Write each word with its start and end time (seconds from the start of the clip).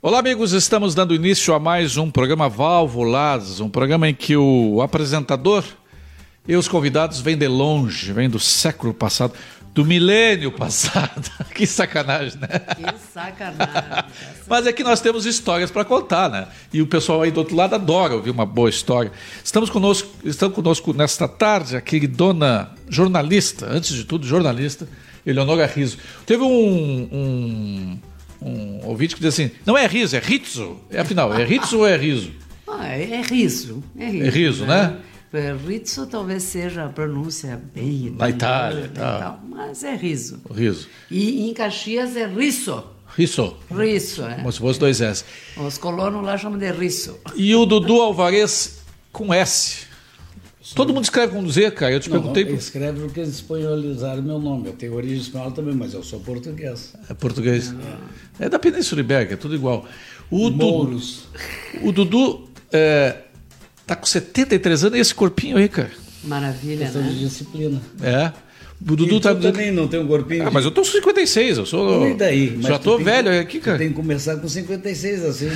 Olá, 0.00 0.20
amigos. 0.20 0.52
Estamos 0.52 0.94
dando 0.94 1.12
início 1.12 1.52
a 1.52 1.58
mais 1.58 1.96
um 1.96 2.08
programa 2.08 2.48
Válvulas, 2.48 3.58
um 3.58 3.68
programa 3.68 4.08
em 4.08 4.14
que 4.14 4.36
o 4.36 4.80
apresentador 4.80 5.64
e 6.46 6.54
os 6.54 6.68
convidados 6.68 7.20
vêm 7.20 7.36
de 7.36 7.48
longe, 7.48 8.12
vêm 8.12 8.30
do 8.30 8.38
século 8.38 8.94
passado, 8.94 9.34
do 9.74 9.84
milênio 9.84 10.52
passado. 10.52 11.28
que 11.52 11.66
sacanagem, 11.66 12.38
né? 12.38 12.46
Que 12.76 13.12
sacanagem. 13.12 14.04
Mas 14.46 14.68
é 14.68 14.72
que 14.72 14.84
nós 14.84 15.00
temos 15.00 15.26
histórias 15.26 15.68
para 15.68 15.84
contar, 15.84 16.30
né? 16.30 16.46
E 16.72 16.80
o 16.80 16.86
pessoal 16.86 17.22
aí 17.22 17.32
do 17.32 17.38
outro 17.40 17.56
lado 17.56 17.74
adora 17.74 18.14
ouvir 18.14 18.30
uma 18.30 18.46
boa 18.46 18.70
história. 18.70 19.10
Estamos 19.42 19.68
conosco, 19.68 20.08
estão 20.24 20.48
conosco 20.48 20.92
nesta 20.92 21.26
tarde 21.26 21.76
a 21.76 21.80
queridona 21.80 22.70
jornalista, 22.88 23.66
antes 23.68 23.96
de 23.96 24.04
tudo, 24.04 24.24
jornalista, 24.24 24.88
Eleonora 25.26 25.66
Riso. 25.66 25.98
Teve 26.24 26.44
um, 26.44 27.08
um 27.10 27.98
um 28.40 28.86
ouvinte 28.86 29.14
que 29.14 29.20
diz 29.20 29.34
assim: 29.34 29.50
não 29.66 29.76
é 29.76 29.86
riso, 29.86 30.16
é 30.16 30.20
ritzo. 30.20 30.78
É, 30.90 31.00
afinal, 31.00 31.32
é 31.34 31.44
ritzo 31.44 31.78
ou 31.78 31.86
é 31.86 31.96
riso? 31.96 32.32
Ah, 32.70 32.86
é, 32.86 33.12
é 33.12 33.22
riso. 33.22 33.82
É 33.98 34.10
riso, 34.10 34.24
é 34.24 34.28
riso 34.28 34.66
né? 34.66 34.98
né? 35.32 35.56
Rizzo 35.66 36.06
talvez 36.06 36.42
seja 36.42 36.84
a 36.84 36.88
pronúncia 36.88 37.60
bem 37.74 38.14
Na 38.16 38.30
Itália, 38.30 38.90
tá. 38.94 39.18
tal, 39.18 39.40
mas 39.48 39.82
é 39.82 39.96
riso. 39.96 40.40
Riso. 40.50 40.86
E 41.10 41.48
em 41.48 41.54
Caxias 41.54 42.14
é 42.14 42.26
riso. 42.26 42.84
Riso. 43.16 43.56
Riso, 43.70 44.24
é. 44.24 44.36
Como 44.36 44.52
se 44.52 44.58
fosse 44.58 44.78
dois 44.78 45.00
S. 45.00 45.24
Os 45.56 45.78
colonos 45.78 46.22
lá 46.24 46.36
chamam 46.36 46.58
de 46.58 46.70
riso. 46.70 47.18
E 47.34 47.54
o 47.54 47.66
Dudu 47.66 48.00
Alvarez 48.00 48.82
com 49.12 49.32
S. 49.32 49.88
Todo 50.74 50.92
mundo 50.92 51.04
escreve 51.04 51.32
com 51.32 51.48
Z, 51.48 51.70
cara. 51.70 51.94
Eu 51.94 52.00
te 52.00 52.10
não, 52.10 52.18
perguntei. 52.18 52.44
Não, 52.44 52.54
escreve 52.54 53.00
porque 53.00 53.20
eles 53.20 53.36
espanholizaram 53.36 54.22
meu 54.22 54.38
nome. 54.38 54.68
Eu 54.68 54.72
tenho 54.74 54.94
origem 54.94 55.18
espanhola 55.18 55.50
também, 55.50 55.74
mas 55.74 55.94
eu 55.94 56.02
sou 56.02 56.20
português. 56.20 56.94
É 57.08 57.14
português. 57.14 57.72
É, 57.72 57.96
é 58.38 58.48
da 58.48 58.58
Península 58.58 59.00
Ibérica, 59.00 59.34
é 59.34 59.36
tudo 59.36 59.54
igual. 59.54 59.86
O 60.30 60.50
Mouros. 60.50 61.26
Dudu, 61.72 61.88
o 61.88 61.92
Dudu 61.92 62.48
é, 62.72 63.16
tá 63.86 63.96
com 63.96 64.06
73 64.06 64.84
anos 64.84 64.98
e 64.98 65.00
esse 65.00 65.14
corpinho 65.14 65.56
aí, 65.56 65.68
cara. 65.68 65.90
Maravilha, 66.24 66.84
Questão 66.84 67.02
né? 67.02 67.08
de 67.08 67.20
disciplina. 67.20 67.80
É. 68.02 68.32
O 68.80 68.94
Dudu 68.94 69.16
e 69.16 69.20
tá 69.20 69.34
tu 69.34 69.40
também 69.40 69.72
não 69.72 69.88
tem 69.88 69.98
um 69.98 70.06
corpinho. 70.06 70.46
Ah, 70.46 70.50
mas 70.50 70.64
eu 70.64 70.70
tô 70.70 70.82
com 70.82 70.88
56, 70.88 71.58
eu 71.58 71.66
sou. 71.66 72.08
E 72.08 72.14
daí? 72.14 72.58
Já 72.60 72.70
Mas 72.70 72.80
tô 72.80 72.96
tu 72.96 73.04
velho 73.04 73.30
tem, 73.30 73.40
aqui, 73.40 73.58
cara. 73.58 73.78
Tem 73.78 73.88
que 73.88 73.94
começar 73.94 74.36
com 74.36 74.48
56, 74.48 75.24
assim. 75.24 75.48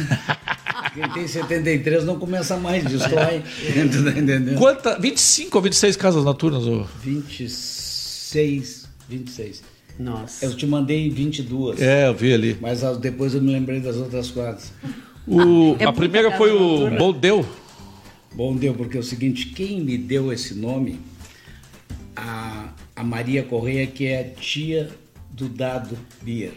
Quem 0.94 1.08
tem 1.10 1.28
73 1.28 2.04
não 2.04 2.18
começa 2.18 2.56
mais, 2.56 2.84
destrói. 2.84 3.42
tá 4.04 4.10
entendendo? 4.10 4.58
Quanta, 4.58 4.98
25 4.98 5.56
ou 5.56 5.62
26 5.62 5.96
casas 5.96 6.24
noturnas? 6.24 6.66
Ô? 6.66 6.84
26, 7.02 8.88
26. 9.08 9.62
Nossa. 9.98 10.44
Eu 10.44 10.56
te 10.56 10.66
mandei 10.66 11.08
22. 11.10 11.80
É, 11.80 12.06
eu 12.08 12.14
vi 12.14 12.32
ali. 12.32 12.56
Mas 12.60 12.80
depois 12.98 13.34
eu 13.34 13.42
me 13.42 13.52
lembrei 13.52 13.80
das 13.80 13.96
outras 13.96 14.30
quatro. 14.30 14.66
O, 15.26 15.76
É 15.78 15.84
a 15.84 15.92
primeira 15.92 16.30
foi 16.36 16.50
o 16.50 16.58
noturna. 16.58 16.98
Boldeu. 16.98 17.46
Bom, 18.34 18.56
deu, 18.56 18.72
porque 18.74 18.96
é 18.96 19.00
o 19.00 19.02
seguinte, 19.04 19.46
quem 19.48 19.80
me 19.82 19.96
deu 19.98 20.32
esse 20.32 20.54
nome, 20.54 20.98
a, 22.16 22.72
a 22.96 23.04
Maria 23.04 23.42
Correia, 23.42 23.86
que 23.86 24.06
é 24.06 24.24
tia 24.24 24.90
do 25.30 25.48
Dado 25.48 25.96
Bier. 26.22 26.52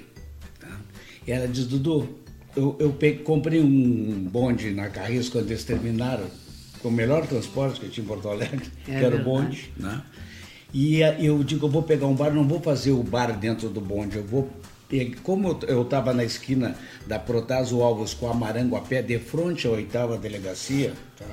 Tá? 0.59 0.79
E 1.27 1.31
ela 1.31 1.47
diz, 1.47 1.65
Dudu, 1.65 2.07
eu, 2.55 2.75
eu 2.79 2.91
pe- 2.91 3.13
comprei 3.15 3.59
um 3.61 4.27
bonde 4.31 4.71
na 4.71 4.89
Carris 4.89 5.29
quando 5.29 5.47
eles 5.51 5.63
terminaram, 5.63 6.25
com 6.81 6.87
o 6.89 6.91
melhor 6.91 7.25
transporte 7.27 7.79
que 7.79 7.89
tinha 7.89 8.03
em 8.03 8.07
Porto 8.07 8.29
Alegre, 8.29 8.69
É 8.87 8.91
que 8.91 8.91
era 8.91 9.07
o 9.07 9.11
verdade. 9.11 9.23
bonde. 9.25 9.71
Né? 9.77 10.01
E 10.77 11.01
a- 11.01 11.17
eu 11.21 11.41
digo, 11.41 11.67
eu 11.67 11.69
vou 11.71 11.81
pegar 11.83 12.05
um 12.05 12.13
bar, 12.13 12.33
não 12.33 12.45
vou 12.45 12.59
fazer 12.59 12.91
o 12.91 13.01
bar 13.01 13.31
dentro 13.39 13.69
do 13.69 13.79
bonde, 13.79 14.17
eu 14.17 14.23
vou. 14.25 14.49
Como 15.23 15.57
eu 15.69 15.83
estava 15.83 16.13
na 16.13 16.25
esquina 16.25 16.75
da 17.07 17.17
Protaso 17.17 17.81
Alves 17.81 18.13
com 18.13 18.27
a 18.29 18.33
Marango 18.33 18.75
a 18.75 18.81
pé, 18.81 19.01
de 19.01 19.17
frente 19.17 19.65
à 19.65 19.69
oitava 19.71 20.17
delegacia, 20.17 20.91
tá? 21.17 21.25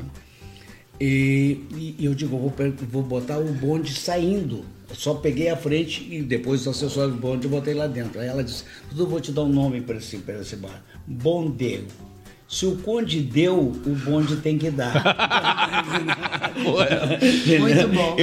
E, 1.00 1.58
e 1.98 2.04
eu 2.04 2.14
digo, 2.14 2.36
eu 2.36 2.40
vou, 2.40 2.52
vou 2.88 3.02
botar 3.02 3.38
o 3.38 3.52
bonde 3.52 3.92
saindo. 3.92 4.64
Eu 4.88 4.94
só 4.94 5.14
peguei 5.14 5.48
a 5.48 5.56
frente 5.56 6.06
e 6.08 6.22
depois 6.22 6.60
os 6.60 6.68
acessórios 6.68 7.16
do 7.16 7.20
bonde 7.20 7.44
eu 7.46 7.50
botei 7.50 7.74
lá 7.74 7.88
dentro. 7.88 8.20
Aí 8.20 8.28
ela 8.28 8.44
disse, 8.44 8.62
Dudu, 8.90 9.08
vou 9.08 9.20
te 9.20 9.32
dar 9.32 9.42
um 9.42 9.48
nome 9.48 9.80
para 9.80 9.96
esse, 9.96 10.18
pra 10.18 10.40
esse 10.40 10.54
bar. 10.54 10.84
Bondeu. 11.04 11.82
Se 12.52 12.66
o 12.66 12.76
conde 12.76 13.18
deu, 13.20 13.58
o 13.58 13.94
bonde 14.04 14.36
tem 14.36 14.58
que 14.58 14.70
dar. 14.70 14.92
Muito 17.58 17.88
bom. 17.88 18.14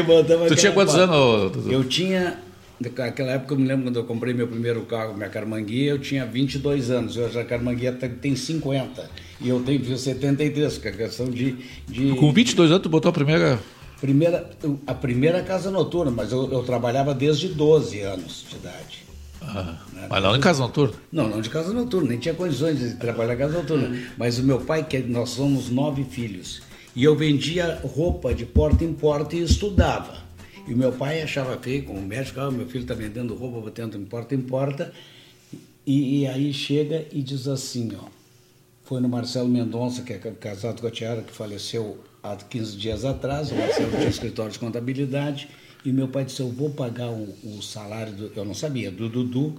Tu 0.47 0.55
tinha 0.55 0.71
quantos 0.71 0.93
anos? 0.95 1.65
Eu 1.67 1.83
tinha, 1.83 2.37
naquela 2.79 3.31
época 3.31 3.55
eu 3.55 3.57
me 3.59 3.67
lembro 3.67 3.85
quando 3.85 3.95
eu 3.97 4.03
comprei 4.03 4.31
meu 4.33 4.47
primeiro 4.47 4.81
carro, 4.81 5.15
minha 5.15 5.29
Carmanguia, 5.29 5.89
eu 5.91 5.97
tinha 5.99 6.25
22 6.27 6.91
anos, 6.91 7.17
hoje 7.17 7.39
a 7.39 7.43
Carmanguia 7.43 7.91
tem- 7.91 8.09
tem 8.09 8.35
50, 8.35 9.09
e 9.41 9.49
eu 9.49 9.61
tenho 9.61 9.97
73, 9.97 10.77
que 10.77 10.87
é 10.87 10.91
questão 10.91 11.27
de... 11.29 11.55
de 11.87 12.11
Com 12.15 12.31
22 12.31 12.69
anos, 12.69 12.83
tu 12.83 12.89
botou 12.89 13.09
a 13.09 13.13
primeira. 13.13 13.57
primeira, 13.99 14.47
a 14.85 14.93
primeira 14.93 15.41
casa 15.41 15.71
noturna, 15.71 16.11
mas 16.11 16.31
eu, 16.31 16.51
eu 16.51 16.61
trabalhava 16.63 17.15
desde 17.15 17.47
12 17.47 17.99
anos 18.01 18.45
de 18.47 18.55
idade. 18.57 19.08
Ah, 19.41 19.77
mas 20.09 20.23
não 20.23 20.35
em 20.35 20.39
casa 20.39 20.59
noturna. 20.61 20.95
Não, 21.11 21.27
não 21.29 21.41
de 21.41 21.49
casa 21.49 21.73
noturna, 21.73 22.09
nem 22.09 22.19
tinha 22.19 22.33
condições 22.33 22.79
de 22.79 22.95
trabalhar 22.95 23.33
em 23.35 23.37
casa 23.37 23.57
noturna. 23.57 23.97
Mas 24.17 24.37
o 24.39 24.43
meu 24.43 24.59
pai, 24.59 24.83
que 24.85 24.99
nós 24.99 25.29
somos 25.29 25.69
nove 25.69 26.03
filhos, 26.03 26.61
e 26.95 27.03
eu 27.03 27.15
vendia 27.15 27.79
roupa 27.83 28.33
de 28.33 28.45
porta 28.45 28.83
em 28.83 28.93
porta 28.93 29.35
e 29.35 29.41
estudava. 29.43 30.17
E 30.67 30.73
o 30.73 30.77
meu 30.77 30.91
pai 30.91 31.21
achava 31.21 31.57
feio, 31.57 31.83
como 31.85 32.01
médico, 32.01 32.39
ah, 32.41 32.51
meu 32.51 32.67
filho 32.67 32.81
está 32.83 32.93
vendendo 32.93 33.33
roupa, 33.33 33.59
botando 33.61 33.95
em 33.95 34.05
porta 34.05 34.35
em 34.35 34.41
porta. 34.41 34.91
E, 35.85 36.19
e 36.21 36.27
aí 36.27 36.53
chega 36.53 37.05
e 37.11 37.21
diz 37.21 37.47
assim, 37.47 37.91
ó, 37.99 38.05
foi 38.83 38.99
no 39.01 39.09
Marcelo 39.09 39.47
Mendonça, 39.47 40.01
que 40.03 40.13
é 40.13 40.17
ca- 40.17 40.31
casado 40.31 40.81
com 40.81 40.87
a 40.87 40.91
Tiara, 40.91 41.21
que 41.21 41.31
faleceu 41.31 41.97
há 42.21 42.35
15 42.35 42.75
dias 42.77 43.05
atrás. 43.05 43.51
O 43.51 43.55
Marcelo 43.55 43.91
tinha 43.91 44.09
escritório 44.09 44.51
de 44.51 44.59
contabilidade. 44.59 45.47
E 45.85 45.91
meu 45.91 46.07
pai 46.07 46.25
disse: 46.25 46.41
Eu 46.41 46.49
vou 46.49 46.69
pagar 46.69 47.09
o, 47.09 47.35
o 47.43 47.61
salário, 47.61 48.13
do, 48.13 48.31
eu 48.35 48.45
não 48.45 48.53
sabia, 48.53 48.91
do 48.91 49.07
Dudu, 49.07 49.55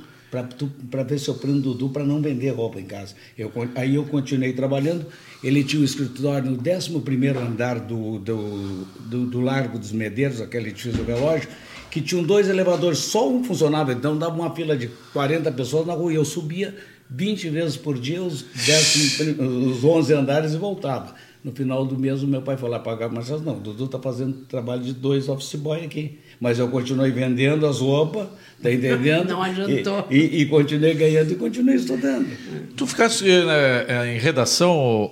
para 0.91 1.03
ver 1.03 1.19
se 1.19 1.29
eu 1.29 1.35
prendo 1.35 1.59
o 1.59 1.75
Dudu 1.75 1.89
para 1.89 2.05
não 2.05 2.21
vender 2.23 2.51
roupa 2.51 2.81
em 2.81 2.85
casa. 2.85 3.15
Eu, 3.37 3.53
aí 3.75 3.95
eu 3.95 4.05
continuei 4.05 4.53
trabalhando. 4.53 5.07
Ele 5.43 5.65
tinha 5.65 5.81
um 5.81 5.85
escritório 5.85 6.51
no 6.51 6.59
11 6.59 7.29
andar 7.39 7.81
do, 7.81 8.19
do, 8.19 8.85
do, 9.07 9.27
do 9.27 9.41
Largo 9.41 9.79
dos 9.79 9.93
Medeiros, 9.93 10.41
aquele 10.41 10.69
edifício 10.69 11.03
do 11.03 11.05
relógio, 11.05 11.49
que 11.91 12.01
tinham 12.01 12.23
dois 12.23 12.49
elevadores, 12.49 12.99
só 12.99 13.29
um 13.29 13.43
funcionava, 13.43 13.93
então 13.93 14.17
dava 14.17 14.35
uma 14.35 14.55
fila 14.55 14.77
de 14.77 14.89
40 15.13 15.51
pessoas 15.53 15.87
na 15.87 15.95
rua. 15.95 16.13
E 16.13 16.17
eu 16.17 16.25
subia 16.25 16.77
20 17.11 17.49
vezes 17.49 17.77
por 17.77 17.99
dia 17.99 18.23
os, 18.23 18.43
décimo, 18.43 19.71
os 19.71 19.83
11 19.83 20.13
andares 20.13 20.53
e 20.53 20.57
voltava. 20.57 21.15
No 21.43 21.53
final 21.53 21.87
do 21.87 21.99
mês, 21.99 22.23
o 22.23 22.27
meu 22.27 22.43
pai 22.43 22.57
foi 22.59 22.69
lá 22.69 22.79
pagar, 22.79 23.09
mas 23.11 23.31
não, 23.43 23.57
o 23.57 23.61
Dudu 23.61 23.87
está 23.87 23.99
fazendo 23.99 24.45
trabalho 24.47 24.83
de 24.83 24.93
dois 24.93 25.27
office 25.29 25.55
boy 25.55 25.83
aqui. 25.85 26.19
Mas 26.39 26.59
eu 26.59 26.69
continuei 26.69 27.11
vendendo 27.11 27.67
as 27.67 27.79
roupas, 27.81 28.29
tá 28.63 28.71
entendendo? 28.73 29.29
Não 29.31 29.43
adiantou. 29.43 30.07
E, 30.11 30.17
e, 30.19 30.41
e 30.43 30.47
continuei 30.47 30.93
ganhando 30.95 31.33
e 31.33 31.37
continuei 31.37 31.77
estudando. 31.77 32.29
Tu 32.77 32.87
ficaste 32.87 33.25
né, 33.25 34.15
em 34.15 34.19
redação, 34.19 34.71
o, 34.77 35.05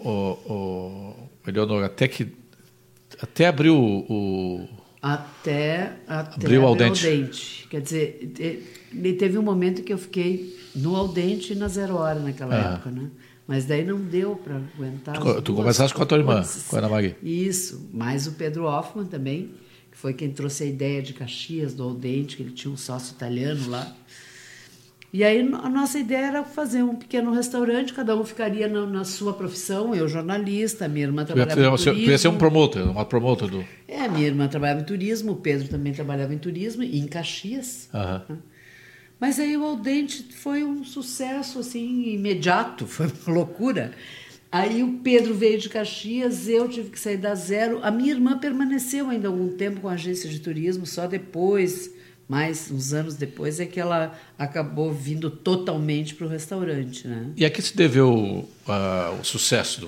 o, 0.47 1.29
o 1.47 1.49
Eleonora, 1.49 1.87
até 1.87 2.07
que. 2.09 2.27
Até 3.21 3.47
abriu 3.47 3.75
o. 3.77 4.69
Até, 5.01 5.93
até 6.07 6.35
Abriu 6.35 6.65
ao 6.67 6.73
abrir 6.75 6.91
dente. 6.91 7.67
Quer 7.71 7.81
dizer, 7.81 8.33
te- 8.35 8.63
e 8.93 9.13
teve 9.15 9.39
um 9.39 9.43
momento 9.43 9.83
que 9.83 9.93
eu 9.93 9.99
fiquei 9.99 10.57
no 10.75 10.95
al 10.97 11.09
dente 11.09 11.53
e 11.53 11.57
na 11.57 11.69
zero 11.69 11.97
hora 11.97 12.19
naquela 12.21 12.55
Ah. 12.55 12.75
época, 12.75 12.91
né? 12.91 13.09
Mas 13.49 13.65
daí 13.65 13.83
não 13.83 13.99
deu 13.99 14.37
para 14.37 14.57
aguentar. 14.57 15.19
Tu 15.19 15.43
tu 15.43 15.55
começaste 15.55 15.95
com 15.97 16.03
a 16.03 16.07
tua 16.07 16.19
irmã, 16.19 16.45
com 16.69 16.77
a 16.77 16.79
Ana 16.81 16.89
Maria. 16.91 17.17
Isso, 17.23 17.89
mais 17.95 18.27
o 18.27 18.33
Pedro 18.33 18.67
Hoffman 18.67 19.07
também, 19.07 19.53
que 19.91 19.97
foi 19.97 20.13
quem 20.13 20.31
trouxe 20.31 20.65
a 20.65 20.67
ideia 20.67 21.01
de 21.01 21.15
Caxias, 21.15 21.73
do 21.73 21.83
Aldente, 21.83 22.37
que 22.37 22.43
ele 22.43 22.53
tinha 22.53 22.71
um 22.73 22.77
sócio 22.77 23.15
italiano 23.15 23.71
lá. 23.71 23.91
E 25.11 25.25
aí 25.25 25.41
a 25.41 25.71
nossa 25.71 25.99
ideia 25.99 26.27
era 26.27 26.45
fazer 26.45 26.83
um 26.83 26.95
pequeno 26.95 27.33
restaurante, 27.33 27.95
cada 27.95 28.15
um 28.15 28.23
ficaria 28.23 28.69
na, 28.69 28.85
na 28.85 29.05
sua 29.05 29.33
profissão, 29.33 29.95
eu 29.95 30.07
jornalista, 30.07 30.87
minha 30.87 31.07
irmã 31.07 31.25
Tu 31.25 31.31
ia, 31.31 31.47
trabalhava 31.47 31.61
em 31.75 31.77
tu 31.79 31.83
ia- 31.89 31.95
tu 31.95 31.99
ia 32.11 32.19
ser 32.19 32.29
um 32.29 32.33
turismo. 32.33 32.39
promotor, 32.39 32.91
uma 32.91 33.05
promotor 33.07 33.49
do. 33.49 33.65
É, 33.89 34.07
minha 34.07 34.27
irmã 34.27 34.47
trabalhava 34.47 34.83
em 34.83 34.85
turismo, 34.85 35.33
o 35.33 35.37
Pedro 35.37 35.67
também 35.69 35.95
trabalhava 35.95 36.35
em 36.35 36.39
turismo, 36.39 36.83
e 36.83 36.99
em 36.99 37.07
Caxias. 37.07 37.89
Aham. 37.95 38.39
Mas 39.21 39.41
aí 39.41 39.57
o 39.57 39.65
Aldente 39.65 40.27
foi 40.33 40.63
um 40.65 40.85
sucesso 40.85 41.59
assim 41.59 42.11
imediato, 42.11 42.87
foi 42.89 43.07
uma 43.07 43.35
loucura. 43.35 43.93
Aí 44.51 44.83
o 44.83 44.95
Pedro 45.03 45.35
veio 45.35 45.59
de 45.59 45.69
Caxias, 45.69 46.49
eu 46.49 46.67
tive 46.69 46.89
que 46.91 46.99
sair 46.99 47.19
da 47.19 47.35
zero. 47.35 47.81
A 47.83 47.91
minha 47.91 48.11
irmã 48.13 48.39
permaneceu 48.39 49.11
ainda 49.11 49.29
algum 49.29 49.49
tempo 49.49 49.81
com 49.81 49.89
a 49.89 49.93
agência 49.93 50.29
de 50.29 50.39
turismo, 50.41 50.87
só 50.87 51.07
depois, 51.07 51.91
mais 52.27 52.71
uns 52.71 52.95
anos 52.95 53.15
depois, 53.15 53.61
é 53.61 53.67
que 53.67 53.79
ela 53.79 54.19
acabou 54.39 54.91
vindo 54.91 55.29
totalmente 55.31 56.15
para 56.15 56.27
o 56.27 56.31
restaurante, 56.31 57.07
né? 57.07 57.27
E 57.37 57.45
a 57.45 57.51
que 57.51 57.61
se 57.61 57.77
deveu 57.77 58.49
ah, 58.67 59.15
o 59.21 59.25
sucesso 59.25 59.83
do. 59.83 59.87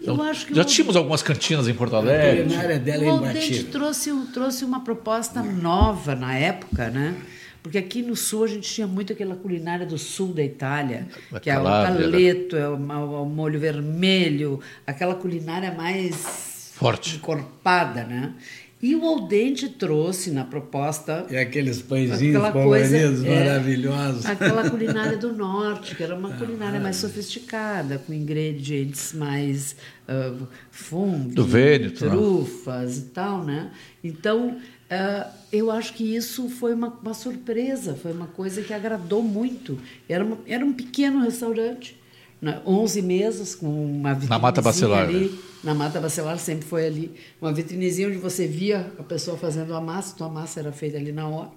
Eu 0.00 0.14
Então, 0.14 0.22
acho 0.22 0.46
que 0.46 0.54
já 0.54 0.64
tínhamos 0.64 0.94
algumas 0.94 1.20
cantinas 1.22 1.66
em 1.66 1.74
Porto 1.74 1.96
A 1.96 1.98
Alegre. 1.98 2.44
culinária 2.44 2.78
dela 2.78 3.04
é 3.04 3.06
O 3.08 3.10
Aldente 3.10 3.64
trouxe, 3.64 4.12
trouxe 4.32 4.64
uma 4.64 4.84
proposta 4.84 5.42
nova 5.42 6.14
na 6.14 6.36
época, 6.38 6.88
né? 6.88 7.16
Porque 7.62 7.78
aqui 7.78 8.02
no 8.02 8.16
sul 8.16 8.44
a 8.44 8.46
gente 8.48 8.72
tinha 8.72 8.86
muito 8.86 9.12
aquela 9.12 9.36
culinária 9.36 9.84
do 9.86 9.98
sul 9.98 10.32
da 10.32 10.42
Itália, 10.42 11.08
A 11.32 11.38
que 11.40 11.50
é 11.50 11.58
o 11.58 11.62
Calábria, 11.62 12.06
né? 12.06 12.12
caleto, 12.12 12.56
é 12.56 12.68
o, 12.68 12.74
o 12.74 13.26
molho 13.26 13.60
vermelho, 13.60 14.60
aquela 14.86 15.14
culinária 15.14 15.70
mais 15.72 16.72
Forte. 16.74 17.16
encorpada, 17.16 18.04
né? 18.04 18.34
E 18.82 18.96
o 18.96 19.04
Aldente 19.04 19.68
trouxe 19.68 20.30
na 20.30 20.42
proposta 20.42 21.26
E 21.28 21.36
aqueles 21.36 21.82
pãezinhos 21.82 22.42
coloridos 22.50 23.22
é, 23.24 23.44
maravilhosos. 23.44 24.24
aquela 24.24 24.70
culinária 24.70 25.18
do 25.18 25.32
norte 25.36 25.94
que 25.94 26.02
era 26.02 26.14
uma 26.16 26.30
culinária 26.32 26.80
mais 26.80 26.96
sofisticada 26.96 27.98
com 27.98 28.14
ingredientes 28.14 29.12
mais 29.12 29.76
uh, 30.08 30.46
fungo 30.70 31.28
Do 31.34 31.44
Vêneto, 31.44 32.06
né? 32.06 32.10
trufas 32.10 32.96
e 32.96 33.02
tal 33.10 33.44
né 33.44 33.70
então 34.02 34.56
uh, 34.90 35.30
eu 35.52 35.70
acho 35.70 35.94
que 35.94 36.04
isso 36.04 36.48
foi 36.48 36.74
uma, 36.74 36.88
uma 36.88 37.14
surpresa 37.14 37.94
foi 37.94 38.12
uma 38.12 38.26
coisa 38.26 38.62
que 38.62 38.72
agradou 38.72 39.22
muito 39.22 39.78
era 40.08 40.24
uma, 40.24 40.38
era 40.46 40.64
um 40.64 40.72
pequeno 40.72 41.20
restaurante 41.20 42.00
né? 42.40 42.60
11 42.66 43.02
mesas 43.02 43.54
com 43.54 43.66
uma 43.66 44.14
Na 44.14 44.38
Mata 44.38 44.60
vitrinezinha 44.60 44.62
Bacelar, 44.62 45.08
ali 45.08 45.28
né? 45.28 45.38
na 45.62 45.74
Mata 45.74 46.00
Bacelar 46.00 46.38
sempre 46.38 46.66
foi 46.66 46.86
ali 46.86 47.14
uma 47.40 47.52
vitrinezinha 47.52 48.08
onde 48.08 48.16
você 48.16 48.46
via 48.46 48.92
a 48.98 49.02
pessoa 49.02 49.36
fazendo 49.36 49.74
a 49.74 49.80
massa, 49.80 50.14
então 50.14 50.26
a 50.26 50.30
massa 50.30 50.60
era 50.60 50.72
feita 50.72 50.96
ali 50.96 51.12
na 51.12 51.28
hora. 51.28 51.50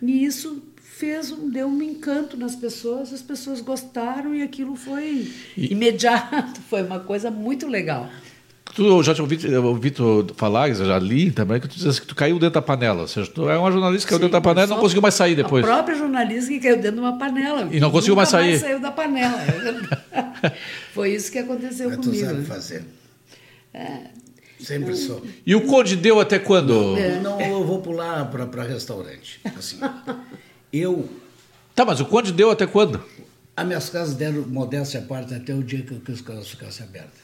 E 0.00 0.24
isso 0.24 0.62
fez 0.76 1.32
um, 1.32 1.50
deu 1.50 1.66
um 1.66 1.82
encanto 1.82 2.36
nas 2.36 2.54
pessoas, 2.54 3.12
as 3.12 3.22
pessoas 3.22 3.60
gostaram 3.60 4.34
e 4.34 4.42
aquilo 4.42 4.76
foi 4.76 5.32
imediato, 5.56 6.60
foi 6.70 6.82
uma 6.82 7.00
coisa 7.00 7.30
muito 7.30 7.66
legal. 7.66 8.08
Tu 8.74 8.84
eu 8.84 9.02
já 9.02 9.14
te 9.14 9.20
ouvi, 9.20 9.38
eu 9.44 9.64
ouvi 9.64 9.90
tu 9.90 10.26
falar, 10.36 10.68
eu 10.68 10.74
já 10.74 10.98
li 10.98 11.30
também, 11.30 11.60
que 11.60 11.68
tu 11.68 11.76
dizes 11.76 12.00
que 12.00 12.06
tu 12.06 12.14
caiu 12.14 12.38
dentro 12.38 12.54
da 12.54 12.62
panela. 12.62 13.02
Ou 13.02 13.08
seja, 13.08 13.30
tu 13.30 13.48
é 13.48 13.56
uma 13.56 13.70
jornalista 13.70 14.06
que 14.06 14.10
caiu 14.10 14.18
Sim, 14.18 14.22
dentro 14.24 14.32
da 14.32 14.40
panela 14.40 14.66
e 14.66 14.70
não 14.70 14.80
conseguiu 14.80 15.02
mais 15.02 15.14
sair 15.14 15.36
depois. 15.36 15.64
A 15.64 15.68
própria 15.68 15.96
jornalista 15.96 16.50
que 16.50 16.60
caiu 16.60 16.76
dentro 16.76 16.92
de 16.92 17.00
uma 17.00 17.18
panela. 17.18 17.68
E 17.70 17.78
não 17.78 17.90
conseguiu 17.90 18.16
mais 18.16 18.28
sair. 18.28 18.58
saiu 18.58 18.80
da 18.80 18.90
panela. 18.90 19.40
é 19.40 20.52
foi 20.92 21.14
isso 21.14 21.30
que 21.30 21.38
aconteceu 21.38 21.88
Mas 21.88 21.98
tu 21.98 22.04
comigo. 22.04 22.26
sabe 22.26 22.38
né? 22.40 22.44
fazer. 22.44 22.84
É. 23.72 23.98
Sempre 24.58 24.96
sou. 24.96 25.22
E 25.46 25.54
o 25.54 25.62
Conde 25.62 25.96
deu 25.96 26.20
até 26.20 26.38
quando? 26.38 26.96
É. 26.96 27.20
Não, 27.20 27.40
eu 27.40 27.64
vou 27.64 27.80
pular 27.80 28.24
para 28.26 28.62
restaurante. 28.64 29.40
Assim, 29.56 29.78
eu, 30.72 31.08
Tá, 31.74 31.84
mas 31.84 32.00
o 32.00 32.06
Conde 32.06 32.32
deu 32.32 32.50
até 32.50 32.66
quando? 32.66 33.02
as 33.56 33.66
minhas 33.66 33.88
casas 33.88 34.14
deram 34.14 34.42
modéstia 34.42 35.00
à 35.00 35.02
parte 35.02 35.32
até 35.34 35.54
o 35.54 35.62
dia 35.62 35.82
que, 35.82 35.94
que 36.00 36.12
as 36.12 36.20
casas 36.20 36.48
ficassem 36.48 36.84
abertas. 36.86 37.23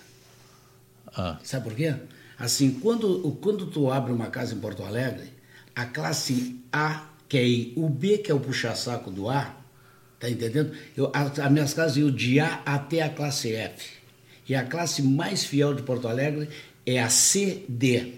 Ah. 1.16 1.38
Sabe 1.42 1.64
por 1.64 1.74
quê? 1.74 1.94
Assim, 2.38 2.72
quando, 2.80 3.30
quando 3.42 3.66
tu 3.66 3.90
abre 3.90 4.12
uma 4.12 4.28
casa 4.28 4.54
em 4.54 4.58
Porto 4.58 4.82
Alegre, 4.82 5.32
a 5.74 5.84
classe 5.84 6.58
A, 6.72 7.06
que 7.28 7.36
é 7.76 7.78
o 7.80 7.88
B, 7.88 8.18
que 8.18 8.30
é 8.30 8.34
o 8.34 8.40
puxa-saco 8.40 9.10
do 9.10 9.28
A, 9.28 9.54
tá 10.18 10.28
entendendo? 10.30 10.72
Eu, 10.96 11.10
a- 11.14 11.22
as 11.44 11.52
minhas 11.52 11.74
casas 11.74 11.96
iam 11.96 12.10
de 12.10 12.40
A 12.40 12.62
até 12.64 13.02
a 13.02 13.08
classe 13.10 13.52
F. 13.54 13.90
E 14.48 14.54
a 14.54 14.64
classe 14.64 15.02
mais 15.02 15.44
fiel 15.44 15.74
de 15.74 15.82
Porto 15.82 16.08
Alegre 16.08 16.48
é 16.86 17.00
a 17.00 17.08
CD. 17.08 18.14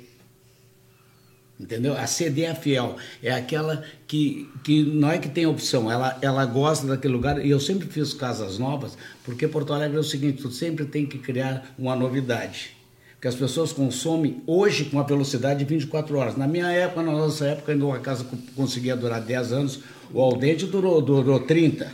Entendeu? 1.60 1.96
A 1.96 2.06
CD 2.06 2.42
é 2.42 2.54
fiel. 2.54 2.96
É 3.22 3.30
aquela 3.32 3.84
que, 4.06 4.48
que 4.64 4.82
não 4.82 5.10
é 5.10 5.18
que 5.18 5.28
tem 5.28 5.46
opção, 5.46 5.90
ela, 5.90 6.18
ela 6.22 6.44
gosta 6.46 6.86
daquele 6.86 7.12
lugar. 7.12 7.44
E 7.44 7.50
eu 7.50 7.60
sempre 7.60 7.86
fiz 7.88 8.12
casas 8.14 8.58
novas, 8.58 8.96
porque 9.24 9.46
Porto 9.46 9.72
Alegre 9.72 9.96
é 9.96 10.00
o 10.00 10.04
seguinte: 10.04 10.42
tu 10.42 10.50
sempre 10.50 10.84
tem 10.86 11.06
que 11.06 11.18
criar 11.18 11.72
uma 11.78 11.94
novidade. 11.94 12.76
Porque 13.22 13.28
as 13.28 13.36
pessoas 13.36 13.72
consomem 13.72 14.42
hoje 14.48 14.86
com 14.86 14.96
uma 14.96 15.04
velocidade 15.06 15.60
de 15.60 15.64
24 15.64 16.18
horas. 16.18 16.36
Na 16.36 16.48
minha 16.48 16.66
época, 16.72 17.02
na 17.04 17.12
nossa 17.12 17.46
época, 17.46 17.70
ainda 17.70 17.84
uma 17.86 18.00
casa 18.00 18.24
co- 18.24 18.36
conseguia 18.56 18.96
durar 18.96 19.20
10 19.20 19.52
anos, 19.52 19.78
o 20.12 20.20
Aldente 20.20 20.66
durou, 20.66 21.00
durou 21.00 21.38
30. 21.38 21.86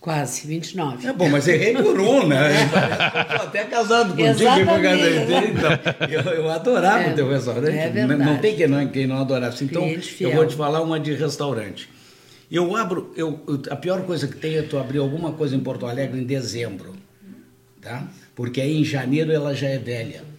Quase, 0.00 0.48
29. 0.48 1.06
É 1.06 1.12
bom, 1.12 1.28
mas 1.28 1.46
errei 1.46 1.74
por 1.74 2.00
um, 2.00 2.26
né? 2.26 2.48
Tô 3.36 3.42
até 3.44 3.62
casado 3.66 4.16
contigo 4.16 4.50
por 4.50 4.82
causa 4.82 5.10
então, 5.46 6.08
eu, 6.10 6.20
eu 6.42 6.50
adorava 6.50 7.04
É, 7.04 7.12
o 7.12 7.14
teu 7.14 7.28
restaurante. 7.30 7.68
é 7.76 7.90
não, 7.92 8.00
não 8.00 8.08
verdade. 8.08 8.40
tem 8.42 8.56
quem 8.56 8.66
não, 8.66 8.88
quem 8.88 9.06
não 9.06 9.18
adorasse. 9.20 9.62
Então, 9.62 9.88
eu 10.18 10.32
vou 10.32 10.44
te 10.44 10.56
falar 10.56 10.82
uma 10.82 10.98
de 10.98 11.14
restaurante. 11.14 11.88
Eu 12.50 12.74
abro, 12.74 13.12
eu- 13.16 13.38
a 13.70 13.76
pior 13.76 14.02
coisa 14.02 14.26
que 14.26 14.36
tem 14.38 14.56
é 14.56 14.62
tu 14.62 14.76
abrir 14.76 14.98
alguma 14.98 15.30
coisa 15.34 15.54
em 15.54 15.60
Porto 15.60 15.86
Alegre 15.86 16.20
em 16.20 16.24
dezembro, 16.24 16.94
tá? 17.80 18.08
Porque 18.34 18.60
aí 18.60 18.76
em 18.80 18.84
janeiro 18.84 19.30
ela 19.30 19.54
já 19.54 19.68
é 19.68 19.78
velha. 19.78 20.33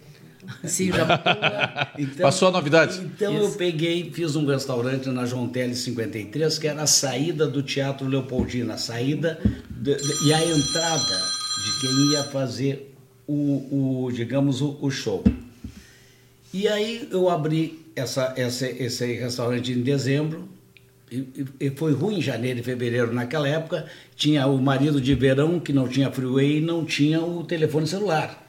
Sim, 0.64 0.92
já 0.92 1.90
Então, 1.98 2.22
Passou 2.22 2.48
a 2.48 2.50
novidade. 2.50 2.98
Então 3.00 3.32
eu 3.34 3.50
peguei, 3.52 4.10
fiz 4.12 4.36
um 4.36 4.46
restaurante 4.46 5.08
na 5.08 5.24
João 5.26 5.48
Teles 5.48 5.78
53, 5.78 6.58
que 6.58 6.66
era 6.68 6.82
a 6.82 6.86
saída 6.86 7.46
do 7.46 7.62
Teatro 7.62 8.06
Leopoldina, 8.06 8.74
a 8.74 8.78
saída 8.78 9.38
de- 9.70 9.94
de- 9.96 10.28
e 10.28 10.32
a 10.34 10.40
entrada 10.44 11.16
de 11.64 11.80
quem 11.80 12.12
ia 12.12 12.24
fazer 12.24 12.94
o, 13.26 14.04
o, 14.06 14.12
digamos, 14.12 14.60
o, 14.60 14.76
o 14.80 14.90
show. 14.90 15.24
E 16.52 16.68
aí 16.68 17.08
eu 17.10 17.28
abri 17.28 17.84
essa, 17.94 18.32
essa, 18.36 18.66
esse 18.68 19.12
restaurante 19.14 19.72
em 19.72 19.82
dezembro, 19.82 20.48
e, 21.10 21.16
e- 21.16 21.46
e 21.66 21.70
foi 21.70 21.92
ruim 21.92 22.18
em 22.18 22.22
janeiro 22.22 22.60
e 22.60 22.62
fevereiro. 22.62 23.12
Naquela 23.12 23.48
época 23.48 23.86
tinha 24.16 24.46
o 24.46 24.60
marido 24.60 25.00
de 25.00 25.14
verão 25.14 25.58
que 25.60 25.72
não 25.72 25.86
tinha 25.88 26.10
freeway 26.10 26.58
e 26.58 26.60
não 26.60 26.84
tinha 26.84 27.20
o 27.20 27.44
telefone 27.44 27.86
celular. 27.86 28.44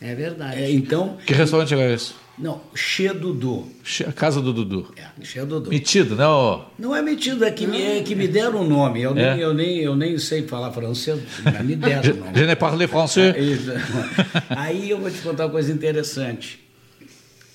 É 0.00 0.14
verdade. 0.14 0.62
É, 0.62 0.70
então, 0.70 1.16
Que 1.26 1.32
restaurante 1.34 1.74
era 1.74 1.92
esse? 1.92 2.12
não, 2.38 2.60
Che 2.72 3.08
Dudu. 3.12 3.66
Che- 3.82 4.04
A 4.04 4.12
casa 4.12 4.40
do 4.40 4.52
Dudu. 4.52 4.86
É, 4.96 5.06
Che 5.24 5.44
Dudu. 5.44 5.70
Metido, 5.70 6.14
né? 6.14 6.24
ó? 6.24 6.66
Não 6.78 6.94
é 6.94 7.02
metido, 7.02 7.44
é 7.44 7.50
que, 7.50 7.66
me, 7.66 7.82
é 7.82 8.02
que 8.02 8.14
me 8.14 8.28
deram 8.28 8.60
o 8.60 8.64
nome. 8.68 9.02
Eu, 9.02 9.10
É. 9.16 9.32
nem, 9.34 9.40
eu, 9.40 9.52
nem, 9.54 9.78
eu 9.78 9.96
nem 9.96 10.16
sei 10.18 10.42
falar 10.46 10.70
francês, 10.72 11.20
mas 11.44 11.64
me 11.66 11.74
deram 11.74 12.12
o 12.12 12.16
nome. 12.16 12.32
je 12.38 12.46
ne 12.46 12.54
parle 12.54 12.86
français. 12.86 13.34
É. 13.36 14.54
Aí 14.56 14.88
eu 14.90 15.00
vou 15.00 15.10
te 15.10 15.18
contar 15.18 15.46
uma 15.46 15.50
coisa 15.52 15.72
interessante. 15.72 16.60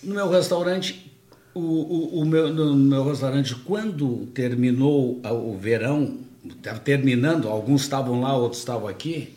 No 0.03 0.15
meu 0.15 0.29
restaurante, 0.29 1.09
o, 1.53 1.61
o, 1.61 2.21
o 2.21 2.25
meu, 2.25 2.53
no 2.53 2.75
meu 2.75 3.07
restaurante, 3.07 3.55
quando 3.55 4.27
terminou 4.33 5.21
o 5.23 5.57
verão, 5.57 6.17
estava 6.45 6.79
terminando, 6.79 7.47
alguns 7.47 7.83
estavam 7.83 8.19
lá, 8.19 8.35
outros 8.35 8.59
estavam 8.59 8.89
aqui, 8.89 9.29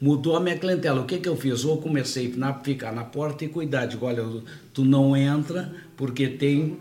mudou 0.00 0.36
a 0.36 0.40
minha 0.40 0.56
clientela. 0.56 1.00
O 1.00 1.04
que, 1.04 1.18
que 1.18 1.28
eu 1.28 1.36
fiz? 1.36 1.62
Eu 1.64 1.76
comecei 1.76 2.32
a 2.40 2.54
ficar 2.54 2.92
na 2.92 3.04
porta 3.04 3.44
e 3.44 3.48
cuidar. 3.48 3.86
Digo, 3.86 4.06
olha, 4.06 4.24
tu 4.72 4.84
não 4.84 5.16
entra 5.16 5.70
porque 5.96 6.26
tem 6.28 6.76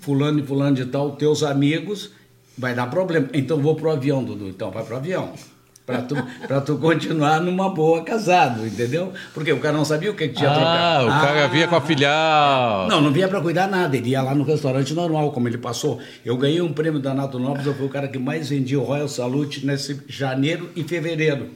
fulano 0.00 0.40
e 0.40 0.42
fulano 0.42 0.74
de 0.76 0.86
tal, 0.86 1.12
teus 1.12 1.42
amigos, 1.42 2.10
vai 2.58 2.74
dar 2.74 2.88
problema. 2.88 3.28
Então 3.34 3.58
vou 3.58 3.74
pro 3.74 3.90
avião, 3.90 4.24
Dudu. 4.24 4.48
Então 4.48 4.70
vai 4.70 4.82
pro 4.84 4.96
avião. 4.96 5.32
Pra 5.86 6.02
tu, 6.02 6.14
pra 6.46 6.60
tu 6.60 6.76
continuar 6.76 7.40
numa 7.40 7.68
boa 7.68 8.04
casado, 8.04 8.64
entendeu? 8.64 9.12
Porque 9.34 9.52
o 9.52 9.58
cara 9.58 9.76
não 9.76 9.84
sabia 9.84 10.10
o 10.10 10.14
que, 10.14 10.28
que 10.28 10.34
tinha 10.36 10.48
Ah, 10.48 10.54
trocado. 10.54 11.06
o 11.06 11.08
cara 11.26 11.46
vinha 11.48 11.66
com 11.66 11.74
a 11.74 11.80
filial. 11.80 12.86
Não, 12.88 13.00
não 13.00 13.10
vinha 13.12 13.26
para 13.26 13.40
cuidar 13.40 13.66
nada, 13.66 13.96
ele 13.96 14.10
ia 14.10 14.22
lá 14.22 14.32
no 14.32 14.44
restaurante 14.44 14.94
normal, 14.94 15.32
como 15.32 15.48
ele 15.48 15.58
passou. 15.58 15.98
Eu 16.24 16.36
ganhei 16.36 16.60
um 16.60 16.72
prêmio 16.72 17.00
da 17.00 17.12
Nato 17.12 17.40
Nobres, 17.40 17.66
eu 17.66 17.74
fui 17.74 17.86
o 17.86 17.88
cara 17.88 18.06
que 18.06 18.20
mais 18.20 18.48
vendia 18.48 18.78
o 18.78 18.84
Royal 18.84 19.08
Salute 19.08 19.66
nesse 19.66 20.00
janeiro 20.08 20.70
e 20.76 20.84
fevereiro. 20.84 21.48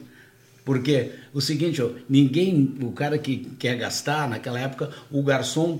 Porque 0.65 1.11
o 1.31 1.39
seguinte, 1.39 1.79
ó, 1.81 1.91
ninguém, 2.09 2.75
o 2.81 2.91
cara 2.91 3.19
que 3.19 3.37
quer 3.59 3.77
gastar, 3.77 4.27
naquela 4.27 4.59
época, 4.59 4.89
o 5.11 5.21
garçom, 5.21 5.79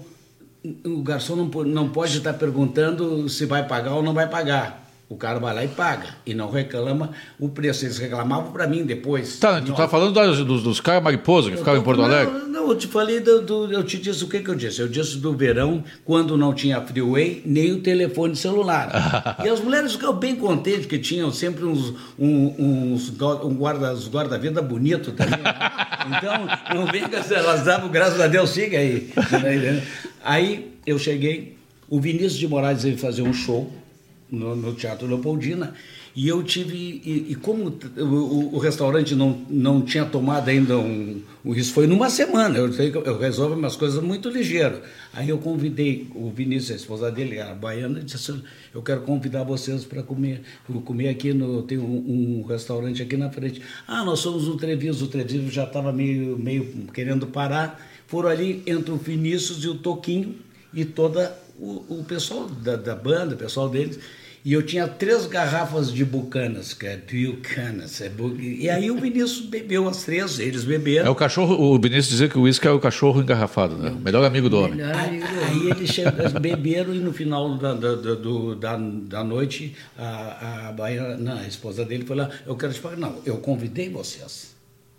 o 0.85 1.01
garçom 1.01 1.35
não, 1.35 1.63
não 1.63 1.89
pode 1.89 2.19
estar 2.19 2.33
perguntando 2.33 3.27
se 3.27 3.47
vai 3.47 3.67
pagar 3.67 3.95
ou 3.95 4.03
não 4.03 4.13
vai 4.13 4.29
pagar. 4.29 4.84
O 5.07 5.15
cara 5.15 5.37
vai 5.37 5.53
lá 5.53 5.63
e 5.63 5.67
paga 5.67 6.07
e 6.25 6.33
não 6.33 6.49
reclama 6.49 7.11
o 7.39 7.47
preço. 7.47 7.85
Eles 7.85 7.99
reclamavam 7.99 8.51
para 8.51 8.65
mim 8.65 8.83
depois. 8.83 9.37
Tá, 9.37 9.61
tu 9.61 9.71
tá 9.73 9.87
falando 9.87 10.13
das- 10.13 10.39
dos, 10.39 10.63
dos 10.63 10.79
caras 10.81 11.03
mariposa 11.03 11.51
que 11.51 11.57
ficavam 11.57 11.79
em 11.79 11.83
Porto 11.83 11.99
Não, 11.99 12.05
Alegre? 12.05 12.33
Não, 12.47 12.69
eu 12.69 12.75
te 12.75 12.87
falei, 12.87 13.19
do, 13.19 13.39
do- 13.41 13.71
eu 13.71 13.83
te 13.83 13.99
disse 13.99 14.23
o 14.23 14.27
que, 14.27 14.39
que 14.39 14.49
eu 14.49 14.55
disse. 14.55 14.81
Eu 14.81 14.87
disse 14.87 15.17
do 15.17 15.31
verão, 15.33 15.83
quando 16.03 16.35
não 16.35 16.55
tinha 16.55 16.81
freeway, 16.81 17.43
nem 17.45 17.71
o 17.73 17.81
telefone 17.81 18.35
celular. 18.35 19.37
e 19.45 19.47
as 19.47 19.59
mulheres 19.59 19.91
ficavam 19.91 20.15
bem 20.15 20.35
contentes, 20.35 20.87
que 20.87 20.97
tinham 20.97 21.31
sempre 21.31 21.65
uns, 21.65 21.93
um, 22.17 22.93
uns 22.93 23.09
um 23.43 23.53
guarda, 23.53 23.93
uns 23.93 24.09
guarda-vida 24.09 24.59
bonito 24.61 25.11
também. 25.11 25.39
né? 25.39 25.53
Então, 26.07 26.47
não 26.75 26.85
vem 26.85 27.01
com 27.01 27.15
elas 27.33 27.63
davam, 27.63 27.89
graças 27.89 28.21
a 28.21 28.27
Deus, 28.27 28.51
siga 28.51 28.77
aí. 28.77 29.11
Aí 30.23 30.71
eu 30.85 30.99
cheguei, 30.99 31.57
o 31.89 31.99
Vinícius 31.99 32.37
de 32.37 32.47
Moraes 32.47 32.83
veio 32.83 32.95
fazer 32.97 33.23
um 33.23 33.33
show 33.33 33.71
no, 34.35 34.55
no 34.55 34.73
Teatro 34.73 35.07
Leopoldina. 35.07 35.73
E 36.15 36.29
eu 36.29 36.41
tive. 36.43 37.01
E, 37.03 37.31
e 37.31 37.35
como 37.35 37.77
o, 37.97 38.03
o- 38.03 38.55
o 38.55 38.57
restaurante 38.57 39.13
não, 39.15 39.41
não 39.49 39.81
tinha 39.81 40.05
tomado 40.05 40.47
ainda 40.49 40.77
um, 40.77 41.21
um. 41.43 41.53
Isso 41.53 41.73
foi 41.73 41.87
numa 41.87 42.09
semana. 42.09 42.57
Eu, 42.57 42.71
eu 43.03 43.19
resolvo 43.19 43.55
umas 43.55 43.75
coisas 43.75 44.01
muito 44.01 44.29
ligeiro. 44.29 44.79
Aí 45.13 45.27
eu 45.27 45.37
convidei 45.39 46.07
o 46.15 46.29
Vinícius, 46.31 46.71
a 46.71 46.75
esposa 46.75 47.11
dele, 47.11 47.39
a 47.41 47.53
baiana, 47.53 47.99
e 47.99 48.03
disse 48.03 48.15
assim: 48.31 48.41
Eu 48.73 48.81
quero 48.81 49.01
convidar 49.01 49.43
vocês 49.43 49.83
para 49.83 50.01
comer. 50.03 50.41
Eu 50.73 50.79
comer 50.81 51.09
aqui 51.09 51.33
no. 51.33 51.63
Tem 51.63 51.77
um, 51.77 52.41
um 52.41 52.45
restaurante 52.47 53.01
aqui 53.01 53.17
na 53.17 53.29
frente. 53.29 53.61
Ah, 53.85 54.05
nós 54.05 54.19
somos 54.19 54.47
o 54.47 54.55
Treviso. 54.55 55.05
O 55.05 55.07
Treviso 55.09 55.49
já 55.51 55.65
estava 55.65 55.91
meio, 55.91 56.37
meio 56.39 56.63
querendo 56.93 57.27
parar. 57.27 57.77
Foram 58.07 58.29
ali 58.29 58.63
entre 58.65 58.91
o 58.91 58.95
Vinícius 58.97 59.63
e 59.65 59.67
o 59.67 59.75
Toquinho 59.75 60.35
e 60.73 60.85
toda 60.85 61.37
o, 61.59 61.83
o 61.99 62.05
pessoal 62.07 62.47
da, 62.47 62.75
da 62.77 62.95
banda, 62.95 63.35
o 63.35 63.37
pessoal 63.37 63.67
deles. 63.67 63.99
E 64.45 64.53
eu 64.53 64.61
tinha 64.61 64.87
três 64.87 65.25
garrafas 65.25 65.91
de 65.91 66.05
bucanas, 66.05 66.71
que 66.71 66.85
é 66.85 66.95
Bucanas. 66.97 67.99
É 67.99 68.09
bu... 68.09 68.39
E 68.39 68.69
aí 68.69 68.91
o 68.91 68.95
Vinícius 68.95 69.39
bebeu 69.39 69.89
as 69.89 70.03
três, 70.03 70.37
eles 70.37 70.63
beberam. 70.63 71.07
É 71.07 71.09
o 71.09 71.15
cachorro, 71.15 71.55
o 71.55 71.79
Vinícius 71.79 72.09
dizia 72.09 72.29
que 72.29 72.37
o 72.37 72.41
uísque 72.41 72.67
é 72.67 72.69
o 72.69 72.79
cachorro 72.79 73.23
engarrafado, 73.23 73.75
né? 73.75 73.89
O 73.89 73.95
melhor 73.95 74.23
amigo 74.23 74.47
do 74.47 74.59
homem. 74.59 74.75
Melhor 74.75 74.93
amigo 74.95 75.25
do 75.25 75.39
Aí 75.45 75.69
eles 75.71 75.89
chegam, 75.89 76.13
beberam 76.39 76.93
e 76.93 76.99
no 76.99 77.11
final 77.11 77.57
da, 77.57 77.73
da, 77.73 77.95
da, 77.95 78.77
da, 78.77 79.23
noite 79.23 79.75
a, 79.97 80.69
a, 80.69 81.17
não, 81.17 81.39
a 81.39 81.47
esposa 81.47 81.83
dele 81.83 82.05
foi 82.05 82.15
lá, 82.15 82.29
eu 82.45 82.55
quero 82.55 82.71
te 82.71 82.79
pagar. 82.79 82.97
Não, 82.97 83.15
eu 83.25 83.37
convidei 83.37 83.89
vocês. 83.89 84.53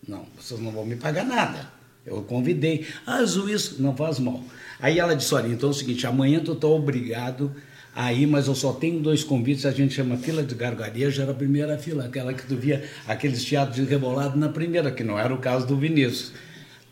Não, 0.08 0.26
vocês 0.36 0.58
não 0.58 0.72
vão 0.72 0.84
me 0.84 0.96
pagar 0.96 1.24
nada. 1.24 1.70
Eu 2.04 2.22
convidei. 2.22 2.84
Ah, 3.06 3.24
Zuísco, 3.24 3.80
não 3.80 3.96
faz 3.96 4.18
mal. 4.18 4.42
Aí 4.80 4.98
ela 4.98 5.14
disse, 5.14 5.32
olha, 5.36 5.46
então 5.46 5.68
é 5.68 5.72
o 5.72 5.74
seguinte, 5.74 6.04
amanhã 6.04 6.40
tu 6.40 6.56
tá 6.56 6.66
obrigado 6.66 7.54
a 7.96 8.12
ir, 8.12 8.26
mas 8.26 8.46
eu 8.46 8.54
só 8.54 8.74
tenho 8.74 9.00
dois 9.00 9.24
convites, 9.24 9.64
a 9.64 9.70
gente 9.70 9.94
chama 9.94 10.18
fila 10.18 10.42
de 10.42 10.54
gargarejo, 10.54 11.22
era 11.22 11.32
a 11.32 11.34
primeira 11.34 11.78
fila, 11.78 12.04
aquela 12.04 12.34
que 12.34 12.46
tu 12.46 12.54
via 12.54 12.84
aqueles 13.08 13.42
teatros 13.42 13.76
de 13.76 13.84
rebolado 13.90 14.38
na 14.38 14.50
primeira, 14.50 14.90
que 14.90 15.02
não 15.02 15.18
era 15.18 15.32
o 15.32 15.38
caso 15.38 15.66
do 15.66 15.78
Vinícius. 15.78 16.32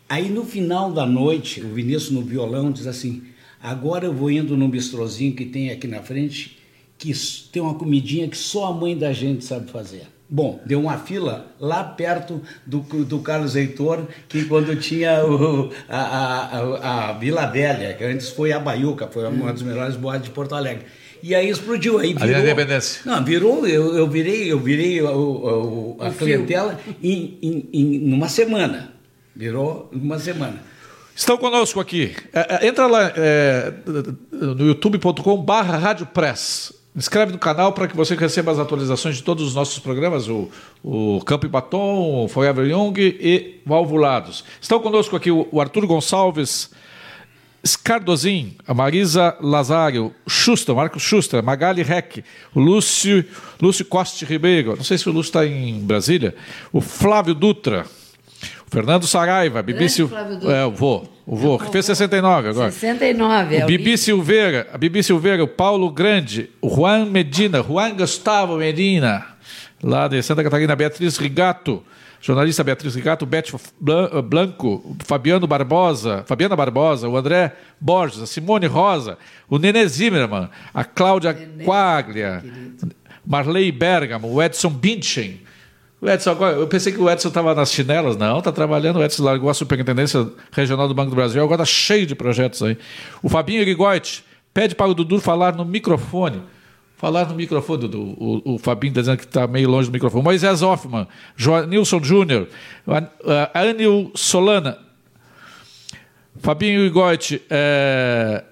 Aí 0.09 0.29
no 0.29 0.43
final 0.43 0.91
da 0.91 1.05
noite, 1.05 1.61
o 1.61 1.71
Vinícius 1.71 2.09
no 2.09 2.23
violão 2.23 2.71
diz 2.71 2.87
assim: 2.87 3.21
agora 3.61 4.05
eu 4.05 4.13
vou 4.13 4.31
indo 4.31 4.57
num 4.57 4.67
bistrozinho 4.67 5.35
que 5.35 5.45
tem 5.45 5.69
aqui 5.69 5.87
na 5.87 6.01
frente, 6.01 6.57
que 6.97 7.11
tem 7.51 7.61
uma 7.61 7.75
comidinha 7.75 8.27
que 8.27 8.37
só 8.37 8.65
a 8.65 8.73
mãe 8.73 8.97
da 8.97 9.13
gente 9.13 9.45
sabe 9.45 9.69
fazer. 9.69 10.07
Bom, 10.27 10.59
deu 10.65 10.79
uma 10.81 10.97
fila 10.97 11.45
lá 11.59 11.83
perto 11.83 12.41
do, 12.65 12.79
do 12.79 13.19
Carlos 13.19 13.55
Heitor, 13.55 14.05
que 14.27 14.45
quando 14.45 14.75
tinha 14.75 15.23
o- 15.23 15.71
a, 15.87 15.97
a, 15.99 16.59
a, 16.59 17.09
a 17.09 17.13
Vila 17.13 17.45
Velha, 17.45 17.93
que 17.93 18.03
antes 18.03 18.29
foi 18.29 18.51
a 18.51 18.59
Baiuca, 18.59 19.07
foi 19.07 19.23
uma 19.27 19.51
das 19.51 19.61
melhores 19.61 19.95
boates 19.95 20.23
de 20.23 20.31
Porto 20.31 20.55
Alegre. 20.55 20.83
E 21.21 21.33
aí 21.35 21.49
explodiu, 21.49 21.97
aí 21.99 22.09
Ali 22.17 22.27
virou... 22.27 22.41
Independência. 22.41 23.01
Não, 23.05 23.23
virou, 23.23 23.67
eu, 23.67 23.95
eu 23.95 24.07
virei, 24.09 24.51
eu 24.51 24.59
virei 24.59 25.01
o- 25.01 25.07
o- 25.07 25.97
a 25.99 26.09
clientela 26.09 26.79
em, 27.03 27.37
em, 27.41 27.69
em 27.73 27.99
numa 27.99 28.27
semana. 28.27 28.93
Virou 29.35 29.89
numa 29.91 30.17
semana. 30.19 30.55
Estão 31.15 31.37
conosco 31.37 31.79
aqui. 31.79 32.13
É, 32.33 32.65
é, 32.65 32.67
entra 32.67 32.87
lá 32.87 33.11
é, 33.15 33.73
no 34.31 34.67
youtube.com 34.67 35.37
barra 35.37 35.77
Rádio 35.77 36.05
Press. 36.07 36.73
Inscreve 36.95 37.33
no 37.33 37.37
canal 37.37 37.73
para 37.73 37.89
que 37.89 37.95
você 37.95 38.15
receba 38.15 38.53
as 38.53 38.59
atualizações 38.59 39.17
de 39.17 39.23
todos 39.23 39.45
os 39.45 39.53
nossos 39.53 39.79
programas, 39.79 40.29
o, 40.29 40.49
o 40.81 41.19
Campo 41.25 41.45
e 41.45 41.49
Batom, 41.49 42.23
o 42.23 42.27
Forever 42.29 42.65
Young 42.65 42.93
e 42.97 43.59
Valvulados. 43.65 44.45
Estão 44.61 44.79
conosco 44.79 45.13
aqui 45.13 45.29
o, 45.29 45.45
o 45.51 45.59
Arthur 45.59 45.85
Gonçalves, 45.85 46.69
Scardozin, 47.65 48.55
a 48.65 48.73
Marisa 48.73 49.35
Lazário, 49.41 50.13
Schuster, 50.25 50.73
Marcos 50.73 51.03
Schuster, 51.03 51.43
Magali 51.43 51.83
Reck, 51.83 52.23
o 52.53 52.61
Lúcio, 52.61 53.25
Lúcio 53.61 53.83
Coste 53.83 54.23
Ribeiro, 54.23 54.77
não 54.77 54.83
sei 54.83 54.97
se 54.97 55.09
o 55.09 55.11
Lúcio 55.11 55.31
está 55.31 55.45
em 55.45 55.79
Brasília, 55.81 56.33
o 56.71 56.79
Flávio 56.79 57.35
Dutra, 57.35 57.85
Fernando 58.75 59.07
Saraiva, 59.07 59.61
Bibi 59.63 59.79
Grande 59.79 59.91
Sil... 59.95 60.07
Flávio 60.09 60.35
Dutra. 60.37 60.53
É, 60.53 60.65
o 60.65 60.71
vô, 60.71 61.05
o 61.25 61.35
vô, 61.35 61.57
que 61.57 61.71
fez 61.71 61.85
69 61.85 62.49
agora. 62.49 62.71
69, 62.71 63.55
é 63.55 63.63
O 63.63 63.67
Bibi 63.67 63.97
Silveira, 63.97 64.67
a 64.73 64.77
Bibi 64.77 65.01
Silveira, 65.01 65.41
o 65.41 65.47
Paulo 65.47 65.89
Grande, 65.89 66.49
o 66.61 66.67
Juan 66.69 67.05
Medina, 67.05 67.63
Juan 67.63 67.95
Gustavo 67.95 68.57
Medina, 68.57 69.25
lá 69.81 70.09
de 70.09 70.21
Santa 70.21 70.43
Catarina, 70.43 70.75
Beatriz 70.75 71.15
Rigato, 71.17 71.81
jornalista 72.19 72.65
Beatriz 72.65 72.93
Rigato, 72.95 73.25
Beth 73.25 73.53
Blan- 73.79 74.21
Blanco, 74.23 74.97
Fabiano 75.05 75.47
Barbosa, 75.47 76.25
Fabiana 76.27 76.55
Barbosa, 76.55 77.07
o 77.07 77.15
André 77.15 77.53
Borges, 77.79 78.21
a 78.21 78.25
Simone 78.25 78.67
Rosa, 78.67 79.17
o 79.49 79.57
Nenê 79.57 79.87
Zimmermann, 79.87 80.49
a 80.73 80.83
Cláudia 80.83 81.33
Quaglia, 81.63 82.43
Marley 83.25 83.71
Bergamo, 83.71 84.27
o 84.31 84.43
Edson 84.43 84.69
Binchen. 84.69 85.44
O 86.05 86.09
Edson, 86.09 86.29
agora, 86.29 86.55
eu 86.55 86.67
pensei 86.67 86.93
que 86.93 87.01
o 87.01 87.09
Edson 87.09 87.29
estava 87.29 87.55
nas 87.55 87.71
chinelas, 87.71 88.15
não, 88.15 88.37
está 88.37 88.51
trabalhando. 88.51 88.97
O 88.97 89.03
Edson 89.03 89.23
largou 89.23 89.49
a 89.49 89.55
Superintendência 89.55 90.29
Regional 90.51 90.87
do 90.87 90.93
Banco 90.93 91.09
do 91.09 91.15
Brasil, 91.15 91.41
agora 91.41 91.63
está 91.63 91.65
cheio 91.65 92.05
de 92.05 92.13
projetos 92.13 92.61
aí. 92.61 92.77
O 93.23 93.27
Fabinho 93.27 93.65
Rigotti 93.65 94.23
pede 94.53 94.75
para 94.75 94.85
o 94.85 94.93
Dudu 94.93 95.19
falar 95.19 95.55
no 95.55 95.65
microfone. 95.65 96.43
Falar 96.95 97.27
no 97.27 97.33
microfone, 97.33 97.87
Dudu. 97.87 98.01
O, 98.19 98.53
o 98.53 98.59
Fabinho 98.59 98.91
está 98.91 99.01
dizendo 99.01 99.17
que 99.17 99.25
está 99.25 99.47
meio 99.47 99.67
longe 99.67 99.89
do 99.89 99.93
microfone. 99.93 100.23
Moisés 100.23 100.61
Hoffman, 100.61 101.07
Nilson 101.67 102.03
Júnior, 102.03 102.49
Anil 103.51 104.11
Solana, 104.13 104.77
Fabinho 106.37 106.83
Rigotti, 106.83 107.41
é, 107.49 108.43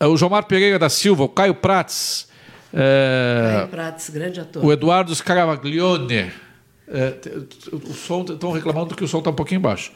é, 0.00 0.06
o 0.06 0.16
Jomar 0.16 0.44
Pereira 0.44 0.78
da 0.78 0.88
Silva, 0.88 1.24
o 1.24 1.28
Caio 1.28 1.54
Prats. 1.54 2.26
É, 2.78 3.66
Prates, 3.70 4.10
grande 4.10 4.40
ator. 4.40 4.64
o 4.64 4.72
Eduardo 4.72 5.14
Scaraglione. 5.14 6.30
É, 6.88 7.14
o 7.72 7.92
som 7.92 8.22
estão 8.22 8.52
reclamando 8.52 8.94
que 8.94 9.02
o 9.02 9.08
som 9.08 9.18
está 9.18 9.30
um 9.30 9.34
pouquinho 9.34 9.60
baixo. 9.60 9.90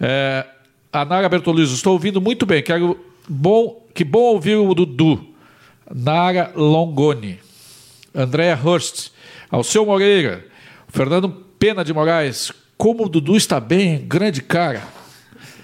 É, 0.00 0.44
a 0.92 1.04
Nara 1.04 1.28
Bertolizzo, 1.28 1.74
estou 1.74 1.92
ouvindo 1.92 2.20
muito 2.20 2.46
bem. 2.46 2.62
Quero 2.62 2.98
bom, 3.28 3.86
que 3.94 4.04
bom 4.04 4.32
ouvir 4.32 4.56
o 4.56 4.74
Dudu. 4.74 5.24
Nara 5.94 6.50
Longoni. 6.54 7.38
Andréa 8.14 8.58
Hurst. 8.62 9.10
Alceu 9.50 9.84
Moreira. 9.84 10.44
Fernando 10.88 11.28
Pena 11.58 11.84
de 11.84 11.92
Moraes. 11.92 12.52
Como 12.76 13.04
o 13.04 13.08
Dudu 13.08 13.36
está 13.36 13.60
bem, 13.60 13.98
grande 14.06 14.40
cara. 14.42 14.82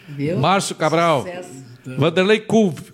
Viu? 0.09 0.39
Márcio 0.39 0.75
Cabral. 0.77 1.23
Sucesso. 1.23 1.70
Vanderlei 1.85 2.45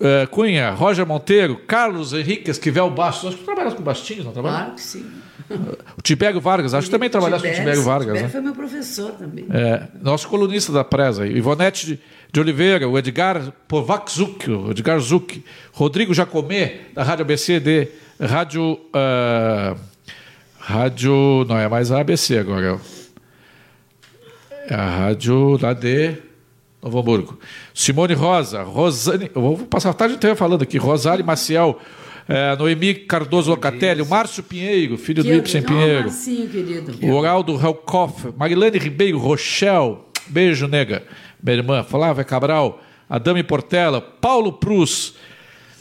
eh, 0.00 0.26
Cunha, 0.26 0.70
Roger 0.70 1.06
Monteiro, 1.06 1.56
Carlos 1.66 2.12
Henrique 2.12 2.50
Esquivel 2.50 2.90
Bastos. 2.90 3.30
Acho 3.30 3.38
que 3.38 3.44
trabalhas 3.44 3.74
com 3.74 3.82
Bastinhos, 3.82 4.24
não 4.24 4.32
trabalha? 4.32 4.56
Claro 4.56 4.74
que 4.74 4.80
sim. 4.80 5.04
O 5.96 6.02
Tibério 6.02 6.40
Vargas, 6.40 6.74
acho 6.74 6.86
que 6.86 6.90
também 6.90 7.08
trabalhasse 7.08 7.44
com 7.44 7.50
o 7.50 7.54
Tibério 7.54 7.82
Vargas. 7.82 8.06
Tibério 8.06 8.26
Né? 8.26 8.28
foi 8.32 8.40
meu 8.40 8.54
professor 8.54 9.12
também. 9.12 9.46
É, 9.50 9.82
nosso 10.02 10.28
colunista 10.28 10.72
da 10.72 10.82
presa, 10.82 11.26
Ivonete 11.26 11.86
de, 11.86 12.00
de 12.32 12.40
Oliveira, 12.40 12.88
o 12.88 12.98
Edgar 12.98 13.52
Povac 13.68 14.10
Zuc, 14.10 14.48
o 14.50 14.70
Edgar 14.72 14.98
Zuc, 14.98 15.42
Rodrigo 15.72 16.12
Jacomé, 16.12 16.80
da 16.94 17.04
Rádio 17.04 17.22
ABC 17.22 17.60
de 17.60 17.88
Rádio. 18.20 18.80
ah, 18.92 19.76
rádio. 20.58 21.44
Não 21.48 21.56
é 21.56 21.68
mais 21.68 21.92
a 21.92 22.00
ABC 22.00 22.38
agora. 22.38 22.80
É 24.68 24.74
a 24.74 24.88
rádio 24.88 25.56
lá 25.62 25.72
de 25.72 26.16
Novo 26.86 27.00
Hamburgo. 27.00 27.38
Simone 27.74 28.14
Rosa, 28.14 28.62
Rosane. 28.62 29.28
Eu 29.34 29.42
vou 29.42 29.58
passar 29.58 29.90
a 29.90 29.94
tarde 29.94 30.14
inteira 30.14 30.36
falando 30.36 30.62
aqui. 30.62 30.78
Rosário 30.78 31.24
Maciel, 31.24 31.80
eh, 32.28 32.54
Noemi 32.56 32.94
Cardoso 32.94 33.50
Locatelli, 33.50 34.02
o 34.02 34.06
Márcio 34.06 34.42
Pinheiro, 34.42 34.96
filho 34.96 35.24
do 35.24 35.34
Ibsen 35.34 35.62
Pinheiro. 35.62 36.04
Marcinho, 36.04 36.48
querido. 36.48 36.96
O 37.02 37.12
Oraldo 37.12 37.60
Helkoff, 37.60 38.32
Marilene 38.36 38.78
Ribeiro, 38.78 39.18
Rochelle, 39.18 39.98
beijo, 40.28 40.68
nega, 40.68 41.02
minha 41.42 41.56
irmã, 41.56 41.82
Flávia 41.82 42.22
Cabral, 42.22 42.80
Adame 43.10 43.42
Portela, 43.42 44.00
Paulo 44.00 44.52
Prus, 44.52 45.14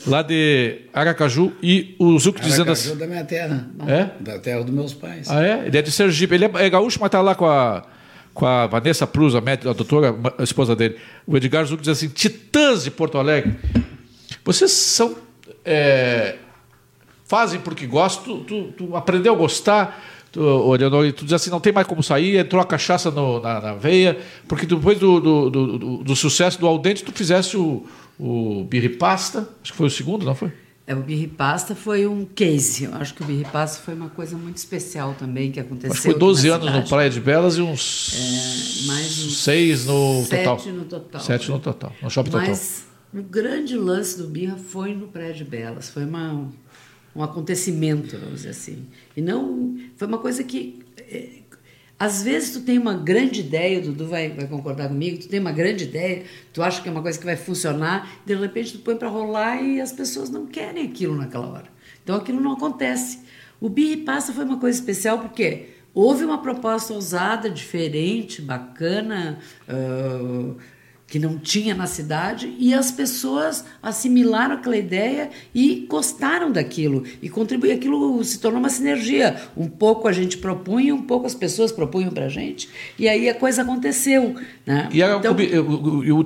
lá 0.07 0.23
de 0.23 0.81
Aracaju, 0.91 1.51
e 1.61 1.95
o 1.99 2.17
Zuc 2.17 2.39
dizendo 2.41 2.69
Aracaju 2.71 2.89
assim. 2.89 2.97
da 2.97 3.07
minha 3.07 3.23
terra. 3.23 3.69
É? 3.87 4.09
Da 4.23 4.39
terra 4.39 4.63
dos 4.63 4.73
meus 4.73 4.93
pais. 4.95 5.29
Ah, 5.29 5.43
é? 5.43 5.67
Ele 5.67 5.77
é 5.77 5.81
de 5.83 5.91
Sergipe. 5.91 6.33
Ele 6.33 6.45
é, 6.45 6.51
é 6.55 6.69
gaúcho, 6.69 6.97
mas 6.99 7.09
está 7.09 7.21
lá 7.21 7.35
com 7.35 7.45
a, 7.45 7.83
com 8.35 8.45
a 8.45 8.67
Vanessa 8.67 9.07
Prus, 9.07 9.33
a, 9.33 9.41
médica, 9.41 9.71
a 9.71 9.73
doutora, 9.73 10.15
a 10.37 10.43
esposa 10.43 10.75
dele. 10.75 10.97
O 11.25 11.35
Edgar 11.35 11.65
Zuc 11.65 11.79
diz 11.81 11.89
assim: 11.89 12.09
Titãs 12.09 12.83
de 12.83 12.91
Porto 12.91 13.17
Alegre. 13.17 13.55
Vocês 14.43 14.69
são. 14.71 15.15
é, 15.65 16.35
fazem 17.25 17.59
porque 17.59 17.87
gostam, 17.87 18.41
tu, 18.43 18.71
tu, 18.73 18.85
tu 18.87 18.95
aprendeu 18.95 19.33
a 19.33 19.35
gostar. 19.35 20.03
Leonor, 20.37 21.05
e 21.05 21.13
tu 21.13 21.23
diz 21.23 21.31
assim, 21.31 21.49
não 21.49 21.61
tem 21.61 21.71
mais 21.71 21.87
como 21.87 22.03
sair, 22.03 22.35
entrou 22.35 22.61
a 22.61 22.65
cachaça 22.65 23.09
no- 23.09 23.39
na, 23.39 23.61
na 23.61 23.73
veia, 23.73 24.17
porque 24.49 24.65
depois 24.65 24.99
do, 24.99 25.21
do, 25.21 25.49
do, 25.49 25.77
do- 25.77 25.97
do 26.03 26.13
sucesso 26.15 26.59
do 26.59 26.67
Aldente, 26.67 27.05
tu 27.05 27.13
fizesse 27.13 27.55
o, 27.55 27.85
o 28.19 28.65
Birripasta, 28.69 29.47
acho 29.63 29.71
que 29.71 29.77
foi 29.77 29.87
o 29.87 29.89
segundo, 29.89 30.25
não 30.25 30.35
foi? 30.35 30.51
É, 30.87 30.93
o 30.93 31.01
birripasta 31.01 31.73
foi 31.73 32.05
um 32.05 32.25
case. 32.25 32.83
Eu 32.83 32.93
acho 32.95 33.15
que 33.15 33.23
o 33.23 33.25
birripasta 33.25 33.81
foi 33.81 33.95
uma 33.95 34.09
coisa 34.09 34.37
muito 34.37 34.57
especial 34.57 35.15
também 35.17 35.51
que 35.51 35.59
aconteceu. 35.59 35.91
Acho 35.91 36.01
que 36.01 36.03
foi 36.03 36.11
aqui 36.11 36.19
12 36.19 36.47
na 36.47 36.55
anos 36.55 36.65
no 36.65 36.71
cidade. 36.73 36.89
Praia 36.89 37.09
de 37.09 37.19
Belas 37.19 37.57
e 37.57 37.61
uns 37.61 38.13
É, 38.13 38.87
mais 38.87 39.25
uns 39.25 39.43
seis 39.43 39.85
no 39.85 40.23
sete 40.23 40.43
total. 40.43 40.73
no 40.73 40.85
total. 40.85 41.21
Sete 41.21 41.51
no 41.51 41.59
total, 41.59 41.93
no 42.03 42.09
shopping 42.09 42.29
total. 42.29 42.47
Mas 42.49 42.83
o 43.11 43.23
grande 43.23 43.75
lance 43.75 44.17
do 44.17 44.27
Birra 44.27 44.57
foi 44.57 44.93
no 44.93 45.07
Prédio 45.07 45.45
Belas. 45.45 45.89
Foi 45.89 46.05
uma, 46.05 46.51
um 47.15 47.23
acontecimento, 47.23 48.15
vamos 48.19 48.41
dizer 48.41 48.49
assim. 48.49 48.85
E 49.17 49.21
não... 49.21 49.75
Foi 49.95 50.07
uma 50.07 50.19
coisa 50.19 50.43
que... 50.43 50.85
às 51.97 52.23
vezes 52.23 52.51
tu 52.51 52.61
tem 52.61 52.77
uma 52.77 52.93
grande 52.93 53.39
ideia, 53.39 53.79
o 53.79 53.81
Dudu 53.81 54.07
vai, 54.07 54.29
vai 54.29 54.47
concordar 54.47 54.89
comigo, 54.89 55.17
tu 55.17 55.29
tem 55.29 55.39
uma 55.39 55.51
grande 55.51 55.85
ideia, 55.85 56.23
tu 56.51 56.61
acha 56.61 56.81
que 56.81 56.89
é 56.89 56.91
uma 56.91 57.01
coisa 57.01 57.17
que 57.17 57.25
vai 57.25 57.37
funcionar, 57.37 58.19
de 58.25 58.35
repente 58.35 58.73
tu 58.73 58.79
põe 58.79 58.97
para 58.97 59.07
rolar 59.07 59.61
e 59.61 59.79
as 59.79 59.93
pessoas 59.93 60.29
não 60.29 60.45
querem 60.45 60.85
aquilo 60.85 61.15
naquela 61.15 61.47
hora. 61.47 61.67
Então 62.03 62.17
aquilo 62.17 62.41
não 62.41 62.51
acontece. 62.51 63.19
O 63.61 63.69
Birra 63.69 63.93
e 63.93 63.97
Pasta 63.97 64.33
foi 64.33 64.43
uma 64.43 64.59
coisa 64.59 64.77
especial 64.77 65.19
porque 65.19 65.69
houve 65.93 66.25
uma 66.25 66.41
proposta 66.41 66.93
ousada, 66.93 67.49
diferente, 67.49 68.41
bacana, 68.41 69.39
ah, 69.67 70.53
que 71.07 71.19
não 71.19 71.37
tinha 71.37 71.75
na 71.75 71.85
cidade 71.85 72.53
e 72.57 72.73
as 72.73 72.91
pessoas 72.91 73.63
assimilaram 73.81 74.55
aquela 74.55 74.75
ideia 74.75 75.29
e 75.53 75.85
gostaram 75.87 76.51
daquilo 76.51 77.03
e 77.21 77.29
contribuir 77.29 77.73
aquilo 77.73 78.23
se 78.23 78.39
tornou 78.39 78.59
uma 78.59 78.69
sinergia 78.69 79.35
um 79.55 79.67
pouco 79.67 80.07
a 80.07 80.11
gente 80.11 80.37
propunha 80.37 80.95
um 80.95 81.01
pouco 81.01 81.27
as 81.27 81.35
pessoas 81.35 81.71
propunham 81.71 82.11
para 82.11 82.25
a 82.25 82.29
gente 82.29 82.67
e 82.97 83.07
aí 83.07 83.29
a 83.29 83.35
coisa 83.35 83.61
aconteceu 83.61 84.35
né? 84.65 84.89
e 84.91 85.03
a, 85.03 85.17
então, 85.17 85.35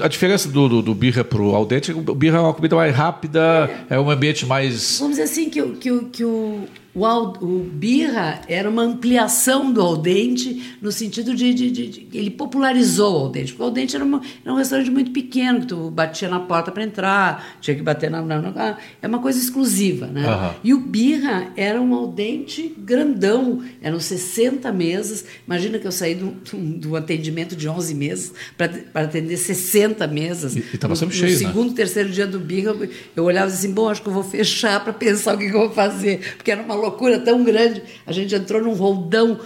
a 0.02 0.08
diferença 0.08 0.48
do, 0.48 0.70
do, 0.70 0.82
do 0.82 0.96
birra 0.96 1.26
para 1.26 1.42
o 1.42 1.54
aldente 1.54 1.92
o 1.92 2.16
birra 2.16 2.38
é 2.38 2.42
uma 2.42 2.54
comida 2.54 2.76
mais 2.76 2.96
rápida 2.96 3.70
é, 3.90 3.96
é 3.96 4.00
um 4.00 4.10
ambiente 4.10 4.46
mais 4.46 4.98
vamos 5.00 5.18
dizer 5.18 5.24
assim 5.24 5.50
que, 5.50 5.62
que, 5.74 6.06
que 6.06 6.24
o 6.24 6.64
o, 6.94 7.06
o 7.06 7.64
birra 7.64 8.42
era 8.48 8.70
uma 8.70 8.82
ampliação 8.82 9.72
do 9.72 9.82
Aldente 9.82 10.78
no 10.82 10.92
sentido 10.92 11.36
de, 11.36 11.54
de, 11.54 11.72
de, 11.72 11.88
de 11.88 12.18
ele 12.18 12.32
popularizou 12.32 13.14
o 13.14 13.18
Aldente, 13.26 13.52
porque 13.54 13.64
o 13.64 13.66
Aldente 13.66 13.96
era, 13.96 14.04
uma, 14.04 14.22
era, 14.44 14.54
um 14.54 14.58
restaurante 14.70 14.92
muito 14.92 15.12
pequeno 15.12 15.62
que 15.62 15.68
tu 15.68 15.90
batia 15.90 16.30
na 16.30 16.40
porta 16.40 16.72
para 16.72 16.84
entrar, 16.84 17.58
tinha 17.60 17.76
que 17.76 17.82
bater 17.82 18.10
na, 18.10 18.22
na, 18.22 18.42
na, 18.42 18.78
é 19.02 19.08
uma 19.08 19.20
coisa 19.20 19.40
exclusiva, 19.40 20.08
né? 20.08 20.28
Uhum. 20.28 20.52
E 20.64 20.74
o 20.74 20.80
birra 20.80 21.52
era 21.56 21.82
um 21.82 21.94
Aldente 21.94 22.74
grandão, 22.78 23.64
eram 23.82 24.00
60 24.00 24.72
mesas. 24.72 25.26
Imagina 25.46 25.80
que 25.80 25.88
eu 25.88 25.92
saí 25.92 26.16
do, 26.16 26.32
do 26.56 26.96
atendimento 26.96 27.56
de 27.56 27.68
11 27.68 27.96
meses 27.96 28.34
para 28.58 28.72
atender 29.04 29.38
60 29.38 30.06
mesas. 30.08 30.56
E 30.56 30.60
estava 30.74 30.96
sempre 30.96 31.16
cheio, 31.16 31.32
No 31.32 31.38
segundo, 31.38 31.70
né? 31.70 31.76
terceiro 31.76 32.10
dia 32.10 32.28
do 32.28 32.40
birra, 32.40 32.76
eu 33.16 33.24
olhava 33.24 33.48
assim, 33.48 33.72
bom, 33.72 33.90
acho 33.90 34.02
que 34.02 34.10
eu 34.10 34.14
vou 34.14 34.24
fechar 34.24 34.84
para 34.84 34.94
pensar 34.94 35.36
o 35.36 35.38
que, 35.38 35.50
que 35.50 35.56
eu 35.56 35.60
vou 35.60 35.72
fazer, 35.72 36.36
porque 36.38 36.52
era 36.52 36.62
uma 36.62 36.76
loucura 36.76 37.20
tão 37.20 37.44
grande. 37.44 37.82
A 38.06 38.12
gente 38.12 38.34
entrou 38.36 38.62
num 38.62 38.74
roldão, 38.74 39.40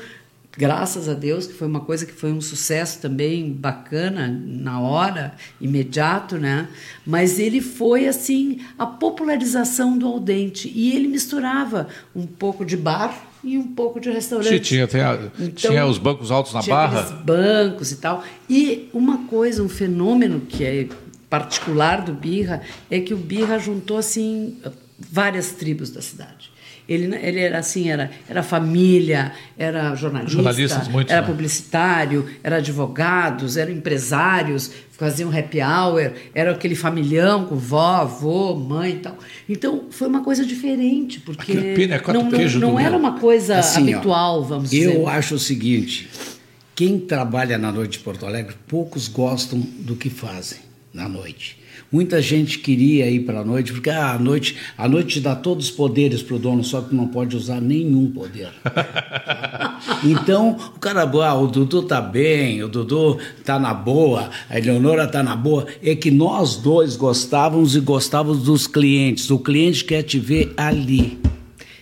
graças 0.58 1.10
a 1.10 1.14
Deus, 1.14 1.48
que 1.48 1.54
foi 1.54 1.68
uma 1.68 1.80
coisa 1.80 2.06
que 2.06 2.14
foi 2.14 2.32
um 2.32 2.42
sucesso 2.42 3.00
também 3.00 3.52
bacana 3.52 4.28
na 4.46 4.80
hora, 4.80 5.34
imediato, 5.60 6.38
né? 6.38 6.68
Mas 7.06 7.40
ele 7.40 7.62
foi 7.62 8.08
assim 8.08 8.60
a 8.78 8.86
popularização 8.86 9.98
do 9.98 10.08
Aldente 10.08 10.72
e 10.74 10.96
ele 10.96 11.08
misturava 11.08 11.88
um 12.16 12.28
pouco 12.28 12.64
de 12.64 12.78
bar 12.78 13.34
e 13.44 13.58
um 13.58 13.68
pouco 13.68 14.00
de 14.00 14.10
restaurante. 14.10 14.60
Tinha, 14.60 14.88
tinha, 14.88 15.32
então, 15.40 15.72
tinha 15.72 15.86
os 15.86 15.98
bancos 15.98 16.32
altos 16.32 16.54
na 16.54 16.62
tinha 16.62 16.76
barra. 16.76 17.02
bancos 17.24 17.92
e 17.92 17.98
tal. 17.98 18.24
E 18.50 18.90
uma 18.94 19.26
coisa, 19.26 19.62
um 19.62 19.70
fenômeno 19.70 20.42
que 20.42 20.64
é 20.64 20.88
particular 21.30 22.02
do 22.02 22.14
Birra 22.14 22.62
é 22.92 23.00
que 23.00 23.14
o 23.14 23.18
Birra 23.18 23.58
juntou 23.58 23.98
assim 23.98 24.58
várias 24.98 25.52
tribos 25.52 25.90
da 25.90 26.02
cidade. 26.02 26.53
Ele, 26.88 27.16
ele 27.16 27.40
era 27.40 27.60
assim, 27.60 27.90
era, 27.90 28.12
era 28.28 28.44
família, 28.44 29.32
era 29.58 29.96
jornalista, 29.96 30.84
muito, 30.90 31.12
era 31.12 31.22
né? 31.22 31.28
publicitário, 31.28 32.30
era 32.44 32.58
advogados, 32.58 33.56
eram 33.56 33.72
empresários, 33.72 34.70
faziam 34.92 35.32
happy 35.32 35.60
hour, 35.62 36.12
era 36.36 36.52
aquele 36.52 36.76
familhão 36.76 37.46
com 37.46 37.56
vó, 37.56 38.02
avô, 38.02 38.54
mãe 38.56 38.92
e 38.92 39.00
tal. 39.00 39.18
Então 39.48 39.86
foi 39.92 40.10
uma 40.10 40.24
coisa 40.24 40.46
diferente, 40.46 41.22
porque 41.22 41.54
Aquele 41.54 41.94
é 41.94 42.02
não, 42.14 42.30
não, 42.30 42.60
não 42.60 42.80
era 42.80 42.98
uma 42.98 43.18
coisa 43.18 43.60
assim, 43.60 43.94
habitual, 43.94 44.40
ó, 44.40 44.44
vamos 44.44 44.74
eu 44.74 44.80
dizer. 44.80 44.96
Eu 44.96 45.08
acho 45.08 45.36
o 45.36 45.40
seguinte, 45.40 46.10
quem 46.76 47.00
trabalha 47.00 47.58
na 47.58 47.72
noite 47.72 47.98
de 47.98 48.04
Porto 48.04 48.26
Alegre, 48.26 48.56
poucos 48.68 49.08
gostam 49.08 49.60
do 49.60 49.96
que 49.96 50.10
fazem 50.10 50.60
na 50.94 51.08
noite. 51.08 51.63
Muita 51.94 52.20
gente 52.20 52.58
queria 52.58 53.08
ir 53.08 53.20
para 53.20 53.42
a 53.42 53.46
noite, 53.46 53.72
porque 53.72 53.92
ah, 53.92 54.14
a 54.14 54.18
noite 54.18 54.58
a 54.76 54.90
noite 54.90 55.20
dá 55.20 55.36
todos 55.36 55.66
os 55.66 55.72
poderes 55.72 56.24
para 56.24 56.38
o 56.38 56.40
dono, 56.40 56.64
só 56.64 56.82
que 56.82 56.96
não 56.96 57.08
pode 57.08 57.38
usar 57.38 57.62
nenhum 57.62 58.10
poder. 58.10 58.50
então, 60.04 60.58
o 60.76 60.80
cara, 60.80 61.04
ah, 61.04 61.36
o 61.36 61.46
Dudu 61.46 61.84
tá 61.84 62.02
bem, 62.02 62.64
o 62.64 62.68
Dudu 62.68 63.20
tá 63.46 63.60
na 63.60 63.76
boa, 63.76 64.32
a 64.50 64.58
Eleonora 64.58 65.08
tá 65.08 65.22
na 65.22 65.36
boa. 65.36 65.68
É 65.84 65.94
que 65.94 66.10
nós 66.10 66.56
dois 66.56 66.96
gostávamos 66.96 67.76
e 67.76 67.80
gostávamos 67.80 68.42
dos 68.42 68.66
clientes. 68.66 69.30
O 69.30 69.38
cliente 69.38 69.86
quer 69.86 70.02
te 70.02 70.18
ver 70.18 70.52
ali. 70.58 71.20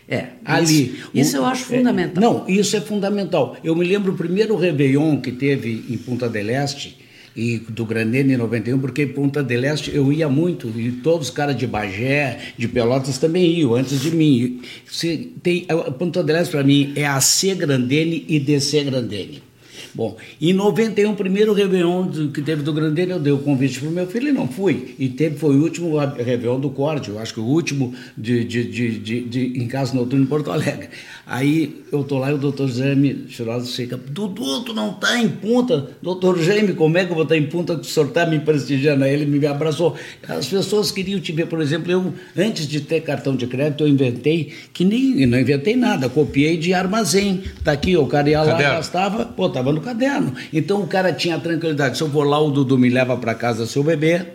É, 0.10 0.32
ali. 0.44 0.88
Isso, 0.88 1.10
isso 1.14 1.38
eu 1.38 1.46
acho 1.46 1.64
fundamental. 1.64 2.22
É, 2.22 2.28
não, 2.28 2.50
isso 2.50 2.76
é 2.76 2.82
fundamental. 2.82 3.56
Eu 3.64 3.74
me 3.78 3.86
lembro 3.86 4.12
o 4.12 4.18
primeiro 4.18 4.58
Réveillon 4.58 5.22
que 5.22 5.32
teve 5.32 5.86
em 5.90 5.98
Punta 5.98 6.28
del 6.28 6.50
Este, 6.50 6.98
e 7.36 7.60
do 7.70 7.86
Grandene 7.86 8.34
em 8.34 8.38
91, 8.38 8.80
porque 8.80 9.06
Punta 9.06 9.44
del 9.44 9.66
Este 9.66 9.96
eu 9.96 10.12
ia 10.12 10.28
muito, 10.30 10.68
e 10.78 10.92
todos 10.92 11.30
os 11.30 11.34
caras 11.34 11.56
de 11.56 11.68
Bagé, 11.68 12.54
de 12.58 12.68
Pelotas 12.68 13.18
também 13.18 13.60
iam, 13.60 13.76
antes 13.76 14.02
de 14.02 14.12
mim. 14.12 14.62
Se 14.86 15.32
tem, 15.42 15.66
Punta 15.98 16.24
del 16.24 16.38
Este 16.38 16.52
para 16.52 16.64
mim 16.64 16.94
é 16.96 17.06
a 17.06 17.20
C 17.22 17.56
Grandene 17.56 18.26
e 18.28 18.40
DC 18.40 18.84
Grandene. 18.84 19.51
Bom, 19.94 20.16
em 20.40 20.54
91, 20.54 21.16
primeiro 21.16 21.54
Réveillon 21.54 22.32
que 22.32 22.42
teve 22.42 22.64
do 22.64 22.72
Grandeiro, 22.72 23.12
eu 23.12 23.20
dei 23.20 23.34
o 23.34 23.40
convite 23.40 23.80
para 23.80 23.90
o 23.90 23.92
meu 23.92 24.08
filho 24.08 24.30
e 24.30 24.32
não 24.32 24.48
fui. 24.48 24.96
E 24.98 25.10
teve, 25.10 25.38
foi 25.38 25.56
o 25.56 25.62
último 25.62 25.98
Réveillon 25.98 26.60
do 26.60 26.70
Corte, 26.70 27.10
eu 27.10 27.20
acho 27.20 27.34
que 27.34 27.40
o 27.40 27.46
último 27.46 27.94
de, 28.18 28.44
de, 28.46 28.64
de, 28.64 29.00
de, 29.00 29.22
de 29.22 29.62
em 29.62 29.68
casa 29.68 29.94
noturno 29.94 30.24
em 30.24 30.28
Porto 30.28 30.52
Alegre. 30.52 30.90
Aí 31.26 31.84
eu 31.92 32.04
tô 32.04 32.18
lá 32.18 32.32
e 32.32 32.34
o 32.34 32.38
doutor 32.38 32.70
Jaime 32.70 33.26
Churado 33.30 33.66
fica, 33.66 33.98
Dudu, 33.98 34.62
tu 34.62 34.74
não 34.74 34.94
tá 34.94 35.18
em 35.18 35.30
punta. 35.30 35.90
Doutor 36.02 36.38
Jaime, 36.42 36.74
como 36.74 36.98
é 36.98 37.06
que 37.06 37.12
eu 37.12 37.16
vou 37.16 37.24
estar 37.24 37.38
em 37.38 37.48
punta 37.48 37.76
que 37.76 37.82
o 37.82 37.86
senhor 37.86 38.10
tá 38.10 38.26
me 38.26 38.40
prestigiando? 38.40 39.04
Aí 39.04 39.14
ele 39.14 39.26
me 39.26 39.46
abraçou. 39.46 39.96
As 40.28 40.48
pessoas 40.48 40.92
queriam 40.92 41.20
te 41.20 41.32
ver, 41.32 41.48
por 41.48 41.62
exemplo, 41.62 41.92
eu, 41.92 42.14
antes 42.38 42.68
de 42.68 42.82
ter 42.82 43.02
cartão 43.02 43.36
de 43.36 43.48
crédito, 43.48 43.84
eu 43.84 43.88
inventei, 43.88 44.54
que 44.74 44.84
nem, 44.84 45.26
não 45.26 45.40
inventei 45.40 45.76
nada, 45.76 46.10
copiei 46.10 46.58
de 46.58 46.74
armazém. 46.74 47.44
Tá 47.64 47.72
aqui, 47.72 47.96
o 47.96 48.06
cara 48.08 48.30
ia 48.30 48.42
lá, 48.42 48.62
gastava, 48.62 49.26
pô, 49.26 49.50
tava 49.50 49.72
no 49.82 49.84
caderno. 49.84 50.34
Então 50.54 50.82
o 50.82 50.88
cara 50.88 51.12
tinha 51.12 51.38
tranquilidade, 51.40 51.98
se 51.98 52.04
eu 52.04 52.08
vou 52.08 52.24
lá, 52.24 52.40
o 52.40 52.52
Dudu 52.52 52.78
me 52.78 52.90
leva 52.90 53.18
para 53.18 53.34
casa 53.34 53.66
seu 53.66 53.84
bebê, 53.84 54.26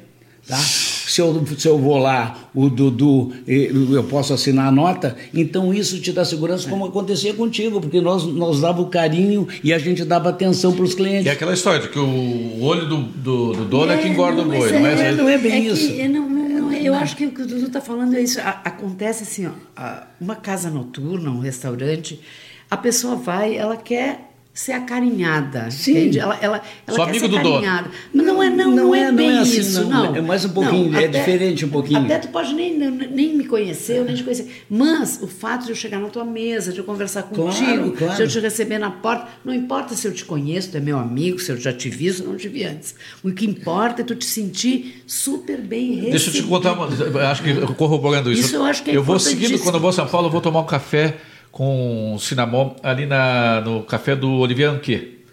tá? 0.46 0.58
Se 0.58 1.20
eu, 1.20 1.46
se 1.56 1.68
eu 1.68 1.78
vou 1.78 1.96
lá, 1.98 2.50
o 2.52 2.68
Dudu, 2.68 3.32
eu 3.46 4.02
posso 4.04 4.34
assinar 4.34 4.66
a 4.66 4.70
nota, 4.72 5.16
então 5.32 5.72
isso 5.72 6.00
te 6.00 6.12
dá 6.12 6.24
segurança, 6.24 6.68
como 6.68 6.84
acontecia 6.84 7.32
contigo, 7.32 7.80
porque 7.80 8.00
nós, 8.00 8.24
nós 8.24 8.60
dava 8.60 8.82
o 8.82 8.86
carinho 8.86 9.46
e 9.62 9.72
a 9.72 9.78
gente 9.78 10.04
dava 10.04 10.30
atenção 10.30 10.72
para 10.72 10.84
os 10.84 10.94
clientes. 10.94 11.26
E 11.26 11.28
é 11.28 11.32
aquela 11.32 11.54
história 11.54 11.80
de 11.80 11.88
que 11.88 11.98
o 11.98 12.60
olho 12.60 12.88
do, 12.88 12.96
do, 13.02 13.52
do 13.52 13.64
dono 13.64 13.92
é, 13.92 13.94
é 13.94 13.98
que 13.98 14.08
engorda 14.08 14.42
o 14.42 14.44
boi, 14.44 14.72
não 14.72 14.86
é? 14.86 15.08
É, 15.08 15.12
não 15.12 15.28
é 15.28 15.38
bem 15.38 15.52
é 15.52 15.58
isso. 15.60 15.92
Que, 15.92 16.08
não, 16.08 16.28
não, 16.28 16.72
eu 16.72 16.92
acho 16.92 17.16
que 17.16 17.24
o 17.24 17.30
que 17.30 17.42
o 17.42 17.46
Dudu 17.46 17.66
está 17.66 17.80
falando 17.80 18.14
é 18.14 18.20
isso. 18.20 18.40
acontece 18.40 19.22
assim, 19.22 19.46
ó, 19.46 19.92
uma 20.20 20.34
casa 20.34 20.68
noturna, 20.68 21.30
um 21.30 21.38
restaurante, 21.38 22.20
a 22.68 22.76
pessoa 22.76 23.14
vai, 23.14 23.56
ela 23.56 23.76
quer 23.76 24.35
ser 24.56 24.72
acarinhada. 24.72 25.70
Sim. 25.70 25.92
Entende? 25.92 26.18
Ela, 26.18 26.34
ela, 26.40 26.62
ela 26.86 26.96
Sou 26.96 27.04
quer 27.04 27.10
amigo 27.10 27.26
ser 27.26 27.30
do 27.30 27.36
dono. 27.42 27.48
acarinhada. 27.58 27.90
Mas 28.12 28.26
não 28.26 28.42
é, 28.42 28.48
não, 28.50 28.56
não, 28.70 28.76
Não 28.86 28.94
é, 28.94 29.00
é- 29.00 29.06
não 29.10 29.16
bem 29.16 29.30
é 29.36 29.38
assim, 29.40 29.60
isso, 29.60 29.84
não. 29.84 30.04
não. 30.12 30.16
É 30.16 30.20
mais 30.22 30.44
um 30.46 30.48
pouquinho, 30.48 30.90
Não, 30.90 30.98
é 30.98 31.06
diferente 31.06 31.64
um 31.64 31.68
pouquinho. 31.68 32.00
Até 32.04 32.18
tu 32.20 32.28
pode 32.28 32.54
nem, 32.54 32.76
nem 32.78 33.36
me 33.36 33.44
conhecer, 33.44 34.02
nem 34.04 34.14
te 34.14 34.22
conhecer. 34.24 34.64
Mas 34.70 35.20
o 35.22 35.26
fato 35.28 35.64
de 35.66 35.70
eu 35.72 35.76
chegar 35.76 36.00
na 36.00 36.08
tua 36.08 36.24
mesa, 36.24 36.72
de 36.72 36.78
eu 36.78 36.84
conversar 36.84 37.24
Claro, 37.24 37.50
contigo, 37.50 37.92
claro. 37.92 38.14
de 38.16 38.22
eu 38.22 38.28
te 38.28 38.40
receber 38.40 38.78
na 38.78 38.90
porta, 38.90 39.28
não 39.44 39.52
importa 39.52 39.94
se 39.94 40.06
eu 40.08 40.12
te 40.12 40.24
conheço, 40.24 40.70
tu 40.70 40.78
é 40.78 40.80
meu 40.80 40.98
amigo, 40.98 41.38
se 41.38 41.52
eu 41.52 41.56
já 41.58 41.72
te 41.72 41.90
vi, 41.90 42.10
se 42.12 42.22
eu 42.22 42.28
não 42.28 42.36
te 42.36 42.48
vi 42.48 42.64
antes. 42.64 42.94
O 43.22 43.30
que 43.32 43.44
importa 43.44 44.00
é 44.00 44.04
tu 44.04 44.14
te 44.14 44.24
sentir 44.24 45.02
super 45.06 45.60
bem 45.60 45.86
recebido. 45.96 46.10
Deixa 46.12 46.30
eu 46.30 46.34
te 46.34 46.42
contar, 46.44 46.72
uma, 46.72 46.86
acho 47.30 47.42
que 47.42 47.54
corroborando 47.74 48.32
isso. 48.32 48.40
Isso 48.46 48.56
eu 48.56 48.64
acho 48.64 48.82
que 48.82 48.90
é 48.90 48.96
Eu 48.96 49.02
vou 49.04 49.18
seguindo, 49.18 49.58
quando 49.58 49.74
eu 49.74 49.80
vou 49.82 49.90
a 49.90 49.92
São 49.92 50.06
Paulo, 50.06 50.28
eu 50.28 50.32
vou 50.32 50.40
tomar 50.40 50.60
um 50.60 50.66
café 50.66 51.16
com 51.56 52.18
cinnamon 52.20 52.76
ali 52.82 53.06
na, 53.06 53.62
no 53.62 53.82
café 53.82 54.14
do 54.14 54.30
Olivier 54.30 54.68
Anquet. 54.68 55.24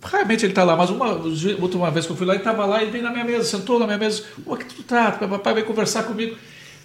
Raramente 0.00 0.44
ele 0.44 0.52
está 0.52 0.62
lá, 0.62 0.76
mas 0.76 0.90
uma 0.90 1.08
última 1.08 1.90
vez 1.90 2.06
que 2.06 2.12
eu 2.12 2.16
fui 2.16 2.24
lá, 2.24 2.34
ele 2.34 2.40
estava 2.40 2.64
lá, 2.64 2.80
ele 2.80 2.92
veio 2.92 3.02
na 3.02 3.10
minha 3.10 3.24
mesa, 3.24 3.42
sentou 3.42 3.76
na 3.76 3.84
minha 3.84 3.98
mesa, 3.98 4.22
é 4.48 4.56
que 4.56 4.72
tu 4.72 4.84
tá? 4.84 5.10
Papai 5.10 5.54
veio 5.54 5.66
conversar 5.66 6.04
comigo. 6.04 6.36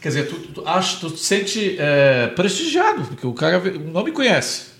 Quer 0.02 0.08
dizer, 0.08 0.28
tu, 0.30 0.40
tu, 0.48 0.68
acha, 0.68 0.98
tu 1.00 1.12
te 1.12 1.20
sente 1.20 1.76
é, 1.78 2.26
prestigiado, 2.36 3.04
porque 3.04 3.28
o 3.28 3.34
cara 3.34 3.62
não 3.94 4.04
me 4.04 4.12
conhece. 4.12 4.72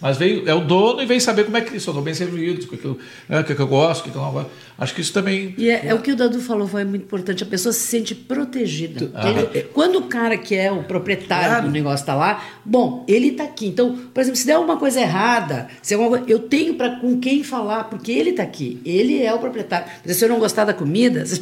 Mas 0.00 0.18
veio, 0.18 0.46
é 0.46 0.52
o 0.54 0.60
dono 0.60 1.00
e 1.02 1.06
vem 1.06 1.18
saber 1.18 1.44
como 1.44 1.56
é 1.56 1.60
que 1.62 1.74
estou 1.76 2.02
bem 2.02 2.12
servido, 2.12 2.62
o 2.64 2.68
que, 2.76 2.84
eu, 2.84 2.98
é, 3.28 3.40
o 3.40 3.44
que, 3.44 3.54
que 3.54 3.60
eu 3.60 3.66
gosto, 3.66 4.00
o 4.00 4.04
que, 4.04 4.10
que 4.10 4.16
eu 4.16 4.22
não 4.22 4.32
gosto. 4.32 4.50
Acho 4.76 4.94
que 4.94 5.00
isso 5.00 5.12
também. 5.12 5.54
E 5.56 5.70
é, 5.70 5.86
é 5.86 5.94
o 5.94 6.00
que 6.00 6.10
o 6.12 6.16
Dadu 6.16 6.40
falou, 6.40 6.66
foi 6.66 6.84
muito 6.84 7.04
importante. 7.04 7.42
A 7.42 7.46
pessoa 7.46 7.72
se 7.72 7.80
sente 7.86 8.14
protegida. 8.14 9.04
Entende? 9.04 9.62
Quando 9.72 9.96
o 10.00 10.02
cara 10.02 10.36
que 10.36 10.54
é 10.54 10.70
o 10.70 10.82
proprietário 10.82 11.46
Claro. 11.48 11.66
do 11.66 11.70
negócio 11.72 12.02
está 12.02 12.14
lá, 12.14 12.44
bom, 12.64 13.04
ele 13.08 13.28
está 13.28 13.44
aqui. 13.44 13.66
Então, 13.66 13.96
por 14.12 14.20
exemplo, 14.20 14.36
se 14.36 14.46
der 14.46 14.54
alguma 14.54 14.76
coisa 14.76 15.00
errada, 15.00 15.68
se 15.80 15.94
alguma 15.94 16.10
coisa, 16.18 16.24
eu 16.30 16.40
tenho 16.40 16.74
para 16.74 16.96
com 17.00 17.18
quem 17.18 17.42
falar, 17.44 17.84
porque 17.84 18.10
ele 18.12 18.30
está 18.30 18.42
aqui. 18.42 18.80
Ele 18.84 19.22
é 19.22 19.32
o 19.32 19.38
proprietário. 19.38 19.86
Se 20.06 20.24
eu 20.24 20.28
não 20.28 20.38
gostar 20.38 20.64
da 20.64 20.74
comida, 20.74 21.24
se, 21.26 21.40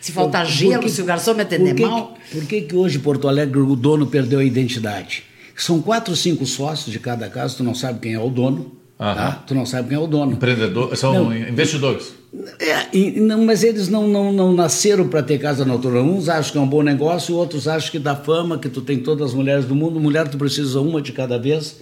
se 0.00 0.10
faltar 0.12 0.46
Por 0.46 0.52
gelo, 0.52 0.82
que- 0.82 0.88
se 0.90 1.02
o 1.02 1.04
garçom 1.04 1.34
me 1.34 1.42
atender 1.42 1.70
por 1.70 1.76
que, 1.76 1.82
mal. 1.86 2.18
Por 2.32 2.44
que, 2.46 2.60
que 2.62 2.74
hoje 2.74 2.98
Porto 2.98 3.28
Alegre 3.28 3.60
o 3.60 3.76
dono 3.76 4.06
perdeu 4.06 4.40
a 4.40 4.44
identidade? 4.44 5.24
São 5.62 5.80
quatro 5.82 6.12
ou 6.12 6.16
cinco 6.16 6.46
sócios 6.46 6.90
de 6.92 6.98
cada 6.98 7.28
casa, 7.28 7.56
tu 7.56 7.62
não 7.64 7.74
sabe 7.74 8.00
quem 8.00 8.14
é 8.14 8.18
o 8.20 8.28
dono. 8.28 8.72
Aham. 8.98 9.14
Tá? 9.14 9.32
Tu 9.46 9.54
não 9.54 9.64
sabe 9.64 9.88
quem 9.88 9.96
é 9.96 10.00
o 10.00 10.06
dono. 10.06 10.32
Empreendedor, 10.32 10.94
são 10.96 11.12
Não. 11.14 11.34
investidores. 11.36 12.12
É, 12.60 12.86
e- 12.96 13.18
não, 13.18 13.44
mas 13.44 13.64
eles 13.64 13.88
não, 13.88 14.06
não, 14.06 14.32
não 14.32 14.52
nasceram 14.52 15.08
para 15.08 15.22
ter 15.22 15.38
casa 15.38 15.64
noturna. 15.64 16.00
Uns 16.00 16.28
acham 16.28 16.52
que 16.52 16.58
é 16.58 16.60
um 16.60 16.66
bom 16.68 16.82
negócio, 16.82 17.34
outros 17.34 17.66
acham 17.66 17.90
que 17.90 17.98
dá 17.98 18.14
fama, 18.14 18.58
que 18.58 18.68
tu 18.68 18.80
tem 18.82 18.98
todas 18.98 19.28
as 19.30 19.34
mulheres 19.34 19.64
do 19.64 19.74
mundo. 19.74 19.98
Mulher, 19.98 20.28
tu 20.28 20.36
precisa 20.38 20.80
uma 20.80 21.00
de 21.02 21.12
cada 21.12 21.38
vez. 21.38 21.80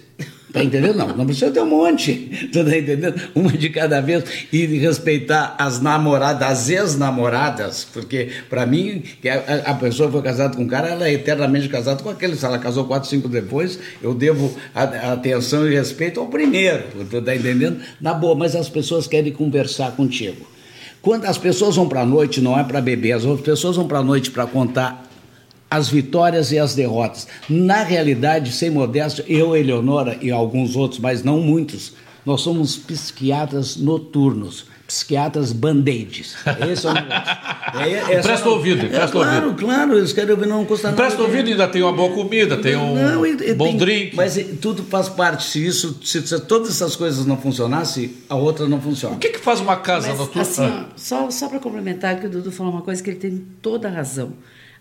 Tá 0.51 0.63
entendendo? 0.63 0.97
Não, 0.97 1.15
não 1.15 1.25
precisa 1.25 1.51
ter 1.51 1.61
um 1.61 1.67
monte. 1.67 2.49
Tu 2.51 2.63
tá 2.63 2.77
entendendo? 2.77 3.21
Uma 3.35 3.51
de 3.51 3.69
cada 3.69 4.01
vez. 4.01 4.23
E 4.51 4.65
respeitar 4.77 5.55
as 5.59 5.79
namoradas, 5.79 6.47
as 6.47 6.69
ex-namoradas, 6.69 7.87
porque 7.93 8.29
para 8.49 8.65
mim, 8.65 9.03
a, 9.25 9.71
a 9.71 9.73
pessoa 9.75 10.11
foi 10.11 10.21
casada 10.21 10.55
com 10.55 10.63
um 10.63 10.67
cara, 10.67 10.89
ela 10.89 11.07
é 11.07 11.13
eternamente 11.13 11.69
casada 11.69 12.01
com 12.01 12.09
aquele. 12.09 12.35
Se 12.35 12.45
ela 12.45 12.57
casou 12.57 12.85
quatro, 12.85 13.07
cinco 13.07 13.27
depois, 13.27 13.79
eu 14.01 14.13
devo 14.13 14.55
a, 14.73 14.83
a 14.83 15.13
atenção 15.13 15.67
e 15.67 15.75
respeito 15.75 16.19
ao 16.19 16.27
primeiro. 16.27 16.83
Tu 17.09 17.21
tá 17.21 17.35
entendendo? 17.35 17.79
Na 18.01 18.13
boa, 18.13 18.33
mas 18.33 18.55
as 18.55 18.69
pessoas 18.69 19.07
querem 19.07 19.31
conversar 19.31 19.91
contigo. 19.91 20.47
Quando 21.01 21.25
as 21.25 21.37
pessoas 21.37 21.75
vão 21.75 21.87
para 21.87 22.01
a 22.01 22.05
noite, 22.05 22.41
não 22.41 22.59
é 22.59 22.63
para 22.63 22.81
beber, 22.81 23.13
as 23.13 23.23
pessoas 23.41 23.75
vão 23.75 23.87
para 23.87 23.99
a 23.99 24.03
noite 24.03 24.31
para 24.31 24.45
contar 24.45 25.08
as 25.69 25.89
vitórias 25.89 26.51
e 26.51 26.57
as 26.57 26.73
derrotas. 26.73 27.27
Na 27.49 27.83
realidade, 27.83 28.51
sem 28.51 28.69
modéstia, 28.69 29.23
eu, 29.27 29.55
Eleonora 29.55 30.17
e 30.21 30.31
alguns 30.31 30.75
outros, 30.75 30.99
mas 30.99 31.23
não 31.23 31.39
muitos, 31.39 31.93
nós 32.25 32.41
somos 32.41 32.75
psiquiatras 32.75 33.75
noturnos, 33.75 34.65
psiquiatras 34.87 35.51
band-aids. 35.51 36.35
Esse 36.71 36.87
é 36.87 36.89
o 36.89 36.93
negócio. 36.93 37.49
É, 37.69 38.15
é 38.15 38.21
presta 38.21 38.49
ouvido, 38.49 38.83
é, 38.83 38.89
presta 38.89 39.11
claro, 39.11 39.49
ouvido. 39.49 39.63
Claro, 39.63 39.95
eles 39.95 40.11
querem 40.11 40.31
ouvir, 40.31 40.47
não 40.47 40.65
custa 40.65 40.87
nada. 40.87 40.97
Presta 40.97 41.21
ouvido 41.21 41.49
e 41.49 41.51
ainda 41.51 41.67
tem 41.67 41.83
uma 41.83 41.93
boa 41.93 42.11
comida, 42.11 42.57
tem 42.57 42.75
um 42.75 42.95
não, 42.95 43.23
e, 43.23 43.53
bom 43.53 43.65
tem, 43.65 43.77
drink. 43.77 44.15
Mas 44.15 44.43
tudo 44.59 44.81
faz 44.81 45.07
parte. 45.07 45.43
Se 45.43 45.63
isso, 45.63 45.99
se, 46.03 46.25
se, 46.25 46.39
todas 46.41 46.69
essas 46.69 46.95
coisas 46.95 47.27
não 47.27 47.37
funcionassem, 47.37 48.11
a 48.27 48.35
outra 48.35 48.67
não 48.67 48.81
funciona. 48.81 49.15
O 49.15 49.19
que, 49.19 49.29
que 49.29 49.39
faz 49.39 49.59
uma 49.59 49.75
casa 49.75 50.07
mas, 50.09 50.17
noturna? 50.17 50.41
Assim, 50.41 50.63
ah. 50.65 50.85
só, 50.95 51.29
só 51.29 51.47
para 51.47 51.59
complementar, 51.59 52.19
que 52.19 52.25
o 52.25 52.29
Dudu 52.29 52.51
falou 52.51 52.73
uma 52.73 52.81
coisa 52.81 53.03
que 53.03 53.11
ele 53.11 53.19
tem 53.19 53.45
toda 53.61 53.87
a 53.87 53.91
razão 53.91 54.33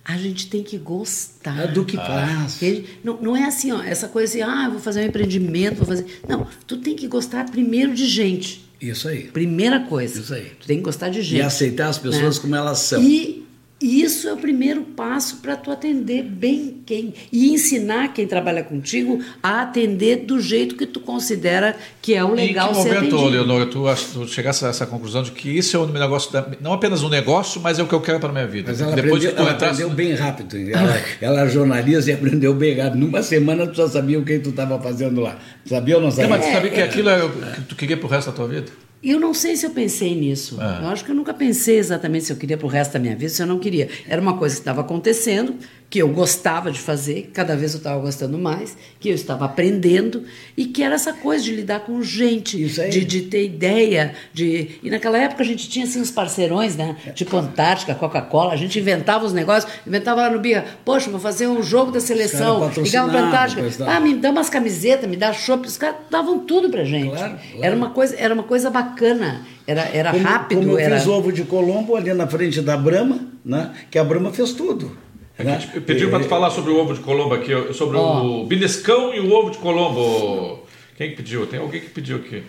a 0.08 0.16
gente 0.16 0.48
tem 0.48 0.62
que 0.62 0.78
gostar. 0.78 1.66
do 1.66 1.84
que 1.84 1.94
faz. 1.94 2.58
Não, 3.04 3.20
não 3.20 3.36
é 3.36 3.44
assim, 3.44 3.70
ó, 3.72 3.82
essa 3.82 4.08
coisa 4.08 4.32
assim, 4.32 4.40
ah, 4.40 4.66
vou 4.70 4.80
fazer 4.80 5.02
um 5.02 5.04
empreendimento, 5.04 5.76
vou 5.76 5.86
fazer. 5.86 6.22
Não, 6.26 6.46
tu 6.66 6.78
tem 6.78 6.96
que 6.96 7.06
gostar 7.06 7.44
primeiro 7.50 7.94
de 7.94 8.06
gente. 8.06 8.66
Isso 8.80 9.06
aí. 9.06 9.24
Primeira 9.24 9.80
coisa. 9.80 10.20
Isso 10.20 10.32
aí. 10.32 10.50
Tu 10.60 10.66
tem 10.66 10.78
que 10.78 10.84
gostar 10.84 11.10
de 11.10 11.20
gente. 11.20 11.40
E 11.40 11.42
aceitar 11.42 11.88
as 11.88 11.98
pessoas 11.98 12.36
né? 12.36 12.40
como 12.42 12.56
elas 12.56 12.78
são. 12.78 13.02
E 13.02 13.46
isso 13.80 14.28
é 14.28 14.32
o 14.32 14.36
primeiro 14.36 14.82
passo 14.82 15.36
para 15.36 15.56
tu 15.56 15.70
atender 15.70 16.24
bem 16.24 16.78
quem 16.84 17.14
e 17.30 17.52
ensinar 17.52 18.12
quem 18.12 18.26
trabalha 18.26 18.64
contigo 18.64 19.20
a 19.40 19.62
atender 19.62 20.24
do 20.24 20.40
jeito 20.40 20.74
que 20.74 20.84
tu 20.84 20.98
considera 20.98 21.76
que 22.02 22.14
é 22.14 22.24
o 22.24 22.34
legal 22.34 22.72
e 22.74 22.78
em 22.78 22.82
que 22.82 22.88
momento, 22.88 23.24
Leonora, 23.26 23.66
tu, 23.66 23.84
tu 24.12 24.26
chegasse 24.26 24.64
a 24.64 24.68
essa 24.68 24.84
conclusão 24.84 25.22
de 25.22 25.30
que 25.30 25.48
isso 25.48 25.76
é 25.76 25.80
o 25.80 25.86
negócio 25.86 26.32
da, 26.32 26.44
não 26.60 26.72
apenas 26.72 27.04
um 27.04 27.08
negócio, 27.08 27.60
mas 27.60 27.78
é 27.78 27.82
o 27.82 27.86
que 27.86 27.94
eu 27.94 28.00
quero 28.00 28.18
para 28.18 28.32
minha 28.32 28.46
vida. 28.46 28.72
Mas 28.72 28.80
ela 28.80 28.96
Depois 28.96 29.24
aprendeu, 29.24 29.46
ela 29.46 29.52
aprendeu 29.52 29.90
bem 29.90 30.14
rápido. 30.14 30.56
Ela, 30.56 31.02
ela 31.20 31.40
é 31.42 31.48
jornalista 31.48 32.10
e 32.10 32.14
aprendeu 32.14 32.54
bem 32.54 32.76
rápido. 32.76 32.98
Numa 32.98 33.22
semana 33.22 33.66
tu 33.66 33.74
já 33.74 33.88
sabia 33.88 34.18
o 34.18 34.24
que 34.24 34.40
tu 34.40 34.50
estava 34.50 34.80
fazendo 34.80 35.20
lá. 35.20 35.38
Sabia 35.64 35.96
ou 35.96 36.02
não 36.02 36.10
sabia? 36.10 36.24
É, 36.24 36.28
mas 36.28 36.46
tu 36.46 36.52
sabia 36.52 36.70
que 36.70 36.80
aquilo 36.80 37.08
é 37.10 37.24
o 37.24 37.30
que 37.30 37.60
tu 37.62 37.76
queria 37.76 37.96
para 37.96 38.06
o 38.06 38.10
resto 38.10 38.30
da 38.30 38.36
tua 38.36 38.48
vida? 38.48 38.87
Eu 39.02 39.20
não 39.20 39.32
sei 39.32 39.56
se 39.56 39.64
eu 39.64 39.70
pensei 39.70 40.14
nisso. 40.14 40.60
É. 40.60 40.82
Eu 40.82 40.88
acho 40.88 41.04
que 41.04 41.10
eu 41.10 41.14
nunca 41.14 41.32
pensei 41.32 41.78
exatamente 41.78 42.24
se 42.24 42.32
eu 42.32 42.36
queria 42.36 42.56
para 42.56 42.66
o 42.66 42.68
resto 42.68 42.92
da 42.92 42.98
minha 42.98 43.14
vida, 43.14 43.28
se 43.28 43.40
eu 43.40 43.46
não 43.46 43.58
queria. 43.58 43.88
Era 44.08 44.20
uma 44.20 44.36
coisa 44.36 44.56
que 44.56 44.60
estava 44.60 44.80
acontecendo, 44.80 45.54
que 45.90 46.00
eu 46.00 46.08
gostava 46.08 46.70
de 46.70 46.78
fazer, 46.78 47.30
cada 47.32 47.56
vez 47.56 47.72
eu 47.72 47.78
estava 47.78 47.98
gostando 47.98 48.36
mais, 48.36 48.76
que 49.00 49.08
eu 49.08 49.14
estava 49.14 49.46
aprendendo, 49.46 50.24
e 50.54 50.66
que 50.66 50.82
era 50.82 50.94
essa 50.94 51.14
coisa 51.14 51.42
de 51.42 51.54
lidar 51.54 51.80
com 51.80 52.02
gente, 52.02 52.62
de, 52.66 53.04
de, 53.04 53.22
ter 53.22 53.44
ideia. 53.44 54.14
de 54.32 54.78
E 54.82 54.90
naquela 54.90 55.16
época 55.16 55.42
a 55.42 55.46
gente 55.46 55.68
tinha 55.68 55.86
assim, 55.86 56.00
uns 56.00 56.10
parceirões, 56.10 56.76
né? 56.76 56.94
Tipo 57.14 57.38
Antártica, 57.38 57.94
Coca-Cola, 57.94 58.52
a 58.52 58.56
gente 58.56 58.78
inventava 58.78 59.24
os 59.24 59.32
negócios, 59.32 59.72
inventava 59.86 60.22
lá 60.22 60.30
no 60.30 60.38
Bia, 60.38 60.64
poxa, 60.84 61.10
vou 61.10 61.20
fazer 61.20 61.46
um 61.46 61.62
jogo 61.62 61.90
da 61.90 62.00
seleção, 62.00 62.70
ligava 62.76 63.10
para 63.10 63.26
Antártica, 63.28 63.62
ah, 63.86 63.98
me 63.98 64.14
dá 64.14 64.30
umas 64.30 64.50
camisetas, 64.50 65.08
me 65.08 65.16
dá 65.16 65.32
chopp, 65.32 65.66
os 65.66 65.78
caras 65.78 65.96
davam 66.10 66.40
tudo 66.40 66.68
pra 66.68 66.84
gente. 66.84 67.10
Claro, 67.10 67.38
claro. 67.38 67.64
Era, 67.64 67.74
uma 67.74 67.90
coisa, 67.90 68.14
era 68.18 68.34
uma 68.34 68.42
coisa 68.42 68.68
bacana. 68.68 69.46
Era, 69.66 69.82
era 69.82 70.12
como, 70.12 70.24
rápido. 70.24 70.60
Como 70.60 70.72
eu 70.72 70.78
era... 70.78 70.96
fiz 70.96 71.06
o 71.06 71.12
ovo 71.12 71.32
de 71.32 71.44
Colombo 71.44 71.96
ali 71.96 72.12
na 72.12 72.26
frente 72.26 72.60
da 72.60 72.76
Brama, 72.76 73.20
né? 73.44 73.70
que 73.90 73.98
a 73.98 74.04
Brama 74.04 74.32
fez 74.32 74.52
tudo. 74.52 75.07
Né? 75.38 75.58
Pediu 75.86 76.10
para 76.10 76.20
tu 76.20 76.28
falar 76.28 76.50
sobre 76.50 76.72
o 76.72 76.78
ovo 76.78 76.94
de 76.94 77.00
Colombo 77.00 77.34
aqui, 77.34 77.52
sobre 77.72 77.96
oh. 77.96 78.42
o 78.42 78.46
beliscão 78.46 79.14
e 79.14 79.20
o 79.20 79.32
ovo 79.32 79.50
de 79.50 79.58
Colombo. 79.58 80.66
Quem 80.96 81.10
que 81.10 81.16
pediu? 81.16 81.46
Tem 81.46 81.60
alguém 81.60 81.80
que 81.80 81.90
pediu 81.90 82.16
aqui. 82.16 82.42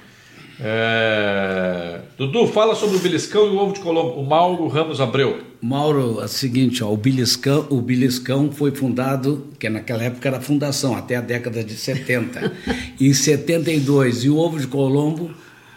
É... 0.59 2.01
Dudu, 2.17 2.47
fala 2.47 2.75
sobre 2.75 2.97
o 2.97 2.99
beliscão 2.99 3.45
e 3.45 3.49
o 3.49 3.57
ovo 3.57 3.73
de 3.73 3.79
Colombo. 3.79 4.19
O 4.19 4.25
Mauro 4.25 4.67
Ramos 4.67 4.99
Abreu. 4.99 5.39
Mauro, 5.61 6.19
é 6.19 6.25
o 6.25 6.27
seguinte, 6.27 6.83
ó, 6.83 6.91
o 6.91 6.97
beliscão, 6.97 7.67
o 7.69 7.81
beliscão 7.81 8.51
foi 8.51 8.71
fundado, 8.71 9.47
que 9.59 9.69
naquela 9.69 10.03
época 10.03 10.27
era 10.27 10.41
fundação, 10.41 10.95
até 10.95 11.15
a 11.15 11.21
década 11.21 11.63
de 11.63 11.73
70. 11.73 12.51
em 12.99 13.13
72 13.13 14.23
e 14.23 14.29
o 14.29 14.37
ovo 14.37 14.59
de 14.59 14.67
Colombo 14.67 15.31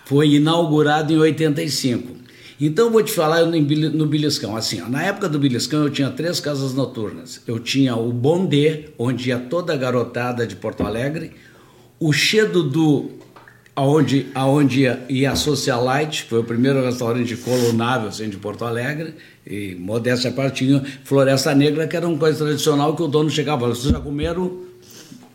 foi 0.05 0.35
inaugurado 0.35 1.12
em 1.12 1.18
85. 1.18 2.22
Então 2.64 2.92
vou 2.92 3.03
te 3.03 3.11
falar 3.11 3.44
no 3.44 4.07
Beliscão. 4.07 4.57
Assim, 4.57 4.81
ó, 4.81 4.88
na 4.88 5.03
época 5.03 5.29
do 5.29 5.37
Beliscão 5.37 5.83
eu 5.83 5.90
tinha 5.90 6.09
três 6.11 6.38
casas 6.38 6.72
noturnas. 6.75 7.40
Eu 7.44 7.59
tinha 7.59 7.96
o 7.96 8.12
Bondê, 8.12 8.90
onde 8.96 9.31
ia 9.31 9.38
toda 9.40 9.72
a 9.72 9.77
garotada 9.77 10.46
de 10.46 10.55
Porto 10.55 10.87
Alegre, 10.87 11.33
o 11.98 12.12
Chedudu, 12.12 13.11
aonde, 13.75 14.27
aonde 14.33 14.83
ia, 14.83 15.05
ia 15.09 15.33
a 15.33 15.35
Socialite, 15.35 16.22
foi 16.22 16.38
o 16.38 16.44
primeiro 16.44 16.81
restaurante 16.85 17.37
colonável 17.37 18.11
assim, 18.11 18.29
de 18.29 18.37
Porto 18.37 18.64
Alegre, 18.64 19.14
e 19.44 19.75
modéstia 19.75 20.31
à 20.31 20.33
parte 20.33 20.64
tinha 20.64 20.85
Floresta 21.03 21.53
Negra, 21.57 21.88
que 21.88 21.96
era 21.96 22.07
uma 22.07 22.16
coisa 22.16 22.44
tradicional 22.44 22.94
que 22.94 23.03
o 23.03 23.09
dono 23.09 23.29
chegava 23.29 23.57
e 23.57 23.61
falava, 23.62 23.81
vocês 23.81 23.92
já 23.92 23.98
comeram? 23.98 24.59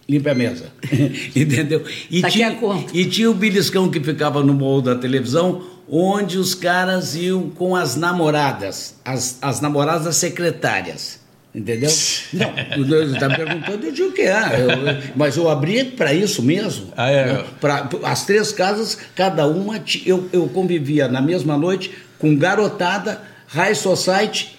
Limpa 0.08 0.32
a 0.32 0.36
mesa. 0.36 0.72
Entendeu? 1.36 1.84
E 2.10 2.22
tá 2.22 2.30
tinha, 2.30 2.58
e 2.94 3.04
tinha 3.04 3.30
o 3.30 3.34
beliscão 3.34 3.90
que 3.90 4.00
ficava 4.00 4.42
no 4.42 4.54
morro 4.54 4.82
da 4.82 4.96
televisão, 4.96 5.76
onde 5.90 6.38
os 6.38 6.54
caras 6.54 7.16
iam 7.16 7.50
com 7.50 7.76
as 7.76 7.96
namoradas, 7.96 8.96
as, 9.06 9.38
as 9.42 9.62
namoradas 9.62 10.16
secretárias. 10.18 11.20
Entendeu? 11.56 11.90
Não, 12.34 12.86
você 12.86 13.14
está 13.14 13.30
me 13.30 13.36
perguntando, 13.36 13.86
eu 13.86 13.92
digo 13.92 14.12
que 14.12 14.22
é. 14.22 14.62
Eu, 14.62 15.14
mas 15.16 15.38
eu 15.38 15.50
abri 15.50 15.84
para 15.86 16.14
isso 16.14 16.44
mesmo. 16.44 16.94
Ah, 16.96 17.10
é? 17.10 17.34
Né? 17.34 17.46
Pra, 17.60 17.90
as 18.04 18.26
três 18.26 18.52
casas, 18.52 18.98
cada 19.16 19.48
uma, 19.48 19.82
eu, 20.06 20.30
eu 20.32 20.48
convivia 20.50 21.08
na 21.08 21.22
mesma 21.22 21.58
noite 21.58 21.98
com 22.20 22.36
garotada, 22.36 23.22
high 23.48 23.74
society 23.74 24.58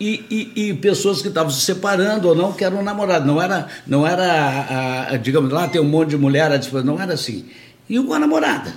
e, 0.00 0.24
e, 0.56 0.70
e, 0.70 0.74
pessoas 0.74 1.20
que 1.20 1.28
estavam 1.28 1.50
se 1.50 1.60
separando 1.60 2.26
ou 2.26 2.34
não, 2.34 2.52
que 2.52 2.64
eram 2.64 2.82
namorados. 2.82 3.26
Não 3.26 3.40
era, 3.40 3.68
não 3.86 4.06
era 4.06 4.24
a, 4.24 5.12
a, 5.12 5.16
digamos, 5.18 5.52
lá 5.52 5.68
tem 5.68 5.80
um 5.80 5.88
monte 5.88 6.10
de 6.10 6.16
mulher, 6.16 6.50
não 6.82 7.00
era 7.00 7.12
assim. 7.12 7.44
E 7.88 7.98
uma 7.98 8.18
namorada. 8.18 8.72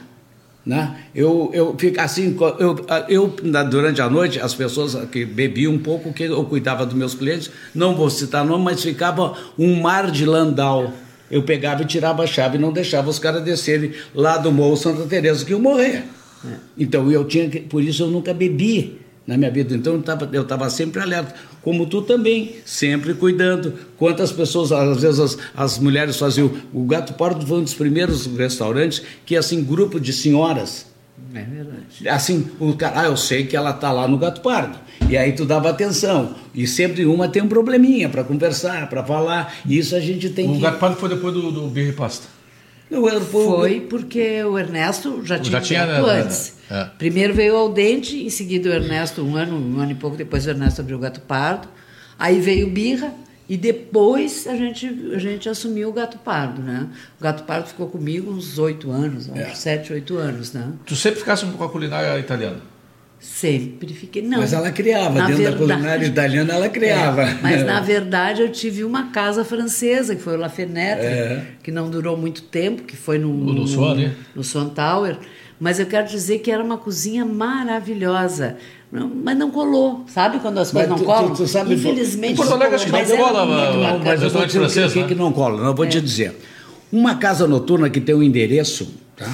Né? 0.65 0.95
Eu, 1.13 1.52
eu 1.54 1.76
fico 1.78 1.99
assim, 1.99 2.38
eu, 2.58 2.76
eu, 3.10 3.36
durante 3.69 4.02
a 4.02 4.10
noite, 4.10 4.39
as 4.39 4.54
pessoas 4.54 4.95
que 5.10 5.26
bebiam 5.26 5.73
um 5.73 5.80
pouco, 5.80 6.13
que 6.13 6.23
eu 6.23 6.43
cuidava 6.45 6.86
dos 6.86 6.95
meus 6.95 7.13
clientes, 7.13 7.52
não 7.76 7.95
vou 7.95 8.10
citar 8.10 8.45
nome, 8.45 8.63
mas 8.63 8.82
ficava 8.82 9.38
um 9.60 9.82
mar 9.82 10.10
de 10.10 10.26
landau. 10.26 10.93
Eu 11.30 11.43
pegava 11.43 11.82
e 11.82 11.86
tirava 11.86 12.23
a 12.23 12.28
chave 12.28 12.58
e 12.58 12.62
não 12.62 12.71
deixava 12.71 13.10
os 13.10 13.19
caras 13.19 13.43
descerem 13.43 13.91
lá 14.15 14.38
do 14.38 14.52
Morro 14.52 14.78
Santa 14.78 15.04
Teresa 15.04 15.43
que 15.43 15.54
eu 15.54 15.60
morrer. 15.60 16.06
É. 16.45 16.56
Então 16.78 17.12
eu 17.12 17.26
tinha 17.26 17.49
que, 17.49 17.60
por 17.60 17.84
isso 17.84 18.04
eu 18.04 18.08
nunca 18.08 18.34
bebi 18.34 19.03
na 19.26 19.38
minha 19.38 19.50
vida. 19.50 19.76
Então 19.76 20.02
eu 20.32 20.42
estava 20.42 20.70
sempre 20.70 21.02
alerta, 21.02 21.34
como 21.62 21.86
tu 21.86 22.02
também, 22.02 22.58
sempre 22.66 23.14
cuidando. 23.14 23.74
Quantas 23.98 24.32
pessoas, 24.32 24.72
às 24.72 25.02
vezes 25.02 25.20
as, 25.20 25.38
as 25.56 25.80
mulheres 25.80 26.18
faziam. 26.18 26.52
O 26.74 26.84
Gato 26.86 27.14
Pardo 27.14 27.46
foi 27.46 27.60
um 27.60 27.64
dos 27.64 27.74
primeiros 27.74 28.26
restaurantes 28.26 29.02
que, 29.26 29.36
assim, 29.36 29.64
grupo 29.64 30.00
de 30.00 30.12
senhoras. 30.12 30.88
É 31.34 31.42
verdade. 31.42 32.10
Assim, 32.10 32.48
o 32.60 32.74
cara, 32.74 33.02
ah, 33.02 33.06
eu 33.06 33.18
sei 33.18 33.46
que 33.46 33.56
ela 33.56 33.72
está 33.72 33.92
lá 33.92 34.08
no 34.08 34.18
Gato 34.18 34.42
Pardo. 34.42 34.78
E 35.10 35.18
aí 35.18 35.32
tu 35.32 35.46
dava 35.46 35.70
atenção. 35.70 36.36
E 36.54 36.68
sempre 36.68 37.06
uma 37.06 37.28
tem 37.28 37.42
um 37.42 37.48
probleminha 37.48 38.10
para 38.10 38.24
conversar, 38.24 38.90
para 38.90 39.04
falar. 39.04 39.56
E 39.66 39.78
isso 39.78 39.96
a 39.96 40.00
gente 40.00 40.30
tem 40.30 40.48
o 40.48 40.52
que. 40.52 40.58
O 40.58 40.62
Gato 40.62 40.80
Pardo 40.80 40.96
foi 40.98 41.10
depois 41.10 41.34
do, 41.34 41.52
do 41.52 41.68
Birra 41.68 41.94
Pasta. 41.94 42.28
Foi 43.21 43.82
porque 43.82 44.43
o 44.43 44.58
Ernesto 44.58 45.25
já 45.25 45.39
tinha, 45.39 45.51
já 45.51 45.62
tinha 45.62 45.86
né, 45.86 46.21
antes. 46.21 46.58
É. 46.69 46.86
Primeiro 46.97 47.34
veio 47.34 47.53
o 47.53 47.58
Aldente, 47.58 48.15
em 48.23 48.29
seguida 48.29 48.69
o 48.69 48.73
Ernesto, 48.73 49.23
um 49.23 49.36
ano, 49.36 49.56
um 49.56 49.79
ano 49.79 49.91
e 49.91 49.95
pouco 49.95 50.15
depois 50.15 50.45
o 50.45 50.49
Ernesto 50.49 50.82
abriu 50.82 50.97
o 50.97 50.99
Gato 50.99 51.21
Pardo. 51.21 51.67
Aí 52.17 52.39
veio 52.39 52.67
o 52.67 52.69
Birra 52.69 53.13
e 53.47 53.58
depois 53.58 54.47
a 54.47 54.56
gente, 54.56 54.88
a 55.13 55.17
gente 55.17 55.49
assumiu 55.49 55.89
o 55.89 55.93
Gato 55.93 56.17
Pardo, 56.17 56.62
né? 56.62 56.88
O 57.19 57.23
Gato 57.23 57.43
Pardo 57.43 57.67
ficou 57.67 57.88
comigo 57.88 58.32
uns 58.32 58.58
oito 58.58 58.89
anos, 58.89 59.27
uns 59.27 59.38
é. 59.38 59.53
sete, 59.53 59.91
oito 59.91 60.17
anos, 60.17 60.53
né? 60.53 60.71
Tu 60.86 60.95
sempre 60.95 61.19
ficasse 61.19 61.45
com 61.45 61.63
a 61.63 61.69
culinária 61.69 62.17
italiana? 62.19 62.73
Sempre 63.24 63.94
fiquei. 63.94 64.22
Não. 64.22 64.40
Mas 64.40 64.52
ela 64.52 64.70
criava, 64.70 65.14
dentro 65.22 65.38
verdade, 65.38 65.58
da 65.58 65.58
culinária 65.58 66.06
italiana 66.06 66.54
ela 66.56 66.68
criava. 66.70 67.22
É, 67.22 67.38
mas 67.42 67.64
na 67.66 67.80
verdade 67.80 68.42
eu 68.42 68.52
tive 68.52 68.84
uma 68.84 69.12
casa 69.12 69.46
francesa, 69.46 70.14
que 70.14 70.22
foi 70.22 70.36
o 70.36 70.38
La 70.38 70.50
Fenêtre, 70.50 71.06
é. 71.06 71.42
que 71.64 71.72
não 71.72 71.90
durou 71.90 72.18
muito 72.18 72.42
tempo, 72.42 72.84
que 72.84 72.98
foi 72.98 73.18
no, 73.18 73.34
no, 73.34 73.54
no, 73.54 73.66
Swan, 73.68 73.96
né? 73.96 74.14
no 74.36 74.44
Swan 74.44 74.68
Tower. 74.68 75.18
Mas 75.58 75.80
eu 75.80 75.86
quero 75.86 76.06
dizer 76.06 76.40
que 76.40 76.52
era 76.52 76.62
uma 76.62 76.78
cozinha 76.78 77.24
maravilhosa. 77.24 78.58
mas 78.92 79.38
não 79.38 79.50
colou, 79.50 80.04
sabe 80.08 80.40
quando 80.40 80.58
as 80.58 80.70
coisas 80.70 80.90
não 80.90 80.98
tu, 80.98 81.06
colam? 81.06 81.30
Tu, 81.30 81.44
tu 81.44 81.48
sabe, 81.48 81.76
Infelizmente. 81.76 82.34
Em 82.34 82.36
Porto 82.36 82.52
Alegre 82.52 82.76
acho 82.76 82.86
que 82.88 82.92
não 82.92 83.18
cola, 83.18 83.46
mas, 83.46 84.04
mas 84.04 84.22
eu 84.22 84.30
vou 84.30 84.46
dizer 84.46 84.86
o 84.86 84.92
que, 84.92 85.04
que 85.06 85.16
não 85.16 85.32
cola, 85.32 85.64
não 85.64 85.74
vou 85.74 85.86
é. 85.86 85.88
te 85.88 86.02
dizer. 86.02 86.38
Uma 86.92 87.16
casa 87.16 87.48
noturna 87.48 87.90
que 87.90 88.02
tem 88.02 88.14
um 88.14 88.22
endereço, 88.22 88.94
tá? 89.16 89.32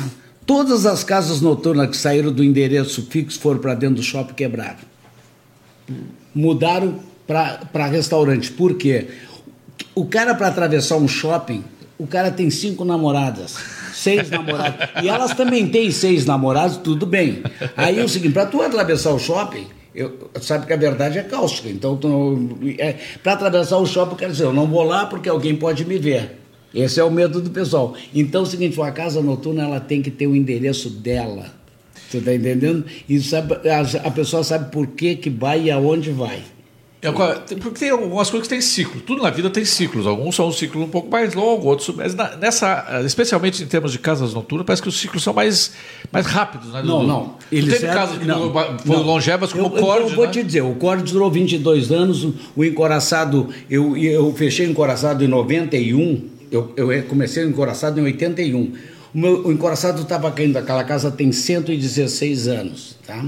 Todas 0.49 0.88
as 0.88 1.03
casas 1.03 1.41
noturnas 1.41 1.91
que 1.91 1.95
saíram 1.95 2.31
do 2.31 2.43
endereço 2.43 3.03
fixo 3.03 3.39
foram 3.39 3.59
para 3.59 3.75
dentro 3.75 3.97
do 3.97 4.01
shopping 4.01 4.33
quebraram. 4.33 4.79
Mudaram 6.33 6.95
para 7.27 7.85
restaurante. 7.85 8.51
Por 8.53 8.73
quê? 8.73 9.09
O 9.93 10.05
cara, 10.05 10.33
para 10.33 10.47
atravessar 10.47 10.95
um 10.95 11.07
shopping, 11.07 11.63
o 11.99 12.07
cara 12.07 12.31
tem 12.31 12.49
cinco 12.49 12.83
namoradas, 12.83 13.57
seis 13.93 14.27
namoradas. 14.33 14.89
E 15.03 15.07
elas 15.07 15.35
também 15.35 15.67
têm 15.67 15.91
seis 15.91 16.25
namorados, 16.25 16.77
tudo 16.77 17.05
bem. 17.05 17.43
Aí 17.77 17.99
é 17.99 18.03
o 18.03 18.09
seguinte: 18.09 18.33
para 18.33 18.47
tu 18.47 18.59
atravessar 18.59 19.12
o 19.12 19.19
shopping, 19.19 19.67
eu, 19.93 20.31
sabe 20.41 20.65
que 20.65 20.73
a 20.73 20.77
verdade 20.77 21.19
é 21.19 21.23
cáustica. 21.23 21.69
Então, 21.69 21.99
é, 22.79 22.95
para 23.21 23.33
atravessar 23.33 23.77
o 23.77 23.85
shopping, 23.85 24.15
quer 24.15 24.31
dizer, 24.31 24.45
eu 24.45 24.53
não 24.53 24.65
vou 24.65 24.81
lá 24.81 25.05
porque 25.05 25.29
alguém 25.29 25.55
pode 25.55 25.85
me 25.85 25.99
ver. 25.99 26.38
Esse 26.73 26.99
é 26.99 27.03
o 27.03 27.12
medo 27.12 27.41
do 27.41 27.49
pessoal. 27.49 27.95
Então 28.13 28.41
é 28.41 28.43
o 28.43 28.47
seguinte, 28.47 28.77
uma 28.77 28.91
casa 28.91 29.21
noturna 29.21 29.63
ela 29.63 29.79
tem 29.79 30.01
que 30.01 30.12
ter 30.12 30.27
o 30.27 30.36
endereço 30.36 30.89
dela. 30.89 31.60
Você 32.10 32.17
está 32.17 32.34
entendendo? 32.34 32.86
E 33.08 33.19
sabe, 33.21 33.55
a, 33.69 34.08
a, 34.08 34.12
pessoa 34.12 34.43
sabe 34.43 34.71
por 34.71 34.88
que, 34.88 35.15
que 35.15 35.29
vai 35.29 35.63
e 35.63 35.71
aonde 35.71 36.10
vai. 36.12 36.41
É, 37.01 37.10
porque 37.12 37.79
tem 37.79 37.91
algumas 37.91 38.29
coisas 38.29 38.47
que 38.47 38.53
têm 38.53 38.62
ciclo. 38.62 38.99
Tudo 38.99 39.21
na 39.21 39.29
vida 39.29 39.49
tem 39.49 39.63
ciclos. 39.63 40.05
Alguns 40.05 40.36
são 40.36 40.49
um 40.49 40.51
ciclo 40.51 40.84
um 40.84 40.89
pouco 40.89 41.10
mais 41.10 41.34
longo, 41.34 41.67
outros. 41.67 41.95
Mas 41.95 42.13
nessa, 42.13 43.01
especialmente 43.05 43.63
em 43.63 43.67
termos 43.67 43.93
de 43.93 43.99
casas 43.99 44.34
noturnas, 44.34 44.65
parece 44.65 44.82
que 44.82 44.89
os 44.89 44.99
ciclos 44.99 45.23
são 45.23 45.34
mais, 45.34 45.71
mais 46.12 46.25
rápidos. 46.25 46.73
Né, 46.73 46.82
não, 46.84 47.05
não. 47.05 47.36
Eles 47.49 47.79
teve 47.79 47.93
casas 47.93 48.17
que 48.17 48.25
não, 48.25 48.51
foram 48.86 49.03
longevas 49.03 49.53
como 49.53 49.67
eu, 49.67 49.67
o 49.67 49.79
Cord. 49.79 50.01
Eu, 50.01 50.10
eu 50.10 50.15
vou 50.15 50.25
né? 50.25 50.32
te 50.32 50.43
dizer, 50.43 50.62
o 50.62 50.75
Cord 50.75 51.10
durou 51.10 51.32
22 51.32 51.89
anos, 51.91 52.27
o 52.53 52.65
Encoraçado, 52.65 53.47
eu, 53.69 53.95
eu 53.95 54.34
fechei 54.34 54.67
o 54.67 54.71
Encoraçado 54.71 55.23
em 55.23 55.27
91, 55.27 56.38
eu, 56.51 56.73
eu 56.75 57.03
comecei 57.03 57.43
o 57.45 57.49
Encoraçado 57.49 57.99
em 57.99 58.03
81. 58.03 58.73
O, 59.13 59.17
meu, 59.17 59.47
o 59.47 59.51
Encoraçado 59.51 60.01
estava 60.01 60.31
caindo, 60.31 60.57
aquela 60.57 60.83
casa 60.83 61.12
tem 61.12 61.31
116 61.31 62.47
anos. 62.47 62.95
Tá? 63.05 63.25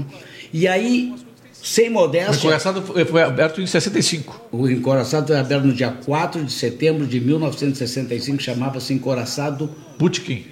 E 0.52 0.68
aí 0.68 1.14
sem 1.62 1.88
modéstia. 1.88 2.32
O 2.32 2.36
encoraçado 2.36 2.82
foi 2.82 3.22
aberto 3.22 3.60
em 3.60 3.66
65. 3.66 4.48
O 4.50 4.68
encoraçado 4.68 5.28
foi 5.28 5.36
aberto 5.36 5.64
no 5.64 5.72
dia 5.72 5.90
4 5.90 6.44
de 6.44 6.52
setembro 6.52 7.06
de 7.06 7.20
1965, 7.20 8.42
chamava-se 8.42 8.92
Encoraçado. 8.92 9.70
Putkin. 9.96 10.44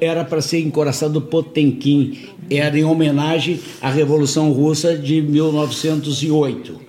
Era 0.00 0.24
para 0.24 0.40
ser 0.40 0.60
encoraçado 0.60 1.20
Potemkin. 1.20 2.30
Era 2.50 2.78
em 2.78 2.84
homenagem 2.84 3.60
à 3.82 3.90
Revolução 3.90 4.50
Russa 4.50 4.96
de 4.96 5.20
1908. 5.20 6.80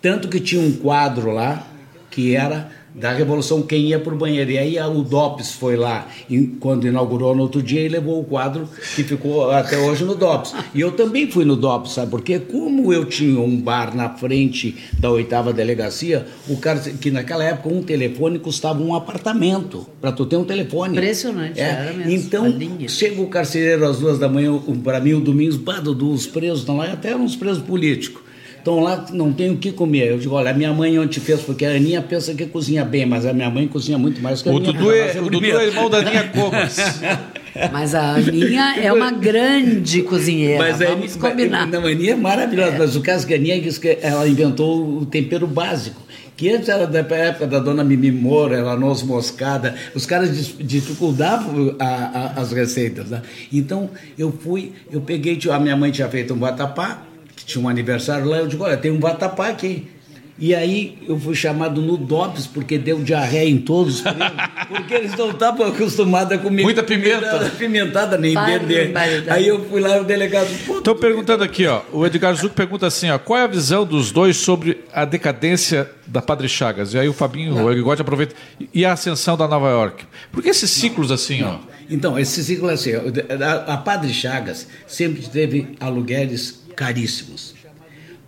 Tanto 0.00 0.28
que 0.28 0.40
tinha 0.40 0.60
um 0.60 0.72
quadro 0.72 1.30
lá 1.30 1.68
que 2.10 2.34
era 2.34 2.70
da 2.94 3.12
Revolução 3.12 3.62
quem 3.62 3.88
ia 3.88 3.98
para 3.98 4.14
o 4.14 4.16
banheiro. 4.16 4.50
E 4.50 4.58
aí 4.58 4.78
o 4.78 5.02
DOPS 5.02 5.52
foi 5.52 5.76
lá, 5.76 6.06
quando 6.60 6.86
inaugurou 6.86 7.34
no 7.34 7.42
outro 7.42 7.62
dia, 7.62 7.80
e 7.80 7.88
levou 7.88 8.20
o 8.20 8.24
quadro 8.24 8.68
que 8.94 9.02
ficou 9.02 9.50
até 9.50 9.78
hoje 9.78 10.04
no 10.04 10.14
DOPS. 10.14 10.54
E 10.74 10.80
eu 10.80 10.92
também 10.92 11.30
fui 11.30 11.44
no 11.44 11.56
DOPS, 11.56 11.92
sabe? 11.92 12.10
Porque 12.10 12.38
como 12.38 12.92
eu 12.92 13.04
tinha 13.04 13.40
um 13.40 13.60
bar 13.60 13.94
na 13.94 14.10
frente 14.10 14.76
da 14.98 15.10
oitava 15.10 15.52
delegacia, 15.52 16.26
o 16.48 16.56
cara, 16.56 16.80
que 16.80 17.10
naquela 17.10 17.44
época 17.44 17.68
um 17.68 17.82
telefone 17.82 18.38
custava 18.38 18.82
um 18.82 18.94
apartamento, 18.94 19.86
para 20.00 20.12
tu 20.12 20.26
ter 20.26 20.36
um 20.36 20.44
telefone. 20.44 20.96
Impressionante, 20.96 21.60
é. 21.60 21.64
era 21.64 21.92
mesmo. 21.92 22.12
Então, 22.12 22.58
chega 22.88 23.20
o 23.20 23.26
carcereiro 23.28 23.86
às 23.86 23.98
duas 23.98 24.18
da 24.18 24.28
manhã, 24.28 24.58
para 24.82 25.00
mim, 25.00 25.14
o 25.14 25.20
domingo, 25.20 25.42
dos 25.94 26.26
presos 26.26 26.60
estão 26.60 26.76
lá, 26.76 26.92
até 26.92 27.16
uns 27.16 27.36
presos 27.36 27.62
políticos 27.62 28.22
estão 28.62 28.80
lá, 28.80 29.04
não 29.12 29.32
tem 29.32 29.50
o 29.50 29.56
que 29.56 29.72
comer. 29.72 30.12
Eu 30.12 30.18
digo, 30.18 30.34
olha, 30.34 30.50
a 30.50 30.54
minha 30.54 30.72
mãe 30.72 30.98
ontem 30.98 31.20
fez, 31.20 31.40
porque 31.42 31.66
a 31.66 31.70
Aninha 31.70 32.00
pensa 32.00 32.32
que 32.32 32.46
cozinha 32.46 32.84
bem, 32.84 33.04
mas 33.04 33.26
a 33.26 33.32
minha 33.32 33.50
mãe 33.50 33.66
cozinha 33.66 33.98
muito 33.98 34.22
mais 34.22 34.40
que 34.40 34.48
a 34.48 34.52
o 34.52 34.60
Dudu 34.60 34.90
é, 34.92 35.20
O 35.20 35.28
Dudu 35.28 35.44
é 35.44 35.66
irmão 35.66 35.90
da 35.90 35.98
Aninha 35.98 36.28
Comas. 36.28 36.76
Mas 37.70 37.94
a 37.94 38.14
Aninha 38.14 38.76
é 38.80 38.90
uma 38.90 39.10
grande 39.10 40.02
cozinheira, 40.04 40.58
mas 40.58 40.78
vamos 40.78 41.14
a, 41.14 41.20
combinar. 41.20 41.66
Não, 41.66 41.84
a 41.84 41.90
Aninha 41.90 42.12
é 42.12 42.16
maravilhosa, 42.16 42.76
é. 42.76 42.78
mas 42.78 42.96
o 42.96 43.02
caso 43.02 43.26
que 43.26 43.34
a 43.34 43.36
Aninha 43.36 43.60
diz 43.60 43.76
que 43.76 43.98
ela 44.00 44.26
inventou 44.26 45.00
o 45.00 45.04
tempero 45.04 45.46
básico 45.46 46.00
que 46.34 46.48
antes 46.50 46.68
era 46.68 46.86
da 46.86 46.98
época 46.98 47.46
da 47.46 47.58
dona 47.58 47.84
Mimi 47.84 48.10
Moura, 48.10 48.56
ela 48.56 48.74
noz 48.76 49.02
moscada, 49.02 49.76
os 49.94 50.06
caras 50.06 50.56
dificultavam 50.58 51.76
a, 51.78 51.84
a, 51.84 52.40
as 52.40 52.52
receitas. 52.52 53.10
Né? 53.10 53.22
Então 53.52 53.90
eu 54.18 54.32
fui, 54.32 54.72
eu 54.90 55.00
peguei, 55.02 55.38
a 55.50 55.60
minha 55.60 55.76
mãe 55.76 55.90
tinha 55.90 56.08
feito 56.08 56.32
um 56.34 56.38
vatapá, 56.38 57.02
que 57.11 57.11
tinha 57.52 57.64
um 57.64 57.68
aniversário 57.68 58.26
lá, 58.26 58.38
eu 58.38 58.46
digo, 58.46 58.64
olha, 58.64 58.76
tem 58.76 58.90
um 58.90 59.00
vatapá 59.00 59.48
aqui. 59.48 59.88
E 60.38 60.54
aí 60.54 60.98
eu 61.06 61.18
fui 61.20 61.34
chamado 61.34 61.80
no 61.80 61.96
DOPS 61.96 62.46
porque 62.46 62.78
deu 62.78 62.98
diarreia 63.00 63.48
em 63.48 63.58
todos 63.58 63.96
os 63.96 64.00
presos, 64.00 64.32
porque 64.66 64.94
eles 64.94 65.16
não 65.16 65.30
estavam 65.30 65.66
acostumados 65.66 66.32
a 66.32 66.38
comer 66.38 66.62
muita 66.62 66.82
pimenta, 66.82 67.52
pimentada 67.56 68.16
nem 68.16 68.32
entender. 68.32 68.92
Aí 69.28 69.46
eu 69.46 69.64
fui 69.66 69.80
lá 69.80 70.00
o 70.00 70.04
delegado. 70.04 70.48
Estou 70.50 70.96
perguntando 70.96 71.44
aqui, 71.44 71.66
ó, 71.66 71.82
o 71.92 72.04
Edgar 72.04 72.34
Zuc 72.34 72.54
pergunta 72.54 72.86
assim, 72.86 73.10
ó, 73.10 73.18
qual 73.18 73.38
é 73.38 73.44
a 73.44 73.46
visão 73.46 73.84
dos 73.84 74.10
dois 74.10 74.36
sobre 74.36 74.82
a 74.92 75.04
decadência 75.04 75.88
da 76.06 76.22
Padre 76.22 76.48
Chagas? 76.48 76.94
E 76.94 76.98
aí 76.98 77.08
o 77.08 77.12
Fabinho, 77.12 77.54
não. 77.54 77.66
o 77.66 77.70
Erigote 77.70 78.00
aproveita 78.02 78.34
e 78.72 78.84
a 78.84 78.94
ascensão 78.94 79.36
da 79.36 79.46
Nova 79.46 79.68
York. 79.68 80.04
Por 80.32 80.42
que 80.42 80.48
esses 80.48 80.70
ciclos 80.70 81.08
não, 81.08 81.14
assim, 81.14 81.42
não. 81.42 81.60
ó? 81.68 81.72
Então 81.90 82.18
esse 82.18 82.42
ciclo 82.42 82.70
é 82.70 82.72
assim, 82.72 82.92
a, 82.94 83.74
a 83.74 83.76
Padre 83.76 84.12
Chagas 84.14 84.66
sempre 84.86 85.22
teve 85.22 85.76
aluguéis 85.78 86.61
caríssimos. 86.76 87.54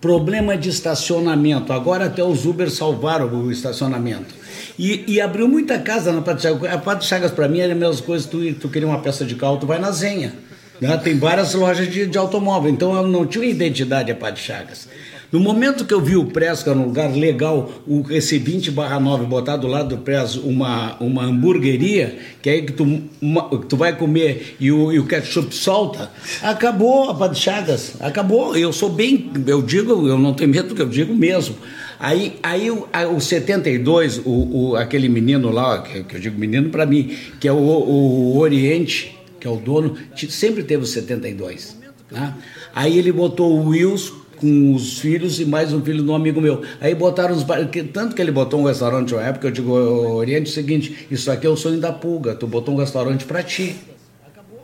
Problema 0.00 0.56
de 0.56 0.68
estacionamento. 0.68 1.72
Agora 1.72 2.06
até 2.06 2.22
os 2.22 2.44
Uber 2.44 2.70
salvaram 2.70 3.26
o 3.28 3.50
estacionamento. 3.50 4.34
E, 4.78 5.04
e 5.06 5.20
abriu 5.20 5.48
muita 5.48 5.78
casa 5.78 6.12
na 6.12 6.20
Padre 6.20 6.42
Chagas. 6.42 6.72
A 6.72 6.78
Padre 6.78 7.06
Chagas, 7.06 7.30
para 7.30 7.48
mim, 7.48 7.60
era 7.60 7.72
a 7.72 7.76
mesma 7.76 8.02
coisa. 8.02 8.28
Tu, 8.28 8.54
tu 8.54 8.68
queria 8.68 8.86
uma 8.86 9.00
peça 9.00 9.24
de 9.24 9.34
carro, 9.34 9.56
tu 9.56 9.66
vai 9.66 9.78
na 9.78 9.90
Zenha. 9.90 10.34
Né? 10.80 10.96
Tem 10.98 11.18
várias 11.18 11.54
lojas 11.54 11.90
de, 11.90 12.06
de 12.06 12.18
automóvel. 12.18 12.70
Então, 12.70 13.06
não 13.06 13.26
tinha 13.26 13.46
identidade 13.46 14.10
a 14.10 14.14
Padre 14.14 14.40
Chagas. 14.40 14.88
No 15.34 15.40
momento 15.40 15.84
que 15.84 15.92
eu 15.92 16.00
vi 16.00 16.14
o 16.14 16.26
Presca 16.26 16.72
num 16.72 16.84
lugar 16.84 17.10
legal, 17.10 17.68
o, 17.88 18.04
esse 18.08 18.38
20 18.38 18.70
barra 18.70 19.00
9, 19.00 19.26
botar 19.26 19.56
do 19.56 19.66
lado 19.66 19.96
do 19.96 19.98
Press 20.00 20.36
uma, 20.36 20.96
uma 21.00 21.24
hamburgueria, 21.24 22.16
que 22.40 22.48
aí 22.48 22.62
que 22.62 22.72
tu, 22.72 23.02
uma, 23.20 23.42
tu 23.68 23.76
vai 23.76 23.96
comer 23.96 24.54
e 24.60 24.70
o, 24.70 24.92
e 24.92 25.00
o 25.00 25.06
ketchup 25.06 25.52
solta, 25.52 26.08
acabou 26.40 27.10
a 27.10 27.14
Padre 27.16 27.36
Chagas, 27.36 27.96
acabou. 27.98 28.56
Eu 28.56 28.72
sou 28.72 28.88
bem, 28.88 29.28
eu 29.44 29.60
digo, 29.60 30.06
eu 30.06 30.16
não 30.16 30.34
tenho 30.34 30.50
medo 30.50 30.68
porque 30.68 30.82
eu 30.82 30.88
digo 30.88 31.12
mesmo. 31.12 31.56
Aí, 31.98 32.38
aí 32.40 32.70
o, 32.70 32.86
o 33.16 33.20
72, 33.20 34.18
o, 34.18 34.30
o, 34.70 34.76
aquele 34.76 35.08
menino 35.08 35.50
lá, 35.50 35.82
que, 35.82 36.04
que 36.04 36.14
eu 36.14 36.20
digo 36.20 36.38
menino 36.38 36.70
para 36.70 36.86
mim, 36.86 37.12
que 37.40 37.48
é 37.48 37.52
o, 37.52 37.56
o 37.56 38.38
Oriente, 38.38 39.18
que 39.40 39.48
é 39.48 39.50
o 39.50 39.56
dono, 39.56 39.96
sempre 40.28 40.62
teve 40.62 40.84
o 40.84 40.86
72. 40.86 41.76
Né? 42.08 42.34
Aí 42.72 42.96
ele 42.96 43.10
botou 43.10 43.52
o 43.52 43.70
Wills 43.70 44.12
com 44.44 44.74
os 44.74 44.98
filhos 44.98 45.40
e 45.40 45.46
mais 45.46 45.72
um 45.72 45.82
filho 45.82 46.04
de 46.04 46.10
um 46.10 46.14
amigo 46.14 46.38
meu. 46.38 46.60
Aí 46.78 46.94
botaram 46.94 47.34
os 47.34 47.46
tanto 47.94 48.14
que 48.14 48.20
ele 48.20 48.30
botou 48.30 48.60
um 48.60 48.64
restaurante 48.64 49.14
na 49.14 49.22
época, 49.22 49.46
eu 49.46 49.50
digo, 49.50 49.72
Oriente, 49.72 50.48
é 50.48 50.50
o 50.50 50.52
seguinte, 50.52 51.06
isso 51.10 51.30
aqui 51.30 51.46
é 51.46 51.50
o 51.50 51.56
sonho 51.56 51.80
da 51.80 51.90
pulga, 51.90 52.34
tu 52.34 52.46
botou 52.46 52.74
um 52.74 52.76
restaurante 52.76 53.24
para 53.24 53.42
ti. 53.42 53.74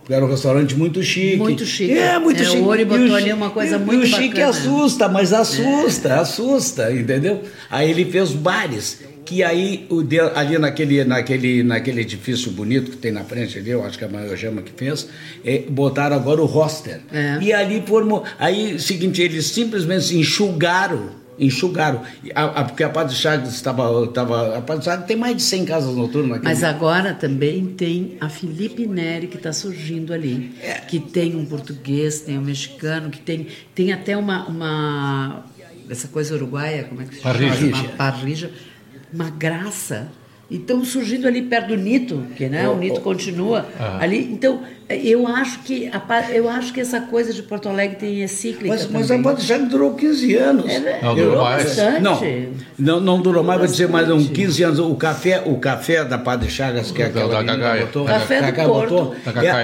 Era 0.08 0.22
um 0.24 0.28
restaurante 0.28 0.76
muito 0.76 1.02
chique. 1.02 1.36
Muito 1.36 1.64
chique. 1.64 1.96
É, 1.96 2.18
muito 2.18 2.42
é, 2.42 2.44
chique. 2.44 2.58
O 2.58 2.66
Ori 2.66 2.84
botou 2.84 3.14
ali 3.14 3.32
uma 3.32 3.48
coisa 3.48 3.76
e, 3.76 3.78
muito 3.78 4.04
E 4.04 4.04
o 4.04 4.06
chique 4.06 4.42
assusta, 4.42 5.08
mas 5.08 5.32
assusta, 5.32 6.08
é. 6.08 6.12
assusta, 6.12 6.92
entendeu? 6.92 7.42
Aí 7.70 7.90
ele 7.90 8.04
fez 8.04 8.32
bares 8.32 9.00
que 9.24 9.42
aí 9.42 9.86
o 9.88 10.02
de, 10.02 10.20
ali 10.20 10.58
naquele, 10.58 11.04
naquele, 11.04 11.62
naquele 11.62 12.00
edifício 12.00 12.50
bonito 12.52 12.92
que 12.92 12.96
tem 12.96 13.12
na 13.12 13.24
frente 13.24 13.58
ali, 13.58 13.70
eu 13.70 13.84
acho 13.84 13.96
que 13.96 14.04
é 14.04 14.06
a 14.06 14.10
Maior 14.10 14.36
Gema 14.36 14.62
que 14.62 14.72
fez, 14.72 15.08
é, 15.44 15.58
botaram 15.68 16.16
agora 16.16 16.40
o 16.42 16.46
roster. 16.46 17.00
É. 17.12 17.38
E 17.40 17.52
ali 17.52 17.82
formou. 17.86 18.24
Aí, 18.38 18.78
seguinte, 18.78 19.22
eles 19.22 19.46
simplesmente 19.46 20.16
enxugaram 20.16 21.20
enxugaram. 21.40 22.02
A, 22.34 22.44
a, 22.44 22.64
porque 22.64 22.84
a 22.84 22.90
Padre 22.90 23.14
Chagas 23.14 23.54
estava, 23.54 24.04
estava. 24.04 24.58
A 24.58 24.60
Padre 24.60 24.84
Chagas 24.84 25.06
tem 25.06 25.16
mais 25.16 25.34
de 25.34 25.42
100 25.42 25.64
casas 25.64 25.96
noturnas 25.96 26.36
aqui. 26.36 26.44
Mas 26.44 26.62
agora 26.62 27.14
também 27.14 27.64
tem 27.64 28.18
a 28.20 28.28
Felipe 28.28 28.86
Neri 28.86 29.26
que 29.26 29.38
está 29.38 29.50
surgindo 29.50 30.12
ali. 30.12 30.54
É. 30.62 30.74
Que 30.74 31.00
tem 31.00 31.34
um 31.34 31.46
português, 31.46 32.20
tem 32.20 32.36
um 32.38 32.42
mexicano, 32.42 33.08
que 33.08 33.20
tem, 33.20 33.46
tem 33.74 33.90
até 33.90 34.14
uma, 34.16 34.46
uma. 34.46 35.46
essa 35.88 36.08
coisa 36.08 36.34
uruguaia, 36.34 36.84
como 36.84 37.00
é 37.00 37.06
que 37.06 37.14
se 37.14 37.22
chama? 37.22 37.34
Parrija. 37.34 37.66
Uma 37.66 37.88
parrija 37.96 38.50
uma 39.12 39.30
graça. 39.30 40.08
E 40.50 40.56
estão 40.56 40.84
surgindo 40.84 41.28
ali 41.28 41.42
perto 41.42 41.68
do 41.68 41.76
Nito, 41.76 42.24
que 42.34 42.48
né, 42.48 42.68
o 42.68 42.76
Nito 42.76 43.00
continua 43.02 43.66
ali. 44.00 44.32
Então, 44.32 44.60
eu 44.88 45.24
acho 45.28 45.60
que 45.60 45.88
a, 45.92 46.30
eu 46.32 46.48
acho 46.48 46.72
que 46.72 46.80
essa 46.80 47.00
coisa 47.02 47.32
de 47.32 47.40
Porto 47.40 47.68
Alegre 47.68 47.96
tem 47.96 48.20
é 48.20 48.26
cíclica 48.26 48.66
mas, 48.66 48.90
mas 48.90 49.10
a 49.12 49.18
Padre 49.20 49.44
já 49.44 49.56
durou 49.58 49.94
15 49.94 50.34
anos. 50.34 50.68
É, 50.68 50.98
não, 51.00 51.14
durou 51.14 51.44
mais. 51.44 51.64
Bastante. 51.64 52.02
Não, 52.02 52.20
não, 52.76 53.00
não 53.00 53.22
durou 53.22 53.44
mais, 53.44 53.60
vou 53.60 53.68
dizer 53.68 53.88
mais 53.88 54.10
uns 54.10 54.28
15 54.28 54.62
anos. 54.64 54.78
O 54.80 54.96
café, 54.96 55.44
o 55.46 55.56
café 55.58 56.04
da 56.04 56.18
Padre 56.18 56.50
Chagas, 56.50 56.90
que 56.90 57.00
é 57.00 57.06
aquela 57.06 57.44
da, 57.44 57.56
da 57.56 57.76
botou, 57.86 58.04
café 58.06 58.50
do 58.50 58.64
Porto. 58.64 58.94
Botou, 58.94 59.14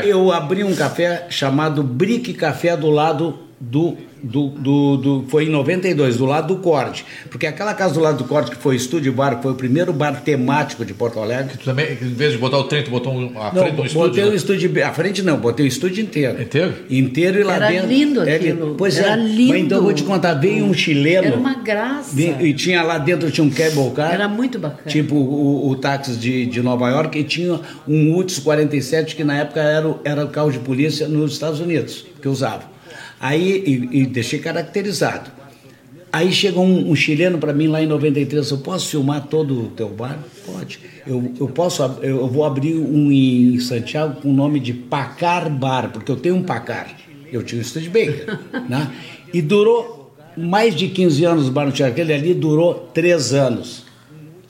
eu 0.04 0.30
abri 0.30 0.62
um 0.62 0.76
café 0.76 1.26
chamado 1.28 1.82
Brick 1.82 2.32
Café 2.35 2.76
do 2.76 2.90
lado 2.90 3.40
do, 3.59 3.96
do, 4.22 4.48
do, 4.48 4.96
do, 4.96 5.24
Foi 5.29 5.44
em 5.44 5.50
92, 5.50 6.16
do 6.16 6.24
lado 6.24 6.55
do 6.55 6.61
Corte. 6.61 7.05
Porque 7.31 7.46
aquela 7.46 7.74
casa 7.74 7.94
do 7.94 8.00
lado 8.00 8.18
do 8.18 8.24
Corte, 8.24 8.50
que 8.50 8.57
foi 8.57 8.74
estúdio 8.76 9.12
bar, 9.12 9.37
que 9.37 9.42
foi 9.42 9.52
o 9.52 9.55
primeiro 9.55 9.92
bar 9.92 10.20
temático 10.22 10.85
de 10.85 10.94
Porto 10.94 11.20
Alegre. 11.20 11.52
Que 11.52 11.59
tu 11.59 11.64
também, 11.64 11.92
em 11.92 11.94
vez 12.14 12.33
de 12.33 12.38
botar 12.38 12.59
o 12.59 12.64
trem, 12.64 12.83
tu 12.83 12.90
botou 12.90 13.12
a 13.12 13.52
não, 13.52 13.62
frente 13.62 13.74
do 13.76 13.85
estúdio? 13.87 14.09
Botei 14.09 14.24
né? 14.24 14.31
o 14.31 14.35
estúdio. 14.35 14.85
A 14.87 14.92
frente 14.92 15.22
não, 15.22 15.37
botei 15.38 15.66
o 15.66 15.68
estúdio 15.68 16.02
inteiro. 16.02 16.40
Inteiro? 16.42 16.74
Inteiro 16.90 17.40
e 17.40 17.42
lá 17.44 17.57
Era 17.57 17.68
dentro. 17.68 17.88
lindo 17.88 18.22
É, 18.29 18.35
aquilo. 18.37 18.74
Pois 18.76 18.96
Era 18.98 19.12
é. 19.12 19.16
lindo. 19.16 19.52
Mas 19.52 19.62
então 19.62 19.79
eu 19.79 19.85
vou 19.85 19.92
te 19.92 20.02
contar, 20.02 20.35
veio 20.35 20.64
um 20.64 20.74
chileno. 20.74 21.26
Era 21.29 21.37
uma 21.37 21.55
graça. 21.55 22.14
veio- 22.16 22.44
e 22.44 22.52
tinha 22.55 22.83
lá 22.83 22.98
dentro, 22.98 23.31
tinha 23.31 23.44
um 23.46 23.50
cable 23.50 23.90
car. 23.94 24.12
Era 24.12 24.29
muito 24.29 24.59
bacana. 24.59 24.88
Tipo 24.90 25.14
o, 25.14 25.68
o 25.70 25.76
táxi 25.76 26.12
de, 26.16 26.46
de 26.46 26.62
Nova 26.62 26.88
York 26.90 27.18
e 27.18 27.24
tinha 27.24 27.61
um 27.87 28.14
UTS 28.16 28.38
47 28.40 29.14
que 29.14 29.24
na 29.24 29.37
época 29.38 29.61
era, 29.61 29.87
o- 29.88 29.98
era 30.05 30.24
o 30.24 30.29
carro 30.29 30.50
de 30.50 30.59
polícia 30.59 31.07
nos 31.07 31.33
Estados 31.33 31.61
Unidos, 31.61 32.05
que 32.20 32.29
usava. 32.29 32.75
Aí, 33.20 33.62
e, 33.92 34.02
e 34.02 34.07
deixei 34.07 34.38
caracterizado. 34.38 35.31
Aí 36.12 36.33
chegou 36.33 36.64
um, 36.64 36.90
um 36.90 36.96
chileno 36.96 37.38
para 37.38 37.52
mim 37.52 37.66
lá 37.66 37.83
em 37.83 37.87
93, 37.87 38.50
eu 38.50 38.59
posso 38.59 38.88
filmar 38.88 39.26
todo 39.26 39.64
o 39.64 39.68
teu 39.68 39.88
bar? 39.88 40.18
Pode. 40.46 40.81
Eu, 41.07 41.33
eu 41.38 41.48
posso, 41.48 41.83
eu 42.02 42.26
vou 42.26 42.44
abrir 42.44 42.74
um 42.74 43.12
em 43.12 43.59
Santiago 43.61 44.20
com 44.20 44.31
o 44.31 44.33
nome 44.33 44.59
de 44.59 44.72
Pacar 44.72 45.50
Bar, 45.50 45.90
porque 45.92 46.11
eu 46.11 46.16
tenho 46.16 46.37
um 46.37 46.42
Pacar. 46.42 46.88
Eu 47.31 47.42
tinha 47.42 47.59
um 47.59 47.62
estúdio 47.62 47.90
Baker, 47.90 48.38
né? 48.68 48.90
E 49.33 49.42
durou 49.42 50.14
mais 50.37 50.74
de 50.74 50.88
15 50.88 51.24
anos 51.24 51.48
o 51.48 51.52
bar 51.52 51.66
no 51.66 51.72
Teatro. 51.72 51.92
Aquele 51.92 52.12
ali 52.12 52.35
durou 52.35 52.90
3 52.94 53.33
anos. 53.33 53.86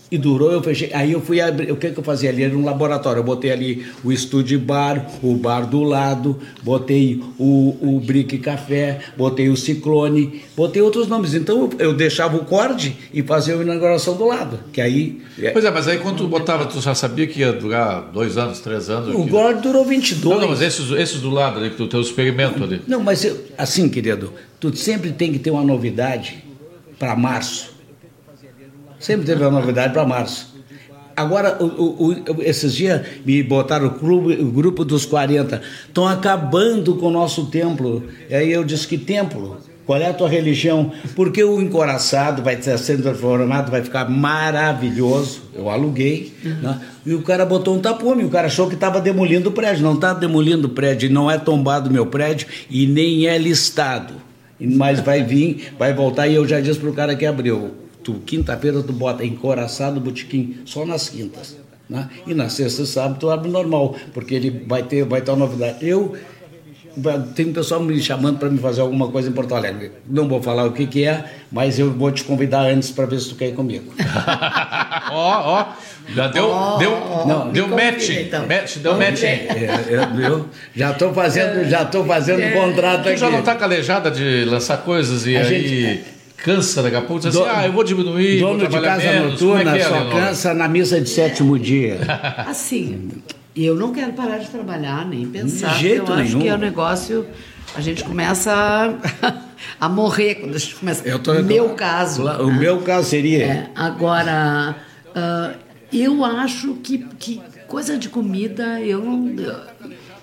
E 0.09 0.17
durou, 0.17 0.53
eu 0.53 0.63
fechei. 0.63 0.91
Aí 0.95 1.11
eu 1.13 1.21
fui 1.21 1.41
abrir. 1.41 1.73
O 1.73 1.77
que, 1.77 1.91
que 1.91 1.99
eu 1.99 2.03
fazia 2.05 2.31
ali? 2.31 2.45
Era 2.45 2.57
um 2.57 2.65
laboratório. 2.65 3.19
Eu 3.21 3.25
botei 3.25 3.51
ali 3.51 3.85
o 4.05 4.13
estúdio 4.13 4.57
bar, 4.61 5.05
o 5.21 5.35
bar 5.35 5.63
do 5.67 5.83
lado, 5.83 6.39
botei 6.63 7.21
o, 7.37 7.77
o 7.81 8.01
Brick 8.01 8.39
Café, 8.39 9.01
botei 9.17 9.49
o 9.49 9.57
Ciclone, 9.57 10.43
botei 10.57 10.81
outros 10.81 11.09
nomes. 11.09 11.35
Então 11.35 11.71
eu, 11.79 11.89
eu 11.89 11.93
deixava 11.93 12.37
o 12.37 12.45
corte 12.45 12.97
e 13.13 13.21
fazia 13.23 13.57
a 13.57 13.63
inauguração 13.63 14.17
do 14.17 14.25
lado. 14.27 14.61
Que 14.73 14.81
aí. 14.81 15.21
Pois 15.53 15.65
é, 15.65 15.71
mas 15.73 15.89
aí 15.89 15.99
quando 15.99 16.19
tu 16.19 16.29
botava, 16.29 16.67
tu 16.67 16.81
já 16.81 16.95
sabia 16.95 17.27
que 17.27 17.41
ia 17.41 17.53
durar 17.53 18.03
dois 18.13 18.39
anos, 18.39 18.61
três 18.61 18.89
anos? 18.89 19.13
O 19.13 19.25
que- 19.25 19.31
corte 19.31 19.61
durou 19.63 19.85
22. 19.85 20.25
Não, 20.37 20.41
não, 20.41 20.49
mas 20.49 20.63
esses, 20.63 20.89
esses 20.93 21.21
do 21.21 21.31
lado 21.31 21.59
ali, 21.59 21.71
do 21.71 21.89
teu 21.89 22.01
experimento 22.01 22.63
ali. 22.63 22.81
Não, 22.87 23.03
mas 23.03 23.25
eu- 23.25 23.37
assim, 23.59 23.89
querido, 23.89 24.33
tu 24.61 24.75
sempre 24.77 25.11
tem 25.11 25.33
que 25.33 25.41
ter 25.41 25.51
uma 25.51 25.65
novidade 25.65 26.45
para 26.97 27.17
março. 27.17 27.75
Sempre 29.07 29.25
teve 29.27 29.43
uma 29.45 29.61
novidade 29.61 29.93
para 29.93 30.05
março. 30.05 30.55
Agora, 31.17 31.57
o- 31.63 31.67
o- 31.67 32.13
o- 32.13 32.43
esses 32.43 32.75
dias 32.75 33.01
me 33.25 33.43
botaram 33.43 33.87
o, 33.87 33.91
clube, 33.91 34.35
o 34.35 34.51
grupo 34.51 34.85
dos 34.85 35.07
40. 35.07 35.63
Estão 35.87 36.07
acabando 36.07 36.97
com 36.97 37.07
o 37.07 37.11
nosso 37.11 37.47
templo. 37.47 38.03
E 38.29 38.35
aí 38.35 38.51
eu 38.53 38.65
disse: 38.65 38.87
que 38.89 38.99
templo? 38.99 39.59
Qual 39.87 39.99
é 40.01 40.09
a 40.09 40.13
tua 40.13 40.29
religião? 40.29 40.91
Porque 41.15 41.43
o 41.45 41.61
encoraçado 41.61 42.43
vai 42.43 42.61
sendo 42.61 43.05
transformado, 43.05 43.71
vai 43.71 43.83
ficar 43.85 44.11
maravilhoso. 44.11 45.43
Eu 45.55 45.71
aluguei. 45.71 46.33
né? 46.45 46.81
E 47.07 47.15
o 47.15 47.23
cara 47.23 47.47
botou 47.47 47.77
um 47.77 47.79
tapume. 47.79 48.25
O 48.25 48.29
cara 48.29 48.49
achou 48.49 48.67
que 48.69 48.75
estava 48.75 49.01
demolindo 49.01 49.49
o 49.51 49.53
prédio. 49.53 49.85
Não 49.85 49.95
está 49.95 50.13
demolindo 50.13 50.67
o 50.67 50.71
prédio. 50.71 51.09
Não 51.13 51.31
é 51.31 51.39
tombado 51.39 51.89
meu 51.91 52.07
prédio 52.07 52.49
e 52.69 52.87
nem 52.87 53.27
é 53.29 53.39
listado. 53.39 54.15
Mas 54.61 54.99
vai 55.01 55.23
vir, 55.23 55.73
vai 55.79 55.95
voltar. 55.95 56.27
E 56.27 56.35
eu 56.35 56.47
já 56.49 56.61
disse 56.61 56.81
para 56.81 56.91
o 56.91 56.93
cara 56.93 57.15
que 57.15 57.25
abriu. 57.25 57.71
Tu, 58.07 58.15
quinta-feira 58.25 58.81
tu 58.85 58.93
bota 58.93 59.25
encoraçado 59.25 59.99
botequim 60.01 60.59
só 60.65 60.87
nas 60.87 61.09
quintas. 61.09 61.57
Né? 61.91 62.09
E 62.25 62.35
na 62.35 62.49
sexta 62.49 62.83
e 62.83 62.87
sábado 62.87 63.17
tu 63.19 63.29
abre 63.29 63.51
normal, 63.51 63.97
porque 64.15 64.33
ele 64.35 64.65
vai 64.67 64.85
ter, 64.85 65.05
vai 65.05 65.21
ter 65.21 65.33
uma 65.33 65.39
novidade. 65.39 65.79
Eu 65.87 66.15
tem 67.35 67.47
um 67.47 67.53
pessoal 67.53 67.81
me 67.83 68.01
chamando 68.01 68.39
para 68.39 68.49
me 68.49 68.59
fazer 68.59 68.81
alguma 68.81 69.09
coisa 69.09 69.29
em 69.29 69.33
Porto 69.33 69.55
Alegre. 69.57 69.91
Não 70.09 70.27
vou 70.29 70.41
falar 70.41 70.65
o 70.67 70.73
que, 70.73 70.87
que 70.87 71.05
é, 71.05 71.25
mas 71.51 71.79
eu 71.81 71.93
vou 71.93 72.11
te 72.13 72.23
convidar 72.25 72.61
antes 72.63 72.91
para 72.93 73.07
ver 73.07 73.19
se 73.21 73.29
tu 73.31 73.35
quer 73.35 73.49
ir 73.49 73.55
comigo. 73.55 73.93
Ó, 75.11 75.61
ó, 75.61 75.67
já 76.15 76.29
deu, 76.29 76.49
deu, 76.79 76.91
Não, 77.27 77.51
deu 77.51 77.69
match, 77.69 78.09
então. 78.11 78.47
match, 78.47 78.77
deu 78.79 78.97
match. 78.97 79.23
É, 79.23 79.85
eu, 79.89 80.21
eu 80.23 80.47
já 80.75 80.91
estou 80.93 81.13
fazendo, 81.13 81.69
já 81.69 81.85
tô 81.85 82.05
fazendo 82.05 82.43
um 82.45 82.53
contrato 82.53 83.03
Tu 83.05 83.09
aqui. 83.11 83.19
já 83.19 83.31
não 83.31 83.43
tá 83.43 83.55
calejada 83.55 84.11
de 84.11 84.45
lançar 84.45 84.79
coisas 84.79 85.27
e 85.27 85.37
A 85.37 85.41
aí 85.41 85.47
gente- 85.47 86.16
cansa 86.37 86.83
daqui 86.83 86.97
a 86.97 87.03
pouco, 87.03 87.21
diz 87.27 87.35
assim, 87.37 87.49
ah, 87.49 87.67
eu 87.67 87.73
vou 87.73 87.83
diminuir, 87.85 88.41
vou 88.41 88.51
Dono 88.51 88.65
de 88.65 88.71
trabalhar 88.71 88.97
casa 88.97 89.13
menos. 89.13 89.33
noturna 89.33 89.65
Como 89.65 89.77
é 89.77 89.79
é, 89.79 89.83
só 89.85 89.95
Leonora? 89.95 90.27
cansa 90.27 90.55
na 90.55 90.69
missa 90.69 91.01
de 91.01 91.09
sétimo 91.09 91.59
dia. 91.59 91.99
Assim, 92.47 93.09
eu 93.57 93.75
não 93.75 93.93
quero 93.93 94.13
parar 94.13 94.39
de 94.39 94.49
trabalhar, 94.49 95.07
nem 95.07 95.27
pensar. 95.27 95.75
De 95.75 95.81
jeito 95.81 96.11
eu 96.11 96.15
acho 96.15 96.25
nenhum. 96.25 96.41
que 96.41 96.49
é 96.49 96.55
um 96.55 96.59
negócio. 96.59 97.27
A 97.75 97.81
gente 97.81 98.05
começa 98.05 98.53
a, 99.23 99.35
a 99.81 99.89
morrer 99.89 100.37
quando 100.37 100.55
a 100.55 100.59
gente 100.59 100.75
começa. 100.77 101.07
Eu 101.09 101.19
tô- 101.19 101.35
meu 101.43 101.71
caso. 101.71 102.23
Lá- 102.23 102.41
O 102.41 102.47
né? 102.49 102.59
meu 102.59 102.79
caso 102.83 103.09
seria. 103.09 103.45
É, 103.45 103.71
agora, 103.75 104.77
ah, 105.15 105.53
eu 105.93 106.25
acho 106.25 106.75
que, 106.75 106.99
que 107.19 107.41
coisa 107.67 107.97
de 107.99 108.09
comida, 108.09 108.81
eu 108.81 109.01
não. 109.01 109.35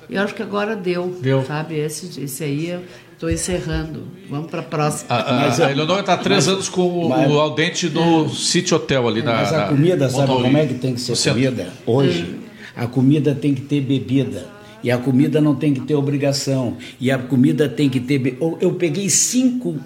Eu 0.09 0.21
acho 0.21 0.33
que 0.35 0.41
agora 0.43 0.75
deu. 0.75 1.15
Deu. 1.21 1.43
Sabe? 1.45 1.75
Esse, 1.79 2.21
esse 2.21 2.43
aí 2.43 2.69
eu 2.69 2.81
estou 3.13 3.29
encerrando. 3.31 4.03
Vamos 4.29 4.49
para 4.51 4.59
a 4.61 4.63
próxima. 4.63 5.07
A, 5.15 5.21
a, 5.21 5.39
Mas 5.47 5.59
a 5.61 5.71
Eleonora 5.71 6.01
está 6.01 6.13
há 6.13 6.17
três 6.17 6.45
mas- 6.45 6.53
anos 6.55 6.69
com 6.69 6.81
o- 6.87 7.09
mas- 7.09 7.31
o 7.31 7.39
Aldente 7.39 7.87
do 7.89 8.29
City 8.29 8.73
Hotel 8.73 9.07
ali 9.07 9.21
na. 9.21 9.33
Mas 9.33 9.53
a 9.53 9.57
na- 9.57 9.67
comida, 9.67 10.09
sabe 10.09 10.21
Montauri, 10.21 10.43
como 10.43 10.57
é 10.57 10.65
que 10.65 10.73
tem 10.75 10.93
que 10.95 11.01
ser 11.01 11.11
no 11.11 11.15
centro. 11.15 11.41
comida? 11.41 11.73
Hoje, 11.85 12.35
a 12.75 12.87
comida 12.87 13.33
tem 13.35 13.53
que 13.53 13.61
ter 13.61 13.81
bebida. 13.81 14.47
E 14.83 14.91
a 14.91 14.97
comida 14.97 15.39
não 15.39 15.55
tem 15.55 15.73
que 15.73 15.79
ter 15.81 15.95
obrigação. 15.95 16.75
E 16.99 17.09
a 17.09 17.17
comida 17.17 17.69
tem 17.69 17.87
que 17.89 18.01
ter. 18.01 18.19
be- 18.19 18.37
Eu, 18.41 18.57
eu 18.59 18.73
peguei 18.73 19.09
cinco. 19.09 19.77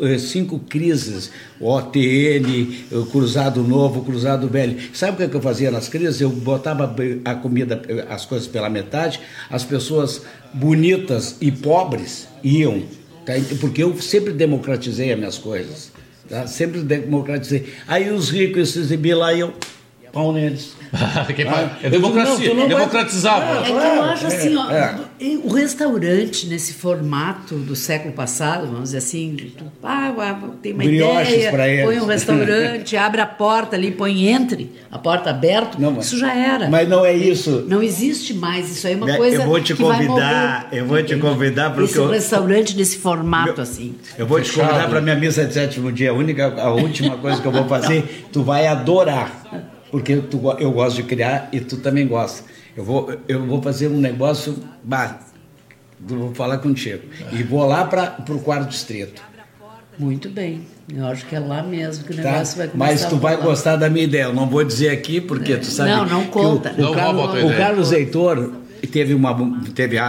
Eh, 0.00 0.18
Cinco 0.18 0.58
crises, 0.58 1.30
OTN, 1.60 2.86
Cruzado 3.10 3.62
Novo, 3.62 4.04
Cruzado 4.04 4.48
Velho. 4.48 4.78
Sabe 4.92 5.12
o 5.12 5.16
que, 5.16 5.22
é 5.24 5.28
que 5.28 5.34
eu 5.34 5.40
fazia 5.40 5.70
nas 5.70 5.88
crises? 5.88 6.20
Eu 6.20 6.30
botava 6.30 6.94
a 7.24 7.34
comida, 7.34 7.82
eh, 7.88 8.06
as 8.08 8.24
coisas 8.24 8.48
pela 8.48 8.70
metade, 8.70 9.20
as 9.50 9.64
pessoas 9.64 10.22
bonitas 10.52 11.36
e 11.40 11.50
pobres 11.50 12.28
iam, 12.42 12.82
tá? 13.26 13.34
porque 13.60 13.82
eu 13.82 14.00
sempre 14.00 14.32
democratizei 14.32 15.12
as 15.12 15.18
minhas 15.18 15.38
coisas. 15.38 15.90
Tá? 16.28 16.46
Sempre 16.46 16.82
democratizei. 16.82 17.72
Aí 17.86 18.10
os 18.10 18.30
ricos 18.30 18.70
se 18.70 18.80
exibiam 18.80 19.18
lá 19.18 19.32
e 19.32 19.40
eu, 19.40 19.52
pau 20.12 20.32
neles. 20.32 20.77
É 21.82 21.90
democracia, 21.90 22.32
não, 22.32 22.38
tu 22.38 22.48
não 22.48 22.56
vai- 22.56 22.68
democratizava. 22.68 23.60
É 23.60 23.64
que 23.64 23.70
eu 23.72 24.02
acho 24.02 24.26
assim, 24.26 24.56
ó, 24.56 24.70
é. 24.70 24.94
o 25.44 25.52
restaurante 25.52 26.46
nesse 26.46 26.72
formato 26.74 27.56
do 27.56 27.76
século 27.76 28.12
passado, 28.14 28.66
vamos 28.66 28.84
dizer 28.84 28.98
assim, 28.98 29.36
tu, 29.56 29.64
ah, 29.82 30.12
tem 30.62 30.72
uma 30.72 30.84
Brioches 30.84 31.34
ideia, 31.44 31.84
põe 31.84 32.00
um 32.00 32.06
restaurante, 32.06 32.96
abre 32.96 33.20
a 33.20 33.26
porta 33.26 33.76
ali, 33.76 33.90
põe 33.90 34.28
entre, 34.28 34.72
a 34.90 34.98
porta 34.98 35.30
aberta, 35.30 35.76
Não, 35.78 35.92
mas- 35.92 36.06
isso 36.06 36.18
já 36.18 36.34
era. 36.34 36.68
Mas 36.68 36.88
não 36.88 37.04
é 37.04 37.12
isso. 37.14 37.64
Não 37.68 37.82
existe 37.82 38.32
mais, 38.34 38.70
isso 38.70 38.86
aí 38.86 38.94
é 38.94 38.96
uma 38.96 39.06
Né, 39.06 39.16
coisa 39.16 39.36
eu 39.36 39.46
vou 39.46 39.60
te 39.60 39.74
que 39.74 39.82
vai 39.82 40.06
convidar, 40.06 40.64
morrer. 40.64 40.80
eu 40.80 40.86
vou 40.86 41.02
te 41.02 41.16
convidar 41.16 41.70
porque 41.70 41.90
Esse 41.90 41.98
eu- 41.98 42.08
restaurante 42.10 42.76
nesse 42.76 42.98
formato 42.98 43.52
Meu- 43.52 43.62
assim. 43.62 43.94
Eu 44.16 44.26
vou 44.26 44.40
te 44.40 44.52
convidar 44.52 44.88
para 44.88 45.00
minha 45.00 45.16
missa 45.16 45.44
de 45.44 45.52
sétimo 45.54 45.92
dia. 45.92 46.10
A 46.10 46.14
única, 46.14 46.46
a 46.60 46.70
última 46.72 47.16
coisa 47.18 47.40
que 47.40 47.46
eu 47.46 47.52
vou 47.52 47.66
fazer, 47.66 48.26
tu 48.32 48.42
vai 48.42 48.66
adorar, 48.66 49.42
porque 49.90 50.16
tu, 50.16 50.38
go- 50.38 50.56
eu 50.58 50.70
gosto 50.72 50.96
de 50.96 51.02
criar 51.04 51.48
e 51.52 51.60
tu 51.60 51.76
também 51.78 52.06
gosta. 52.06 52.44
Eu 52.76 52.84
vou, 52.84 53.12
eu 53.26 53.44
vou 53.44 53.60
fazer 53.62 53.88
um 53.88 53.98
negócio, 53.98 54.56
bah, 54.84 55.18
eu 56.08 56.16
vou 56.18 56.34
falar 56.34 56.58
contigo. 56.58 57.02
E 57.32 57.42
vou 57.42 57.64
lá 57.66 57.84
para 57.84 58.16
o 58.30 58.38
quarto 58.38 58.68
distrito. 58.68 59.20
Muito 59.98 60.28
bem. 60.28 60.62
Eu 60.94 61.06
acho 61.06 61.26
que 61.26 61.34
é 61.34 61.40
lá 61.40 61.62
mesmo 61.62 62.04
que 62.04 62.12
o 62.12 62.16
Tá? 62.16 62.22
negócio 62.22 62.56
vai 62.56 62.68
começar 62.68 62.92
Mas 62.92 63.04
tu 63.04 63.16
a 63.16 63.18
vai 63.18 63.36
gostar 63.36 63.76
da 63.76 63.90
minha 63.90 64.04
ideia. 64.04 64.22
Eu 64.24 64.32
não 64.32 64.48
vou 64.48 64.62
dizer 64.64 64.90
aqui 64.90 65.20
porque 65.20 65.56
tu 65.56 65.66
sabe. 65.66 65.90
Não, 65.90 66.06
não 66.06 66.22
que 66.24 66.30
conta. 66.30 66.70
O, 66.70 66.80
o, 66.80 66.82
Não 66.82 66.94
Carlos, 66.94 67.42
o. 67.44 67.56
Carlos 67.56 67.92
Heitor 67.92 68.52
teve 68.92 69.12
uma 69.12 69.60
teve 69.74 69.98
a, 69.98 70.08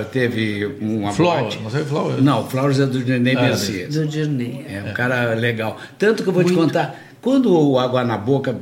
a- 0.00 0.04
teve 0.04 0.64
uma 0.80 1.12
Flower, 1.12 1.42
boate. 1.42 1.60
não 1.62 1.70
sei 1.70 1.84
Flower. 1.84 2.20
Não, 2.22 2.48
Flowers 2.48 2.80
é 2.80 2.86
do 2.86 2.98
Nenê 3.00 3.36
Ah, 3.36 3.42
Messias. 3.42 3.94
Do 3.94 4.06
Dirney. 4.06 4.64
É 4.68 4.90
um 4.90 4.94
cara 4.94 5.34
legal. 5.34 5.76
Tanto 5.98 6.22
que 6.22 6.28
eu 6.30 6.32
vou 6.32 6.42
te 6.42 6.54
contar, 6.54 6.98
quando 7.26 7.52
o 7.52 7.76
Água 7.76 8.04
na 8.04 8.16
Boca 8.16 8.56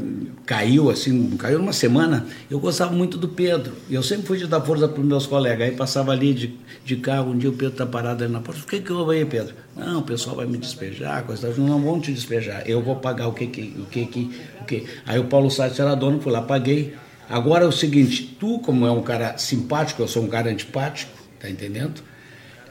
caiu, 0.47 0.89
assim, 0.89 1.37
caiu 1.37 1.59
numa 1.59 1.75
semana, 1.75 2.27
eu 2.51 2.59
gostava 2.59 2.93
muito 2.93 3.19
do 3.19 3.29
Pedro. 3.29 3.75
Eu 3.91 4.03
sempre 4.03 4.27
fui 4.27 4.39
de 4.39 4.47
dar 4.47 4.63
força 4.63 4.89
para 4.89 5.03
os 5.03 5.07
meus 5.07 5.27
colegas. 5.27 5.69
Aí 5.69 5.77
passava 5.77 6.13
ali 6.13 6.33
de, 6.33 6.59
de 6.83 6.97
carro, 6.97 7.33
um 7.33 7.37
dia 7.37 7.51
o 7.51 7.53
Pedro 7.53 7.77
tá 7.77 7.85
parado 7.85 8.25
ali 8.25 8.33
na 8.33 8.41
porta. 8.41 8.63
O 8.63 8.67
que 8.67 8.81
que 8.81 8.91
vou 8.91 9.11
aí, 9.11 9.23
Pedro? 9.27 9.55
Não, 9.77 9.99
o 9.99 10.03
pessoal 10.03 10.37
vai 10.37 10.47
me 10.47 10.57
despejar, 10.57 11.25
coisa 11.25 11.47
tal. 11.49 11.63
Não 11.63 11.79
vão 11.79 12.01
te 12.01 12.11
despejar. 12.11 12.63
Eu 12.67 12.81
vou 12.81 12.97
pagar 12.97 13.29
o 13.29 13.35
que 13.35 13.49
que, 13.49 13.77
o 13.79 13.85
que 13.85 14.07
que, 14.07 14.31
o 14.63 14.65
que. 14.65 14.87
Aí 15.05 15.19
o 15.19 15.25
Paulo 15.25 15.51
Sá 15.51 15.67
era 15.67 15.95
dono, 15.95 16.19
fui 16.23 16.33
lá, 16.33 16.41
paguei. 16.41 16.95
Agora 17.29 17.67
é 17.67 17.69
o 17.69 17.73
seguinte, 17.73 18.35
tu 18.41 18.61
como 18.61 18.87
é 18.87 18.91
um 18.91 19.03
cara 19.03 19.37
simpático, 19.37 20.01
eu 20.01 20.09
sou 20.09 20.23
um 20.23 20.29
cara 20.29 20.49
antipático, 20.49 21.13
tá 21.39 21.51
entendendo? 21.51 22.03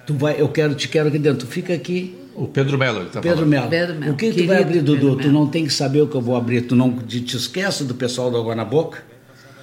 Tu 0.07 0.15
vai, 0.15 0.41
eu 0.41 0.49
quero, 0.49 0.73
te 0.73 0.87
quero 0.87 1.09
aqui 1.09 1.19
dentro. 1.19 1.45
Fica 1.45 1.71
aqui, 1.71 2.17
O 2.35 2.47
Pedro 2.47 2.77
Melo, 2.77 3.01
ele 3.01 3.09
tá 3.09 3.21
Pedro 3.21 3.37
falando. 3.37 3.49
Melo, 3.49 3.69
Pedro 3.69 3.95
Melo, 3.95 4.13
o 4.13 4.15
que 4.15 4.29
tu 4.29 4.35
querido 4.35 4.53
vai 4.53 4.63
abrir, 4.63 4.81
Dudu? 4.81 5.15
Tu 5.17 5.31
não 5.31 5.47
tem 5.47 5.65
que 5.65 5.73
saber 5.73 6.01
o 6.01 6.07
que 6.07 6.15
eu 6.15 6.21
vou 6.21 6.35
abrir. 6.35 6.61
Tu 6.61 6.75
não 6.75 6.91
te, 6.97 7.23
esquece 7.35 7.83
do 7.83 7.93
pessoal 7.93 8.31
do 8.31 8.37
Água 8.37 8.55
na 8.55 8.65
Boca. 8.65 9.03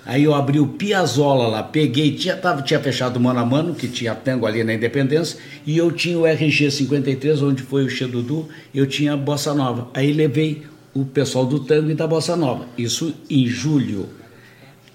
Aí 0.07 0.25
eu 0.25 0.35
abri 0.35 0.59
o 0.59 0.67
Piazzola 0.67 1.47
lá, 1.47 1.63
peguei, 1.63 2.15
tinha, 2.15 2.35
tava, 2.35 2.63
tinha 2.63 2.81
fechado 2.81 3.17
o 3.17 3.21
mano 3.21 3.39
a 3.39 3.45
mano, 3.45 3.75
que 3.75 3.87
tinha 3.87 4.15
tango 4.15 4.47
ali 4.47 4.65
na 4.65 4.75
Independência, 4.75 5.39
e 5.67 5.77
eu 5.77 5.93
tinha 5.93 6.19
o 6.19 6.27
RG 6.27 6.71
53, 6.71 7.43
onde 7.43 7.63
foi 7.63 7.85
o 7.85 7.89
Xedudu, 7.89 8.49
eu 8.75 8.87
tinha 8.87 9.17
Bossa 9.17 9.55
Nova. 9.55 9.89
Aí 9.95 10.13
levei 10.13 10.63
o 10.95 11.05
pessoal 11.05 11.47
do 11.47 11.61
tango 11.61 11.91
e 11.91 11.95
da 11.95 12.07
Bossa 12.07 12.35
Nova, 12.35 12.67
isso 12.77 13.15
em 13.29 13.47
julho. 13.47 14.09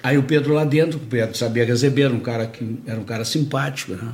Aí 0.04 0.18
o 0.18 0.24
Pedro 0.24 0.54
lá 0.54 0.66
dentro, 0.66 0.98
o 0.98 1.02
Pedro 1.02 1.38
sabia 1.38 1.64
receber, 1.64 2.04
era 2.04 2.14
um 2.14 2.20
cara, 2.20 2.48
que, 2.48 2.78
era 2.86 3.00
um 3.00 3.04
cara 3.04 3.24
simpático, 3.24 3.94
né? 3.94 4.12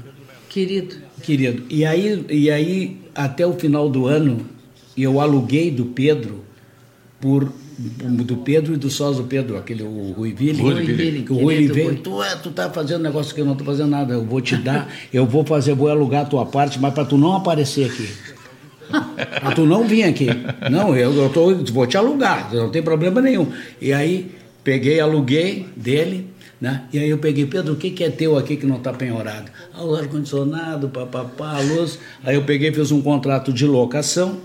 Querido. 0.51 0.95
Querido. 1.23 1.63
E 1.69 1.85
aí, 1.85 2.25
e 2.29 2.51
aí, 2.51 2.97
até 3.15 3.47
o 3.47 3.53
final 3.53 3.87
do 3.87 4.05
ano, 4.05 4.45
eu 4.97 5.21
aluguei 5.21 5.71
do 5.71 5.85
Pedro 5.85 6.43
por 7.21 7.49
do 7.79 8.35
Pedro 8.35 8.73
e 8.73 8.77
do 8.77 8.89
sócio 8.89 9.23
do 9.23 9.29
Pedro, 9.29 9.57
aquele 9.57 9.81
o 9.81 10.11
Rui 10.11 10.33
Ville. 10.33 10.61
Rui 10.61 10.83
Ville. 10.83 11.21
Que 11.23 11.31
o 11.31 11.37
Rui 11.37 11.67
veio, 11.67 11.95
tu, 11.99 12.21
é, 12.21 12.35
tu 12.35 12.51
tá 12.51 12.69
fazendo 12.69 13.01
negócio 13.01 13.33
que 13.33 13.39
eu 13.39 13.45
não 13.45 13.55
tô 13.55 13.63
fazendo 13.63 13.91
nada, 13.91 14.13
eu 14.13 14.25
vou 14.25 14.41
te 14.41 14.57
dar, 14.57 14.93
eu 15.13 15.25
vou 15.25 15.45
fazer, 15.45 15.73
vou 15.73 15.87
alugar 15.87 16.23
a 16.23 16.25
tua 16.25 16.45
parte, 16.45 16.77
mas 16.77 16.93
para 16.93 17.05
tu 17.05 17.17
não 17.17 17.37
aparecer 17.37 17.85
aqui. 17.85 18.09
pra 19.39 19.51
tu 19.53 19.65
não 19.65 19.87
vir 19.87 20.03
aqui. 20.03 20.27
Não, 20.69 20.93
eu, 20.93 21.13
eu 21.13 21.29
tô, 21.29 21.55
vou 21.71 21.87
te 21.87 21.95
alugar, 21.95 22.53
não 22.53 22.69
tem 22.69 22.83
problema 22.83 23.21
nenhum. 23.21 23.47
E 23.79 23.93
aí 23.93 24.29
peguei, 24.65 24.99
aluguei 24.99 25.65
dele, 25.77 26.27
né? 26.61 26.83
E 26.93 26.99
aí 26.99 27.09
eu 27.09 27.17
peguei, 27.17 27.47
Pedro, 27.47 27.73
o 27.73 27.75
que, 27.75 27.89
que 27.89 28.03
é 28.03 28.09
teu 28.11 28.37
aqui 28.37 28.55
que 28.55 28.67
não 28.67 28.77
está 28.77 28.93
penhorado? 28.93 29.51
Ah, 29.73 29.83
o 29.83 29.95
ar-condicionado, 29.95 30.89
papapá, 30.89 31.57
a 31.57 31.59
luz. 31.59 31.97
Aí 32.23 32.35
eu 32.35 32.43
peguei, 32.43 32.71
fiz 32.71 32.91
um 32.91 33.01
contrato 33.01 33.51
de 33.51 33.65
locação, 33.65 34.37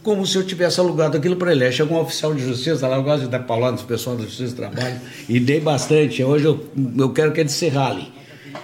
como 0.00 0.24
se 0.24 0.36
eu 0.38 0.46
tivesse 0.46 0.78
alugado 0.78 1.16
aquilo 1.16 1.34
para 1.34 1.50
ele. 1.50 1.64
Aí 1.64 1.72
chegou 1.72 1.98
um 1.98 2.00
oficial 2.00 2.32
de 2.32 2.44
justiça, 2.44 2.86
lá 2.86 2.96
eu 2.96 3.02
gosto 3.02 3.22
de 3.24 3.28
dar 3.28 3.40
paulada 3.40 3.72
nos 3.72 3.82
pessoal 3.82 4.14
da 4.16 4.22
justiça 4.22 4.50
de 4.50 4.54
trabalho, 4.54 5.00
e 5.28 5.40
dei 5.40 5.58
bastante. 5.58 6.22
Hoje 6.22 6.44
eu, 6.44 6.64
eu 6.96 7.10
quero 7.12 7.32
que 7.32 7.40
ele 7.40 7.48
se 7.48 7.68
rale. 7.68 8.14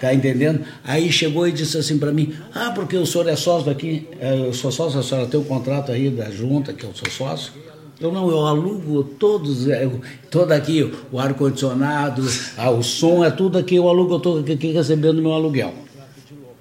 Tá 0.01 0.15
entendendo? 0.15 0.61
Aí 0.85 1.11
chegou 1.11 1.49
e 1.49 1.53
disse 1.53 1.77
assim 1.77 1.99
para 1.99 2.13
mim: 2.13 2.33
Ah, 2.55 2.71
porque 2.73 2.97
o 2.97 3.05
senhor 3.05 3.29
é 3.29 3.35
sócio 3.35 3.67
daqui, 3.67 4.07
é, 4.21 4.39
eu 4.39 4.53
sou 4.55 4.71
sócio, 4.71 5.01
a 5.01 5.03
senhora 5.03 5.27
tem 5.27 5.39
um 5.39 5.45
contrato 5.45 5.91
aí 5.91 6.09
da 6.09 6.31
junta, 6.31 6.73
que 6.73 6.85
eu 6.85 6.93
sou 6.95 7.11
sócio. 7.11 7.53
Eu 8.01 8.11
não, 8.11 8.31
eu 8.31 8.47
alugo 8.47 9.05
todos, 9.05 9.69
é, 9.69 9.89
todo 10.31 10.51
aqui, 10.53 10.91
o 11.13 11.19
ar-condicionado, 11.19 12.23
o 12.79 12.83
som, 12.83 13.23
é 13.23 13.31
tudo 13.31 13.59
aqui, 13.59 13.77
eu 13.77 13.87
alugo, 13.87 14.15
eu 14.15 14.17
estou 14.17 14.39
aqui 14.39 14.73
recebendo 14.73 15.21
meu 15.21 15.35
aluguel. 15.35 15.75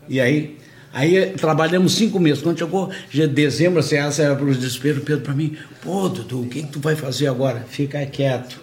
E 0.09 0.19
aí, 0.19 0.57
aí 0.91 1.27
trabalhamos 1.37 1.93
cinco 1.93 2.19
meses. 2.19 2.43
Quando 2.43 2.59
chegou 2.59 2.89
de 3.09 3.25
dezembro, 3.25 3.79
assim, 3.79 3.95
essa 3.95 4.21
era 4.21 4.35
para 4.35 4.45
o 4.45 4.53
desespero, 4.53 4.99
Pedro 4.99 5.23
para 5.23 5.33
mim, 5.33 5.55
pô, 5.81 6.09
Dudu, 6.09 6.41
o 6.41 6.47
que, 6.47 6.63
que 6.63 6.69
tu 6.73 6.79
vai 6.81 6.95
fazer 6.95 7.27
agora? 7.27 7.65
Fica 7.69 8.05
quieto. 8.05 8.59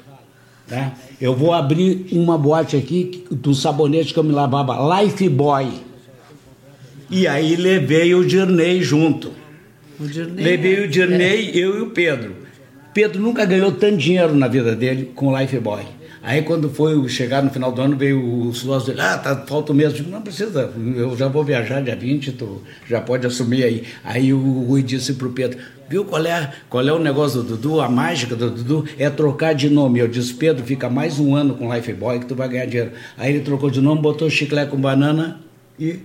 Tá? 0.68 0.92
Eu 1.18 1.34
vou 1.34 1.54
abrir 1.54 2.08
uma 2.12 2.36
boate 2.36 2.76
aqui 2.76 3.24
do 3.30 3.54
sabonete 3.54 4.12
que 4.12 4.18
eu 4.18 4.24
me 4.24 4.32
lavava, 4.32 5.00
Life 5.00 5.26
Boy. 5.30 5.68
E 7.08 7.26
aí 7.26 7.56
levei 7.56 8.14
o 8.14 8.26
Dirney 8.26 8.82
junto. 8.82 9.32
O 9.98 10.06
Dirney, 10.06 10.44
Levei 10.44 10.84
o 10.84 10.88
Dirney, 10.88 11.52
é. 11.52 11.56
eu 11.56 11.78
e 11.78 11.80
o 11.82 11.90
Pedro. 11.90 12.45
Pedro 12.96 13.20
nunca 13.20 13.44
ganhou 13.44 13.70
tanto 13.72 13.98
dinheiro 13.98 14.34
na 14.34 14.48
vida 14.48 14.74
dele 14.74 15.12
com 15.14 15.38
Life 15.38 15.58
Boy. 15.58 15.82
Aí 16.22 16.40
quando 16.40 16.70
foi 16.70 17.06
chegar 17.10 17.42
no 17.42 17.50
final 17.50 17.70
do 17.70 17.82
ano, 17.82 17.94
veio 17.94 18.48
o 18.48 18.54
sócio 18.54 18.88
dele, 18.88 19.02
ah, 19.02 19.18
tá, 19.18 19.36
falta 19.46 19.72
o 19.72 19.74
mês. 19.74 19.90
Eu 19.90 19.96
digo, 19.96 20.10
não 20.10 20.22
precisa, 20.22 20.72
eu 20.96 21.14
já 21.14 21.28
vou 21.28 21.44
viajar 21.44 21.82
dia 21.82 21.94
20, 21.94 22.32
tu 22.32 22.62
já 22.88 23.02
pode 23.02 23.26
assumir 23.26 23.64
aí. 23.64 23.84
Aí 24.02 24.32
o 24.32 24.38
Rui 24.62 24.82
disse 24.82 25.12
pro 25.12 25.28
Pedro, 25.28 25.58
viu 25.90 26.06
qual 26.06 26.24
é, 26.24 26.50
qual 26.70 26.88
é 26.88 26.90
o 26.90 26.98
negócio 26.98 27.42
do 27.42 27.48
Dudu, 27.54 27.82
a 27.82 27.88
mágica 27.90 28.34
do 28.34 28.50
Dudu 28.50 28.86
é 28.98 29.10
trocar 29.10 29.54
de 29.54 29.68
nome. 29.68 29.98
Eu 29.98 30.08
disse, 30.08 30.32
Pedro, 30.32 30.64
fica 30.64 30.88
mais 30.88 31.20
um 31.20 31.36
ano 31.36 31.54
com 31.54 31.70
Life 31.70 31.92
Boy 31.92 32.20
que 32.20 32.24
tu 32.24 32.34
vai 32.34 32.48
ganhar 32.48 32.64
dinheiro. 32.64 32.92
Aí 33.18 33.34
ele 33.34 33.44
trocou 33.44 33.68
de 33.68 33.82
nome, 33.82 34.00
botou 34.00 34.30
chiclete 34.30 34.70
com 34.70 34.78
banana 34.78 35.38
e 35.78 36.00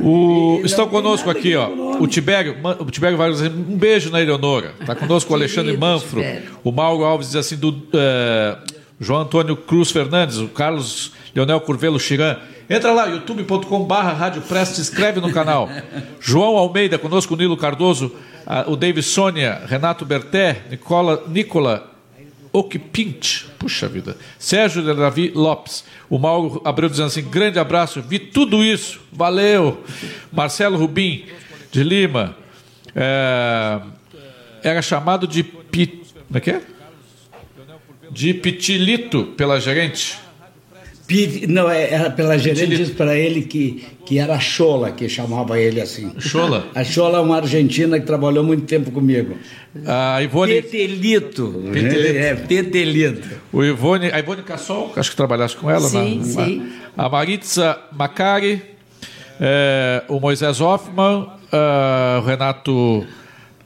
o, 0.00 0.60
estão 0.64 0.88
conosco 0.88 1.30
aqui, 1.30 1.54
ó, 1.54 1.68
o 2.00 2.06
Tibério, 2.06 2.56
o 2.78 2.90
Tibério 2.90 3.16
vai 3.16 3.30
dizer 3.30 3.50
um 3.50 3.76
beijo 3.76 4.10
na 4.10 4.20
Eleonora. 4.20 4.74
Está 4.80 4.94
conosco 4.94 5.32
o 5.32 5.36
Alexandre 5.36 5.76
Manfro, 5.76 6.22
o 6.62 6.72
Mauro 6.72 7.04
Alves 7.04 7.28
diz 7.28 7.36
assim, 7.36 7.56
do 7.56 7.70
uh, 7.70 8.58
João 9.00 9.20
Antônio 9.20 9.56
Cruz 9.56 9.90
Fernandes, 9.90 10.38
o 10.38 10.48
Carlos 10.48 11.12
Leonel 11.34 11.60
Curvelo 11.60 11.98
Chiran. 11.98 12.36
Entra 12.68 12.92
lá, 12.92 13.06
youtube.com 13.06 13.84
barra 13.84 14.12
Rádio 14.12 14.42
Press, 14.42 14.70
se 14.70 14.80
inscreve 14.80 15.20
no 15.20 15.32
canal. 15.32 15.68
João 16.20 16.56
Almeida, 16.56 16.98
conosco 16.98 17.34
o 17.34 17.36
Nilo 17.36 17.56
Cardoso, 17.56 18.12
uh, 18.46 18.70
o 18.70 18.76
David 18.76 19.06
Sônia, 19.06 19.62
Renato 19.66 20.04
Berté, 20.04 20.62
Nicola, 20.70 21.24
Nicola 21.28 21.97
Okpint, 22.52 23.44
puxa 23.58 23.88
vida, 23.88 24.16
Sérgio 24.38 24.82
Davi 24.94 25.30
Lopes, 25.34 25.84
o 26.08 26.18
Mauro 26.18 26.60
Abreu 26.64 26.88
dizendo 26.88 27.06
assim, 27.06 27.22
grande 27.22 27.58
abraço, 27.58 28.00
vi 28.00 28.18
tudo 28.18 28.64
isso, 28.64 29.00
valeu, 29.12 29.84
Marcelo 30.32 30.78
Rubim, 30.78 31.26
de 31.70 31.82
Lima, 31.82 32.36
é, 32.94 33.80
era 34.62 34.82
chamado 34.82 35.26
de, 35.26 35.42
pi, 35.42 35.86
como 36.26 36.38
é 36.38 36.40
que 36.40 36.50
é? 36.50 36.62
De 38.10 38.32
pitilito 38.32 39.24
pela 39.36 39.60
gerente, 39.60 40.18
não, 41.48 41.70
é, 41.70 41.90
era 41.90 42.10
pela 42.10 42.36
gerente 42.36 42.76
disse 42.76 42.92
para 42.92 43.16
ele 43.16 43.42
que, 43.42 43.82
que 44.04 44.18
era 44.18 44.38
Chola, 44.38 44.90
que 44.90 45.08
chamava 45.08 45.58
ele 45.58 45.80
assim. 45.80 46.12
Chola? 46.18 46.66
A 46.74 46.84
Chola 46.84 47.18
é 47.18 47.20
uma 47.22 47.36
argentina 47.36 47.98
que 47.98 48.04
trabalhou 48.04 48.44
muito 48.44 48.64
tempo 48.66 48.90
comigo. 48.90 49.34
A 49.86 50.22
Ivone... 50.22 50.60
Petelito. 50.60 51.64
Petelito. 51.72 52.18
É, 52.18 52.34
Petelito. 52.34 53.28
O 53.50 53.64
Ivone, 53.64 54.10
a 54.12 54.18
Ivone 54.18 54.42
Cassol, 54.42 54.92
acho 54.96 55.10
que 55.10 55.16
trabalhaste 55.16 55.56
com 55.56 55.70
ela. 55.70 55.88
Sim, 55.88 56.18
na, 56.18 56.24
sim. 56.24 56.72
A 56.96 57.08
Maritza 57.08 57.78
Macari, 57.90 58.60
é, 59.40 60.02
o 60.08 60.20
Moisés 60.20 60.60
Hoffman, 60.60 61.22
uh, 61.22 62.20
o 62.20 62.26
Renato... 62.26 63.06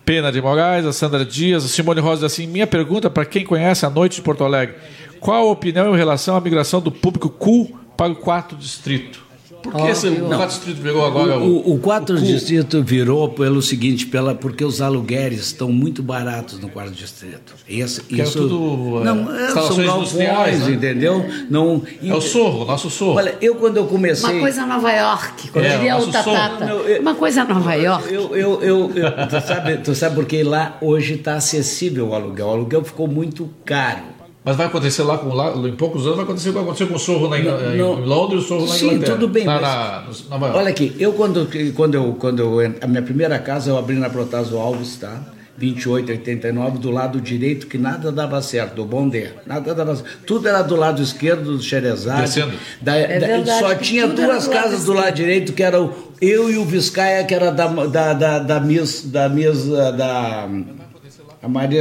Pena 0.05 0.32
de 0.32 0.43
Moraes, 0.43 0.84
a 0.84 0.93
Sandra 0.93 1.24
Dias, 1.24 1.64
a 1.64 1.68
Simone 1.68 2.01
Rosa 2.01 2.26
assim, 2.26 2.45
minha 2.45 2.66
pergunta 2.66 3.09
para 3.09 3.24
quem 3.24 3.45
conhece 3.45 3.86
a 3.86 3.88
Noite 3.88 4.16
de 4.16 4.22
Porto 4.22 4.43
Alegre. 4.43 4.74
Qual 5.23 5.49
a 5.49 5.51
opinião 5.51 5.95
em 5.95 5.97
relação 5.97 6.37
à 6.37 6.41
migração 6.41 6.81
do 6.81 6.91
público 6.91 7.29
cool 7.31 7.70
para 7.97 8.12
o 8.12 8.16
quarto 8.16 8.57
distrito? 8.57 9.23
Por 9.62 9.73
que 9.73 9.81
Ó, 9.81 9.89
esse, 9.89 10.09
o 10.09 10.12
eu- 10.12 10.27
quarto 10.27 10.49
distrito 10.51 10.83
virou 10.83 11.07
agora 11.07 11.39
O, 11.39 11.59
o, 11.70 11.75
o 11.75 11.79
quarto 11.79 12.16
distrito 12.20 12.83
virou 12.83 13.29
pelo 13.29 13.62
seguinte, 13.62 14.05
pela, 14.07 14.35
porque 14.35 14.64
os 14.64 14.83
aluguéis 14.83 15.39
estão 15.39 15.70
muito 15.70 16.03
baratos 16.03 16.59
no 16.59 16.68
quarto 16.68 16.91
distrito. 16.91 17.55
Esse, 17.68 18.03
Que 18.03 18.20
é 18.20 18.25
tudo, 18.25 19.01
é, 19.01 19.05
não, 19.05 19.33
é, 19.33 19.47
são 19.51 19.77
galpões, 19.77 19.79
industriais, 19.99 20.66
né? 20.66 20.73
entendeu? 20.73 21.25
Não, 21.49 21.81
É 22.05 22.12
o 22.12 22.20
sorro, 22.20 22.64
nosso 22.64 22.91
sorro. 22.91 23.18
Olha, 23.18 23.37
eu 23.41 23.55
quando 23.55 23.77
eu 23.77 23.85
comecei... 23.87 24.29
Uma 24.33 24.41
coisa 24.41 24.66
Nova 24.66 24.91
York, 24.91 25.49
quando 25.53 25.64
É, 25.64 25.77
diria 25.77 25.95
o 25.95 25.99
nosso 26.07 26.11
Tatata. 26.11 26.66
Não, 26.66 26.79
eu- 26.81 27.01
Uma 27.01 27.14
coisa 27.14 27.45
Nova 27.45 27.75
York. 27.75 28.12
Eu, 28.12 28.37
eu, 28.37 28.62
eu, 28.62 28.91
eu- 28.97 29.12
tu, 29.29 29.47
sabe, 29.47 29.77
tu 29.77 29.95
sabe 29.95 30.16
porque 30.16 30.43
lá 30.43 30.77
hoje 30.81 31.14
está 31.14 31.37
acessível 31.37 32.09
o 32.09 32.14
aluguel. 32.16 32.49
O 32.49 32.51
aluguel 32.51 32.83
ficou 32.83 33.07
muito 33.07 33.49
caro. 33.64 34.11
Mas 34.45 34.57
vai 34.57 34.66
acontecer 34.66 35.03
lá, 35.05 35.18
com, 35.18 35.32
lá 35.32 35.53
em 35.68 35.76
poucos 35.76 36.03
anos, 36.05 36.16
vai 36.16 36.24
acontecer 36.24 36.51
o 36.51 36.53
que 36.53 36.59
aconteceu 36.59 36.86
com 36.88 36.95
o 36.95 36.99
sorro 36.99 37.28
na, 37.28 37.38
Não, 37.38 37.74
em, 37.74 37.78
não. 37.78 38.01
em 38.01 38.05
Londres 38.05 38.43
e 38.43 38.45
o 38.45 38.49
sorro 38.49 38.66
na 38.66 38.74
Sim, 38.74 38.86
Inglaterra. 38.95 39.12
tudo 39.14 39.28
bem, 39.28 39.45
Na, 39.45 39.61
mas- 40.07 40.28
na. 40.28 40.36
Olha 40.57 40.68
aqui, 40.70 40.97
eu 40.99 41.12
quando, 41.12 41.49
quando, 41.74 41.95
eu, 41.95 42.16
quando 42.18 42.40
eu, 42.40 42.74
a 42.80 42.86
minha 42.88 43.03
primeira 43.03 43.38
casa 43.38 43.70
eu 43.70 43.78
abri 43.78 43.95
na 43.97 44.11
Protásio 44.11 44.59
Alves, 44.59 44.97
tá? 44.97 45.22
2889, 45.59 46.78
do 46.78 46.90
lado 46.90 47.20
direito, 47.20 47.66
que 47.68 47.78
nada 47.78 48.11
dava 48.11 48.40
certo, 48.43 48.74
do 48.74 48.84
Bondê. 48.84 49.28
Nada 49.47 49.74
dava 49.74 49.95
certo. 49.95 50.11
Tudo 50.26 50.49
era 50.49 50.62
do 50.62 50.74
lado 50.74 51.01
esquerdo 51.03 51.57
do 51.57 51.62
Xerezade. 51.62 52.22
Descendo. 52.22 52.53
Da, 52.80 52.97
É 52.97 53.20
da- 53.20 53.26
verdade 53.26 53.59
só 53.61 53.74
tinha 53.76 54.09
duas 54.09 54.47
do 54.47 54.51
lado 54.51 54.62
casas 54.62 54.84
do 54.86 54.93
lado 54.93 55.14
direito, 55.14 55.53
que 55.53 55.62
eram 55.62 55.93
eu 56.20 56.51
e 56.51 56.57
o 56.59 56.64
Vizcaia, 56.64 57.22
que 57.24 57.34
era 57.34 57.51
da, 57.53 57.66
da, 57.68 58.12
da, 58.14 58.38
da 58.40 58.61
Miss. 58.61 59.03
Da, 59.05 59.28
Miss 59.28 59.70
ah, 59.72 59.90
da 59.93 60.49
a 61.43 61.49
Maria. 61.49 61.80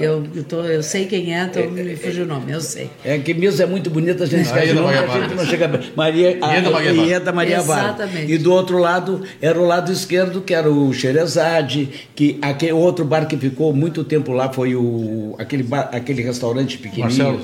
Eu, 0.00 0.24
eu, 0.34 0.44
tô, 0.44 0.62
eu 0.62 0.82
sei 0.82 1.06
quem 1.06 1.32
é, 1.32 1.44
então 1.44 1.70
me 1.70 1.94
fugiu 1.94 2.24
o 2.24 2.26
nome, 2.26 2.50
eu 2.50 2.60
sei. 2.60 2.90
É 3.04 3.16
que 3.16 3.32
Miss 3.32 3.60
é 3.60 3.66
muito 3.66 3.88
bonita, 3.88 4.24
a 4.24 4.26
gente 4.26 4.46
esquece 4.46 4.72
o 4.72 4.74
nome, 4.74 4.94
a 4.94 5.02
gente 5.02 5.06
Vargas. 5.06 5.36
não 5.36 5.46
chega 5.46 5.68
bem. 5.68 5.92
Maria, 5.94 6.38
a, 6.42 6.54
Ieda 6.54 6.70
Maria. 6.70 6.90
Ieda 6.90 7.32
Maria. 7.32 7.58
Exatamente. 7.58 8.32
E 8.32 8.36
do 8.36 8.52
outro 8.52 8.78
lado 8.78 9.22
era 9.40 9.56
o 9.56 9.64
lado 9.64 9.92
esquerdo, 9.92 10.40
que 10.40 10.52
era 10.52 10.68
o 10.68 10.92
Xerezade, 10.92 11.88
que 12.16 12.36
aquele 12.42 12.72
outro 12.72 13.04
bar 13.04 13.26
que 13.26 13.36
ficou 13.36 13.72
muito 13.72 14.02
tempo 14.02 14.32
lá 14.32 14.52
foi 14.52 14.74
o 14.74 15.36
aquele, 15.38 15.62
bar, 15.62 15.90
aquele 15.92 16.22
restaurante 16.22 16.78
pequenininho. 16.78 17.34
Marcelo? 17.34 17.40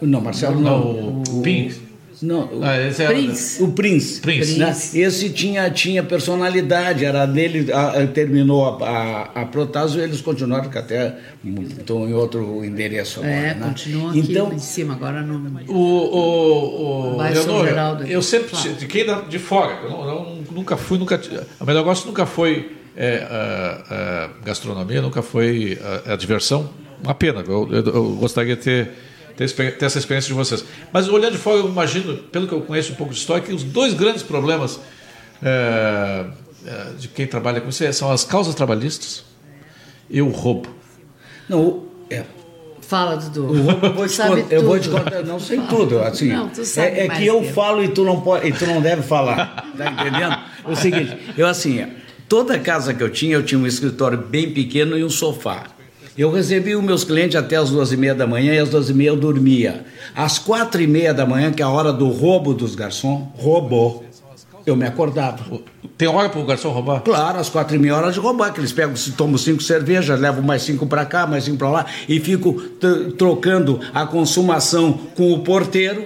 Não. 0.00 0.08
Não, 0.08 0.20
Marcelo 0.22 0.58
não. 0.58 0.94
Não, 0.94 1.22
o 1.38 1.42
Pink. 1.42 1.85
Não, 2.22 2.44
o- 2.46 2.60
Ah, 2.64 2.80
esse 2.80 3.02
era- 3.02 3.12
Prince. 3.12 3.62
o 3.62 3.68
Prince. 3.72 4.20
Prince. 4.20 4.58
né? 4.58 4.70
Esse 4.94 5.28
tinha, 5.30 5.70
tinha 5.70 6.02
personalidade, 6.02 7.04
era 7.04 7.26
dele, 7.26 7.70
a- 7.72 8.02
a- 8.02 8.06
terminou 8.06 8.64
a, 8.64 8.88
a, 8.88 9.42
a 9.42 9.46
Protásio 9.46 10.00
e 10.00 10.04
eles 10.04 10.20
continuaram, 10.20 10.70
que 10.70 10.78
até 10.78 11.16
estão 11.78 12.08
em 12.08 12.14
outro 12.14 12.64
endereço 12.64 13.20
agora. 13.20 13.34
É, 13.34 13.54
né? 13.54 13.66
continua 13.68 14.10
aqui 14.10 14.18
Então, 14.20 14.52
em 14.52 14.58
cima, 14.58 14.94
agora 14.94 15.20
não. 15.22 15.36
O, 15.68 15.74
o, 15.74 17.16
o 17.16 17.34
São 17.34 17.44
Leonor, 17.46 17.66
Geraldo 17.66 18.02
aqui. 18.04 18.12
eu 18.12 18.22
sempre 18.22 18.48
Claro. 18.50 18.72
de 18.74 18.86
quem 18.86 19.04
da- 19.04 19.20
de 19.20 19.38
fora, 19.38 19.78
eu, 19.84 19.90
não- 19.90 20.08
eu 20.08 20.44
nunca 20.52 20.76
fui, 20.76 20.98
nunca 20.98 21.20
o 21.60 21.64
meu 21.66 21.74
negócio 21.74 22.06
nunca 22.06 22.24
foi 22.26 22.72
é, 22.96 23.26
a- 23.30 24.30
a 24.40 24.44
gastronomia, 24.46 25.02
nunca 25.02 25.20
foi 25.20 25.78
a, 26.06 26.14
a 26.14 26.16
diversão. 26.16 26.70
Uma 27.04 27.14
pena, 27.14 27.44
eu, 27.46 27.68
eu- 27.70 27.84
eu 27.94 28.04
gostaria 28.16 28.56
de 28.56 28.62
ter 28.62 28.88
ter, 29.36 29.50
ter, 29.50 29.84
essa 29.84 29.98
experiência 29.98 30.28
de 30.28 30.34
vocês. 30.34 30.64
Mas 30.92 31.08
olhando 31.08 31.32
de 31.32 31.38
fora, 31.38 31.58
eu 31.58 31.68
imagino, 31.68 32.16
pelo 32.16 32.48
que 32.48 32.54
eu 32.54 32.62
conheço 32.62 32.92
um 32.92 32.96
pouco 32.96 33.12
de 33.12 33.18
história, 33.18 33.42
que 33.42 33.52
os 33.52 33.62
dois 33.62 33.94
grandes 33.94 34.22
problemas 34.22 34.80
é, 35.42 36.26
de 36.98 37.08
quem 37.08 37.26
trabalha 37.26 37.60
com 37.60 37.68
isso 37.68 37.92
são 37.92 38.10
as 38.10 38.24
causas 38.24 38.54
trabalhistas 38.54 39.24
e 40.08 40.22
o 40.22 40.28
roubo. 40.28 40.68
Não, 41.48 41.84
é. 42.10 42.24
Fala, 42.80 43.16
Dudu. 43.16 43.44
O 43.44 43.62
roubo 43.62 43.86
eu 43.86 43.92
vou 43.94 44.08
te, 44.08 44.18
contar, 44.18 44.52
eu 44.52 44.62
vou 44.62 44.78
te 44.78 44.88
contar, 44.88 45.22
não 45.24 45.40
sei 45.40 45.60
tudo. 45.62 46.00
Assim, 46.00 46.28
não, 46.28 46.48
tu 46.48 46.64
sabe 46.64 46.98
é, 46.98 47.06
é 47.06 47.08
que 47.08 47.26
eu 47.26 47.42
falo 47.44 47.82
e 47.82 47.88
tu 47.88 48.04
não 48.04 48.20
pode, 48.20 48.48
e 48.48 48.52
tu 48.52 48.64
não 48.64 48.80
deve 48.80 49.02
falar. 49.02 49.66
Tá 49.76 49.90
entendendo? 49.90 50.38
É 50.64 50.70
o 50.70 50.76
seguinte, 50.76 51.16
eu 51.36 51.46
assim, 51.46 51.86
toda 52.28 52.58
casa 52.58 52.94
que 52.94 53.02
eu 53.02 53.10
tinha, 53.10 53.34
eu 53.34 53.42
tinha 53.42 53.58
um 53.58 53.66
escritório 53.66 54.18
bem 54.18 54.52
pequeno 54.52 54.96
e 54.96 55.04
um 55.04 55.10
sofá. 55.10 55.75
Eu 56.16 56.30
recebia 56.30 56.78
os 56.78 56.84
meus 56.84 57.04
clientes 57.04 57.36
até 57.36 57.56
as 57.56 57.70
duas 57.70 57.92
e 57.92 57.96
meia 57.96 58.14
da 58.14 58.26
manhã 58.26 58.54
e 58.54 58.58
às 58.58 58.70
duas 58.70 58.88
e 58.88 58.94
meia 58.94 59.08
eu 59.08 59.16
dormia. 59.16 59.84
Às 60.14 60.38
quatro 60.38 60.80
e 60.80 60.86
meia 60.86 61.12
da 61.12 61.26
manhã, 61.26 61.52
que 61.52 61.62
é 61.62 61.64
a 61.64 61.68
hora 61.68 61.92
do 61.92 62.08
roubo 62.08 62.54
dos 62.54 62.74
garçons, 62.74 63.24
roubou. 63.34 64.04
Eu 64.64 64.74
me 64.74 64.86
acordava. 64.86 65.44
Tem 65.96 66.08
hora 66.08 66.28
para 66.28 66.40
o 66.40 66.44
garçom 66.44 66.70
roubar? 66.70 67.00
Claro, 67.00 67.38
às 67.38 67.48
quatro 67.48 67.76
e 67.76 67.78
meia 67.78 67.96
horas 67.96 68.14
de 68.14 68.20
roubar, 68.20 68.52
que 68.52 68.60
eles 68.60 68.72
pegam, 68.72 68.94
tomam 69.16 69.38
cinco 69.38 69.62
cervejas, 69.62 70.18
levam 70.18 70.42
mais 70.42 70.62
cinco 70.62 70.86
para 70.86 71.04
cá, 71.04 71.26
mais 71.26 71.44
cinco 71.44 71.58
para 71.58 71.70
lá, 71.70 71.86
e 72.08 72.18
fico 72.18 72.54
trocando 73.16 73.80
a 73.94 74.06
consumação 74.06 74.98
com 75.14 75.32
o 75.32 75.40
porteiro. 75.40 76.04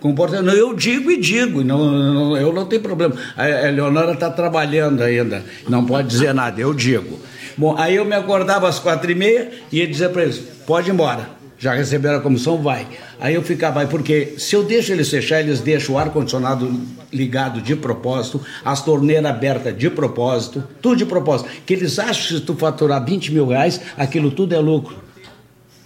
Com 0.00 0.10
o 0.10 0.14
porteiro. 0.14 0.44
Não, 0.44 0.52
eu 0.52 0.74
digo 0.74 1.10
e 1.10 1.18
digo, 1.18 1.64
não, 1.64 1.90
não 1.90 2.36
eu 2.36 2.52
não 2.52 2.66
tenho 2.66 2.82
problema. 2.82 3.14
A 3.36 3.48
Eleonora 3.48 4.12
está 4.12 4.30
trabalhando 4.30 5.02
ainda, 5.02 5.44
não 5.68 5.84
pode 5.84 6.08
dizer 6.08 6.34
nada, 6.34 6.60
eu 6.60 6.74
digo. 6.74 7.18
Bom, 7.58 7.74
aí 7.76 7.96
eu 7.96 8.04
me 8.04 8.14
acordava 8.14 8.68
às 8.68 8.78
quatro 8.78 9.10
e 9.10 9.16
meia 9.16 9.50
e 9.72 9.78
ia 9.78 9.86
dizer 9.86 10.10
para 10.10 10.22
eles, 10.22 10.38
pode 10.64 10.88
ir 10.88 10.92
embora. 10.92 11.28
Já 11.58 11.74
receberam 11.74 12.18
a 12.18 12.20
comissão? 12.20 12.62
Vai. 12.62 12.86
Aí 13.20 13.34
eu 13.34 13.42
ficava, 13.42 13.84
porque 13.88 14.34
se 14.38 14.54
eu 14.54 14.62
deixo 14.62 14.92
eles 14.92 15.10
fechar, 15.10 15.40
eles 15.40 15.60
deixam 15.60 15.96
o 15.96 15.98
ar-condicionado 15.98 16.80
ligado 17.12 17.60
de 17.60 17.74
propósito, 17.74 18.40
as 18.64 18.80
torneiras 18.84 19.28
abertas 19.28 19.76
de 19.76 19.90
propósito, 19.90 20.62
tudo 20.80 20.98
de 20.98 21.04
propósito. 21.04 21.50
Que 21.66 21.74
eles 21.74 21.98
acham 21.98 22.28
que 22.28 22.34
se 22.34 22.40
tu 22.42 22.54
faturar 22.54 23.04
20 23.04 23.32
mil 23.32 23.48
reais, 23.48 23.80
aquilo 23.96 24.30
tudo 24.30 24.54
é 24.54 24.58
lucro. 24.60 24.96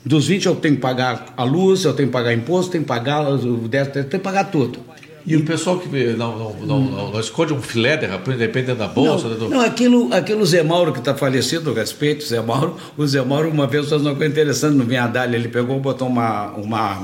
Dos 0.05 0.27
20 0.27 0.45
eu 0.45 0.57
tenho 0.57 0.75
que 0.75 0.81
pagar 0.83 1.33
a 1.35 1.45
luz, 1.45 1.87
eu 1.87 1.95
tenho 1.95 2.09
que 2.09 2.13
pagar 2.13 2.35
imposto, 2.35 2.73
tenho 2.73 2.85
que 2.85 2.89
pagar 2.89 3.27
o 3.33 3.67
10, 3.67 3.89
tenho 3.89 4.05
que 4.05 4.19
pagar 4.19 4.51
tudo. 4.51 4.79
E 5.25 5.37
o 5.37 5.45
pessoal 5.45 5.79
que 5.79 5.89
não, 5.89 6.37
não, 6.37 6.53
não, 6.67 6.81
não, 6.81 7.13
não 7.13 7.21
esconde 7.21 7.53
um 7.53 7.63
filé 7.63 7.97
de 7.97 8.07
repente 8.07 8.39
dependendo 8.39 8.79
da 8.79 8.89
bolsa? 8.89 9.29
Não, 9.29 9.51
não 9.51 9.61
aquilo, 9.61 10.13
aquilo 10.13 10.45
Zé 10.45 10.63
Mauro 10.63 10.93
que 10.93 10.99
está 10.99 11.15
falecido, 11.15 11.73
respeito, 11.73 12.25
Zé 12.25 12.41
Mauro. 12.41 12.77
O 12.97 13.07
Zé 13.07 13.23
Mauro, 13.23 13.49
uma 13.49 13.67
vez, 13.67 13.89
fez 13.89 14.01
uma 14.03 14.15
coisa 14.15 14.33
interessante 14.33 14.75
no 14.77 14.85
Vinhadalho. 14.85 15.35
Ele 15.35 15.49
pegou 15.49 15.79
botou 15.79 16.09
uma, 16.09 16.49
uma, 16.53 16.99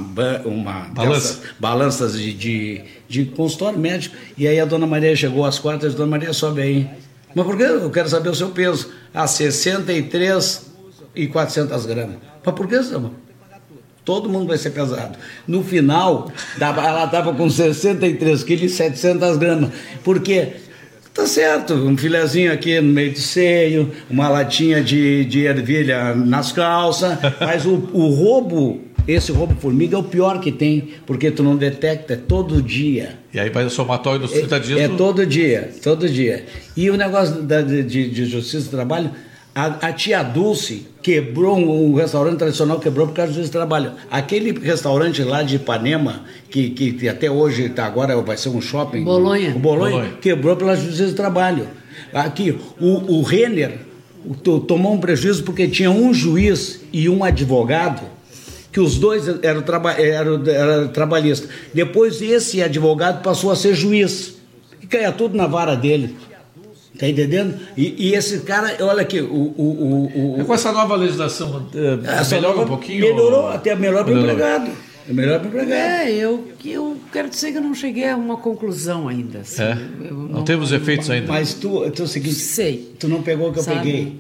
uma 0.45 0.73
balança. 0.91 1.41
balanças 1.61 2.19
de, 2.19 2.33
de, 2.33 2.81
de 3.09 3.25
consultório 3.27 3.79
médico. 3.79 4.17
E 4.37 4.49
aí 4.49 4.59
a 4.59 4.65
dona 4.65 4.87
Maria 4.87 5.15
chegou 5.15 5.45
às 5.45 5.59
quatro 5.59 5.87
e 5.87 5.89
disse: 5.89 5.97
Dona 5.97 6.11
Maria, 6.11 6.33
sobe 6.33 6.61
aí. 6.61 6.91
Mas 7.35 7.47
por 7.47 7.57
que? 7.57 7.63
Eu 7.63 7.91
quero 7.91 8.09
saber 8.09 8.31
o 8.31 8.35
seu 8.35 8.49
peso. 8.49 8.89
Ah, 9.15 9.27
63 9.27 10.67
e 11.15 11.27
400 11.29 11.87
gramas. 11.87 12.17
Mas 12.45 12.55
por 12.55 12.67
que, 12.67 12.83
Zé 12.83 12.99
Mauro? 12.99 13.28
Todo 14.09 14.27
mundo 14.27 14.47
vai 14.47 14.57
ser 14.57 14.71
pesado. 14.71 15.19
No 15.47 15.63
final, 15.63 16.33
ela 16.59 17.05
estava 17.05 17.35
com 17.35 17.51
63 17.51 18.43
quilos 18.43 18.63
e 18.63 18.69
700 18.71 19.37
gramas. 19.37 19.71
Porque 20.03 20.55
tá 21.13 21.27
certo, 21.27 21.75
um 21.75 21.95
filezinho 21.95 22.51
aqui 22.51 22.81
no 22.81 22.91
meio 22.91 23.13
do 23.13 23.19
seio, 23.19 23.93
uma 24.09 24.31
latinha 24.31 24.83
de, 24.83 25.27
de 25.27 25.45
ervilha 25.45 26.15
nas 26.15 26.53
calças, 26.53 27.19
mas 27.39 27.67
o, 27.67 27.91
o 27.93 28.09
roubo 28.09 28.81
esse 29.07 29.31
roubo 29.31 29.55
formiga 29.61 29.97
é 29.97 29.99
o 29.99 30.05
pior 30.05 30.41
que 30.41 30.53
tem, 30.53 30.89
porque 31.07 31.31
tu 31.31 31.43
não 31.43 31.57
detecta, 31.57 32.15
é 32.15 32.17
todo 32.17 32.63
dia. 32.63 33.19
E 33.33 33.39
aí 33.39 33.51
vai 33.51 33.65
o 33.65 33.71
somatório 33.71 34.21
dos 34.21 34.33
30 34.33 34.57
é, 34.57 34.59
dias. 34.59 34.81
É 34.81 34.89
todo 34.89 35.27
dia, 35.27 35.71
todo 35.83 36.09
dia. 36.09 36.45
E 36.75 36.91
o 36.91 36.97
negócio 36.97 37.43
da, 37.43 37.63
de, 37.63 37.83
de 37.83 38.27
justiça 38.27 38.65
do 38.65 38.71
trabalho, 38.71 39.11
a, 39.55 39.89
a, 39.89 39.93
tia 39.93 40.23
Dulce 40.23 40.87
quebrou 41.03 41.57
um, 41.57 41.91
um, 41.91 41.95
restaurante 41.95 42.39
tradicional, 42.39 42.79
quebrou 42.79 43.09
por 43.09 43.15
causa 43.15 43.33
do 43.33 43.49
trabalho. 43.49 43.93
Aquele 44.11 44.53
restaurante 44.59 45.23
lá 45.23 45.43
de 45.43 45.57
Ipanema, 45.57 46.23
que, 46.51 46.71
que, 46.71 46.93
que 46.93 47.09
até 47.09 47.31
hoje 47.31 47.69
tá, 47.69 47.87
agora 47.87 48.17
vai 48.23 48.37
ser 48.37 48.51
um 48.51 48.61
shopping. 48.61 49.05
Bolonha. 49.05 49.55
O 49.57 49.59
Bolonha, 49.59 49.91
Bolonha. 49.93 50.13
quebrou 50.21 50.57
pela 50.57 50.77
justiça 50.77 51.07
do 51.07 51.15
trabalho. 51.15 51.67
Aqui, 52.13 52.57
o, 52.81 53.19
o 53.19 53.23
Renner 53.23 53.79
tomou 54.67 54.95
um 54.95 54.99
prejuízo 54.99 55.43
porque 55.43 55.67
tinha 55.67 55.91
um 55.91 56.13
juiz 56.13 56.81
e 56.93 57.09
um 57.09 57.25
advogado, 57.25 58.03
que 58.71 58.81
os 58.81 58.99
dois 58.99 59.27
eram, 59.43 59.63
traba, 59.63 59.93
eram, 59.93 60.45
eram 60.47 60.89
trabalhistas. 60.89 61.49
Depois 61.73 62.21
esse 62.21 62.63
advogado 62.63 63.23
passou 63.23 63.51
a 63.51 63.57
ser 63.57 63.75
juiz. 63.75 64.37
E 64.81 64.87
caia 64.87 65.11
tudo 65.11 65.37
na 65.37 65.47
vara 65.47 65.75
dele. 65.75 66.15
Tá 66.99 67.09
entendendo? 67.09 67.55
E, 67.77 68.09
e, 68.09 68.15
esse 68.15 68.41
cara, 68.41 68.77
olha 68.81 69.03
aqui, 69.03 69.21
o. 69.21 69.55
o, 69.57 70.11
o, 70.37 70.41
o 70.41 70.45
com 70.45 70.53
essa 70.53 70.73
nova 70.73 70.97
legislação, 70.97 71.69
essa 72.05 72.35
melhorou 72.35 72.57
nova, 72.57 72.67
um 72.67 72.77
pouquinho? 72.77 73.01
Melhorou, 73.01 73.49
até 73.49 73.75
melhor 73.77 74.05
para 74.05 74.15
o 74.15 74.19
empregado. 74.19 74.71
É 75.09 75.13
melhor 75.13 75.39
para 75.39 75.47
o 75.47 75.49
empregado. 75.49 75.79
É, 75.79 76.11
eu, 76.11 76.49
eu 76.65 76.97
quero 77.13 77.31
dizer 77.31 77.53
que 77.53 77.59
eu 77.59 77.63
não 77.63 77.73
cheguei 77.73 78.09
a 78.09 78.17
uma 78.17 78.37
conclusão 78.37 79.07
ainda. 79.07 79.39
Assim. 79.39 79.63
É? 79.63 79.75
Não, 80.11 80.17
não, 80.25 80.45
teve 80.45 80.75
efeitos 80.75 81.09
ainda. 81.09 81.29
Mas 81.29 81.55
tu, 81.55 81.89
tu 81.93 82.03
é 82.03 82.05
o 82.05 82.09
seguinte, 82.09 82.35
Sei. 82.35 82.95
tu 82.99 83.07
não 83.07 83.23
pegou 83.23 83.51
o 83.51 83.53
que 83.53 83.61
eu 83.61 83.63
Sabe? 83.63 83.79
peguei. 83.79 84.17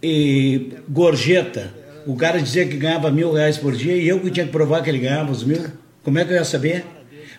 E 0.00 0.74
gorjeta, 0.88 1.74
o 2.06 2.14
cara 2.14 2.40
dizia 2.40 2.64
que 2.66 2.76
ganhava 2.76 3.10
mil 3.10 3.32
reais 3.32 3.58
por 3.58 3.74
dia 3.74 3.96
e 3.96 4.06
eu 4.06 4.20
que 4.20 4.30
tinha 4.30 4.46
que 4.46 4.52
provar 4.52 4.80
que 4.80 4.88
ele 4.88 5.00
ganhava 5.00 5.32
os 5.32 5.42
mil. 5.42 5.60
Como 6.04 6.20
é 6.20 6.24
que 6.24 6.32
eu 6.32 6.36
ia 6.36 6.44
saber? 6.44 6.84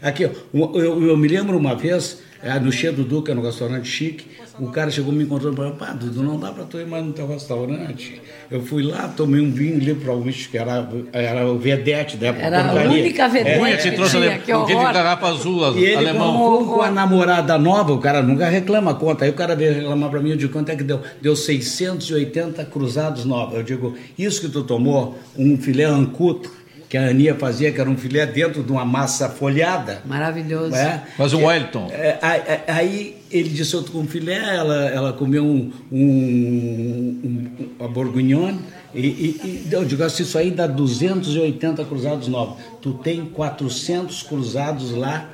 Aqui, 0.02 0.24
eu, 0.24 0.32
eu, 0.54 1.08
eu 1.08 1.18
me 1.18 1.28
lembro 1.28 1.58
uma 1.58 1.74
vez, 1.74 2.18
é, 2.18 2.27
no 2.62 2.72
Cheio 2.72 2.94
do 2.94 3.04
Duca, 3.04 3.34
no 3.34 3.42
restaurante 3.42 3.88
chique, 3.88 4.26
o 4.60 4.68
cara 4.70 4.90
chegou 4.90 5.14
me 5.14 5.24
encontrando 5.24 5.54
e 5.54 5.58
falou, 5.58 5.74
pá, 5.74 5.92
Dudu, 5.94 6.24
não 6.24 6.40
dá 6.40 6.52
para 6.52 6.64
tu 6.64 6.80
ir 6.80 6.88
mais 6.88 7.06
no 7.06 7.14
teu 7.14 7.28
restaurante. 7.28 8.22
Eu 8.50 8.62
fui 8.62 8.82
lá, 8.82 9.08
tomei 9.08 9.40
um 9.40 9.52
vinho 9.52 9.76
ali 9.76 9.94
para 9.94 10.14
o 10.14 10.24
que 10.24 10.58
era, 10.58 10.90
era 11.12 11.46
o 11.48 11.60
Vedete 11.60 12.18
da 12.18 12.28
época. 12.28 12.46
Era 12.46 12.70
a 12.70 12.74
única 12.74 13.28
Vedete 13.28 13.66
é, 13.66 13.78
que, 13.78 13.92
trouxe 13.92 14.18
tinha, 14.18 14.40
que 14.40 14.54
horror. 14.54 14.68
de 14.68 14.94
garrafa 14.94 15.28
azul, 15.28 15.78
e 15.78 15.86
ele, 15.86 16.10
alemão. 16.10 16.58
Com, 16.60 16.66
com 16.66 16.82
a 16.82 16.90
namorada 16.90 17.58
nova, 17.58 17.94
o 17.94 18.00
cara 18.00 18.24
nunca 18.24 18.48
reclama 18.48 18.92
a 18.92 18.94
conta. 18.96 19.26
Aí 19.26 19.32
o 19.32 19.36
cara 19.36 19.56
veio 19.56 19.74
reclamar 19.74 20.10
para 20.10 20.22
mim, 20.22 20.32
eu 20.32 20.38
digo, 20.38 20.54
quanto 20.54 20.70
é 20.70 20.76
que 20.76 20.84
deu? 20.84 21.02
Deu 21.22 21.36
680 21.36 22.66
cruzados 22.66 23.26
novos. 23.26 23.56
Eu 23.56 23.64
digo, 23.64 23.96
isso 24.18 24.42
que 24.42 24.50
tu 24.50 24.64
tomou, 24.64 25.18
um 25.38 25.58
filé 25.58 25.84
ancuto, 25.84 26.52
que 26.90 26.98
a 26.98 27.10
Aninha 27.10 27.36
fazia, 27.36 27.72
que 27.72 27.82
era 27.82 27.90
um 27.90 27.98
filé 27.98 28.26
dentro 28.26 28.64
de 28.64 28.72
uma 28.72 28.86
massa 28.86 29.30
folhada. 29.30 30.02
Maravilhoso. 30.06 30.76
É? 30.76 31.04
Mas 31.18 31.34
um 31.34 31.46
Wellington. 31.46 31.90
É, 31.92 32.18
é, 32.22 32.64
aí 32.68 33.18
ele 33.30 33.50
disse, 33.50 33.74
eu 33.74 33.84
com 33.84 34.08
filé, 34.08 34.56
ela, 34.56 34.86
ela 34.90 35.14
comeu 35.14 35.44
um, 35.44 35.72
um, 35.92 36.00
um, 36.00 37.52
um 37.80 37.88
bourguignon, 37.90 38.56
e, 38.94 39.06
e, 39.06 39.68
e 39.70 39.74
eu 39.74 39.84
digo 39.84 40.02
assim, 40.04 40.24
isso 40.24 40.38
aí 40.38 40.50
dá 40.50 40.66
280 40.66 41.84
cruzados 41.86 42.28
novos. 42.30 42.58
Tu 42.82 42.94
tem 42.94 43.26
400 43.26 44.24
cruzados 44.24 44.92
lá 44.92 45.30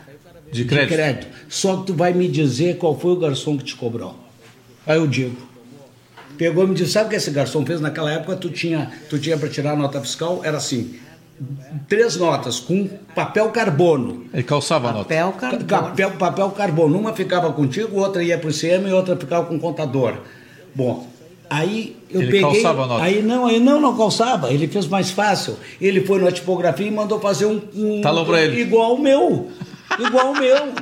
de 0.52 0.66
crédito. 0.66 0.90
de 0.90 0.96
crédito. 0.96 1.28
Só 1.48 1.78
que 1.78 1.88
tu 1.88 1.94
vai 1.94 2.14
me 2.14 2.28
dizer 2.28 2.78
qual 2.78 3.00
foi 3.00 3.12
o 3.12 3.16
garçom 3.16 3.58
que 3.58 3.64
te 3.64 3.76
cobrou. 3.76 4.16
Aí 4.88 4.98
eu 4.98 5.08
digo. 5.08 5.38
Pegou 6.38 6.64
e 6.64 6.68
me 6.68 6.74
disse, 6.74 6.94
sabe 6.94 7.08
o 7.08 7.10
que 7.12 7.16
esse 7.16 7.30
garçom 7.30 7.64
fez 7.64 7.80
naquela 7.80 8.12
época? 8.12 8.36
Tu 8.36 8.50
tinha, 8.50 8.92
tu 9.08 9.20
tinha 9.20 9.38
para 9.38 9.48
tirar 9.48 9.74
a 9.74 9.76
nota 9.76 10.02
fiscal, 10.02 10.42
era 10.44 10.58
assim, 10.58 10.96
três 11.88 12.16
notas 12.18 12.60
com 12.60 12.88
papel 13.16 13.50
carbono. 13.50 14.26
Ele 14.34 14.44
calçava 14.44 14.90
a 14.90 14.94
nota. 14.94 15.04
Papel 15.04 15.32
carbono. 15.34 15.66
Papel, 15.66 16.12
papel 16.12 16.52
carbono. 16.52 17.00
Uma 17.00 17.14
ficava 17.14 17.52
contigo, 17.52 18.00
outra 18.00 18.24
ia 18.24 18.38
para 18.38 18.48
o 18.48 18.52
ICM 18.52 18.90
e 18.90 18.94
outra 18.94 19.16
ficava 19.16 19.46
com 19.46 19.56
o 19.56 19.60
contador. 19.60 20.16
Bom, 20.76 21.08
aí 21.50 21.96
eu 22.10 22.22
ele 22.22 22.32
peguei. 22.32 22.42
calçava 22.42 22.84
a 22.84 22.88
nota. 22.88 23.04
Aí 23.04 23.22
não, 23.22 23.46
aí 23.46 23.60
não, 23.60 23.80
não 23.80 23.96
calçava. 23.96 24.52
Ele 24.52 24.68
fez 24.68 24.88
mais 24.88 25.12
fácil. 25.12 25.58
Ele 25.80 26.02
foi 26.02 26.20
na 26.20 26.32
tipografia 26.32 26.88
e 26.88 26.92
mandou 26.92 27.20
fazer 27.20 27.46
um. 27.46 27.62
um 27.76 28.02
Talão 28.02 28.26
para 28.26 28.42
ele. 28.42 28.62
Igual 28.62 28.96
o 28.96 29.02
meu. 29.02 29.50
Igual 30.00 30.32
o 30.32 30.40
meu. 30.40 30.74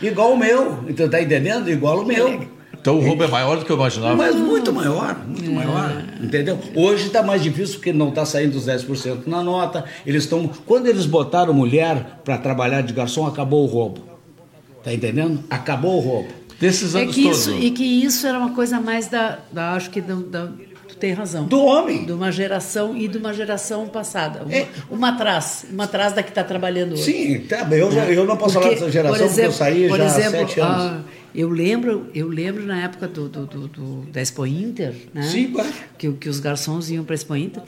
Igual 0.00 0.32
o 0.32 0.36
meu. 0.36 0.84
Então 0.88 1.08
tá 1.08 1.20
entendendo? 1.20 1.70
Igual 1.70 2.00
o 2.00 2.06
meu. 2.06 2.57
Então 2.80 2.96
o 2.96 3.00
roubo 3.00 3.24
é 3.24 3.26
maior 3.26 3.58
do 3.58 3.64
que 3.64 3.70
eu 3.70 3.76
imaginava. 3.76 4.16
Mas 4.16 4.34
muito 4.34 4.72
maior, 4.72 5.16
muito 5.26 5.50
maior. 5.50 6.04
Entendeu? 6.20 6.58
Hoje 6.74 7.06
está 7.06 7.22
mais 7.22 7.42
difícil 7.42 7.76
porque 7.76 7.92
não 7.92 8.10
está 8.10 8.24
saindo 8.24 8.56
os 8.56 8.66
10% 8.66 9.26
na 9.26 9.42
nota. 9.42 9.84
Eles 10.06 10.24
estão. 10.24 10.48
Quando 10.64 10.86
eles 10.86 11.06
botaram 11.06 11.52
mulher 11.52 12.20
para 12.24 12.38
trabalhar 12.38 12.82
de 12.82 12.92
garçom, 12.92 13.26
acabou 13.26 13.64
o 13.64 13.66
roubo. 13.66 14.02
Tá 14.82 14.92
entendendo? 14.92 15.40
Acabou 15.50 15.96
o 15.96 16.00
roubo. 16.00 16.28
Desses 16.60 16.94
é 16.94 17.02
anos 17.02 17.14
que 17.14 17.22
todos. 17.22 17.46
Isso, 17.46 17.58
e 17.58 17.70
que 17.70 17.84
isso 17.84 18.26
era 18.26 18.38
uma 18.38 18.50
coisa 18.50 18.80
mais 18.80 19.08
da. 19.08 19.38
da 19.52 19.72
acho 19.72 19.90
que 19.90 20.00
da, 20.00 20.14
da 20.14 20.48
tem 20.98 21.12
razão. 21.12 21.46
Do 21.46 21.64
homem. 21.64 22.04
De 22.04 22.12
uma 22.12 22.30
geração 22.30 22.96
e 22.96 23.08
de 23.08 23.18
uma 23.18 23.32
geração 23.32 23.86
passada. 23.88 24.42
Uma, 24.42 24.54
é. 24.54 24.68
uma 24.90 25.08
atrás. 25.10 25.64
Uma 25.70 25.84
atrás 25.84 26.12
da 26.12 26.22
que 26.22 26.30
está 26.30 26.44
trabalhando 26.44 26.92
hoje. 26.92 27.02
Sim, 27.02 27.38
tá, 27.40 27.66
eu, 27.70 27.90
já, 27.90 28.04
eu 28.06 28.24
não 28.24 28.36
posso 28.36 28.54
porque, 28.54 28.68
falar 28.68 28.80
dessa 28.80 28.90
geração 28.90 29.26
exemplo, 29.26 29.34
porque 29.34 29.46
eu 29.46 29.52
saí 29.52 29.88
já 29.88 30.04
exemplo, 30.04 30.24
há 30.24 30.46
sete 30.46 30.60
anos. 30.60 30.82
Ah, 30.82 31.00
eu 31.34 31.48
lembro, 31.48 32.10
eu 32.14 32.26
lembro 32.28 32.64
na 32.64 32.82
época 32.82 33.06
do, 33.06 33.28
do, 33.28 33.46
do, 33.46 33.68
do 33.68 34.10
da 34.10 34.20
Expo 34.20 34.46
Inter, 34.46 34.94
né? 35.14 35.22
Sim. 35.22 35.54
Que, 35.96 36.10
que 36.12 36.28
os 36.28 36.40
garçons 36.40 36.90
iam 36.90 37.04
para 37.04 37.14
a 37.14 37.16
Expo 37.16 37.36
Inter. 37.36 37.62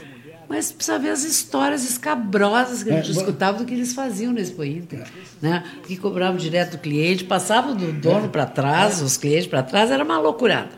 mas 0.49 0.73
precisa 0.73 0.99
ver 0.99 1.11
as 1.11 1.23
histórias 1.23 1.89
escabrosas 1.89 2.83
que 2.83 2.91
a 2.91 2.97
gente 2.97 3.11
É, 3.11 3.13
escutava 3.13 3.59
do 3.59 3.65
que 3.65 3.73
eles 3.73 3.93
faziam 3.93 4.33
na 4.33 4.41
Expo 4.41 4.65
Inter. 4.65 5.05
Né? 5.41 5.63
Porque 5.77 5.97
cobravam 5.97 6.37
direto 6.37 6.73
do 6.73 6.79
cliente, 6.79 7.23
passavam 7.23 7.77
do 7.77 7.93
dono 7.93 8.29
para 8.29 8.47
trás, 8.47 9.01
os 9.01 9.17
clientes 9.17 9.47
para 9.47 9.63
trás, 9.63 9.91
era 9.91 10.03
uma 10.03 10.19
loucurada. 10.19 10.71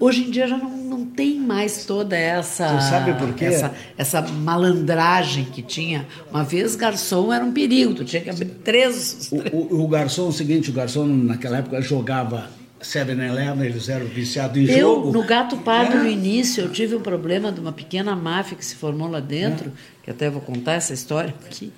Hoje 0.00 0.22
em 0.24 0.30
dia 0.30 0.48
já 0.48 0.56
não, 0.56 0.70
não 0.70 1.04
tem 1.04 1.38
mais 1.38 1.84
toda 1.84 2.16
essa, 2.16 2.74
Tu 2.74 2.82
sabe 2.84 3.12
por 3.14 3.34
quê? 3.34 3.44
essa 3.44 3.72
essa 3.98 4.22
malandragem 4.22 5.44
que 5.44 5.60
tinha. 5.62 6.06
Uma 6.30 6.42
vez 6.42 6.74
garçom 6.74 7.32
era 7.32 7.44
um 7.44 7.52
perigo, 7.52 7.94
tu 7.94 8.04
tinha 8.04 8.22
que 8.22 8.30
abrir 8.30 8.46
três. 8.64 9.28
O, 9.30 9.36
o, 9.56 9.84
o 9.84 9.88
garçom, 9.88 10.26
é 10.26 10.28
o 10.28 10.32
seguinte, 10.32 10.70
o 10.70 10.72
garçom 10.72 11.06
naquela 11.06 11.58
época 11.58 11.80
jogava 11.82 12.48
7-Eleven, 12.80 13.66
eles 13.66 13.88
eram 13.90 14.06
viciados 14.06 14.56
em 14.56 14.64
Eu, 14.70 14.78
jogo. 14.94 15.12
no 15.12 15.22
Gato 15.22 15.58
Pardo, 15.58 15.96
É. 15.98 16.02
no 16.02 16.08
início, 16.08 16.64
eu 16.64 16.70
tive 16.70 16.94
um 16.96 17.00
problema 17.00 17.52
de 17.52 17.60
uma 17.60 17.72
pequena 17.72 18.16
máfia 18.16 18.56
que 18.56 18.64
se 18.64 18.74
formou 18.74 19.06
lá 19.08 19.20
dentro, 19.20 19.70
que 20.02 20.10
até 20.10 20.30
vou 20.30 20.40
contar 20.40 20.72
essa 20.74 20.94
história 20.94 21.34
aqui, 21.46 21.70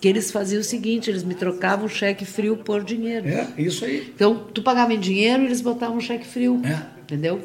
que 0.00 0.08
eles 0.08 0.30
faziam 0.32 0.60
o 0.60 0.64
seguinte, 0.64 1.08
eles 1.08 1.22
me 1.22 1.34
trocavam 1.34 1.86
cheque 1.88 2.24
frio 2.24 2.56
por 2.56 2.82
dinheiro. 2.82 3.28
É, 3.28 3.46
isso 3.58 3.84
aí. 3.84 4.10
Então, 4.12 4.44
tu 4.52 4.60
pagava 4.60 4.92
em 4.92 4.98
dinheiro, 4.98 5.44
eles 5.44 5.60
botavam 5.60 6.00
cheque 6.00 6.26
frio, 6.26 6.60
É. 6.64 6.99
entendeu? 7.14 7.42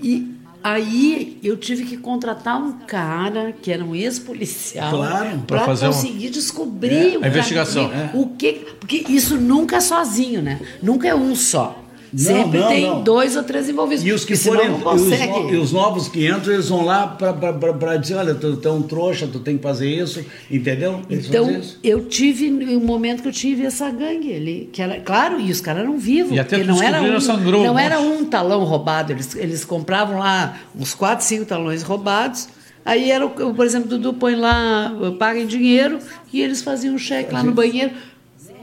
E 0.00 0.32
aí 0.62 1.38
eu 1.42 1.56
tive 1.56 1.84
que 1.84 1.96
contratar 1.96 2.60
um 2.60 2.72
cara 2.72 3.52
que 3.60 3.70
era 3.72 3.84
um 3.84 3.94
ex-policial 3.94 4.90
Claro. 4.90 5.38
Pra 5.46 5.64
para 5.64 5.76
conseguir 5.86 6.30
descobrir 6.30 7.14
É. 7.14 7.18
o 7.18 7.24
A 7.24 7.28
investigação. 7.28 7.88
caminho, 7.88 8.10
o 8.14 8.28
que, 8.36 8.52
porque 8.78 9.04
isso 9.08 9.36
nunca 9.36 9.76
é 9.76 9.80
sozinho, 9.80 10.40
né? 10.42 10.60
Nunca 10.82 11.08
é 11.08 11.14
um 11.14 11.34
só. 11.34 11.84
Não, 12.12 12.18
Sempre 12.20 12.58
não, 12.60 12.68
tem 12.68 12.86
não. 12.86 13.02
dois 13.02 13.36
ou 13.36 13.42
três 13.42 13.68
envolvidos. 13.68 14.04
E 14.04 14.12
os 14.12 14.24
que 14.24 14.34
forem, 14.36 14.70
e 14.70 15.54
e 15.54 15.56
os 15.56 15.72
novos 15.72 16.08
que 16.08 16.26
entram, 16.26 16.54
eles 16.54 16.68
vão 16.68 16.84
lá 16.84 17.06
para 17.06 17.96
dizer, 17.96 18.14
olha, 18.14 18.34
tu, 18.34 18.56
tu 18.56 18.68
é 18.68 18.72
um 18.72 18.82
trouxa, 18.82 19.26
tu 19.30 19.38
tem 19.40 19.56
que 19.56 19.62
fazer 19.62 19.88
isso, 19.88 20.24
entendeu? 20.50 21.02
Eles 21.10 21.28
Então, 21.28 21.60
eu 21.84 22.06
tive 22.06 22.50
um 22.50 22.80
momento 22.80 23.22
que 23.22 23.28
eu 23.28 23.32
tive 23.32 23.64
essa 23.66 23.90
gangue 23.90 24.34
ali, 24.34 24.70
que 24.72 24.80
era, 24.80 25.00
claro, 25.00 25.38
e 25.40 25.50
os 25.50 25.60
caras 25.60 25.82
eram 25.82 25.98
vivos, 25.98 26.32
E 26.32 26.38
até 26.40 26.64
não 26.64 26.82
era 26.82 27.02
um, 27.02 27.20
sangrou 27.20 27.62
não 27.64 27.74
monte. 27.74 27.82
era 27.82 28.00
um 28.00 28.24
talão 28.24 28.64
roubado, 28.64 29.12
eles, 29.12 29.34
eles 29.36 29.64
compravam 29.64 30.18
lá 30.18 30.58
uns 30.78 30.94
quatro, 30.94 31.24
cinco 31.24 31.44
talões 31.44 31.82
roubados. 31.82 32.48
Aí 32.84 33.10
era, 33.10 33.26
o- 33.26 33.54
por 33.54 33.66
exemplo, 33.66 33.86
Dudu 33.88 34.14
põe 34.14 34.34
lá, 34.34 34.94
paga 35.18 35.38
em 35.38 35.46
dinheiro 35.46 35.98
e 36.32 36.40
eles 36.40 36.62
faziam 36.62 36.94
um 36.94 36.98
cheque 36.98 37.34
lá 37.34 37.42
no 37.42 37.52
banheiro. 37.52 37.90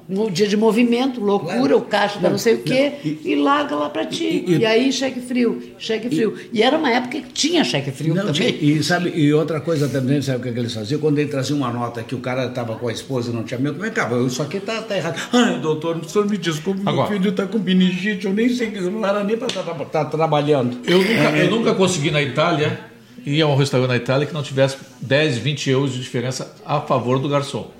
No 0.08 0.30
dia 0.30 0.48
de 0.48 0.56
movimento, 0.56 1.20
loucura, 1.20 1.56
Claro. 1.58 1.78
o 1.78 1.82
caixa 1.82 2.20
da 2.20 2.30
não 2.30 2.38
sei 2.38 2.54
o 2.54 2.58
quê, 2.60 2.92
não. 3.04 3.12
e, 3.12 3.20
E- 3.32 3.36
larga 3.36 3.76
lá 3.76 3.90
para 3.90 4.06
ti. 4.06 4.24
e- 4.48 4.52
E, 4.54 4.58
e- 4.60 4.66
aí, 4.66 4.92
cheque 4.94 5.20
frio, 5.20 5.60
cheque 5.80 6.10
frio. 6.10 6.36
E 6.54 6.62
era 6.62 6.78
uma 6.78 6.92
época 6.92 7.20
que 7.22 7.34
tinha 7.34 7.64
cheque 7.64 7.90
frio 7.90 8.14
Não, 8.14 8.28
também. 8.28 8.52
tinha- 8.54 8.72
e 8.78 8.84
sabe, 8.84 9.12
e 9.16 9.34
outra 9.34 9.60
coisa 9.60 9.90
também, 9.90 10.22
sabe 10.22 10.38
o 10.38 10.42
que, 10.44 10.52
que 10.52 10.60
eles 10.60 10.72
faziam? 10.76 11.02
Quando 11.02 11.18
ele 11.18 11.28
trazia 11.30 11.56
uma 11.56 11.72
nota 11.74 12.04
que 12.04 12.14
o 12.14 12.20
cara 12.20 12.46
estava 12.46 12.76
com 12.76 12.88
a 12.88 12.92
esposa 12.92 13.32
e 13.32 13.34
não 13.34 13.42
tinha 13.44 13.60
medo, 13.60 13.80
vem 13.80 13.90
cá, 13.90 14.08
isso 14.28 14.44
aqui 14.44 14.60
tá, 14.60 14.80
tá 14.84 14.96
errado. 14.96 15.20
Ai, 15.34 15.60
doutor, 15.60 15.98
o 15.98 16.08
senhor 16.08 16.30
me 16.30 16.38
desculpe, 16.38 16.82
meu 16.82 16.90
Agora. 16.94 17.12
filho 17.12 17.30
está 17.32 17.48
com 17.48 17.58
meningite, 17.58 18.28
eu 18.28 18.34
nem 18.34 18.48
sei 18.50 18.70
que 18.70 18.80
não 18.82 19.04
era 19.04 19.24
nem 19.24 19.36
para 19.36 19.48
estar 19.48 20.06
trabalhando. 20.06 20.78
Eu 20.86 21.00
nunca, 21.00 21.38
eu 21.38 21.50
nunca 21.50 21.74
consegui 21.74 22.12
na 22.12 22.22
Itália 22.22 22.80
ir 23.26 23.42
a 23.42 23.48
um 23.48 23.56
restaurante 23.56 23.90
na 23.90 23.96
Itália 23.98 24.28
que 24.28 24.34
não 24.36 24.44
tivesse 24.44 24.78
10, 25.02 25.40
20 25.40 25.68
euros 25.72 25.94
de 25.94 26.00
diferença 26.00 26.54
a 26.64 26.80
favor 26.80 27.18
do 27.18 27.28
garçom. 27.28 27.72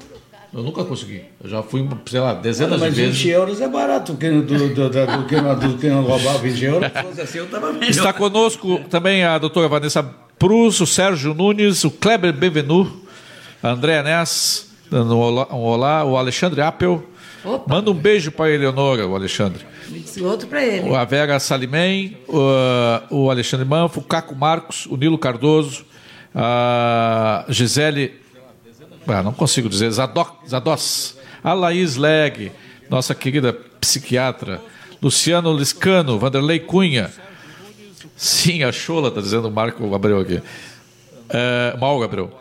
Eu 0.56 0.64
nunca 0.64 0.86
consegui. 0.86 1.22
Eu 1.44 1.50
já 1.50 1.62
fui, 1.62 1.86
sei 2.06 2.20
lá, 2.22 2.34
dezenas 2.34 2.80
Mas 2.80 2.94
de 2.96 3.02
20 3.02 3.12
vezes. 3.12 3.26
euros 3.28 3.60
é 3.60 3.68
barato 3.68 4.14
do 4.14 4.18
que, 4.18 4.30
do, 4.30 4.42
do, 4.44 4.70
do, 4.70 4.90
do, 4.90 5.26
que, 5.28 5.36
não- 5.36 5.60
do 5.60 5.78
que 5.78 5.90
não 5.90 6.02
roubar 6.02 6.38
20 6.38 6.64
euros. 6.64 6.92
Se 6.94 7.04
fosse 7.04 7.22
assim, 7.22 7.38
eu 7.40 7.44
estava 7.46 7.74
melhor. 7.74 7.90
Está 7.90 8.14
conosco 8.14 8.80
também 8.90 9.26
a 9.26 9.38
doutora 9.38 9.68
Vanessa 9.68 10.02
Prus, 10.40 10.80
o 10.80 10.86
Sérgio 10.88 11.34
Nunes, 11.34 11.84
o 11.84 11.92
Kleber 11.92 12.32
Benvenu, 12.32 13.02
a 13.62 13.72
Andréa 13.72 14.02
Ness, 14.02 14.72
dando 14.90 15.16
um 15.18 15.20
olá, 15.20 15.48
um 15.52 15.58
olá, 15.58 16.06
o 16.06 16.16
Alexandre 16.16 16.62
Appel. 16.62 17.04
Opa. 17.44 17.76
Manda 17.76 17.92
um 17.92 17.94
beijo 17.94 18.32
para 18.32 18.46
a 18.46 18.52
Eleonora, 18.52 19.06
o 19.06 19.14
Alexandre. 19.14 19.66
Outro 20.24 20.48
para 20.48 20.66
ele. 20.66 20.96
A 20.96 21.04
Vera 21.04 21.38
Salimem, 21.38 22.18
o, 22.30 22.40
o 23.26 23.30
Alexandre 23.30 23.66
Manfo, 23.68 24.00
o 24.00 24.04
Caco 24.04 24.34
Marcos, 24.34 24.86
o 24.86 24.96
Nilo 24.96 25.18
Cardoso, 25.18 25.84
a 26.34 27.46
Gisele, 27.50 28.14
ah, 29.08 29.24
não 29.24 29.34
consigo 29.34 29.70
dizer, 29.70 29.92
Zadoc, 29.92 30.48
Zados, 30.48 31.18
a 31.44 31.54
Laís 31.54 31.96
Leg, 31.96 32.52
nossa 32.90 33.14
querida 33.14 33.54
psiquiatra, 33.80 34.62
Luciano 35.02 35.56
Liscano, 35.56 36.18
Vanderlei 36.18 36.60
Cunha, 36.60 37.12
sim, 38.16 38.64
a 38.64 38.72
Chola, 38.72 39.10
está 39.10 39.22
dizendo 39.22 39.48
o 39.48 39.52
Marco 39.52 39.94
Abreu 39.94 40.20
aqui, 40.20 40.42
é, 41.30 41.78
Mauro 41.80 42.04
Abreu. 42.04 42.32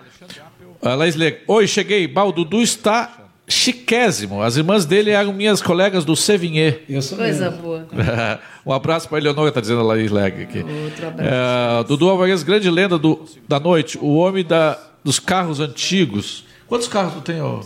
A 0.83 0.95
Laís 0.95 1.17
Leg, 1.17 1.41
oi, 1.47 1.67
cheguei, 1.67 2.07
Bah, 2.07 2.25
o 2.25 2.33
Dudu 2.33 2.63
está 2.63 3.25
chiquésimo, 3.47 4.43
as 4.43 4.57
irmãs 4.57 4.87
dele 4.87 5.11
eram 5.11 5.33
minhas 5.33 5.61
colegas 5.61 6.05
do 6.05 6.17
Sevigné. 6.17 6.79
Coisa 7.17 7.51
boa. 7.51 7.87
um 8.65 8.73
abraço 8.73 9.09
para 9.09 9.19
a 9.19 9.21
Eleonora, 9.21 9.49
está 9.49 9.61
dizendo 9.61 9.81
a 9.81 9.85
Laís 9.85 10.11
Leg 10.11 10.43
aqui. 10.43 10.59
Outro 10.59 11.09
abraço. 11.09 11.31
É, 11.31 11.85
Dudu 11.85 12.09
Alvarez, 12.09 12.43
grande 12.43 12.71
lenda 12.71 12.99
do, 12.99 13.25
da 13.47 13.61
noite, 13.61 13.99
o 14.01 14.15
homem 14.17 14.45
da, 14.45 14.79
dos 15.03 15.19
carros 15.19 15.61
antigos. 15.61 16.45
Quantos 16.75 16.89
carros 16.89 17.15
tu 17.15 17.21
tem? 17.21 17.41
Ó? 17.41 17.61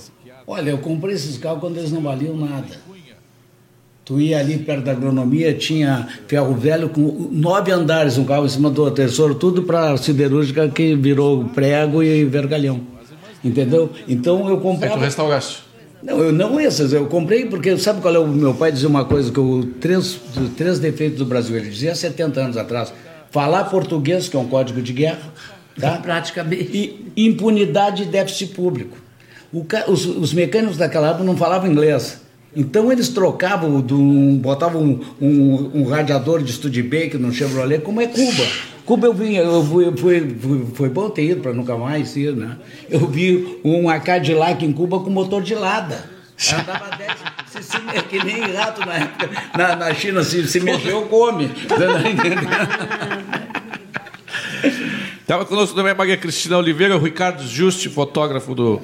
Olha, 0.46 0.68
eu 0.68 0.76
comprei 0.76 1.14
esses 1.14 1.38
carros 1.38 1.60
quando 1.60 1.78
eles 1.78 1.90
não 1.90 2.02
valiam 2.02 2.36
nada. 2.36 2.76
Tu 4.04 4.20
ia 4.20 4.38
ali 4.38 4.58
perto 4.58 4.84
da 4.84 4.92
agronomia, 4.92 5.54
tinha 5.54 6.06
ferro 6.26 6.52
velho 6.52 6.90
com 6.90 7.30
nove 7.32 7.72
andares, 7.72 8.18
um 8.18 8.26
carro 8.26 8.44
em 8.44 8.50
cima 8.50 8.68
do 8.68 8.82
outro, 8.82 9.02
tesouro, 9.02 9.34
tudo 9.34 9.62
para 9.62 9.96
siderúrgica 9.96 10.68
que 10.68 10.94
virou 10.94 11.46
prego 11.54 12.02
e 12.02 12.22
vergalhão. 12.26 12.82
Entendeu? 13.42 13.90
Então 14.06 14.46
eu 14.46 14.56
É 14.78 14.88
que 14.88 14.94
tu 14.94 14.98
restauraste. 14.98 15.62
Não, 16.02 16.18
eu 16.18 16.30
não 16.30 16.60
esses, 16.60 16.92
eu 16.92 17.06
comprei 17.06 17.46
porque 17.46 17.78
sabe 17.78 18.02
qual 18.02 18.14
é 18.14 18.18
o 18.18 18.28
meu 18.28 18.52
pai 18.52 18.70
dizia 18.70 18.90
uma 18.90 19.06
coisa 19.06 19.32
que 19.32 19.40
o 19.40 19.64
três, 19.80 20.20
três 20.54 20.78
defeitos 20.78 21.18
do 21.18 21.24
Brasil, 21.24 21.56
ele 21.56 21.70
dizia 21.70 21.92
há 21.92 21.94
70 21.94 22.40
anos 22.40 22.56
atrás, 22.58 22.92
falar 23.30 23.64
português, 23.64 24.28
que 24.28 24.36
é 24.36 24.38
um 24.38 24.48
código 24.48 24.82
de 24.82 24.92
guerra, 24.92 25.32
tá? 25.80 25.92
Praticamente. 26.02 26.62
E 27.16 27.26
impunidade 27.26 28.02
e 28.02 28.06
déficit 28.06 28.54
público. 28.54 28.96
O 29.52 29.64
os, 29.88 30.04
os 30.04 30.32
mecânicos 30.34 30.76
daquela 30.76 31.08
época 31.08 31.24
não 31.24 31.36
falavam 31.36 31.70
inglês. 31.70 32.20
Então 32.56 32.90
eles 32.90 33.08
trocavam, 33.08 33.80
do, 33.80 33.96
botavam 34.40 34.82
um, 34.82 35.00
um, 35.20 35.70
um 35.80 35.84
radiador 35.84 36.42
de 36.42 36.52
Studebaker 36.52 37.18
no 37.18 37.32
Chevrolet, 37.32 37.80
como 37.80 38.00
é 38.00 38.06
Cuba. 38.06 38.44
Cuba 38.84 39.06
eu 39.06 39.12
vinha, 39.12 39.42
eu 39.42 39.62
fui, 39.64 39.94
fui, 39.96 40.36
fui- 40.40 40.66
foi 40.74 40.88
bom 40.88 41.10
ter 41.10 41.24
ido 41.24 41.42
para 41.42 41.52
nunca 41.52 41.76
mais 41.76 42.16
ir, 42.16 42.34
né? 42.34 42.56
Eu 42.88 43.06
vi 43.06 43.60
um 43.62 43.86
Cadillac 44.00 44.64
em 44.64 44.72
Cuba 44.72 44.98
com 45.00 45.10
motor 45.10 45.42
de 45.42 45.54
lada. 45.54 46.04
Andava 46.52 46.96
10, 46.96 47.10
se, 47.52 47.62
se, 47.64 47.78
que 48.08 48.24
nem 48.24 48.40
rato 48.52 48.80
na 48.86 48.94
época, 48.94 49.28
na, 49.56 49.76
na 49.76 49.94
China, 49.94 50.22
se, 50.22 50.46
se 50.48 50.60
mexeu, 50.60 51.02
come. 51.02 51.50
Estava 55.28 55.44
conosco 55.44 55.76
também 55.76 55.92
a 55.92 55.94
Maria 55.94 56.16
Cristina 56.16 56.56
Oliveira, 56.56 56.96
o 56.96 56.98
Ricardo 56.98 57.46
Juste, 57.46 57.90
fotógrafo 57.90 58.54
do. 58.54 58.80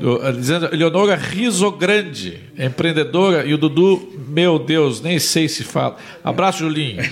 do 0.00 0.32
dizendo, 0.32 0.72
Eleonora 0.72 1.14
Risogrande, 1.14 2.40
empreendedora, 2.58 3.44
e 3.44 3.52
o 3.52 3.58
Dudu, 3.58 4.10
meu 4.26 4.58
Deus, 4.58 5.02
nem 5.02 5.18
sei 5.18 5.46
se 5.46 5.62
fala. 5.62 5.98
Abraço, 6.24 6.60
Julinho. 6.60 7.02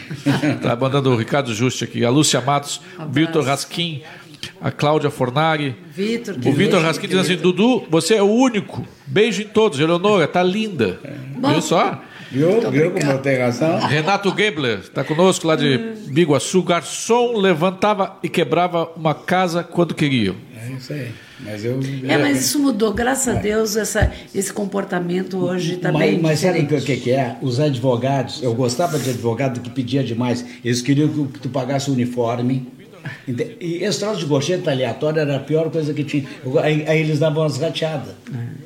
Está 0.56 0.74
mandando 0.80 1.10
o 1.10 1.16
Ricardo 1.16 1.52
Juste 1.52 1.84
aqui. 1.84 2.02
A 2.02 2.08
Lúcia 2.08 2.40
Matos, 2.40 2.80
o 2.98 3.12
Vitor 3.12 3.44
Raskin, 3.44 4.00
a 4.58 4.70
Cláudia 4.70 5.10
Fornari. 5.10 5.76
Vitor, 5.94 6.36
que 6.36 6.48
O 6.48 6.52
Vitor 6.54 6.72
beijo, 6.80 6.86
Raskin 6.86 7.08
diz 7.08 7.18
assim: 7.18 7.36
Dudu, 7.36 7.84
você 7.90 8.14
é 8.14 8.22
o 8.22 8.30
único. 8.30 8.88
Beijo 9.06 9.42
em 9.42 9.48
todos. 9.48 9.78
Eleonora, 9.80 10.26
tá 10.26 10.42
linda. 10.42 10.98
Viu 11.46 11.60
só? 11.60 12.02
Viu? 12.32 12.70
Viu 12.70 12.90
como 12.90 13.12
eu 13.12 13.18
tenho 13.18 13.40
razão? 13.40 13.78
Renato 13.78 14.34
Gebler 14.34 14.78
está 14.78 15.04
conosco 15.04 15.46
lá 15.46 15.54
de 15.54 15.78
Biguaçu. 16.06 16.62
Garçom 16.62 17.36
levantava 17.36 18.16
e 18.22 18.28
quebrava 18.28 18.90
uma 18.96 19.14
casa 19.14 19.62
quando 19.62 19.94
queria. 19.94 20.34
É 20.56 20.72
isso 20.72 20.92
aí. 20.94 21.12
Mas 21.40 21.64
eu. 21.64 21.78
É, 22.08 22.16
mas 22.16 22.40
isso 22.40 22.58
mudou, 22.58 22.92
graças 22.94 23.36
a 23.36 23.38
Deus, 23.38 23.76
essa, 23.76 24.10
esse 24.34 24.52
comportamento 24.52 25.36
hoje 25.36 25.74
está 25.74 25.90
mas, 25.92 26.02
bem 26.02 26.20
mas 26.20 26.38
sabe 26.38 26.60
o 26.60 26.80
que, 26.80 26.96
que 26.96 27.10
é? 27.10 27.36
Os 27.42 27.60
advogados, 27.60 28.42
eu 28.42 28.54
gostava 28.54 28.98
de 28.98 29.10
advogado 29.10 29.60
que 29.60 29.68
pedia 29.68 30.02
demais. 30.02 30.44
Eles 30.64 30.80
queriam 30.80 31.08
que 31.26 31.40
tu 31.40 31.48
pagasse 31.48 31.90
o 31.90 31.92
uniforme. 31.92 32.66
Ente- 33.26 33.56
E 33.60 33.84
esse 33.84 33.98
troço 34.00 34.20
de 34.20 34.26
gorjeta 34.26 34.70
aleatória 34.70 35.20
era 35.20 35.36
a 35.36 35.40
pior 35.40 35.70
coisa 35.70 35.92
que 35.94 36.04
tinha. 36.04 36.24
Eu- 36.44 36.58
aí, 36.58 36.84
aí 36.88 37.00
eles 37.00 37.18
davam 37.18 37.42
umas 37.42 37.56
rateadas. 37.58 38.14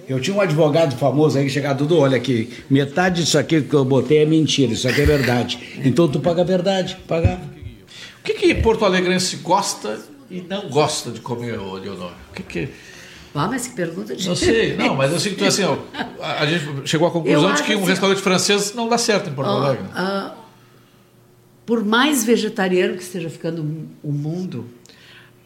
Eu 0.08 0.20
tinha 0.20 0.36
um 0.36 0.40
advogado 0.40 0.96
famoso 0.96 1.36
aí 1.38 1.44
que 1.44 1.50
chegava, 1.50 1.74
Dudu, 1.74 1.98
olha 1.98 2.16
aqui, 2.16 2.50
metade 2.70 3.22
disso 3.22 3.38
aqui 3.38 3.60
que 3.62 3.74
eu 3.74 3.84
botei 3.84 4.18
é 4.18 4.26
mentira, 4.26 4.72
isso 4.72 4.88
aqui 4.88 5.00
é 5.02 5.06
verdade. 5.06 5.58
Então 5.84 6.06
tu 6.08 6.20
paga 6.20 6.42
a 6.42 6.44
verdade, 6.44 6.96
pagava. 7.08 7.40
O 8.20 8.22
que, 8.24 8.34
que 8.34 8.54
Porto 8.56 8.84
Alegrense 8.84 9.36
gosta 9.36 9.98
e 10.30 10.40
não 10.40 10.68
gosta 10.68 11.10
de 11.10 11.20
comer, 11.20 11.58
Leonor? 11.58 12.12
O 12.30 12.34
que 12.34 12.42
que... 12.42 12.68
Ah, 13.34 13.48
mas 13.48 13.66
que 13.66 13.74
pergunta 13.74 14.16
de 14.16 14.26
Não 14.26 14.34
sei, 14.34 14.76
não, 14.76 14.94
mas 14.96 15.12
eu 15.12 15.20
sei 15.20 15.32
que 15.32 15.38
tu 15.38 15.44
assim, 15.44 15.62
ó, 15.62 15.76
a, 16.22 16.46
gente 16.46 16.88
chegou 16.88 17.06
à 17.06 17.10
conclusão 17.10 17.50
Eu 17.50 17.54
de 17.54 17.62
que 17.64 17.74
um 17.74 17.78
assim, 17.80 17.86
restaurante 17.88 18.20
francês 18.22 18.72
não 18.74 18.88
dá 18.88 18.96
certo 18.96 19.28
em 19.28 19.32
Porto 19.34 19.48
Ó, 19.50 19.62
Alegre. 19.62 19.84
ah, 19.94 20.32
por 21.66 21.84
mais 21.84 22.24
vegetariano 22.24 22.96
que 22.96 23.02
esteja 23.02 23.28
ficando 23.28 23.88
o 24.02 24.12
mundo, 24.12 24.66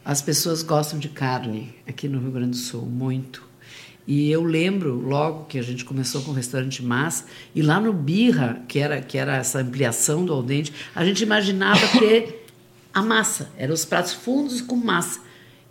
as 0.05 0.21
pessoas 0.21 0.62
gostam 0.62 0.99
de 0.99 1.09
carne 1.09 1.75
aqui 1.89 2.09
no 2.09 2.21
Rio 2.21 2.31
Grande 2.31 2.51
do 2.51 2.57
Sul, 2.57 2.83
muito. 2.83 3.49
E 4.07 4.31
eu 4.31 4.43
lembro 4.43 4.95
logo 4.95 5.45
que 5.45 5.59
a 5.59 5.62
gente 5.62 5.85
começou 5.85 6.21
com 6.23 6.31
o 6.31 6.35
restaurante 6.35 6.83
Massa, 6.83 7.25
e 7.55 7.62
lá 7.62 7.81
no 7.81 7.93
Birra, 7.93 8.62
que 8.68 8.79
era, 8.79 9.01
que 9.01 9.16
era 9.16 9.37
essa 9.37 9.61
ampliação 9.61 10.25
do 10.25 10.33
Aldente, 10.33 10.73
a 10.95 11.05
gente 11.05 11.23
imaginava 11.23 11.81
ter 11.99 12.47
a 12.93 13.03
massa, 13.03 13.51
eram 13.57 13.73
os 13.73 13.85
pratos 13.85 14.12
fundos 14.12 14.61
com 14.61 14.77
massa. 14.77 15.21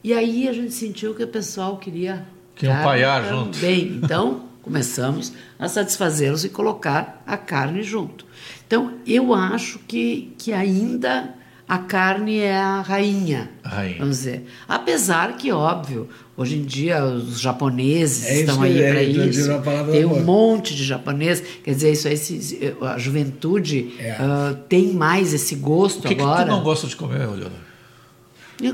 E 0.04 0.14
aí 0.14 0.47
a 0.47 0.54
gente 0.54 0.74
sentiu 0.74 1.14
que 1.14 1.24
o 1.24 1.28
pessoal 1.28 1.78
queria. 1.78 2.26
Que 2.56 2.68
um 2.68 2.72
paiar 2.72 3.28
junto. 3.28 3.60
Bem, 3.60 4.00
então 4.02 4.49
começamos 4.70 5.34
a 5.57 5.67
satisfazê-los 5.67 6.45
e 6.45 6.49
colocar 6.49 7.24
a 7.26 7.36
carne 7.36 7.82
junto. 7.82 8.24
Então 8.67 8.93
eu 9.05 9.34
acho 9.34 9.80
que, 9.80 10.32
que 10.38 10.53
ainda 10.53 11.34
a 11.67 11.80
carne 11.80 12.39
é 12.39 12.55
a 12.55 12.82
rainha, 12.82 13.49
rainha, 13.63 13.97
vamos 13.97 14.17
dizer. 14.17 14.45
Apesar 14.67 15.38
que, 15.38 15.51
óbvio, 15.51 16.07
hoje 16.38 16.57
em 16.57 16.63
dia 16.63 17.03
os 17.03 17.39
japoneses 17.39 18.26
é 18.28 18.39
estão 18.41 18.61
aí 18.61 18.78
para 18.78 19.03
isso. 19.03 19.49
Tem 19.91 20.05
um 20.05 20.24
monte 20.24 20.76
de 20.76 20.84
japonês, 20.84 21.43
quer 21.63 21.72
dizer, 21.72 21.91
isso 21.91 22.07
aí, 22.07 22.76
a 22.82 22.97
juventude 22.97 23.93
é. 23.99 24.13
uh, 24.13 24.55
tem 24.67 24.93
mais 24.93 25.34
esse 25.34 25.55
gosto 25.55 26.05
o 26.05 26.07
que 26.07 26.13
agora. 26.13 26.43
Que 26.43 26.49
tu 26.49 26.55
não 26.55 26.63
gosta 26.63 26.88
de 26.88 26.95
comer, 26.95 27.20
Leonardo? 27.20 27.68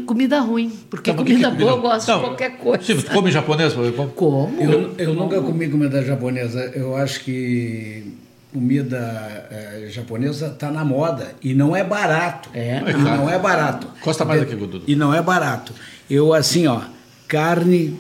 Comida 0.08 0.40
ruim, 0.40 0.72
porque 0.90 1.12
não, 1.12 1.18
comida 1.18 1.52
que, 1.52 1.58
boa 1.58 1.74
eu 1.74 1.82
gosto 1.82 2.08
não, 2.08 2.18
de 2.18 2.26
qualquer 2.26 2.58
coisa. 2.58 2.84
Sim, 2.84 3.02
come 3.02 3.32
japonês? 3.32 3.74
Como? 4.16 4.60
Eu, 4.60 4.96
eu 4.98 5.14
nunca 5.14 5.40
comi 5.42 5.70
comida 5.70 6.04
japonesa. 6.04 6.72
Eu 6.74 6.96
acho 6.96 7.24
que 7.24 8.16
comida 8.52 9.48
é, 9.52 9.88
japonesa 9.90 10.48
está 10.48 10.72
na 10.72 10.84
moda 10.84 11.36
e 11.44 11.54
não 11.54 11.76
é 11.76 11.84
barato. 11.84 12.50
É, 12.54 12.80
não, 12.94 13.18
não 13.18 13.30
é 13.30 13.38
barato. 13.38 13.88
Costa 14.02 14.26
mais 14.26 14.42
aqui, 14.42 14.56
Dudu. 14.56 14.82
E 14.88 14.96
não 14.96 15.14
é 15.14 15.22
barato. 15.22 15.72
Eu, 16.10 16.34
assim, 16.34 16.66
ó, 16.66 16.82
carne, 17.28 18.00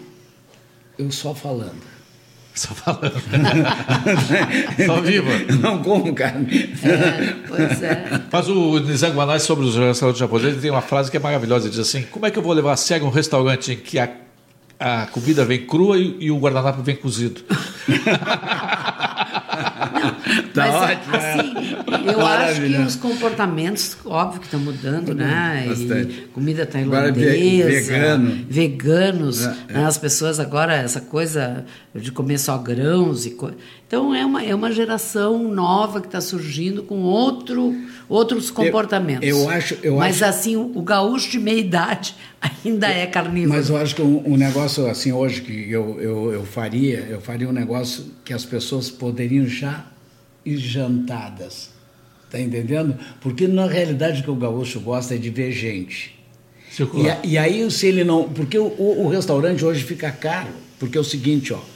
eu 0.97 1.11
só 1.11 1.35
falando. 1.35 1.94
Só 2.55 2.73
falando. 2.73 3.21
só 4.85 5.01
viva. 5.03 5.29
Não 5.59 5.83
como 5.83 6.15
carne. 6.15 6.73
É, 6.83 7.35
pois 7.47 7.83
é. 7.83 8.21
Mas 8.31 8.47
o 8.47 8.81
Manai, 9.13 9.41
sobre 9.41 9.65
os 9.65 9.75
restaurantes 9.75 10.19
japoneses, 10.19 10.61
tem 10.61 10.71
uma 10.71 10.81
frase 10.81 11.11
que 11.11 11.17
é 11.17 11.19
maravilhosa. 11.19 11.65
Ele 11.65 11.71
diz 11.71 11.79
assim, 11.79 12.03
como 12.03 12.25
é 12.25 12.31
que 12.31 12.39
eu 12.39 12.43
vou 12.43 12.53
levar 12.53 12.71
a 12.71 12.77
sério 12.77 13.05
um 13.05 13.09
restaurante 13.09 13.73
em 13.73 13.75
que 13.75 13.99
a, 13.99 14.09
a 14.79 15.05
comida 15.07 15.43
vem 15.43 15.65
crua 15.65 15.97
e, 15.97 16.15
e 16.21 16.31
o 16.31 16.37
guardanapo 16.39 16.81
vem 16.81 16.95
cozido? 16.95 17.41
tá 20.53 20.67
Mas, 20.67 20.75
ótimo. 20.75 21.15
Assim, 21.15 22.11
eu 22.11 22.25
acho 22.25 22.61
que 22.61 22.81
os 22.81 22.95
comportamentos, 22.95 23.97
óbvio 24.05 24.39
que 24.39 24.47
estão 24.47 24.59
mudando, 24.59 25.13
né? 25.13 25.65
Bastante. 25.67 26.19
E 26.19 26.27
comida 26.33 26.65
tailandesa, 26.65 27.69
vegano. 27.69 28.45
veganos, 28.49 29.45
é, 29.45 29.55
é. 29.69 29.73
Né? 29.73 29.85
as 29.85 29.97
pessoas 29.97 30.39
agora, 30.39 30.75
essa 30.75 31.01
coisa 31.01 31.65
de 31.93 32.11
comer 32.11 32.37
só 32.37 32.57
grãos 32.57 33.25
e 33.25 33.31
co... 33.31 33.51
Então 33.95 34.13
é 34.13 34.25
uma, 34.25 34.43
é 34.43 34.53
uma 34.53 34.73
geração 34.73 35.41
nova 35.47 36.01
que 36.01 36.07
está 36.07 36.19
surgindo 36.19 36.83
com 36.83 36.99
outro, 37.03 37.73
outros 38.09 38.51
comportamentos. 38.51 39.25
Eu, 39.25 39.37
eu 39.37 39.49
acho, 39.49 39.77
eu 39.81 39.95
Mas 39.95 40.21
acho... 40.21 40.25
assim, 40.37 40.55
o, 40.57 40.69
o 40.77 40.81
gaúcho 40.81 41.31
de 41.31 41.39
meia 41.39 41.61
idade 41.61 42.13
ainda 42.41 42.89
é 42.89 43.07
carnívoro. 43.07 43.57
Mas 43.57 43.69
eu 43.69 43.77
acho 43.77 43.95
que 43.95 44.01
um, 44.01 44.21
um 44.33 44.35
negócio 44.35 44.85
assim 44.87 45.13
hoje 45.13 45.39
que 45.39 45.71
eu, 45.71 45.97
eu, 46.01 46.33
eu 46.33 46.45
faria, 46.45 47.07
eu 47.09 47.21
faria 47.21 47.47
um 47.47 47.53
negócio 47.53 48.11
que 48.25 48.33
as 48.33 48.43
pessoas 48.43 48.91
poderiam 48.91 49.47
já 49.47 49.85
ir 50.45 50.57
jantadas. 50.57 51.69
Tá 52.29 52.37
entendendo? 52.37 52.97
Porque 53.21 53.47
na 53.47 53.65
realidade 53.65 54.19
o 54.19 54.23
que 54.25 54.31
o 54.31 54.35
gaúcho 54.35 54.81
gosta 54.81 55.15
é 55.15 55.17
de 55.17 55.29
ver 55.29 55.53
gente. 55.53 56.19
E, 57.23 57.29
e, 57.29 57.37
aí 57.37 57.71
se 57.71 57.87
ele 57.87 58.03
não. 58.03 58.27
Porque 58.27 58.59
o, 58.59 58.65
o, 58.65 59.05
o 59.05 59.07
restaurante 59.07 59.63
hoje 59.63 59.85
fica 59.85 60.11
caro. 60.11 60.49
Porque 60.77 60.97
é 60.97 60.99
o 60.99 61.05
seguinte, 61.05 61.53
ó 61.53 61.74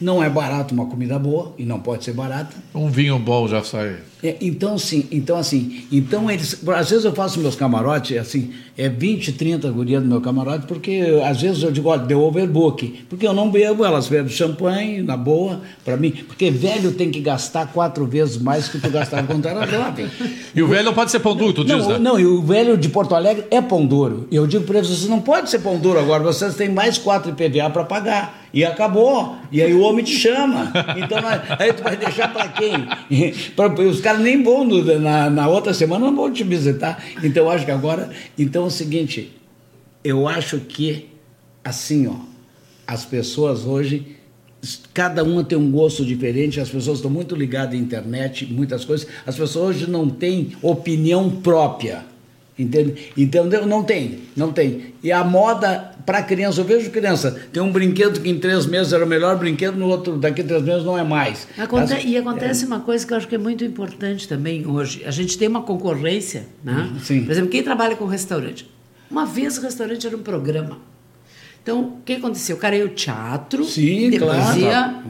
não 0.00 0.22
é 0.22 0.28
barato 0.28 0.74
uma 0.74 0.86
comida 0.86 1.18
boa 1.18 1.54
e 1.58 1.64
não 1.64 1.80
pode 1.80 2.04
ser 2.04 2.12
barata. 2.12 2.54
Um 2.74 2.88
vinho 2.88 3.18
bom 3.18 3.48
já 3.48 3.62
sai. 3.62 3.96
É, 4.22 4.36
então 4.40 4.76
sim, 4.76 5.06
então 5.12 5.36
assim, 5.36 5.84
então 5.92 6.28
eles, 6.28 6.60
às 6.68 6.90
vezes 6.90 7.04
eu 7.04 7.12
faço 7.12 7.38
meus 7.38 7.54
camarotes 7.54 8.16
assim, 8.16 8.52
é 8.76 8.88
20, 8.88 9.32
30 9.32 9.70
gurias 9.70 10.02
do 10.02 10.08
meu 10.08 10.20
camarote, 10.20 10.66
porque 10.66 11.00
às 11.24 11.40
vezes 11.40 11.62
eu 11.62 11.70
digo, 11.70 11.88
olha, 11.88 12.02
deu 12.02 12.20
overbook, 12.22 13.04
porque 13.08 13.26
eu 13.26 13.32
não 13.32 13.48
bebo, 13.48 13.84
elas 13.84 14.08
bebem 14.08 14.30
champanhe 14.30 15.02
na 15.02 15.16
boa, 15.16 15.60
para 15.84 15.96
mim, 15.96 16.10
porque 16.10 16.50
velho 16.50 16.92
tem 16.92 17.10
que 17.10 17.20
gastar 17.20 17.68
quatro 17.72 18.06
vezes 18.06 18.38
mais 18.38 18.68
que 18.68 18.80
tu 18.80 18.90
gastava 18.90 19.26
quando 19.26 19.46
era 19.46 19.66
jovem. 19.70 20.08
E 20.52 20.62
o 20.62 20.66
velho 20.66 20.84
não 20.84 20.94
pode 20.94 21.12
ser 21.12 21.20
pão 21.20 21.36
duro, 21.36 21.52
tu 21.52 21.64
não, 21.64 21.78
diz, 21.78 21.86
né? 21.86 21.98
Não, 21.98 22.18
e 22.18 22.26
o 22.26 22.42
velho 22.42 22.76
de 22.76 22.88
Porto 22.88 23.14
Alegre 23.14 23.44
é 23.50 23.60
pão 23.60 23.86
duro. 23.86 24.26
E 24.32 24.36
eu 24.36 24.46
digo 24.48 24.64
para 24.64 24.78
eles, 24.78 24.88
vocês 24.88 25.08
não 25.08 25.20
pode 25.20 25.48
ser 25.48 25.60
pão 25.60 25.78
duro 25.78 25.98
agora, 25.98 26.24
vocês 26.24 26.56
têm 26.56 26.68
mais 26.68 26.98
quatro 26.98 27.30
IPVA 27.30 27.70
para 27.70 27.84
pagar. 27.84 28.48
E 28.52 28.64
acabou. 28.64 29.36
E 29.52 29.62
aí 29.62 29.74
o 29.74 29.80
homem 29.80 30.04
te 30.04 30.16
chama. 30.16 30.72
Então 30.98 31.18
aí 31.58 31.72
tu 31.72 31.82
vai 31.82 31.96
deixar 31.96 32.32
para 32.32 32.48
quem? 32.48 32.72
pra, 33.54 33.68
os 33.68 34.00
caras 34.08 34.22
nem 34.22 34.42
vão 34.42 34.64
no, 34.64 34.82
na, 34.98 35.28
na 35.28 35.48
outra 35.48 35.74
semana 35.74 36.06
não 36.06 36.16
vão 36.16 36.32
te 36.32 36.42
visitar. 36.42 37.02
Então 37.22 37.50
acho 37.50 37.64
que 37.64 37.70
agora. 37.70 38.10
Então 38.38 38.64
é 38.64 38.66
o 38.66 38.70
seguinte, 38.70 39.32
eu 40.02 40.26
acho 40.26 40.60
que 40.60 41.08
assim, 41.62 42.06
ó, 42.06 42.14
as 42.86 43.04
pessoas 43.04 43.66
hoje 43.66 44.16
cada 44.92 45.22
uma 45.22 45.44
tem 45.44 45.56
um 45.56 45.70
gosto 45.70 46.04
diferente, 46.04 46.58
as 46.58 46.70
pessoas 46.70 46.98
estão 46.98 47.10
muito 47.10 47.36
ligadas 47.36 47.74
à 47.74 47.76
internet, 47.76 48.46
muitas 48.46 48.84
coisas. 48.84 49.06
As 49.26 49.36
pessoas 49.36 49.76
hoje 49.76 49.90
não 49.90 50.08
têm 50.08 50.52
opinião 50.62 51.30
própria. 51.30 52.04
Entende? 52.58 53.12
Entendeu? 53.16 53.66
Não 53.66 53.84
tem, 53.84 54.20
não 54.34 54.52
tem. 54.52 54.94
E 55.02 55.12
a 55.12 55.22
moda 55.22 55.87
para 56.08 56.22
criança, 56.22 56.62
eu 56.62 56.64
vejo 56.64 56.90
criança, 56.90 57.38
tem 57.52 57.62
um 57.62 57.70
brinquedo 57.70 58.18
que 58.22 58.30
em 58.30 58.38
três 58.38 58.64
meses 58.64 58.94
era 58.94 59.04
o 59.04 59.06
melhor 59.06 59.36
brinquedo, 59.36 59.76
no 59.76 59.88
outro, 59.88 60.16
daqui 60.16 60.40
a 60.40 60.44
três 60.44 60.62
meses 60.62 60.82
não 60.82 60.96
é 60.96 61.04
mais. 61.04 61.46
Aconte 61.58 61.92
As, 61.92 62.02
e 62.02 62.16
acontece 62.16 62.64
é, 62.64 62.66
uma 62.66 62.80
coisa 62.80 63.06
que 63.06 63.12
eu 63.12 63.18
acho 63.18 63.28
que 63.28 63.34
é 63.34 63.38
muito 63.38 63.62
importante 63.62 64.26
também 64.26 64.66
hoje. 64.66 65.02
A 65.04 65.10
gente 65.10 65.36
tem 65.36 65.46
uma 65.46 65.60
concorrência, 65.60 66.46
né? 66.64 66.90
Sim. 67.02 67.24
Por 67.24 67.32
exemplo, 67.32 67.50
quem 67.50 67.62
trabalha 67.62 67.94
com 67.94 68.06
restaurante. 68.06 68.66
Uma 69.10 69.26
vez 69.26 69.58
o 69.58 69.60
restaurante 69.60 70.06
era 70.06 70.16
um 70.16 70.22
programa. 70.22 70.78
Então, 71.62 71.82
o 71.82 72.02
que 72.02 72.14
aconteceu? 72.14 72.56
O 72.56 72.58
cara 72.58 72.74
ia 72.74 72.84
ao 72.84 72.88
teatro 72.88 73.62
Sim, 73.64 74.06
e 74.06 74.10
depois 74.10 74.30
claro. 74.30 74.60
ia 74.60 75.02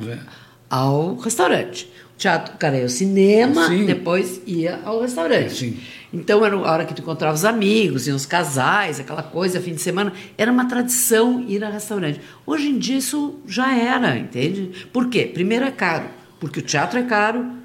ao 0.69 1.15
restaurante. 1.15 1.89
O 2.17 2.19
teatro, 2.19 2.57
o 2.57 2.59
cara 2.59 2.77
ia 2.77 2.83
ao 2.83 2.89
cinema, 2.89 3.69
Sim. 3.69 3.87
depois 3.87 4.41
ia 4.45 4.81
ao 4.85 5.01
restaurante. 5.01 5.55
Sim. 5.55 5.77
Então 6.13 6.45
era 6.45 6.57
a 6.57 6.61
hora 6.61 6.85
que 6.85 6.95
tu 6.95 7.03
encontrava 7.03 7.35
os 7.35 7.45
amigos, 7.45 8.07
iam 8.07 8.17
os 8.17 8.25
casais, 8.25 8.99
aquela 8.99 9.23
coisa, 9.23 9.61
fim 9.61 9.75
de 9.75 9.81
semana. 9.81 10.13
Era 10.37 10.51
uma 10.51 10.67
tradição 10.67 11.45
ir 11.47 11.63
a 11.63 11.69
restaurante. 11.69 12.21
Hoje 12.47 12.69
em 12.69 12.79
dia 12.79 12.97
isso 12.97 13.41
já 13.47 13.77
era, 13.77 14.17
entende? 14.17 14.87
Por 14.93 15.09
quê? 15.09 15.31
Primeiro 15.33 15.65
é 15.65 15.71
caro, 15.71 16.07
porque 16.41 16.61
o 16.61 16.63
teatro 16.63 16.99
é 16.99 17.03
caro, 17.03 17.58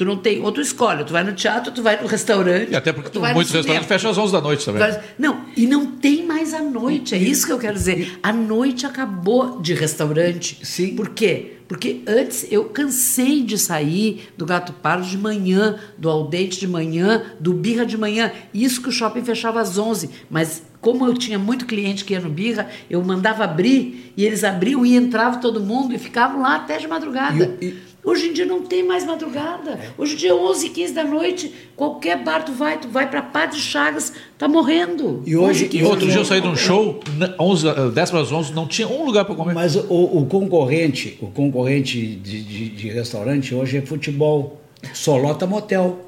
Tu 0.00 0.04
não 0.06 0.16
tem, 0.16 0.40
ou 0.40 0.50
tu 0.50 0.62
escolhe, 0.62 1.04
tu 1.04 1.12
vai 1.12 1.22
no 1.22 1.34
teatro, 1.34 1.70
tu 1.70 1.82
vai 1.82 2.00
no 2.00 2.08
restaurante. 2.08 2.70
E 2.72 2.74
até 2.74 2.90
porque 2.90 3.10
tu, 3.10 3.20
muitos 3.20 3.52
restaurantes 3.52 3.86
fecham 3.86 4.10
às 4.10 4.16
11 4.16 4.32
da 4.32 4.40
noite 4.40 4.64
também. 4.64 4.82
Não, 5.18 5.42
e 5.54 5.66
não 5.66 5.84
tem 5.84 6.24
mais 6.24 6.54
a 6.54 6.62
noite, 6.62 7.14
é 7.14 7.18
isso 7.18 7.44
que 7.44 7.52
eu 7.52 7.58
quero 7.58 7.74
dizer. 7.74 8.18
A 8.22 8.32
noite 8.32 8.86
acabou 8.86 9.60
de 9.60 9.74
restaurante. 9.74 10.58
Sim. 10.62 10.96
Por 10.96 11.10
quê? 11.10 11.58
Porque 11.68 12.00
antes 12.06 12.46
eu 12.50 12.64
cansei 12.64 13.42
de 13.42 13.58
sair 13.58 14.30
do 14.38 14.46
Gato 14.46 14.72
Pardo 14.72 15.06
de 15.06 15.18
manhã, 15.18 15.78
do 15.98 16.08
Aldente 16.08 16.58
de 16.58 16.66
manhã, 16.66 17.22
do 17.38 17.52
Birra 17.52 17.84
de 17.84 17.98
manhã. 17.98 18.32
Isso 18.54 18.80
que 18.80 18.88
o 18.88 18.92
shopping 18.92 19.22
fechava 19.22 19.60
às 19.60 19.76
11. 19.76 20.08
Mas 20.30 20.62
como 20.80 21.04
eu 21.04 21.12
tinha 21.12 21.38
muito 21.38 21.66
cliente 21.66 22.06
que 22.06 22.14
ia 22.14 22.20
no 22.20 22.30
Birra, 22.30 22.68
eu 22.88 23.04
mandava 23.04 23.44
abrir 23.44 24.14
e 24.16 24.24
eles 24.24 24.44
abriam 24.44 24.84
e 24.84 24.96
entrava 24.96 25.38
todo 25.38 25.60
mundo 25.60 25.94
e 25.94 25.98
ficavam 25.98 26.40
lá 26.40 26.56
até 26.56 26.78
de 26.78 26.88
madrugada. 26.88 27.54
E, 27.60 27.66
e 27.66 27.89
Hoje 28.02 28.28
em 28.28 28.32
dia 28.32 28.46
não 28.46 28.62
tem 28.62 28.82
mais 28.82 29.04
madrugada. 29.04 29.78
Hoje 29.98 30.14
em 30.14 30.16
dia, 30.16 30.34
11, 30.34 30.70
15 30.70 30.94
da 30.94 31.04
noite, 31.04 31.52
qualquer 31.76 32.22
bar 32.22 32.44
tu 32.44 32.52
vai, 32.52 32.80
tu 32.80 32.88
vai 32.88 33.08
para 33.08 33.20
Padre 33.20 33.58
Chagas, 33.58 34.12
tá 34.38 34.48
morrendo. 34.48 35.22
E 35.26 35.36
hoje, 35.36 35.68
e 35.70 35.84
outro 35.84 36.06
dia 36.06 36.16
eu 36.16 36.24
saí 36.24 36.40
de 36.40 36.48
um 36.48 36.56
show, 36.56 37.00
11, 37.38 37.90
10 37.94 38.10
para 38.10 38.20
as 38.20 38.32
11, 38.32 38.54
não 38.54 38.66
tinha 38.66 38.88
um 38.88 39.04
lugar 39.04 39.26
para 39.26 39.34
comer. 39.34 39.52
Mas 39.52 39.76
o, 39.76 39.82
o, 39.90 40.26
concorrente, 40.26 41.18
o 41.20 41.26
concorrente 41.26 42.00
de, 42.00 42.42
de, 42.42 42.68
de 42.70 42.88
restaurante 42.88 43.54
hoje 43.54 43.76
é 43.76 43.82
futebol. 43.82 44.60
Só 44.94 45.16
lota 45.16 45.46
motel. 45.46 46.00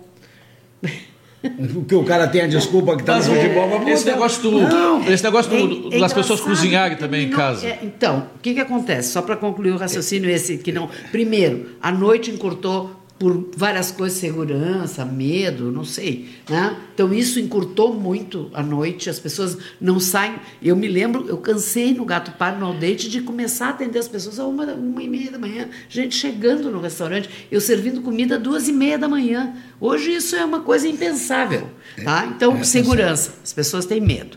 que 1.88 1.94
o 1.94 2.04
cara 2.04 2.28
tem 2.28 2.42
a 2.42 2.46
desculpa 2.46 2.94
que 2.94 3.02
está 3.02 3.16
no 3.16 3.22
futebol, 3.24 3.68
mas 3.68 3.88
esse 3.88 4.06
negócio 4.06 4.42
do, 4.42 4.60
não, 4.60 5.12
esse 5.12 5.24
negócio 5.24 5.50
do, 5.50 5.92
é, 5.92 5.96
é 5.96 6.00
das 6.00 6.12
pessoas 6.12 6.40
cozinharem 6.40 6.96
também 6.96 7.26
não, 7.26 7.32
em 7.32 7.36
casa. 7.36 7.66
É, 7.66 7.78
então, 7.82 8.28
o 8.36 8.38
que, 8.38 8.54
que 8.54 8.60
acontece? 8.60 9.12
Só 9.12 9.22
para 9.22 9.36
concluir 9.36 9.72
o 9.72 9.76
raciocínio 9.76 10.30
esse 10.30 10.58
que 10.58 10.70
não. 10.70 10.88
Primeiro, 11.10 11.70
a 11.80 11.90
noite 11.90 12.30
encurtou 12.30 13.01
por 13.22 13.50
várias 13.56 13.92
coisas, 13.92 14.18
segurança, 14.18 15.04
medo, 15.04 15.70
não 15.70 15.84
sei. 15.84 16.28
Né? 16.50 16.76
Então 16.92 17.14
isso 17.14 17.38
encurtou 17.38 17.94
muito 17.94 18.50
a 18.52 18.64
noite, 18.64 19.08
as 19.08 19.20
pessoas 19.20 19.56
não 19.80 20.00
saem. 20.00 20.40
Eu 20.60 20.74
me 20.74 20.88
lembro, 20.88 21.28
eu 21.28 21.36
cansei 21.36 21.94
no 21.94 22.04
Gato 22.04 22.32
Pardo, 22.32 22.58
no 22.58 22.66
Aldete, 22.66 23.08
de 23.08 23.20
começar 23.20 23.66
a 23.66 23.70
atender 23.70 24.00
as 24.00 24.08
pessoas 24.08 24.40
a 24.40 24.44
uma, 24.44 24.64
uma 24.74 25.00
e 25.00 25.08
meia 25.08 25.30
da 25.30 25.38
manhã, 25.38 25.68
gente 25.88 26.16
chegando 26.16 26.68
no 26.68 26.80
restaurante, 26.80 27.30
eu 27.48 27.60
servindo 27.60 28.02
comida 28.02 28.36
duas 28.36 28.66
e 28.66 28.72
meia 28.72 28.98
da 28.98 29.06
manhã. 29.08 29.54
Hoje 29.80 30.16
isso 30.16 30.34
é 30.34 30.44
uma 30.44 30.58
coisa 30.58 30.88
impensável. 30.88 31.70
Tá? 32.02 32.26
Então, 32.26 32.56
é, 32.56 32.60
é 32.60 32.64
segurança, 32.64 33.34
as 33.40 33.52
pessoas 33.52 33.86
têm 33.86 34.00
medo. 34.00 34.36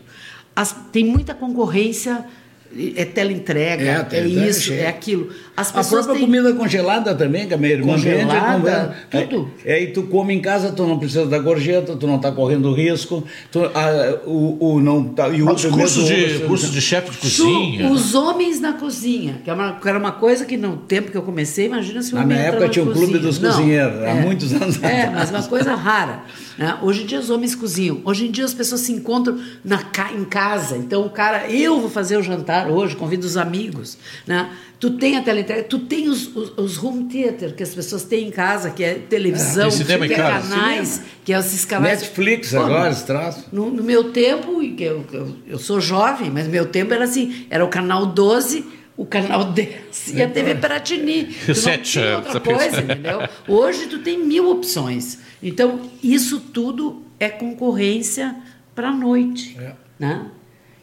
as, 0.54 0.72
tem 0.92 1.04
muita 1.04 1.34
concorrência 1.34 2.24
é 2.94 3.04
teleentrega, 3.04 3.84
É, 3.84 3.88
é, 3.88 4.02
teleentrega, 4.04 4.50
isso, 4.50 4.72
é 4.72 4.86
aquilo. 4.86 5.32
As 5.56 5.70
A 5.70 5.72
pessoas 5.78 6.04
própria 6.04 6.26
têm... 6.26 6.26
comida 6.26 6.52
congelada 6.54 7.14
também, 7.14 7.48
que 7.48 7.54
a 7.54 7.56
minha 7.56 7.72
irmã 7.72 7.92
Congelada, 7.94 8.96
vende, 9.10 9.24
é, 9.24 9.26
tudo. 9.26 9.50
É, 9.64 9.74
aí 9.74 9.86
tu 9.88 10.02
come 10.04 10.34
em 10.34 10.40
casa, 10.40 10.70
tu 10.72 10.86
não 10.86 10.98
precisa 10.98 11.24
da 11.26 11.38
gorjeta, 11.38 11.96
tu 11.96 12.06
não 12.06 12.16
está 12.16 12.30
correndo 12.30 12.72
risco, 12.74 13.24
tu, 13.50 13.60
a, 13.64 14.20
o, 14.26 14.74
o 14.74 14.80
não 14.80 15.04
tá, 15.04 15.28
e 15.30 15.40
o 15.42 15.46
Os 15.46 15.64
outro 15.64 15.70
cursos 15.78 16.08
mesmo- 16.10 16.56
de, 16.56 16.70
de 16.70 16.80
chefe 16.80 17.10
de 17.20 17.30
Su- 17.30 17.44
cozinha. 17.44 17.90
Os 17.90 18.14
homens 18.14 18.60
na 18.60 18.74
cozinha, 18.74 19.40
que 19.42 19.48
é 19.48 19.52
uma- 19.54 19.72
que 19.80 19.88
era 19.88 19.98
uma 19.98 20.12
coisa 20.12 20.44
que 20.44 20.56
no 20.56 20.76
tempo 20.76 21.10
que 21.10 21.16
eu 21.16 21.22
comecei, 21.22 21.66
imagina 21.66 22.02
se 22.02 22.12
o 22.12 22.16
Na 22.16 22.22
homem 22.22 22.36
minha 22.36 22.48
entra 22.48 22.56
época 22.58 22.66
na 22.66 22.72
tinha 22.72 22.84
um 22.84 22.92
clube 22.92 23.18
dos 23.18 23.38
Não, 23.38 23.50
cozinheiros, 23.50 24.02
há 24.04 24.14
muitos 24.14 24.52
anos 24.52 24.82
É, 24.82 25.02
atrás. 25.04 25.12
mas 25.14 25.30
uma 25.30 25.42
coisa 25.48 25.74
rara. 25.74 26.20
né? 26.58 26.76
Hoje 26.82 27.02
em 27.02 27.06
dia 27.06 27.18
os 27.18 27.30
homens 27.30 27.54
cozinham. 27.54 28.00
Hoje 28.04 28.26
em 28.26 28.30
dia 28.30 28.44
as 28.44 28.52
pessoas 28.54 28.82
se 28.82 28.92
encontram 28.92 29.38
na, 29.64 29.80
em 30.14 30.24
casa. 30.24 30.76
Então 30.76 31.04
o 31.06 31.10
cara, 31.10 31.48
eu 31.50 31.80
vou 31.80 31.88
fazer 31.90 32.16
o 32.18 32.22
jantar 32.22 32.70
hoje, 32.70 32.94
convido 32.94 33.26
os 33.26 33.36
amigos. 33.36 33.96
Né? 34.26 34.50
Tu 34.78 34.90
tem 34.90 35.16
a 35.16 35.22
teletrega, 35.46 35.68
tu 35.68 35.78
tem 35.80 36.08
os, 36.08 36.34
os, 36.34 36.52
os 36.56 36.82
home 36.82 37.04
theater 37.04 37.54
que 37.54 37.62
as 37.62 37.74
pessoas 37.74 38.02
têm 38.04 38.28
em 38.28 38.30
casa, 38.30 38.70
que 38.70 38.82
é 38.82 38.94
televisão, 38.94 39.70
cinema 39.70 40.04
em 40.04 40.08
que 40.08 40.14
é 40.14 40.18
canais, 40.18 41.02
que 41.24 41.32
é 41.32 41.38
esses 41.38 41.64
canais. 41.64 42.00
Netflix 42.00 42.50
Pô, 42.50 42.60
agora, 42.60 42.90
esse 42.90 43.06
troço. 43.06 43.44
no, 43.52 43.70
no 43.70 43.82
meu 43.82 44.12
tempo, 44.12 44.62
eu, 44.62 45.04
eu, 45.12 45.36
eu 45.46 45.58
sou 45.58 45.80
jovem, 45.80 46.30
mas 46.30 46.46
meu 46.48 46.66
tempo 46.66 46.92
era 46.92 47.04
assim, 47.04 47.46
era 47.48 47.64
o 47.64 47.68
canal 47.68 48.06
12, 48.06 48.64
o 48.96 49.06
canal 49.06 49.44
10 49.52 50.14
e 50.14 50.22
a 50.22 50.28
TV 50.28 50.54
Piratini. 50.54 51.24
Tu 51.46 51.48
não 51.48 51.54
Sete, 51.54 51.92
tinha 51.92 52.16
outra 52.16 52.30
essa 52.30 52.40
coisa, 52.40 52.80
entendeu? 52.80 53.28
Hoje 53.48 53.86
tu 53.86 53.98
tem 54.00 54.18
mil 54.18 54.50
opções. 54.50 55.18
Então, 55.42 55.80
isso 56.02 56.40
tudo 56.40 57.02
é 57.20 57.28
concorrência 57.28 58.34
para 58.74 58.88
a 58.88 58.92
noite. 58.92 59.56
É. 59.58 59.72
Né? 59.98 60.26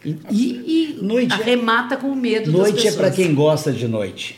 E, 0.06 0.20
e, 0.30 1.00
Noite 1.02 1.32
é- 1.32 1.36
arremata 1.36 1.96
com 1.96 2.08
o 2.08 2.16
medo 2.16 2.52
Noite 2.52 2.88
é 2.88 2.92
para 2.92 3.10
quem 3.10 3.34
gosta 3.34 3.72
de 3.72 3.88
noite. 3.88 4.38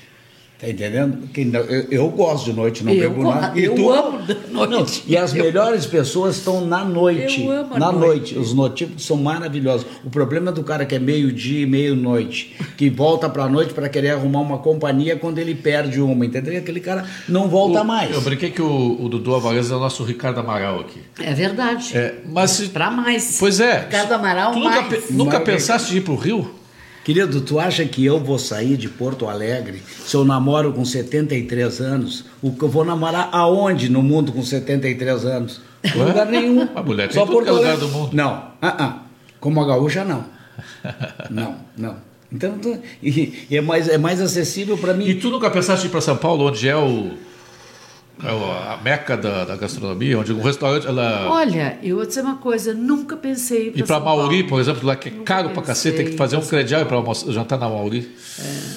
Tá 0.58 0.70
entendendo? 0.70 1.28
Eu, 1.70 1.88
eu 1.92 2.10
gosto 2.10 2.46
de 2.46 2.54
noite, 2.54 2.82
não 2.82 2.94
Eu 2.94 3.10
pego 3.10 3.24
go- 3.24 3.30
nada. 3.36 3.60
eu 3.60 3.92
amo 3.94 4.20
da 4.24 4.36
noite. 4.68 5.04
Não, 5.06 5.12
e 5.14 5.18
as 5.18 5.34
melhores 5.34 5.86
pessoas 5.86 6.38
estão 6.38 6.66
na 6.66 6.84
noite. 6.86 7.44
Eu 7.44 7.52
amo 7.52 7.74
a 7.76 7.80
na 7.80 7.92
noite. 7.92 8.34
noite. 8.36 8.40
Os 8.40 8.54
notícios 8.54 9.06
são 9.06 9.18
maravilhosos. 9.18 9.86
O 10.06 10.10
problema 10.10 10.52
é 10.52 10.54
do 10.54 10.64
cara 10.64 10.86
que 10.86 10.96
é 10.96 11.00
meio-dia 11.00 11.60
e 11.64 11.66
meio-noite, 11.66 12.56
que 12.78 12.90
volta 12.90 13.28
pra 13.28 13.50
noite 13.50 13.74
para 13.74 13.90
querer 13.90 14.12
arrumar 14.12 14.40
uma 14.40 14.58
companhia 14.60 15.18
quando 15.18 15.40
ele 15.40 15.54
perde 15.54 16.00
uma, 16.00 16.26
entendeu? 16.26 16.54
E 16.54 16.58
Aquele 16.58 16.80
cara 16.80 17.04
não 17.28 17.50
volta 17.50 17.84
mais. 17.84 18.14
Eu 18.16 18.22
brinquei 18.22 18.50
que 18.50 18.62
o, 18.62 18.98
o 19.04 19.10
Dudu 19.10 19.34
Alvarez 19.34 19.70
é 19.70 19.76
o 19.76 19.80
nosso 19.80 20.06
Ricardo 20.06 20.40
Amaral 20.40 20.80
aqui. 20.80 21.02
É 21.22 21.34
verdade. 21.34 21.92
É, 21.98 22.16
mas 22.32 22.52
se- 22.52 22.68
Para 22.70 22.90
mais. 22.90 23.36
Pois 23.38 23.60
é. 23.60 23.80
Ricardo 23.82 24.14
Amaral, 24.14 24.54
tu 24.54 24.60
nunca, 24.60 24.82
mais. 24.82 24.88
pe- 24.88 25.14
nunca 25.14 25.32
Mais. 25.34 25.44
pensaste 25.44 25.94
em 25.94 25.98
ir 25.98 26.02
pro 26.02 26.16
Rio? 26.16 26.50
Querido, 27.06 27.40
tu 27.42 27.60
acha 27.60 27.86
que 27.86 28.04
eu 28.04 28.20
vou 28.20 28.40
sair 28.40 28.76
de 28.78 28.90
Porto 28.90 29.28
Alegre 29.30 29.84
se 30.04 30.16
eu 30.16 30.26
namoro 30.26 30.74
com 30.74 30.84
73 30.84 31.80
anos? 31.80 32.26
O 32.42 32.52
que 32.52 32.64
eu 32.64 32.68
vou 32.68 32.84
namorar 32.84 33.30
aonde 33.32 33.90
no 33.90 34.02
mundo 34.02 34.32
com 34.32 34.42
73 34.42 35.24
anos? 35.24 35.62
Em 35.84 36.00
lugar 36.04 36.26
nenhum. 36.26 36.68
A 36.74 36.82
mulher 36.82 37.08
tem 37.08 37.22
em 37.22 37.26
tudo 37.28 37.44
que 37.44 37.50
é 37.50 37.52
lugar 37.52 37.78
do 37.78 37.88
mundo. 37.90 38.10
Não, 38.12 38.46
ah, 38.60 38.76
ah. 38.80 39.00
como 39.40 39.62
a 39.62 39.68
gaúcha, 39.68 40.04
não. 40.04 40.26
Não, 41.30 41.56
não. 41.78 41.98
Então, 42.32 42.58
tu- 42.58 42.80
é, 43.52 43.62
mais, 43.62 43.88
é 43.88 43.98
mais 43.98 44.20
acessível 44.22 44.78
para 44.78 44.94
mim. 44.94 45.06
E 45.06 45.14
tu 45.16 45.30
nunca 45.30 45.50
pensaste 45.52 45.86
ir 45.88 45.90
para 45.90 46.02
São 46.02 46.18
Paulo, 46.18 46.48
onde 46.48 46.68
é 46.68 46.76
o- 46.76 47.12
a 48.24 48.80
meca 48.84 49.18
da, 49.18 49.44
da 49.46 49.56
gastronomia, 49.56 50.18
onde 50.18 50.32
o 50.32 50.42
restaurante 50.42 50.88
ela 50.88 51.28
Olha, 51.30 51.78
eu 51.84 51.98
vou 51.98 52.06
dizer 52.06 52.22
uma 52.22 52.38
coisa, 52.38 52.74
nunca 52.74 53.18
pensei 53.18 53.72
e 53.76 53.84
para. 53.84 54.00
Mauri, 54.00 54.44
por 54.44 54.60
exemplo, 54.60 54.86
lá 54.88 54.96
que 54.96 55.10
é 55.10 55.12
Nunca 55.12 55.24
caro 55.26 55.50
pra 55.50 55.62
cacete, 55.62 55.98
tem 55.98 56.06
que 56.08 56.18
fazer 56.18 56.38
um 56.38 56.42
crediário 56.42 56.88
para 56.88 57.02
jantar 57.32 57.60
na 57.60 57.68
Mauri. 57.70 58.02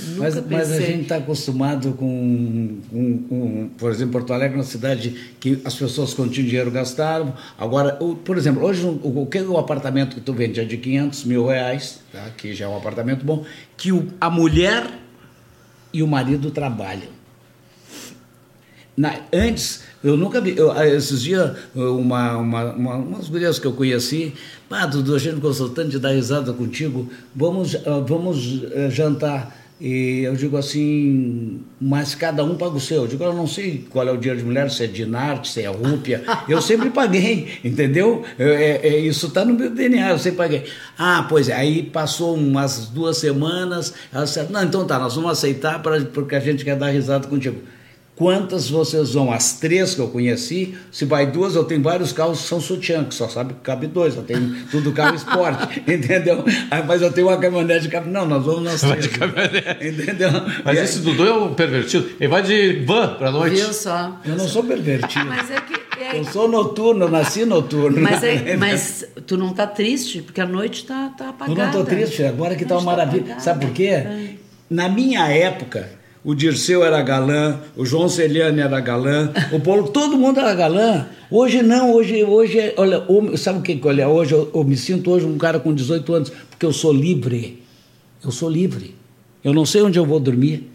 Nunca 0.08 0.22
Mas, 0.22 0.34
mas 0.50 0.72
a 0.72 0.80
gente 0.80 1.02
está 1.02 1.16
acostumado 1.16 1.92
com, 1.92 2.78
com- 2.90 3.18
com, 3.28 3.70
por 3.78 3.90
exemplo, 3.90 4.12
Porto 4.12 4.32
Alegre, 4.32 4.56
é 4.56 4.58
uma 4.58 4.64
cidade 4.64 5.14
que 5.38 5.60
as 5.64 5.74
pessoas 5.74 6.12
quando 6.14 6.32
tinham 6.32 6.48
dinheiro 6.48 6.70
gastaram. 6.70 7.32
Agora, 7.56 7.96
o- 8.00 8.16
por 8.16 8.36
exemplo, 8.36 8.64
hoje 8.64 8.84
o, 8.84 9.22
o 9.22 9.26
que 9.26 9.38
é 9.38 9.42
o 9.42 9.56
apartamento 9.56 10.16
que 10.16 10.20
tu 10.20 10.32
vende 10.32 10.58
é 10.60 10.64
de 10.64 10.76
500 10.76 11.24
mil 11.24 11.46
reais, 11.46 12.00
tá? 12.12 12.26
que 12.36 12.52
já 12.54 12.64
é 12.64 12.68
um 12.68 12.76
apartamento 12.76 13.24
bom, 13.24 13.44
que 13.76 13.92
o- 13.92 14.08
a 14.20 14.28
mulher 14.28 14.84
e 15.92 16.02
o 16.02 16.06
marido 16.06 16.50
trabalham. 16.50 17.17
Na- 18.98 19.20
antes, 19.32 19.84
eu 20.02 20.16
nunca 20.16 20.40
vi. 20.40 20.56
eu, 20.56 20.72
ah, 20.72 20.84
esses 20.86 21.22
dias, 21.22 21.56
uma, 21.72 22.36
uma, 22.36 22.64
uma, 22.72 22.94
umas 22.96 23.28
gurias 23.28 23.56
que 23.56 23.66
eu 23.66 23.72
conheci, 23.72 24.34
pá, 24.68 24.86
Dudu, 24.86 25.14
a 25.14 25.18
gente 25.20 25.38
de 25.88 25.98
dar 26.00 26.10
risada 26.10 26.52
contigo, 26.52 27.08
vamos, 27.34 27.76
ah, 27.76 28.02
vamos 28.04 28.62
eh, 28.72 28.90
jantar. 28.90 29.56
E 29.80 30.22
eu 30.24 30.34
digo 30.34 30.56
assim, 30.56 31.60
mas 31.80 32.12
cada 32.12 32.42
um 32.42 32.56
paga 32.56 32.74
o 32.74 32.80
seu. 32.80 33.02
Eu 33.02 33.06
digo, 33.06 33.22
eu 33.22 33.32
não 33.32 33.46
sei 33.46 33.86
qual 33.88 34.08
é 34.08 34.10
o 34.10 34.16
dinheiro 34.16 34.40
de 34.40 34.44
mulher, 34.44 34.68
se 34.72 34.82
é 34.82 34.88
dinarte, 34.88 35.48
se 35.52 35.62
é 35.62 35.68
rúpia. 35.68 36.24
Eu 36.48 36.60
sempre 36.60 36.90
paguei, 36.90 37.60
entendeu? 37.62 38.24
Eu- 38.36 38.48
é- 38.54 38.80
é- 38.82 38.98
isso 38.98 39.28
está 39.28 39.44
no 39.44 39.54
meu 39.54 39.70
DNA, 39.70 40.10
eu 40.10 40.18
sempre 40.18 40.38
paguei. 40.38 40.64
Ah, 40.98 41.24
pois 41.28 41.48
é. 41.48 41.52
Aí 41.54 41.84
passou 41.84 42.34
umas 42.34 42.86
duas 42.88 43.18
semanas, 43.18 43.94
ela 44.12 44.24
disse, 44.24 44.42
não, 44.50 44.64
então 44.64 44.84
tá, 44.84 44.98
nós 44.98 45.14
vamos 45.14 45.30
aceitar 45.30 45.80
pra, 45.80 46.00
porque 46.06 46.34
a 46.34 46.40
gente 46.40 46.64
quer 46.64 46.74
dar 46.74 46.88
risada 46.90 47.28
contigo. 47.28 47.58
Quantas 48.18 48.68
vocês 48.68 49.14
vão? 49.14 49.32
As 49.32 49.52
três 49.60 49.94
que 49.94 50.00
eu 50.00 50.08
conheci, 50.08 50.74
se 50.90 51.04
vai 51.04 51.24
duas, 51.30 51.54
eu 51.54 51.62
tenho 51.62 51.80
vários 51.80 52.10
carros 52.10 52.40
que 52.42 52.48
são 52.48 52.60
sutiã, 52.60 53.04
que 53.04 53.14
só 53.14 53.28
sabe 53.28 53.54
que 53.54 53.60
cabe 53.60 53.86
dois, 53.86 54.16
eu 54.16 54.24
tenho 54.24 54.56
tudo 54.72 54.90
carro 54.90 55.14
esporte, 55.14 55.80
entendeu? 55.86 56.44
Aí, 56.68 56.82
mas 56.84 57.00
eu 57.00 57.12
tenho 57.12 57.28
uma 57.28 57.36
caminhonete 57.36 57.82
de 57.82 57.88
caminhonete, 57.88 58.28
não, 58.28 58.36
nós 58.36 58.44
vamos 58.44 58.82
Vai 58.82 58.96
três. 58.96 59.04
de 59.12 59.18
caminhonete. 59.18 59.86
Entendeu? 59.86 60.30
Mas 60.64 60.76
E 60.76 60.78
aí- 60.80 60.84
esse 60.84 60.98
Dudu 60.98 61.24
é 61.26 61.32
um 61.32 61.54
pervertido. 61.54 62.10
Ele 62.18 62.28
vai 62.28 62.42
de 62.42 62.84
van 62.84 63.14
pra 63.14 63.30
noite. 63.30 63.54
Viu 63.54 63.72
só? 63.72 64.16
Eu 64.24 64.34
não 64.36 64.48
sou 64.48 64.64
pervertido. 64.64 65.24
Mas 65.24 65.48
é 65.52 65.60
que. 65.60 65.74
é- 66.02 66.18
Eu 66.18 66.24
sou 66.24 66.48
noturno, 66.48 67.04
eu 67.04 67.08
nasci 67.10 67.44
noturno. 67.44 68.00
mas, 68.00 68.20
é- 68.24 68.56
mas 68.58 69.04
tu 69.28 69.36
não 69.36 69.52
tá 69.54 69.64
triste, 69.66 70.22
porque 70.22 70.40
a 70.40 70.46
noite 70.46 70.84
tá, 70.86 71.12
tá 71.16 71.24
Eu 71.26 71.30
apagada. 71.30 71.54
não 71.60 71.66
estou 71.68 71.84
triste, 71.84 72.24
agora 72.24 72.56
que 72.56 72.64
está 72.64 72.74
uma 72.78 72.82
noite 72.82 72.96
maravilha. 72.98 73.22
apagada. 73.34 73.40
Sabe 73.44 73.64
por 73.66 73.72
quê? 73.74 73.84
É. 73.86 74.30
Na 74.68 74.88
minha 74.88 75.26
época, 75.28 75.88
o 76.28 76.34
Dirceu 76.34 76.84
era 76.84 77.00
galã, 77.00 77.58
o 77.74 77.86
João 77.86 78.06
Celiane 78.06 78.60
era 78.60 78.78
galã, 78.80 79.32
o 79.50 79.58
Paulo, 79.60 79.88
todo 79.88 80.18
mundo 80.18 80.38
era 80.38 80.54
galã. 80.54 81.06
Hoje 81.30 81.62
não, 81.62 81.94
hoje, 81.94 82.22
hoje 82.22 82.58
é- 82.58 82.74
olha, 82.76 83.02
sabe 83.38 83.60
o 83.60 83.62
que, 83.62 83.80
olha, 83.82 84.06
hoje 84.06 84.34
eu, 84.34 84.50
eu 84.54 84.62
me 84.62 84.76
sinto 84.76 85.10
hoje 85.10 85.24
um 85.24 85.38
cara 85.38 85.58
com 85.58 85.72
18 85.72 86.14
anos, 86.14 86.32
porque 86.50 86.66
eu 86.66 86.72
sou 86.74 86.92
livre. 86.92 87.62
Eu 88.22 88.30
sou 88.30 88.50
livre. 88.50 88.94
Eu 89.42 89.54
não 89.54 89.64
sei 89.64 89.80
onde 89.80 89.98
eu 89.98 90.04
vou 90.04 90.20
dormir. 90.20 90.68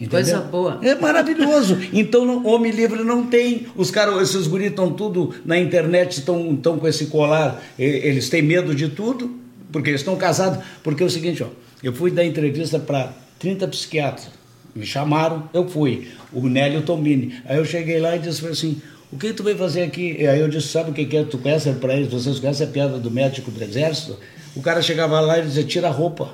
Entendeu? 0.00 0.10
Coisa 0.10 0.40
boa. 0.42 0.78
É 0.80 0.94
maravilhoso. 0.94 1.76
Então, 1.92 2.46
homem 2.46 2.70
livre 2.70 3.02
não 3.02 3.26
tem. 3.26 3.66
Os 3.74 3.90
caras, 3.90 4.22
esses 4.22 4.46
guris 4.46 4.70
estão 4.70 4.92
tudo 4.92 5.34
na 5.44 5.58
internet, 5.58 6.18
estão, 6.18 6.54
estão 6.54 6.78
com 6.78 6.86
esse 6.86 7.06
colar. 7.06 7.60
Eles 7.76 8.28
têm 8.28 8.42
medo 8.42 8.72
de 8.72 8.88
tudo, 8.90 9.28
porque 9.72 9.90
eles 9.90 10.02
estão 10.02 10.14
casados. 10.14 10.62
Porque 10.84 11.02
é 11.02 11.06
o 11.06 11.10
seguinte, 11.10 11.42
ó, 11.42 11.48
eu 11.82 11.92
fui 11.92 12.12
dar 12.12 12.24
entrevista 12.24 12.78
para 12.78 13.12
30 13.40 13.66
psiquiatras. 13.66 14.43
Me 14.74 14.84
chamaram, 14.84 15.48
eu 15.52 15.68
fui. 15.68 16.08
O 16.32 16.48
Nélio 16.48 16.82
Tombini. 16.82 17.34
Aí 17.44 17.56
eu 17.56 17.64
cheguei 17.64 18.00
lá 18.00 18.16
e 18.16 18.18
disse 18.18 18.46
assim. 18.46 18.80
O 19.12 19.16
que 19.16 19.32
tu 19.32 19.44
veio 19.44 19.56
fazer 19.56 19.82
aqui? 19.82 20.16
E 20.18 20.26
aí 20.26 20.40
eu 20.40 20.48
disse, 20.48 20.66
sabe 20.68 20.90
o 20.90 20.92
que 20.92 21.04
que 21.04 21.16
é? 21.16 21.22
Tu 21.22 21.38
conhece 21.38 21.70
para 21.74 21.94
eles, 21.94 22.12
vocês 22.12 22.40
conhecem 22.40 22.66
a 22.66 22.70
piada 22.70 22.98
do 22.98 23.12
médico 23.12 23.48
do 23.48 23.62
exército? 23.62 24.18
O 24.56 24.60
cara 24.60 24.82
chegava 24.82 25.20
lá 25.20 25.38
e 25.38 25.42
dizia, 25.42 25.62
tira 25.62 25.86
a 25.86 25.90
roupa. 25.92 26.30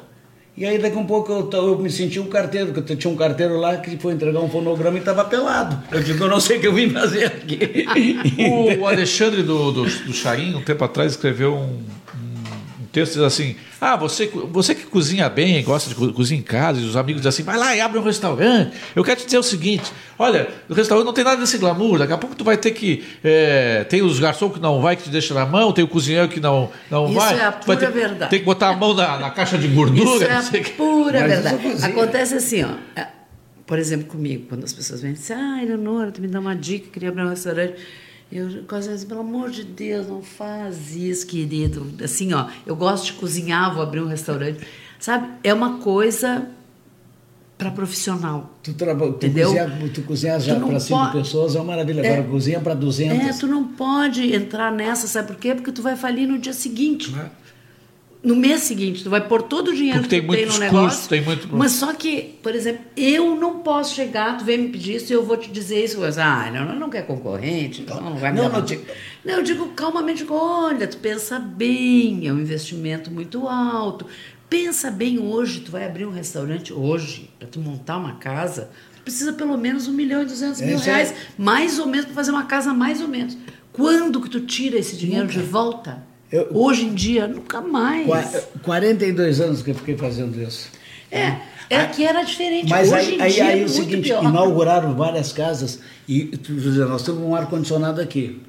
E 0.57 0.65
aí 0.65 0.79
daqui 0.79 0.97
um 0.97 1.07
pouco 1.07 1.31
eu, 1.31 1.51
eu 1.53 1.79
me 1.79 1.91
senti 1.91 2.19
um 2.19 2.27
carteiro, 2.27 2.73
que 2.73 2.93
eu 2.93 2.97
tinha 2.97 3.13
um 3.13 3.17
carteiro 3.17 3.59
lá 3.59 3.77
que 3.77 3.99
foi 3.99 4.15
entregar 4.15 4.41
um 4.41 4.49
fonograma 4.49 4.97
e 4.97 5.01
estava 5.01 5.25
pelado. 5.25 5.79
Eu 5.93 6.03
digo, 6.03 6.25
eu 6.25 6.29
não 6.29 6.41
sei 6.41 6.57
o 6.57 6.61
que 6.61 6.67
eu 6.67 6.75
vim 6.75 6.89
fazer 6.91 7.27
aqui. 7.27 7.87
O 8.81 8.87
Alexandre 8.87 9.43
do, 9.43 9.73
do, 9.73 9.85
do 9.85 10.13
Charim, 10.13 10.55
um 10.55 10.63
tempo 10.63 10.83
atrás, 10.83 11.13
escreveu 11.13 11.55
um 11.55 11.83
texto 12.93 13.15
diz 13.15 13.23
assim: 13.23 13.57
Ah, 13.81 13.97
você, 13.97 14.27
você 14.51 14.75
que 14.75 14.85
cozinha 14.87 15.29
bem, 15.29 15.63
gosta 15.63 15.89
de 15.89 15.95
co- 15.95 16.13
cozinhar 16.13 16.41
em 16.41 16.45
casa, 16.45 16.81
e 16.81 16.85
os 16.85 16.97
amigos 16.97 17.23
dizem 17.23 17.29
assim: 17.29 17.43
vai 17.43 17.57
lá 17.59 17.75
e 17.77 17.81
abre 17.81 17.99
um 17.99 18.03
restaurante. 18.03 18.73
Eu 18.95 19.03
quero 19.05 19.21
te 19.21 19.25
dizer 19.27 19.39
o 19.39 19.43
seguinte: 19.43 19.91
olha, 20.19 20.49
o 20.69 20.75
restaurante 20.75 21.07
não 21.07 21.13
tem 21.13 21.25
nada 21.25 21.41
desse 21.41 21.57
glamour, 21.59 21.99
daqui 21.99 22.13
a 22.13 22.19
pouco 22.19 22.35
tu 22.37 22.45
vai 22.45 22.57
ter 22.57 22.73
que. 22.73 23.05
é, 23.23 23.85
tem 23.85 24.03
os 24.03 24.19
garçons 24.19 24.53
que 24.53 24.61
não 24.61 24.81
vai, 24.81 24.97
que 24.97 25.05
te 25.05 25.11
deixa 25.11 25.33
na 25.35 25.47
mão, 25.47 25.73
tem 25.73 25.85
o 25.85 25.89
cozinheiro 25.89 26.29
que 26.29 26.41
não, 26.41 26.71
não 26.91 27.07
Isso 27.07 27.15
vai. 27.15 27.39
é 27.39 27.45
a 27.45 27.53
pura 27.53 27.77
ter, 27.79 27.91
verdade. 27.91 28.31
Tem 28.31 28.39
que 28.41 28.45
botar 28.45 28.69
a 28.71 28.77
mão 28.77 28.93
na, 28.95 29.19
na 29.19 29.31
caixa 29.31 29.57
de 29.57 29.69
gordura. 29.69 30.17
Isso 30.17 30.25
é 30.25 30.35
não 30.35 30.43
sei 30.43 30.61
o 30.61 30.67
a 30.67 30.71
pura 30.71 31.21
Mas 31.21 31.31
verdade. 31.31 31.69
isso. 31.69 31.87
Acontece 31.87 32.35
assim, 32.35 32.65
ó. 32.65 32.71
é, 33.01 33.07
Por 33.67 33.79
exemplo, 33.79 34.07
comigo, 34.07 34.47
quando 34.49 34.65
as 34.65 34.73
pessoas 34.73 35.01
vêm 35.01 35.13
e 35.13 35.15
dizem, 35.15 35.37
ah, 35.37 35.63
Eleonora, 35.63 36.11
tu 36.11 36.21
me 36.21 36.27
dá 36.29 36.41
uma 36.41 36.57
dica, 36.57 36.89
queria 36.93 37.09
abrir 37.11 37.23
um 37.25 37.29
restaurante. 37.31 37.75
Eu 38.33 38.63
quase 38.69 38.89
vezes, 38.89 39.05
pelo 39.05 39.21
amor 39.21 39.51
de 39.51 39.65
Deus, 39.65 40.07
não 40.07 40.23
faz 40.23 40.95
isso, 40.95 41.27
querido. 41.27 41.87
Assim, 42.03 42.33
ó, 42.33 42.47
eu 42.65 42.77
gosto 42.77 43.07
de 43.07 43.13
cozinhar, 43.15 43.75
vou 43.75 43.83
abrir 43.83 44.01
um 44.01 44.07
restaurante. 44.07 44.61
Sabe? 45.01 45.29
É 45.43 45.53
uma 45.53 45.79
coisa 45.79 46.47
para 47.59 47.71
profissional. 47.71 48.59
Tu, 48.63 48.73
traba, 48.73 49.07
tu, 49.09 49.17
Entendeu? 49.27 49.49
cozinha, 49.49 49.91
tu 49.93 50.03
cozinha 50.03 50.41
já 50.41 50.59
para 50.61 50.81
cinco 50.81 50.99
pode- 51.01 51.13
pessoas, 51.19 51.55
é 51.57 51.59
uma 51.59 51.67
maravilha. 51.67 52.01
É. 52.03 52.13
Agora 52.15 52.29
cozinha 52.29 52.61
para 52.61 52.73
200. 52.75 53.19
É, 53.19 53.33
tu 53.39 53.47
não 53.47 53.65
pode 53.65 54.33
entrar 54.35 54.71
nessa, 54.73 55.07
sabe 55.07 55.29
por 55.29 55.37
quê? 55.37 55.55
Porque 55.55 55.73
tu 55.73 55.83
vai 55.83 55.97
falir 55.97 56.27
no 56.29 56.39
dia 56.39 56.53
seguinte. 56.55 57.13
No 58.23 58.37
mês 58.37 58.61
seguinte, 58.63 59.03
tu 59.03 59.09
vai 59.09 59.27
pôr 59.27 59.43
todo 59.43 59.69
o 59.69 59.75
dinheiro 59.75 60.01
Porque 60.01 60.21
que 60.21 60.27
tem 60.27 60.29
tu 60.29 60.37
tem 60.37 60.47
no 60.47 60.59
negócio. 60.59 60.89
custos, 60.91 61.07
tem 61.07 61.23
muito- 61.23 61.49
Mas 61.57 61.73
só 61.73 61.93
que, 61.95 62.39
por 62.43 62.55
exemplo, 62.55 62.83
eu 62.97 63.35
não 63.35 63.61
posso 63.61 63.95
chegar, 63.95 64.37
tu 64.37 64.45
vem 64.45 64.59
me 64.59 64.69
pedir 64.69 64.97
isso 64.97 65.11
e 65.13 65.15
eu 65.17 65.25
vou 65.25 65.37
te 65.39 65.51
dizer 65.51 65.83
isso. 65.85 65.99
Você, 65.99 66.21
ah, 66.21 66.51
não, 66.53 66.67
não, 66.67 66.75
não 66.79 66.91
quer 66.91 67.07
concorrente, 67.07 67.83
não, 67.89 68.01
não 68.01 68.17
vai 68.17 68.31
me 68.31 68.37
Não, 68.39 68.45
não, 68.49 68.57
uma 68.59 68.63
dica." 68.63 68.93
Não, 69.25 69.35
eu 69.35 69.43
digo 69.43 69.69
calmamente, 69.69 70.27
olha, 70.29 70.87
tu 70.87 70.99
pensa 70.99 71.39
bem, 71.39 72.27
é 72.29 72.33
um 72.33 72.39
investimento 72.41 73.11
muito 73.11 73.49
alto. 73.49 74.05
Pensa 74.51 74.91
bem 74.91 75.19
hoje, 75.19 75.61
tu 75.61 75.71
vai 75.71 75.87
abrir 75.87 76.05
um 76.05 76.11
restaurante 76.11 76.73
hoje, 76.73 77.31
para 77.39 77.47
tu 77.49 77.61
montar 77.61 77.97
uma 77.99 78.17
casa, 78.17 78.69
tu 78.97 79.03
precisa 79.03 79.33
pelo 79.33 79.57
menos 79.57 79.87
um 79.89 79.93
milhão 79.93 80.23
e 80.23 80.27
duzentos 80.27 80.61
É 80.61 80.67
mil 80.67 80.77
isso 80.77 80.85
aí. 80.91 80.95
reais, 80.97 81.15
mais 81.39 81.79
ou 81.79 81.87
menos, 81.87 82.07
para 82.07 82.15
fazer 82.15 82.33
uma 82.33 82.45
casa 82.45 82.75
mais 82.75 83.01
ou 83.01 83.09
menos. 83.09 83.37
Quando 83.73 84.21
que 84.21 84.29
tu 84.29 84.41
tira 84.41 84.77
esse 84.77 84.97
dinheiro 84.97 85.29
de 85.29 85.39
volta? 85.41 86.03
Eu- 86.33 86.49
Hoje 86.53 86.85
em 86.85 86.95
dia, 86.95 87.27
nunca 87.27 87.61
mais. 87.61 88.07
Qua- 88.07 88.43
42 88.63 89.41
anos 89.41 89.63
que 89.63 89.71
eu 89.71 89.75
fiquei 89.75 89.97
fazendo 89.97 90.41
isso. 90.41 90.69
É, 91.11 91.37
é 91.69 91.87
que 91.87 92.05
era 92.05 92.23
diferente. 92.23 92.69
Mas 92.71 92.89
Hoje 92.93 92.97
aí, 92.99 93.15
em 93.17 93.21
aí, 93.21 93.33
dia 93.33 93.45
aí 93.45 93.51
é 93.51 93.55
o 93.57 93.59
muito 93.69 93.73
seguinte, 93.73 94.03
pior. 94.09 94.25
inauguraram 94.25 94.95
várias 94.95 95.33
casas 95.33 95.81
e 96.09 96.31
nós 96.89 97.03
temos 97.03 97.21
um 97.21 97.35
ar-condicionado 97.35 98.01
aqui. 98.01 98.41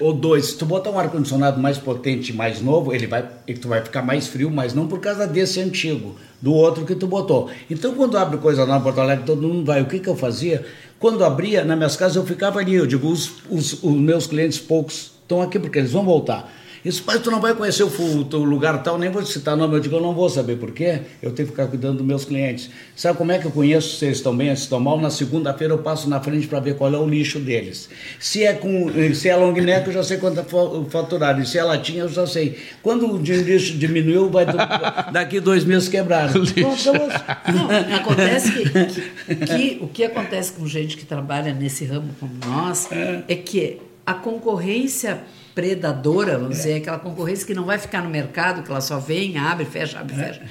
Ou 0.00 0.14
dois, 0.14 0.46
se 0.46 0.56
tu 0.56 0.64
botar 0.64 0.90
um 0.90 0.98
ar-condicionado 0.98 1.60
mais 1.60 1.76
potente, 1.76 2.32
mais 2.32 2.60
novo, 2.62 2.92
ele 2.92 3.06
vai, 3.06 3.28
ele- 3.46 3.58
tu 3.58 3.68
vai 3.68 3.82
ficar 3.82 4.00
mais 4.02 4.26
frio, 4.26 4.50
mas 4.50 4.72
não 4.72 4.88
por 4.88 4.98
causa 4.98 5.26
desse 5.26 5.60
antigo, 5.60 6.16
do 6.40 6.52
outro 6.54 6.86
que 6.86 6.94
tu 6.94 7.06
botou. 7.06 7.50
Então, 7.70 7.94
quando 7.94 8.16
abre 8.16 8.38
coisa 8.38 8.64
lá 8.64 8.78
em 8.78 8.80
Porto 8.80 8.98
Alegre, 9.00 9.24
todo 9.26 9.46
mundo 9.46 9.64
vai. 9.66 9.82
O 9.82 9.86
que, 9.86 9.98
que 10.00 10.08
eu 10.08 10.16
fazia? 10.16 10.64
Quando 10.98 11.22
abria, 11.22 11.64
nas 11.64 11.76
minhas 11.76 11.96
casas, 11.96 12.16
eu 12.16 12.24
ficava 12.24 12.58
ali. 12.60 12.74
Eu 12.74 12.86
digo, 12.86 13.08
os, 13.08 13.30
os, 13.50 13.82
os 13.84 13.92
meus 13.94 14.26
clientes 14.26 14.58
poucos 14.58 15.12
estão 15.22 15.42
aqui 15.42 15.58
porque 15.58 15.78
eles 15.78 15.92
vão 15.92 16.02
voltar. 16.04 16.50
Isso, 16.84 17.02
pai, 17.02 17.18
tu 17.18 17.30
não 17.30 17.40
vai 17.40 17.54
conhecer 17.54 17.82
o, 17.82 18.24
teu 18.24 18.42
lugar 18.42 18.82
tal, 18.82 18.96
nem 18.96 19.10
vou 19.10 19.22
te 19.22 19.28
citar 19.30 19.54
nome. 19.56 19.74
Eu 19.76 19.80
digo, 19.80 19.96
eu 19.96 20.00
não 20.00 20.14
vou 20.14 20.30
saber 20.30 20.56
por 20.56 20.72
quê. 20.72 21.00
Eu 21.22 21.30
tenho 21.30 21.46
que 21.48 21.52
ficar 21.54 21.66
cuidando 21.66 21.98
dos 21.98 22.06
meus 22.06 22.24
clientes. 22.24 22.70
Sabe 22.96 23.18
como 23.18 23.30
é 23.32 23.38
que 23.38 23.44
eu 23.46 23.50
conheço 23.50 23.96
se 23.98 24.06
eles 24.06 24.16
estão 24.16 24.34
bem, 24.34 24.54
se 24.56 24.62
estão 24.62 24.80
mal? 24.80 24.98
Na 24.98 25.10
segunda-feira 25.10 25.74
eu 25.74 25.78
passo 25.78 26.08
na 26.08 26.20
frente 26.20 26.46
para 26.46 26.58
ver 26.60 26.76
qual 26.76 26.92
é 26.94 26.96
o 26.98 27.06
lixo 27.06 27.38
deles. 27.38 27.90
Se 28.18 28.44
é 28.44 28.54
com, 28.54 28.90
se 29.14 29.28
é 29.28 29.36
long 29.36 29.52
neck, 29.52 29.86
eu 29.88 29.92
já 29.92 30.02
sei 30.02 30.16
quanto 30.16 30.40
é 30.40 30.42
fa- 30.42 30.84
faturaram. 30.88 31.40
E 31.42 31.46
se 31.46 31.58
é 31.58 31.62
latinha, 31.64 32.04
eu 32.04 32.08
já 32.08 32.26
sei. 32.26 32.58
Quando 32.82 33.06
o 33.12 33.18
lixo 33.18 33.76
diminuiu, 33.76 34.30
vai 34.30 34.46
do- 34.46 34.56
daqui 35.12 35.38
dois 35.38 35.64
meses 35.64 35.86
quebrar. 35.88 36.32
Pronto, 36.32 36.50
acabou. 36.88 37.08
Não, 37.54 37.96
acontece 37.96 38.52
que, 38.52 38.70
que- 38.70 39.46
que 39.46 39.78
o 39.82 39.88
que 39.88 40.04
acontece 40.04 40.52
com 40.52 40.66
gente 40.66 40.96
que 40.96 41.04
trabalha 41.04 41.52
nesse 41.52 41.84
ramo 41.84 42.08
como 42.18 42.32
nós 42.46 42.88
é, 42.90 43.34
que 43.34 43.78
a 44.06 44.14
concorrência 44.14 45.20
predadora, 45.54 46.38
vamos 46.38 46.56
dizer, 46.58 46.74
aquela 46.76 46.98
concorrência 46.98 47.46
que 47.46 47.54
não 47.54 47.64
vai 47.64 47.78
ficar 47.78 48.02
no 48.02 48.10
mercado, 48.10 48.62
que 48.62 48.70
ela 48.70 48.80
só 48.80 48.98
vem, 48.98 49.38
abre, 49.38 49.64
fecha, 49.64 49.98
abre, 50.00 50.14
fecha. 50.14 50.42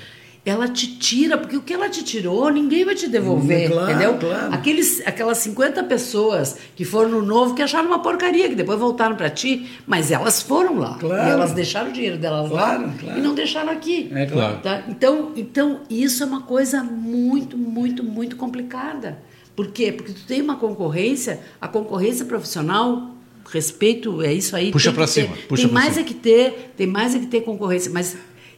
Ela 0.45 0.67
te 0.69 0.97
tira, 0.97 1.37
porque 1.37 1.57
o 1.57 1.61
que 1.61 1.73
ela 1.73 1.89
te 1.89 2.01
tirou, 2.01 2.49
ninguém 2.49 2.83
vai 2.85 2.95
te 2.95 3.07
devolver, 3.07 3.69
Claro, 3.69 3.91
entendeu? 3.91 4.17
claro. 4.17 4.53
Aqueles, 4.53 5.05
aquelas 5.05 5.37
50 5.39 5.83
pessoas 5.83 6.57
que 6.75 6.85
foram 6.85 7.09
no 7.09 7.21
novo, 7.21 7.53
que 7.53 7.61
acharam 7.61 7.87
uma 7.87 8.01
porcaria, 8.01 8.47
que 8.47 8.55
depois 8.55 8.79
voltaram 8.79 9.15
para 9.15 9.29
ti, 9.29 9.69
mas 9.85 10.11
elas 10.11 10.41
foram 10.41 10.79
lá. 10.79 10.97
Claro. 10.97 11.27
E 11.27 11.29
elas 11.29 11.51
deixaram 11.51 11.89
o 11.89 11.93
dinheiro 11.93 12.17
delas 12.17 12.49
lá 12.49 12.81
e 13.15 13.19
não 13.19 13.35
deixaram 13.35 13.69
aqui. 13.69 14.09
É 14.15 14.25
claro. 14.25 14.57
Tá? 14.63 14.83
Então, 14.87 15.33
então, 15.35 15.81
isso 15.89 16.23
é 16.23 16.25
uma 16.25 16.41
coisa 16.41 16.83
muito, 16.83 17.57
muito, 17.57 18.01
muito 18.03 18.35
complicada. 18.37 19.19
Por 19.55 19.67
quê? 19.71 19.91
Porque 19.91 20.13
tu 20.13 20.21
tem 20.25 20.41
uma 20.41 20.55
concorrência, 20.55 21.41
a 21.59 21.67
concorrência 21.67 22.23
profissional, 22.25 23.11
respeito, 23.51 24.21
é 24.21 24.33
isso 24.33 24.55
aí. 24.55 24.71
Puxa 24.71 24.91
ter. 24.91 25.07
cima, 25.07 25.35
puxa 25.47 25.63
tem 25.63 25.73
mais 25.73 25.93
cima. 25.93 26.01
é 26.01 26.03
que 26.07 26.13
ter, 26.13 26.71
tem 26.77 26.87
mais 26.87 27.15
é 27.15 27.19
que 27.19 27.25
ter 27.27 27.41
concorrência, 27.41 27.91
mas 27.91 28.15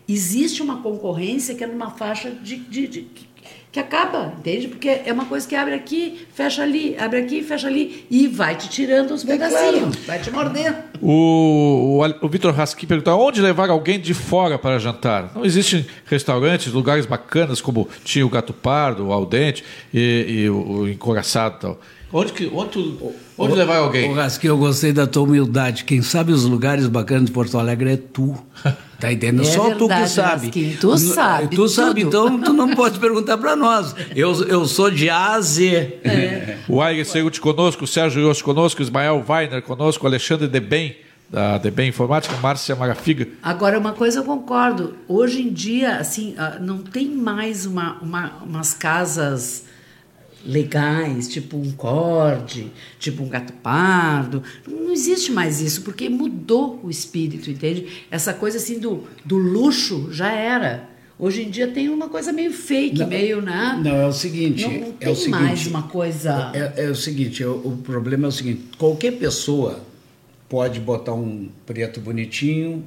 existe 0.08 0.62
uma 0.62 0.78
concorrência 0.82 1.56
que 1.56 1.64
é 1.64 1.68
numa 1.68 1.92
faixa 1.92 2.32
de, 2.32 2.56
de- 2.58 2.88
de- 2.88 3.02
que, 3.02 3.32
que 3.72 3.80
acaba, 3.80 4.34
entende? 4.38 4.68
Porque 4.68 4.90
é 4.90 5.14
uma 5.14 5.24
coisa 5.26 5.48
que 5.48 5.56
abre 5.56 5.74
aqui, 5.74 6.28
fecha 6.34 6.62
ali, 6.62 6.94
abre 7.00 7.20
aqui, 7.20 7.42
fecha 7.42 7.68
ali 7.68 8.06
e 8.12 8.28
vai 8.28 8.56
te 8.58 8.68
tirando 8.70 9.12
os 9.12 9.24
É 9.24 9.28
pedacinhos, 9.28 9.80
claro. 9.96 9.98
vai 10.06 10.20
te 10.20 10.30
mordendo. 10.30 10.76
O, 11.02 12.02
o, 12.02 12.26
o 12.26 12.30
Vitor 12.30 12.54
Raskin 12.54 12.86
perguntou 12.86 13.18
onde 13.20 13.40
levar 13.42 13.70
alguém 13.70 13.98
de 14.00 14.14
fora 14.14 14.60
para 14.60 14.78
jantar. 14.78 15.32
Não 15.34 15.46
existem 15.46 15.86
restaurantes, 16.06 16.74
lugares 16.74 17.06
bacanas 17.06 17.62
como 17.62 17.88
tinha 18.04 18.26
o 18.26 18.30
Gato 18.30 18.54
Pardo, 18.54 19.08
o 19.08 19.14
Aldente 19.14 19.64
e, 19.94 20.26
e 20.44 20.50
o, 20.50 20.80
o 20.82 20.90
Encoraçado 20.90 21.56
e 21.56 21.60
tal. 21.62 21.80
Onde, 22.14 22.34
que, 22.34 22.48
onde, 22.54 22.70
tu- 22.72 23.14
onde 23.38 23.54
levar 23.56 23.78
alguém? 23.78 24.10
Ô, 24.12 24.14
Rasque, 24.14 24.46
eu 24.46 24.58
gostei 24.58 24.92
da 24.92 25.08
tua 25.08 25.24
humildade. 25.24 25.84
Quem 25.86 26.02
sabe 26.02 26.32
os 26.34 26.44
lugares 26.44 26.88
bacanas 26.88 27.26
de 27.26 27.32
Porto 27.32 27.58
Alegre 27.58 27.94
é 27.94 27.98
tu. 27.98 28.36
Tá 29.00 29.12
entendendo? 29.12 29.42
É 29.48 29.52
Só 29.52 29.70
tu 29.76 29.88
que 29.88 29.94
verdade, 29.94 30.10
sabe. 30.10 30.46
Rasquinho, 30.48 30.78
tu 30.80 30.98
sabe 30.98 31.56
Tu 31.56 31.68
sabe, 31.70 32.04
tudo. 32.04 32.08
então 32.28 32.42
tu 32.42 32.54
não 32.54 32.76
pode 32.76 33.00
perguntar 33.00 33.38
para 33.38 33.56
nós. 33.56 33.96
Eu, 34.16 34.34
eu 34.44 34.66
sou 34.68 34.92
de 34.92 35.10
A 35.10 35.34
a 35.36 35.42
Z. 35.42 36.00
O 36.68 36.82
Aire 36.82 37.04
Seguti 37.06 37.40
conosco, 37.42 37.86
o 37.86 37.88
Sérgio 37.88 38.22
Yoshi 38.22 38.44
conosco, 38.44 38.80
o 38.82 38.84
Ismael 38.84 39.24
Weiner 39.28 39.62
conosco, 39.62 40.04
o 40.04 40.08
Alexandre 40.08 40.48
Debem, 40.48 40.96
da 41.30 41.58
Debem 41.58 41.88
Informática, 41.90 42.36
Márcia 42.42 42.76
Marafiga. 42.76 43.28
Agora, 43.42 43.80
uma 43.80 43.94
coisa 43.94 44.20
eu 44.20 44.24
concordo. 44.24 44.96
Hoje 45.08 45.42
em 45.42 45.52
dia, 45.52 45.96
assim, 45.96 46.36
ah, 46.38 46.58
não 46.60 46.80
tem 46.80 47.08
mais 47.08 47.66
uma, 47.66 47.98
uma- 48.02 48.34
umas 48.46 48.74
casas 48.74 49.64
legais, 50.46 51.28
tipo 51.28 51.58
um 51.58 51.72
corde, 51.72 52.72
tipo 53.00 53.24
um 53.24 53.30
gato 53.30 53.54
pardo. 53.54 54.44
Não 54.68 54.92
existe 54.92 55.32
mais 55.32 55.62
isso, 55.62 55.82
porque 55.82 56.10
mudou 56.10 56.80
o 56.84 56.90
espírito, 56.90 57.50
entende? 57.50 57.88
Essa 58.10 58.34
coisa 58.34 58.58
assim 58.58 58.80
do, 58.80 59.04
do 59.24 59.38
luxo 59.38 60.10
já 60.12 60.32
era. 60.32 60.90
Hoje 61.18 61.44
em 61.44 61.50
dia 61.52 61.68
tem 61.68 61.88
uma 61.88 62.10
coisa 62.10 62.34
meio 62.34 62.52
fake, 62.52 62.98
Não, 63.00 63.08
meio, 63.08 63.42
né? 63.42 63.80
Não, 63.84 63.96
é 63.96 64.08
o 64.08 64.12
seguinte. 64.12 64.64
Não, 64.64 64.72
não 64.72 64.88
é 64.88 64.92
tem 64.92 65.10
o 65.12 65.16
seguinte, 65.16 65.40
mais 65.40 65.68
uma 65.68 65.84
coisa. 65.84 66.52
É, 66.54 66.86
é 66.86 66.90
o 66.90 66.96
seguinte, 66.96 67.44
o, 67.44 67.62
o 67.64 67.78
problema 67.78 68.26
é 68.26 68.30
o 68.30 68.32
seguinte: 68.32 68.64
qualquer 68.78 69.12
pessoa 69.12 69.84
pode 70.50 70.80
botar 70.80 71.14
um 71.14 71.48
preto 71.66 72.02
bonitinho 72.02 72.84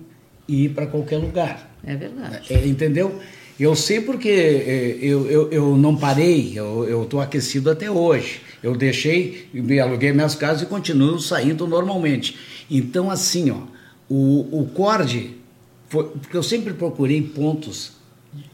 e 0.48 0.64
ir 0.64 0.70
para 0.70 0.86
qualquer 0.86 1.18
lugar. 1.18 1.70
É 1.86 1.94
verdade. 1.94 2.52
É, 2.52 2.66
entendeu? 2.66 3.20
Eu 3.58 3.76
sei 3.76 4.00
porque 4.00 4.28
é, 4.28 4.98
eu, 5.00 5.30
eu, 5.30 5.50
eu 5.52 5.76
não 5.76 5.94
parei, 5.96 6.52
eu 6.56 7.02
estou 7.04 7.20
aquecido 7.20 7.70
até 7.70 7.90
hoje. 7.90 8.40
Eu 8.62 8.74
deixei, 8.74 9.48
me 9.52 9.78
aluguei 9.78 10.12
minhas 10.12 10.34
casas 10.34 10.62
e 10.62 10.66
continuo 10.66 11.20
saindo 11.20 11.66
normalmente. 11.66 12.36
Então, 12.70 13.10
assim, 13.10 13.50
ó, 13.50 13.58
o, 14.08 14.60
o 14.62 14.66
corde, 14.74 15.36
foi, 15.88 16.04
porque 16.04 16.36
eu 16.36 16.42
sempre 16.42 16.72
procurei 16.72 17.22
pontos 17.22 17.92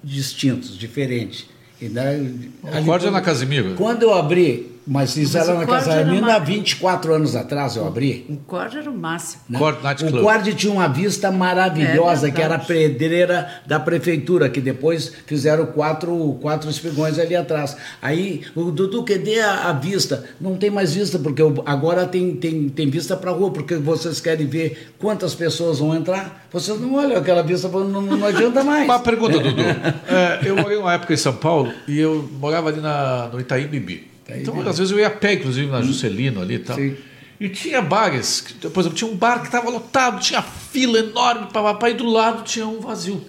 distintos, 0.03 0.77
diferentes. 0.77 1.47
E 1.81 1.89
daí- 1.89 2.51
ali 2.65 2.85
corde 2.85 3.07
é 3.07 3.11
na 3.11 3.21
Casimiro. 3.23 3.75
Quando 3.77 4.03
eu 4.03 4.13
abri, 4.13 4.73
mas 4.87 5.17
isso 5.17 5.37
Mas 5.39 5.47
era 5.49 5.57
o 5.57 5.61
na 5.61 5.67
corde 5.67 5.85
era 5.91 5.99
Casamina 6.01 6.27
uma- 6.29 6.35
há 6.35 6.39
24 6.39 7.15
anos 7.15 7.37
atrás 7.37 7.77
eu 7.77 7.87
abri. 7.87 8.27
O 8.29 8.37
corde 8.39 8.79
era 8.79 8.91
o 8.91 8.97
máximo. 8.97 9.43
né? 9.49 9.59
O. 9.59 10.23
Corde 10.23 10.55
tinha 10.55 10.73
uma 10.73 10.89
vista 10.89 11.31
maravilhosa, 11.31 12.29
É 12.29 12.31
que 12.31 12.41
era 12.43 12.57
a 12.57 12.59
pedreira 12.59 13.49
da 13.67 13.79
prefeitura, 13.79 14.49
que 14.49 14.61
depois 14.61 15.13
fizeram 15.27 15.67
quatro, 15.67 16.39
quatro 16.41 16.69
espigões 16.71 17.19
ali 17.19 17.37
atrás. 17.37 17.77
Aí 18.01 18.43
o 18.57 18.71
Dudu, 18.71 19.05
cadê 19.05 19.41
a, 19.41 19.69
a 19.69 19.73
vista? 19.73 20.25
Não 20.41 20.57
tem 20.57 20.71
mais 20.71 20.93
vista, 20.95 21.19
porque 21.19 21.43
o- 21.43 21.63
agora 21.67 22.07
tem, 22.07 22.35
tem, 22.35 22.69
tem 22.69 22.91
vista 22.91 23.17
para 23.17 23.31
rua, 23.31 23.51
porque 23.53 23.77
vocês 23.77 24.21
querem 24.21 24.47
ver 24.47 24.93
quantas 24.99 25.35
pessoas 25.35 25.79
vão 25.79 25.95
entrar. 25.95 26.47
Vocês 26.53 26.81
não 26.81 26.95
olham 26.95 27.17
aquela 27.17 27.43
vista, 27.43 27.69
não, 27.69 28.03
não 28.03 28.27
adianta 28.27 28.65
mais. 28.65 28.85
Uma 28.85 28.99
pergunta, 28.99 29.39
Dudu. 29.39 29.61
É, 30.11 30.41
eu 30.49 30.57
morei 30.57 30.77
uma 30.77 30.93
época 30.95 31.15
em 31.15 31.17
São 31.17 31.33
Paulo 31.35 31.73
e 31.87 31.99
eu 31.99 32.29
morava 32.41 32.69
ali 32.69 32.81
na, 32.81 33.29
no 33.33 33.39
Itaim 33.41 33.67
Bibi. 33.69 34.10
Então, 34.39 34.61
às 34.69 34.79
vezes 34.79 34.93
eu 34.93 34.99
ia 34.99 35.07
a 35.09 35.11
pé, 35.11 35.35
inclusive, 35.35 35.71
na 35.71 35.83
Juscelino 35.83 36.41
ali 36.41 36.55
e 36.55 36.59
tal. 36.59 36.77
Sim. 36.77 36.97
E 37.41 37.49
tinha 37.49 37.81
bares, 37.81 38.45
por 38.73 38.81
exemplo, 38.81 38.97
tinha 38.99 39.11
um 39.11 39.17
bar 39.17 39.41
que 39.41 39.47
estava 39.47 39.71
lotado, 39.71 40.21
tinha 40.21 40.43
fila 40.43 40.99
enorme, 40.99 41.47
papapá, 41.53 41.89
e 41.89 41.95
do 41.95 42.05
lado 42.05 42.43
tinha 42.45 42.67
um 42.67 42.81
vazio. 42.81 43.25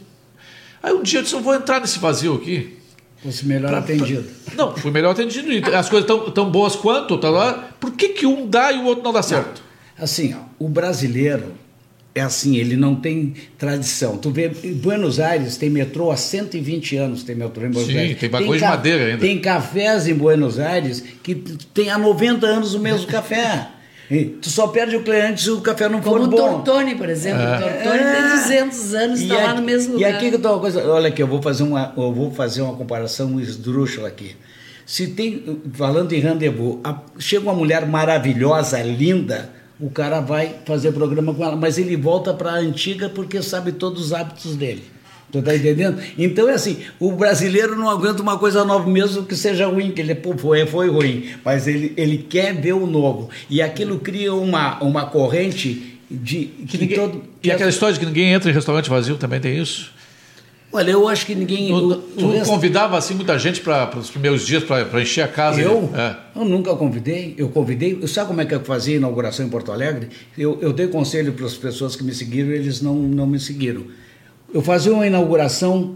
Aí 0.84 0.93
um 0.93 1.02
dia 1.02 1.20
eu 1.20 1.24
disse, 1.24 1.34
eu 1.36 1.39
vou 1.41 1.56
entrar 1.56 1.80
nesse 1.80 1.97
vazio 1.99 2.36
aqui. 2.36 2.78
Fosse 3.24 3.45
melhor 3.45 3.70
Pra- 3.70 3.78
atendido. 3.80 4.26
Não, 4.56 4.76
fui 4.76 4.91
melhor 4.91 5.12
atendido. 5.12 5.52
E 5.52 5.64
As 5.76 5.88
coisas 5.88 6.08
tão, 6.08 6.30
tão 6.32 6.49
boas 6.52 6.76
quanto, 6.76 7.18
tá 7.20 7.30
lá. 7.30 7.70
Por 7.80 7.91
que, 7.91 8.10
que 8.10 8.26
um 8.26 8.47
dá 8.47 8.72
e 8.74 8.80
o 8.80 8.86
outro 8.86 9.04
não 9.04 9.14
dá 9.14 9.22
certo? 9.22 9.62
Assim, 9.97 10.34
ó, 10.34 10.39
o 10.60 10.68
brasileiro 10.68 11.54
é 12.14 12.22
assim, 12.22 12.57
ele 12.57 12.76
não 12.76 12.95
tem 12.95 13.34
tradição. 13.57 14.18
Tu 14.18 14.30
vê, 14.32 14.51
em 14.64 14.74
Buenos 14.74 15.20
Aires 15.20 15.55
tem 15.57 15.70
metrô 15.70 16.12
há 16.12 16.18
120 16.18 16.97
anos, 16.97 17.24
tem 17.24 17.36
metrô 17.36 17.66
em 17.66 17.72
Buenos 17.72 17.91
Sim, 17.91 17.97
Aires. 17.97 18.20
tem 18.20 18.30
vagões 18.30 18.59
de 18.62 18.68
madeira 18.68 19.05
ainda. 19.05 19.18
Tem 19.20 19.39
cafés 19.39 20.07
em 20.07 20.14
Buenos 20.14 20.59
Aires 20.59 21.03
que 21.24 21.36
tem 21.74 21.89
há 21.89 21.97
90 21.97 22.45
anos 22.45 22.74
o 22.74 22.80
mesmo 22.80 23.07
café. 23.07 23.68
E 24.09 24.26
tu 24.26 24.49
só 24.49 24.68
perde 24.68 24.97
o 24.97 25.03
cliente 25.03 25.41
se 25.41 25.49
o 25.51 25.62
café 25.62 25.88
não 25.88 26.01
Como 26.01 26.18
for 26.18 26.26
o 26.26 26.30
bom. 26.30 26.36
Tortoni, 26.62 26.95
por 26.95 27.07
exemplo. 27.07 27.41
O 27.43 27.62
Tortoni 27.62 28.03
tem 28.03 28.30
200 28.41 28.93
anos 28.93 29.22
e 29.22 29.24
está 29.24 29.38
lá 29.38 29.53
no 29.53 29.62
mesmo 29.62 29.91
E 29.93 29.95
lugar. 29.95 30.16
aqui 30.16 30.32
que 30.32 30.38
tá 30.38 30.51
uma 30.51 30.59
coisa, 30.59 30.86
olha 30.91 31.07
aqui, 31.07 31.24
eu 31.24 31.28
vou 31.28 31.41
fazer 31.41 31.64
uma, 31.64 31.93
eu 31.95 32.12
vou 32.14 32.30
fazer 32.30 32.62
uma 32.62 32.74
comparação 32.76 33.39
esdrúxula 33.39 34.09
aqui. 34.09 34.36
Se 34.86 35.07
tem, 35.07 35.62
falando 35.72 36.12
em 36.12 36.20
rendezvous, 36.20 36.80
a- 36.84 36.99
chega 37.18 37.43
uma 37.43 37.53
mulher 37.53 37.86
maravilhosa, 37.88 38.82
linda, 38.82 39.49
o 39.82 39.90
cara 39.90 40.20
vai 40.20 40.56
fazer 40.66 40.92
programa 40.92 41.34
com 41.34 41.44
ela, 41.44 41.56
mas 41.56 41.78
ele 41.78 41.98
volta 41.98 42.34
para 42.34 42.52
a 42.52 42.56
antiga 42.56 43.10
porque 43.10 43.42
sabe 43.42 43.72
todos 43.72 44.06
os 44.06 44.14
hábitos 44.14 44.56
dele. 44.56 44.84
Tu 45.32 45.42
tá 45.42 45.56
entendendo? 45.56 46.02
Então 46.18 46.50
é 46.50 46.54
assim, 46.54 46.78
o 47.00 47.14
brasileiro 47.14 47.76
não 47.76 47.90
aguenta 47.90 48.22
uma 48.22 48.38
coisa 48.38 48.66
nova 48.66 48.90
mesmo 48.90 49.24
que 49.24 49.36
seja 49.36 49.66
ruim, 49.66 49.92
que 49.92 50.02
ele 50.02 50.14
pô, 50.14 50.38
foi, 50.38 50.66
foi 50.66 50.90
ruim, 50.90 51.30
mas 51.44 51.68
ele, 51.68 51.94
ele 51.96 52.18
quer 52.18 52.54
ver 52.54 52.74
o 52.74 52.86
novo. 52.86 53.30
E 53.50 53.62
aquilo 53.62 53.98
cria 54.00 54.34
uma, 54.34 54.82
uma 54.84 55.06
corrente 55.06 56.00
de 56.10 56.46
que 56.68 56.78
ninguém, 56.78 56.98
todo, 56.98 57.24
e 57.42 57.50
aquela 57.50 57.70
história 57.70 57.94
de 57.94 58.00
que 58.00 58.06
ninguém 58.06 58.34
entra 58.34 58.52
em 58.52 58.54
restaurante 58.54 58.90
vazio 58.90 59.16
também 59.16 59.40
tem 59.40 59.58
isso? 59.58 59.94
Olha, 60.74 60.91
eu 60.91 61.07
acho 61.07 61.26
que 61.26 61.36
ninguém. 61.36 61.67
Tu, 61.67 61.95
tu 61.95 62.32
resta... 62.32 62.45
convidava 62.45 62.97
assim 62.97 63.13
muita 63.13 63.38
gente 63.38 63.59
para 63.61 63.97
os 63.97 64.09
primeiros 64.09 64.45
dias 64.45 64.63
para 64.63 65.01
encher 65.01 65.22
a 65.22 65.28
casa? 65.28 65.61
Eu? 65.61 65.89
É. 65.93 66.15
Eu 66.36 66.45
nunca 66.45 66.74
convidei. 66.76 67.36
Eu 67.38 67.49
convidei. 67.49 68.07
Sabe 68.07 68.30
como 68.30 68.41
é 68.41 68.45
que 68.45 68.55
eu 68.55 68.61
fazia 68.61 68.95
a 68.95 68.97
inauguração 68.97 69.45
em 69.45 69.49
Porto 69.49 69.72
Alegre? 69.72 70.09
Eu, 70.38 70.57
eu 70.61 70.72
dei 70.72 70.88
conselho 70.88 71.34
para 71.34 71.45
as 71.45 71.55
pessoas 71.55 71.95
que 71.95 72.03
me 72.03 72.13
seguiram 72.13 72.49
e 72.51 72.53
eles 72.53 72.82
não, 72.82 72.95
não 72.95 73.28
me 73.28 73.39
seguiram. 73.39 73.84
Eu 74.53 74.61
fazia 74.61 74.93
uma 74.93 75.05
inauguração, 75.05 75.95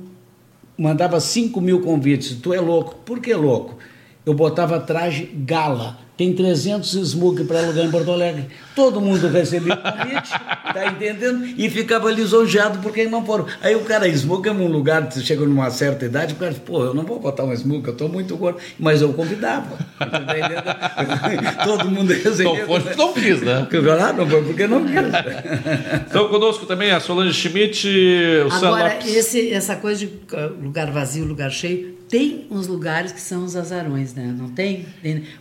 mandava 0.78 1.19
5 1.19 1.59
mil 1.61 1.82
convites. 1.82 2.38
Tu 2.41 2.53
é 2.53 2.59
louco. 2.59 2.95
Por 3.05 3.19
que 3.19 3.34
louco? 3.34 3.78
Eu 4.26 4.34
botava 4.34 4.80
traje 4.80 5.30
gala 5.34 6.05
tem 6.18 6.34
300 6.34 6.93
smug 6.93 7.43
para 7.43 7.59
alugar 7.59 7.86
em 7.86 7.91
Porto 7.91 8.11
Alegre. 8.11 8.47
Todo 8.74 9.01
mundo 9.01 9.28
recebia 9.28 9.76
convite, 9.76 10.30
tá 10.74 10.88
entendendo? 10.88 11.45
E 11.57 11.70
ficava 11.70 12.09
lisonjeado 12.11 12.80
porque 12.80 13.05
não 13.05 13.26
foram. 13.26 13.45
Aí 13.61 13.76
o 13.76 13.82
cara, 13.82 14.07
smug 14.07 14.47
é 14.47 14.51
um 14.51 14.68
lugar, 14.68 15.11
você 15.11 15.22
chega 15.22 15.45
numa 15.45 15.70
certa 15.70 16.05
idade, 16.05 16.34
o 16.34 16.38
cara 16.38 16.51
diz, 16.51 16.61
pô, 16.61 16.84
eu 16.84 16.93
não 16.93 17.03
vou 17.03 17.20
botar 17.20 17.43
um 17.43 17.51
smug, 17.53 17.86
eu 17.86 17.93
estou 17.93 18.07
muito 18.07 18.38
gordo. 18.38 18.59
Mas 18.80 19.01
eu 19.01 19.11
convidava. 19.13 19.78
Tá 19.99 20.05
Todo 21.66 21.89
mundo 21.89 22.13
recebia. 22.13 22.43
Não 22.45 22.66
foi 22.66 22.80
porque 22.80 22.97
não 22.97 23.13
quis, 23.13 23.41
né? 23.41 23.68
Ah, 24.01 24.13
não 24.13 24.28
foi 24.28 24.41
porque 24.43 24.68
não 24.68 24.86
quis. 24.86 26.05
Então 26.07 26.30
conosco 26.30 26.66
também 26.66 26.91
a 26.91 26.99
Solange 26.99 27.34
Schmidt, 27.34 27.88
o 27.88 28.53
Agora, 28.53 28.99
esse, 29.05 29.51
essa 29.51 29.76
coisa 29.76 29.99
de 29.99 30.09
lugar 30.61 30.91
vazio, 30.91 31.26
lugar 31.26 31.51
cheio, 31.51 31.95
tem 32.08 32.45
uns 32.51 32.68
lugares 32.68 33.12
que 33.12 33.20
são 33.20 33.43
os 33.43 33.56
azarões, 33.56 34.14
né? 34.14 34.34
Não 34.38 34.49
tem? 34.49 34.86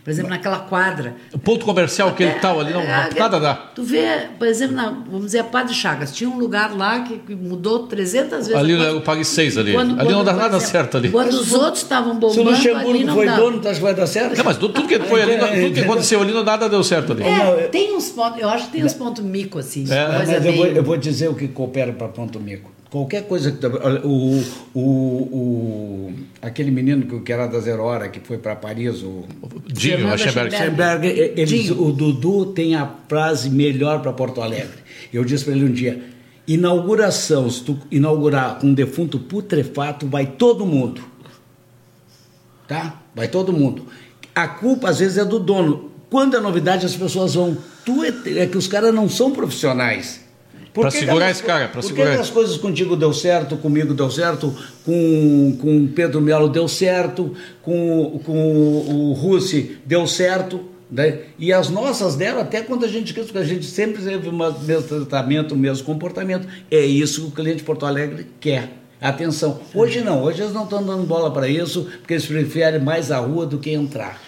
Por 0.03 0.09
exemplo, 0.09 0.29
naquela 0.29 0.59
quadra. 0.59 1.15
O 1.33 1.37
ponto 1.39 1.65
comercial 1.65 2.13
que 2.13 2.23
ele 2.23 2.33
tal 2.39 2.59
ali, 2.59 2.73
não, 2.73 2.81
é, 2.81 3.09
nada 3.17 3.39
dá. 3.39 3.53
Tu 3.53 3.83
vê, 3.83 4.27
por 4.37 4.47
exemplo, 4.47 4.75
na, 4.75 4.89
vamos 4.89 5.25
dizer, 5.25 5.39
a 5.39 5.43
Padre 5.43 5.73
Chagas, 5.73 6.13
tinha 6.13 6.29
um 6.29 6.37
lugar 6.37 6.75
lá 6.75 7.01
que 7.01 7.35
mudou 7.35 7.87
300 7.87 8.47
vezes. 8.47 8.55
Ali 8.55 8.73
eu 8.73 9.01
paguei 9.01 9.23
seis 9.23 9.57
ali. 9.57 9.73
Quando, 9.73 9.91
ali 9.91 9.99
quando, 9.99 10.11
não 10.11 10.23
dá 10.23 10.33
nada 10.33 10.57
exemplo, 10.57 10.67
certo 10.71 10.97
ali. 10.97 11.09
Quando 11.09 11.33
os 11.33 11.53
outros 11.53 11.83
estavam 11.83 12.13
bombando, 12.15 12.33
Se 12.33 12.39
o 12.39 12.43
Luxemburgo 12.43 13.13
foi 13.13 13.25
dá. 13.25 13.35
dono, 13.35 13.59
tu 13.59 13.67
acha 13.67 13.77
que 13.77 13.83
vai 13.83 13.95
dar 13.95 14.07
certo? 14.07 14.37
Não, 14.37 14.45
mas 14.45 14.57
tudo, 14.57 14.73
tudo 14.73 14.87
que 14.87 14.99
foi 14.99 15.21
ali, 15.21 15.37
tudo 15.37 15.73
que 15.73 15.81
aconteceu 15.81 16.21
ali, 16.21 16.33
nada 16.43 16.67
deu 16.67 16.83
certo 16.83 17.13
ali. 17.13 17.23
É, 17.23 17.67
tem 17.67 17.95
uns 17.95 18.09
pontos, 18.09 18.41
eu 18.41 18.49
acho 18.49 18.65
que 18.65 18.71
tem 18.71 18.83
uns 18.83 18.93
pontos 18.93 19.23
mico, 19.23 19.59
assim. 19.59 19.85
É, 19.89 20.07
mas 20.07 20.45
eu, 20.45 20.53
vou, 20.53 20.65
eu 20.65 20.83
vou 20.83 20.97
dizer 20.97 21.29
o 21.29 21.35
que 21.35 21.47
coopera 21.47 21.93
para 21.93 22.07
ponto 22.07 22.39
mico 22.39 22.74
qualquer 22.89 23.27
coisa 23.27 23.51
que 23.51 23.65
o, 23.65 24.43
o, 24.73 24.81
o, 24.81 26.13
aquele 26.41 26.71
menino 26.71 27.21
que 27.21 27.31
era 27.31 27.47
da 27.47 27.59
Zero 27.59 27.83
Hora 27.83 28.09
que 28.09 28.19
foi 28.19 28.37
para 28.37 28.55
Paris 28.55 29.01
o 29.03 29.25
Dinho 29.67 30.11
Aschenberg 30.11 31.07
eles, 31.07 31.71
o 31.71 31.91
Dudu 31.91 32.47
tem 32.47 32.75
a 32.75 32.89
frase 33.07 33.49
melhor 33.49 34.01
para 34.01 34.13
Porto 34.13 34.41
Alegre. 34.41 34.85
Eu 35.13 35.23
disse 35.23 35.45
para 35.45 35.53
ele 35.53 35.65
um 35.65 35.71
dia 35.71 36.15
inauguração 36.47 37.49
se 37.49 37.63
tu 37.63 37.79
inaugurar 37.89 38.59
com 38.59 38.67
um 38.67 38.73
defunto 38.73 39.19
putrefato 39.19 40.07
vai 40.07 40.25
todo 40.25 40.65
mundo. 40.65 41.01
Tá? 42.67 43.01
Vai 43.13 43.27
todo 43.27 43.53
mundo. 43.53 43.85
A 44.33 44.47
culpa 44.47 44.89
às 44.89 44.99
vezes 44.99 45.17
é 45.17 45.25
do 45.25 45.39
dono. 45.39 45.91
Quando 46.09 46.37
é 46.37 46.39
novidade 46.39 46.85
as 46.85 46.95
pessoas 46.95 47.35
vão. 47.35 47.57
Tu 47.85 48.03
é, 48.03 48.43
é 48.43 48.47
que 48.47 48.57
os 48.57 48.67
caras 48.67 48.93
não 48.93 49.07
são 49.07 49.31
profissionais 49.31 50.24
para 50.81 50.91
segurar 50.91 51.31
esse 51.31 51.43
cara, 51.43 51.67
para 51.67 51.81
segurar. 51.81 52.05
Porque 52.05 52.21
as 52.21 52.29
coisas 52.29 52.57
contigo 52.57 52.95
deu 52.95 53.13
certo, 53.13 53.57
comigo 53.57 53.93
deu 53.93 54.09
certo, 54.09 54.55
com 54.85 55.57
com 55.59 55.87
Pedro 55.87 56.21
Melo 56.21 56.49
deu 56.49 56.67
certo, 56.67 57.33
com, 57.61 58.19
com 58.23 58.37
o 58.87 59.13
Russi 59.13 59.77
deu 59.85 60.05
certo, 60.05 60.61
né? 60.89 61.19
E 61.39 61.51
as 61.51 61.69
nossas 61.69 62.15
deram 62.15 62.39
até 62.39 62.61
quando 62.61 62.85
a 62.85 62.87
gente 62.87 63.13
quis, 63.13 63.25
porque 63.25 63.37
a 63.37 63.43
gente 63.43 63.65
sempre 63.65 64.01
teve 64.03 64.29
o 64.29 64.33
mesmo 64.33 64.83
tratamento, 64.83 65.53
o 65.53 65.57
mesmo 65.57 65.85
comportamento. 65.85 66.47
É 66.69 66.79
isso 66.79 67.21
que 67.21 67.27
o 67.27 67.31
cliente 67.31 67.57
de 67.57 67.63
Porto 67.63 67.85
Alegre 67.85 68.27
quer. 68.39 68.69
Atenção. 69.01 69.59
Hoje 69.73 70.01
não, 70.01 70.23
hoje 70.23 70.41
eles 70.41 70.53
não 70.53 70.63
estão 70.63 70.83
dando 70.83 71.03
bola 71.03 71.29
para 71.31 71.47
isso, 71.47 71.87
porque 71.99 72.13
eles 72.13 72.25
preferem 72.25 72.79
mais 72.79 73.11
a 73.11 73.19
rua 73.19 73.45
do 73.45 73.57
que 73.57 73.71
entrar. 73.71 74.19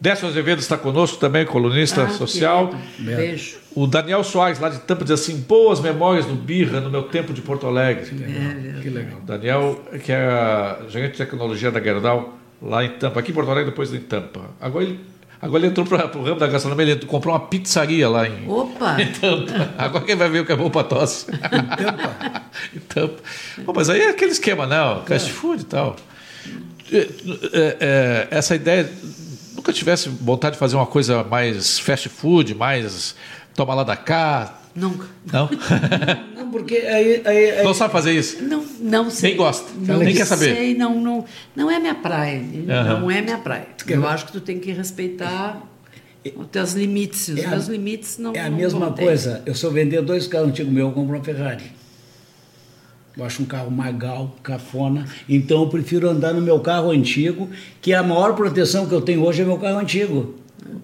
Décio 0.00 0.26
Azevedo 0.26 0.60
está 0.60 0.78
conosco 0.78 1.18
também, 1.18 1.44
colunista 1.44 2.04
ah, 2.04 2.08
social. 2.08 2.74
Beijo. 2.98 3.58
O 3.74 3.86
Daniel 3.86 4.24
Soares, 4.24 4.58
lá 4.58 4.70
de 4.70 4.78
Tampa, 4.78 5.04
diz 5.04 5.12
assim: 5.12 5.36
boas 5.36 5.78
memórias 5.78 6.24
do 6.24 6.34
Birra 6.34 6.80
no 6.80 6.88
meu 6.88 7.02
tempo 7.02 7.34
de 7.34 7.42
Porto 7.42 7.66
Alegre. 7.66 8.06
Que 8.06 8.14
legal. 8.14 8.42
É, 8.42 8.80
que 8.80 8.88
legal. 8.88 9.20
Daniel, 9.20 9.80
que 10.02 10.10
é 10.10 10.78
gerente 10.88 11.12
de 11.12 11.18
tecnologia 11.18 11.70
da 11.70 11.78
Gerdau, 11.82 12.34
lá 12.62 12.82
em 12.82 12.88
Tampa, 12.92 13.20
aqui 13.20 13.30
em 13.30 13.34
Porto 13.34 13.50
Alegre, 13.50 13.70
depois 13.72 13.92
em 13.92 14.00
Tampa. 14.00 14.40
Agora 14.58 14.86
ele, 14.86 15.00
agora 15.38 15.62
ele 15.62 15.70
entrou 15.70 15.86
para 15.86 16.18
o 16.18 16.22
ramo 16.22 16.40
da 16.40 16.46
gastronomia, 16.46 16.92
ele 16.92 17.04
comprou 17.04 17.34
uma 17.34 17.40
pizzaria 17.40 18.08
lá 18.08 18.26
em, 18.26 18.48
Opa. 18.48 18.96
em 19.02 19.12
Tampa. 19.12 19.74
Agora 19.76 20.04
quem 20.06 20.16
vai 20.16 20.30
ver 20.30 20.40
o 20.40 20.46
que 20.46 20.52
é 20.52 20.56
bom 20.56 20.70
para 20.70 20.84
tosse. 20.84 21.30
Em 21.30 21.36
Tampa? 21.36 22.42
em 22.74 22.80
Tampa. 22.80 23.16
Bom, 23.66 23.72
mas 23.76 23.90
aí 23.90 24.00
é 24.00 24.08
aquele 24.08 24.32
esquema, 24.32 24.66
né? 24.66 24.80
O 24.82 25.02
fast 25.02 25.28
é. 25.28 25.32
food 25.34 25.60
e 25.60 25.66
tal. 25.66 25.94
É, 26.90 27.76
é 27.80 28.28
essa 28.30 28.54
ideia 28.54 28.90
nunca 29.60 29.72
tivesse 29.72 30.08
vontade 30.08 30.54
de 30.54 30.58
fazer 30.58 30.76
uma 30.76 30.86
coisa 30.86 31.22
mais 31.22 31.78
fast 31.78 32.08
food, 32.08 32.54
mais 32.54 33.14
toma 33.54 33.74
lá 33.74 33.84
da 33.84 33.94
cá? 33.94 34.58
Nunca. 34.74 35.06
Não? 35.30 35.50
não, 36.34 36.50
porque 36.50 36.76
aí, 36.76 37.22
aí, 37.24 37.50
aí, 37.50 37.64
Não 37.64 37.74
sabe 37.74 37.92
fazer 37.92 38.12
isso? 38.12 38.42
Não, 38.42 38.64
não 38.80 39.10
sei. 39.10 39.30
Nem 39.30 39.36
gosta, 39.36 39.70
não 39.78 39.98
nem 39.98 40.14
quer 40.14 40.24
saber. 40.24 40.56
Sei, 40.56 40.74
não, 40.74 40.98
não, 41.00 41.24
não 41.54 41.70
é 41.70 41.78
minha 41.78 41.94
praia. 41.94 42.40
Uhum. 42.40 43.00
Não 43.00 43.10
é 43.10 43.20
minha 43.20 43.38
praia. 43.38 43.68
Eu 43.86 44.08
acho 44.08 44.26
que 44.26 44.32
tu 44.32 44.40
tem 44.40 44.58
que 44.58 44.72
respeitar 44.72 45.60
os 46.36 46.46
teus 46.46 46.72
limites. 46.72 47.28
Os 47.28 47.38
é 47.38 47.48
meus 47.48 47.68
a, 47.68 47.72
limites 47.72 48.18
não 48.18 48.34
É 48.34 48.40
a 48.40 48.50
não 48.50 48.56
mesma 48.56 48.92
coisa. 48.92 49.42
Eu 49.44 49.54
sou 49.54 49.70
vender 49.70 50.00
dois 50.02 50.26
carros 50.26 50.48
antigos 50.48 50.72
meus, 50.72 50.88
eu 50.88 50.94
compro 50.94 51.16
uma 51.16 51.24
Ferrari. 51.24 51.64
Eu 53.20 53.26
acho 53.26 53.42
um 53.42 53.44
carro 53.44 53.70
magal, 53.70 54.34
cafona. 54.42 55.04
Então 55.28 55.60
eu 55.60 55.68
prefiro 55.68 56.08
andar 56.08 56.32
no 56.32 56.40
meu 56.40 56.58
carro 56.60 56.90
antigo, 56.90 57.50
que 57.82 57.92
a 57.92 58.02
maior 58.02 58.34
proteção 58.34 58.86
que 58.86 58.94
eu 58.94 59.02
tenho 59.02 59.22
hoje 59.22 59.42
é 59.42 59.44
meu 59.44 59.58
carro 59.58 59.78
antigo. 59.78 60.36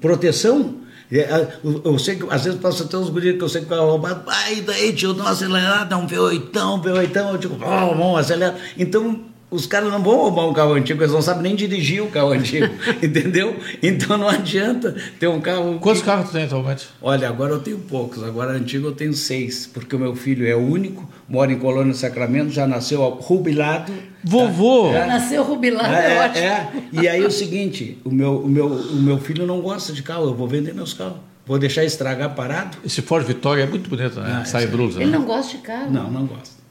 Proteção? 0.03 0.75
É, 1.11 1.49
eu 1.83 1.99
sei 1.99 2.17
que 2.17 2.27
às 2.29 2.45
vezes 2.45 2.61
passa 2.61 2.85
até 2.85 2.99
uns 2.99 3.09
gurias 3.09 3.39
que 3.39 3.43
eu 3.43 3.49
sei 3.49 3.63
que 3.63 3.69
o 3.69 3.71
carro 3.71 3.85
é 3.85 3.91
roubado, 3.91 4.23
ai, 4.27 4.61
daí 4.61 4.93
tio, 4.93 5.17
acelerar, 5.23 5.89
dá 5.89 5.97
um 5.97 6.07
V8, 6.07 6.51
V8, 6.51 7.17
eu 7.17 7.39
digo, 7.39 7.55
oh, 7.55 7.95
vamos 7.95 8.21
acelerar. 8.21 8.55
Então 8.77 9.21
os 9.51 9.67
caras 9.67 9.91
não 9.91 10.03
vão 10.03 10.17
roubar 10.17 10.49
um 10.49 10.53
carro 10.53 10.73
antigo, 10.75 11.03
eles 11.03 11.13
não 11.13 11.23
sabem 11.23 11.45
nem 11.45 11.55
dirigir 11.55 12.03
o 12.03 12.09
carro 12.09 12.33
antigo, 12.35 12.69
entendeu? 13.03 13.57
Então 13.83 14.19
não 14.19 14.29
adianta 14.29 14.95
ter 15.19 15.29
um 15.29 15.41
carro. 15.41 15.79
Quantos 15.81 16.01
que... 16.01 16.07
carros 16.07 16.31
tu 16.31 16.33
tem 16.33 16.45
atualmente? 16.45 16.89
Olha, 17.01 17.29
agora 17.29 17.53
eu 17.53 17.61
tenho 17.61 17.79
poucos, 17.79 18.23
agora 18.23 18.53
antigo 18.53 18.89
eu 18.89 18.93
tenho 18.93 19.15
seis, 19.15 19.67
porque 19.67 19.95
o 19.95 19.99
meu 19.99 20.17
filho 20.17 20.47
é 20.47 20.57
único, 20.57 21.09
mora 21.29 21.53
em 21.53 21.59
Colônia 21.59 21.93
do 21.93 21.99
Sacramento, 21.99 22.51
já 22.51 22.67
nasceu 22.67 23.21
jubilado. 23.27 23.93
Vovô! 24.25 24.93
Já 24.93 25.07
nasceu 25.07 25.47
jubilado, 25.47 25.95
é, 25.95 26.15
é 26.15 26.21
ótimo. 26.25 26.45
É. 26.45 26.69
E 26.93 27.09
aí 27.09 27.23
é 27.23 27.27
o 27.27 27.31
seguinte: 27.31 27.99
o 28.05 28.11
meu, 28.11 28.39
o, 28.39 28.49
meu, 28.49 28.67
o 28.67 28.97
meu 28.97 29.19
filho 29.19 29.47
não 29.47 29.61
gosta 29.61 29.93
de 29.93 30.03
carro, 30.03 30.25
eu 30.25 30.35
vou 30.35 30.49
vender 30.49 30.75
meus 30.75 30.93
carros. 30.93 31.19
Vou 31.47 31.61
deixar 31.61 31.85
estragar 31.85 32.35
parado. 32.35 32.77
Esse 32.85 33.01
Ford 33.01 33.25
Vitória 33.25 33.63
é 33.63 33.67
muito 33.67 33.89
bonito, 33.89 34.19
né? 34.19 34.41
Ah, 34.43 34.45
Sai 34.45 34.67
brusa. 34.67 35.01
Ele 35.01 35.13
né? 35.13 35.19
não 35.19 35.25
gosta 35.25 35.57
de 35.57 35.63
carro. 35.63 35.93
Não, 35.93 36.11
não 36.11 36.27
gosta. 36.27 36.66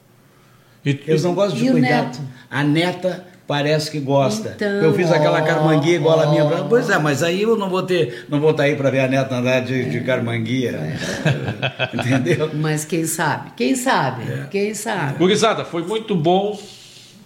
E, 0.86 1.00
Eles 1.06 1.24
não 1.24 1.34
gostam 1.34 1.58
de 1.58 1.68
cuidar. 1.68 2.12
A 2.48 2.62
neta 2.62 3.26
parece 3.44 3.90
que 3.90 3.98
gosta. 3.98 4.52
Então, 4.54 4.68
eu 4.68 4.94
fiz 4.94 5.10
aquela 5.10 5.42
carmanguia 5.42 5.96
igual 5.96 6.18
oh. 6.18 6.22
a 6.22 6.26
minha. 6.28 6.44
Pois 6.68 6.88
é, 6.88 6.96
mas 6.98 7.24
aí 7.24 7.42
eu 7.42 7.56
não 7.56 7.68
vou 7.68 7.82
ter, 7.82 8.26
não 8.28 8.40
vou 8.40 8.52
estar 8.52 8.62
aí 8.62 8.76
para 8.76 8.88
ver 8.90 9.00
a 9.00 9.08
neta 9.08 9.34
andar 9.34 9.60
de, 9.60 9.90
de 9.90 10.00
carmanguia. 10.02 10.70
É. 10.70 10.96
Entendeu? 11.92 12.50
Mas 12.54 12.84
quem 12.84 13.04
sabe? 13.04 13.50
Quem 13.56 13.74
sabe? 13.74 14.30
É. 14.30 14.46
Quem 14.48 14.74
sabe? 14.74 15.18
Gurizada, 15.18 15.64
foi 15.64 15.82
muito 15.82 16.14
bom 16.14 16.56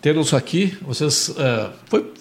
tê-los 0.01 0.33
aqui. 0.33 0.77
Vocês. 0.83 1.29
Uh, 1.29 1.71
foi 1.87 2.13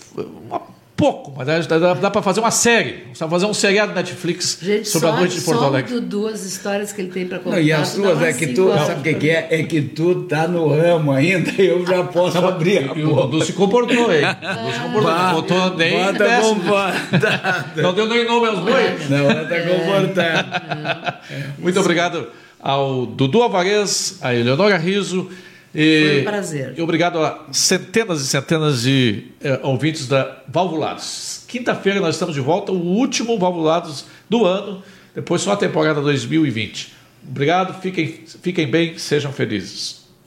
uma 0.44 0.62
pouco, 1.00 1.34
mas 1.36 1.66
dá, 1.66 1.78
dá, 1.78 1.94
dá 1.94 2.12
para 2.12 2.22
fazer 2.22 2.42
uma 2.42 2.52
série. 2.52 3.06
Dá 3.18 3.28
fazer 3.30 3.46
um 3.46 3.54
seriado 3.54 3.94
Netflix 3.94 4.60
Gente, 4.62 4.90
sobre 4.90 5.08
só, 5.08 5.16
a 5.16 5.18
noite 5.18 5.36
de 5.36 5.42
Porto 5.42 5.64
Alegre. 5.64 5.94
Só 5.94 6.00
duas 6.02 6.46
histórias 6.46 6.92
que 6.92 7.02
ele 7.02 7.10
tem 7.10 7.26
para 7.26 7.40
contar. 7.40 7.56
Não, 7.56 7.64
e 7.64 7.72
as 7.72 7.88
suas 7.88 8.22
é 8.22 8.34
que 8.34 8.48
tu, 8.48 8.66
não, 8.66 8.86
sabe 8.86 9.10
o 9.10 9.18
que, 9.18 9.30
é? 9.30 9.48
É 9.50 9.64
que 9.64 9.82
tu 9.82 10.24
tá 10.24 10.46
no 10.46 10.68
ramo 10.68 11.14
ainda, 11.14 11.50
eu 11.58 11.86
já 11.88 12.04
posso 12.04 12.42
não, 12.42 12.50
abrir 12.50 12.80
a 12.80 12.94
boca. 12.94 13.00
O 13.00 13.28
Dudu 13.28 13.46
se 13.46 13.54
comportou, 13.54 14.14
hein? 14.14 14.26
O 14.26 14.56
Dudu 14.56 14.74
se 14.74 14.80
comportou, 14.82 15.12
não 15.12 15.34
botou 15.34 15.78
nem 15.78 16.04
bota 16.04 16.42
comportado. 16.42 17.82
Não 17.82 17.94
deu 17.94 18.08
nem 18.08 18.26
nome 18.26 18.48
aos 18.48 18.60
bois. 18.60 19.10
Não, 19.10 19.32
ela 19.32 19.46
tá 19.46 19.56
comportado. 19.62 21.18
Muito 21.60 21.80
obrigado 21.80 22.28
ao 22.60 23.06
Dudu 23.06 23.42
Alvarez, 23.42 24.18
a 24.22 24.36
Eleonora 24.36 24.78
Riso, 24.78 25.30
e, 25.74 26.08
Foi 26.08 26.22
um 26.22 26.24
prazer. 26.24 26.74
E 26.78 26.82
obrigado 26.82 27.20
a 27.20 27.46
centenas 27.52 28.22
e 28.22 28.28
centenas 28.28 28.84
de 28.84 29.26
eh, 29.42 29.60
ouvintes 29.64 30.08
da 30.08 30.42
Valvulados. 30.48 31.44
Quinta-feira 31.48 32.00
nós 32.00 32.16
estamos 32.16 32.36
de 32.36 32.42
volta, 32.42 32.72
o 32.72 32.76
último 32.76 33.38
Valvulados 33.38 34.06
do 34.30 34.46
ano, 34.46 34.84
depois 35.14 35.42
só 35.42 35.54
a 35.54 35.58
temporada 35.58 36.02
2020. 36.02 36.94
Obrigado, 37.28 37.80
fiquem, 37.82 38.24
fiquem 38.42 38.68
bem, 38.68 38.98
sejam 38.98 39.32
felizes. 39.32 39.99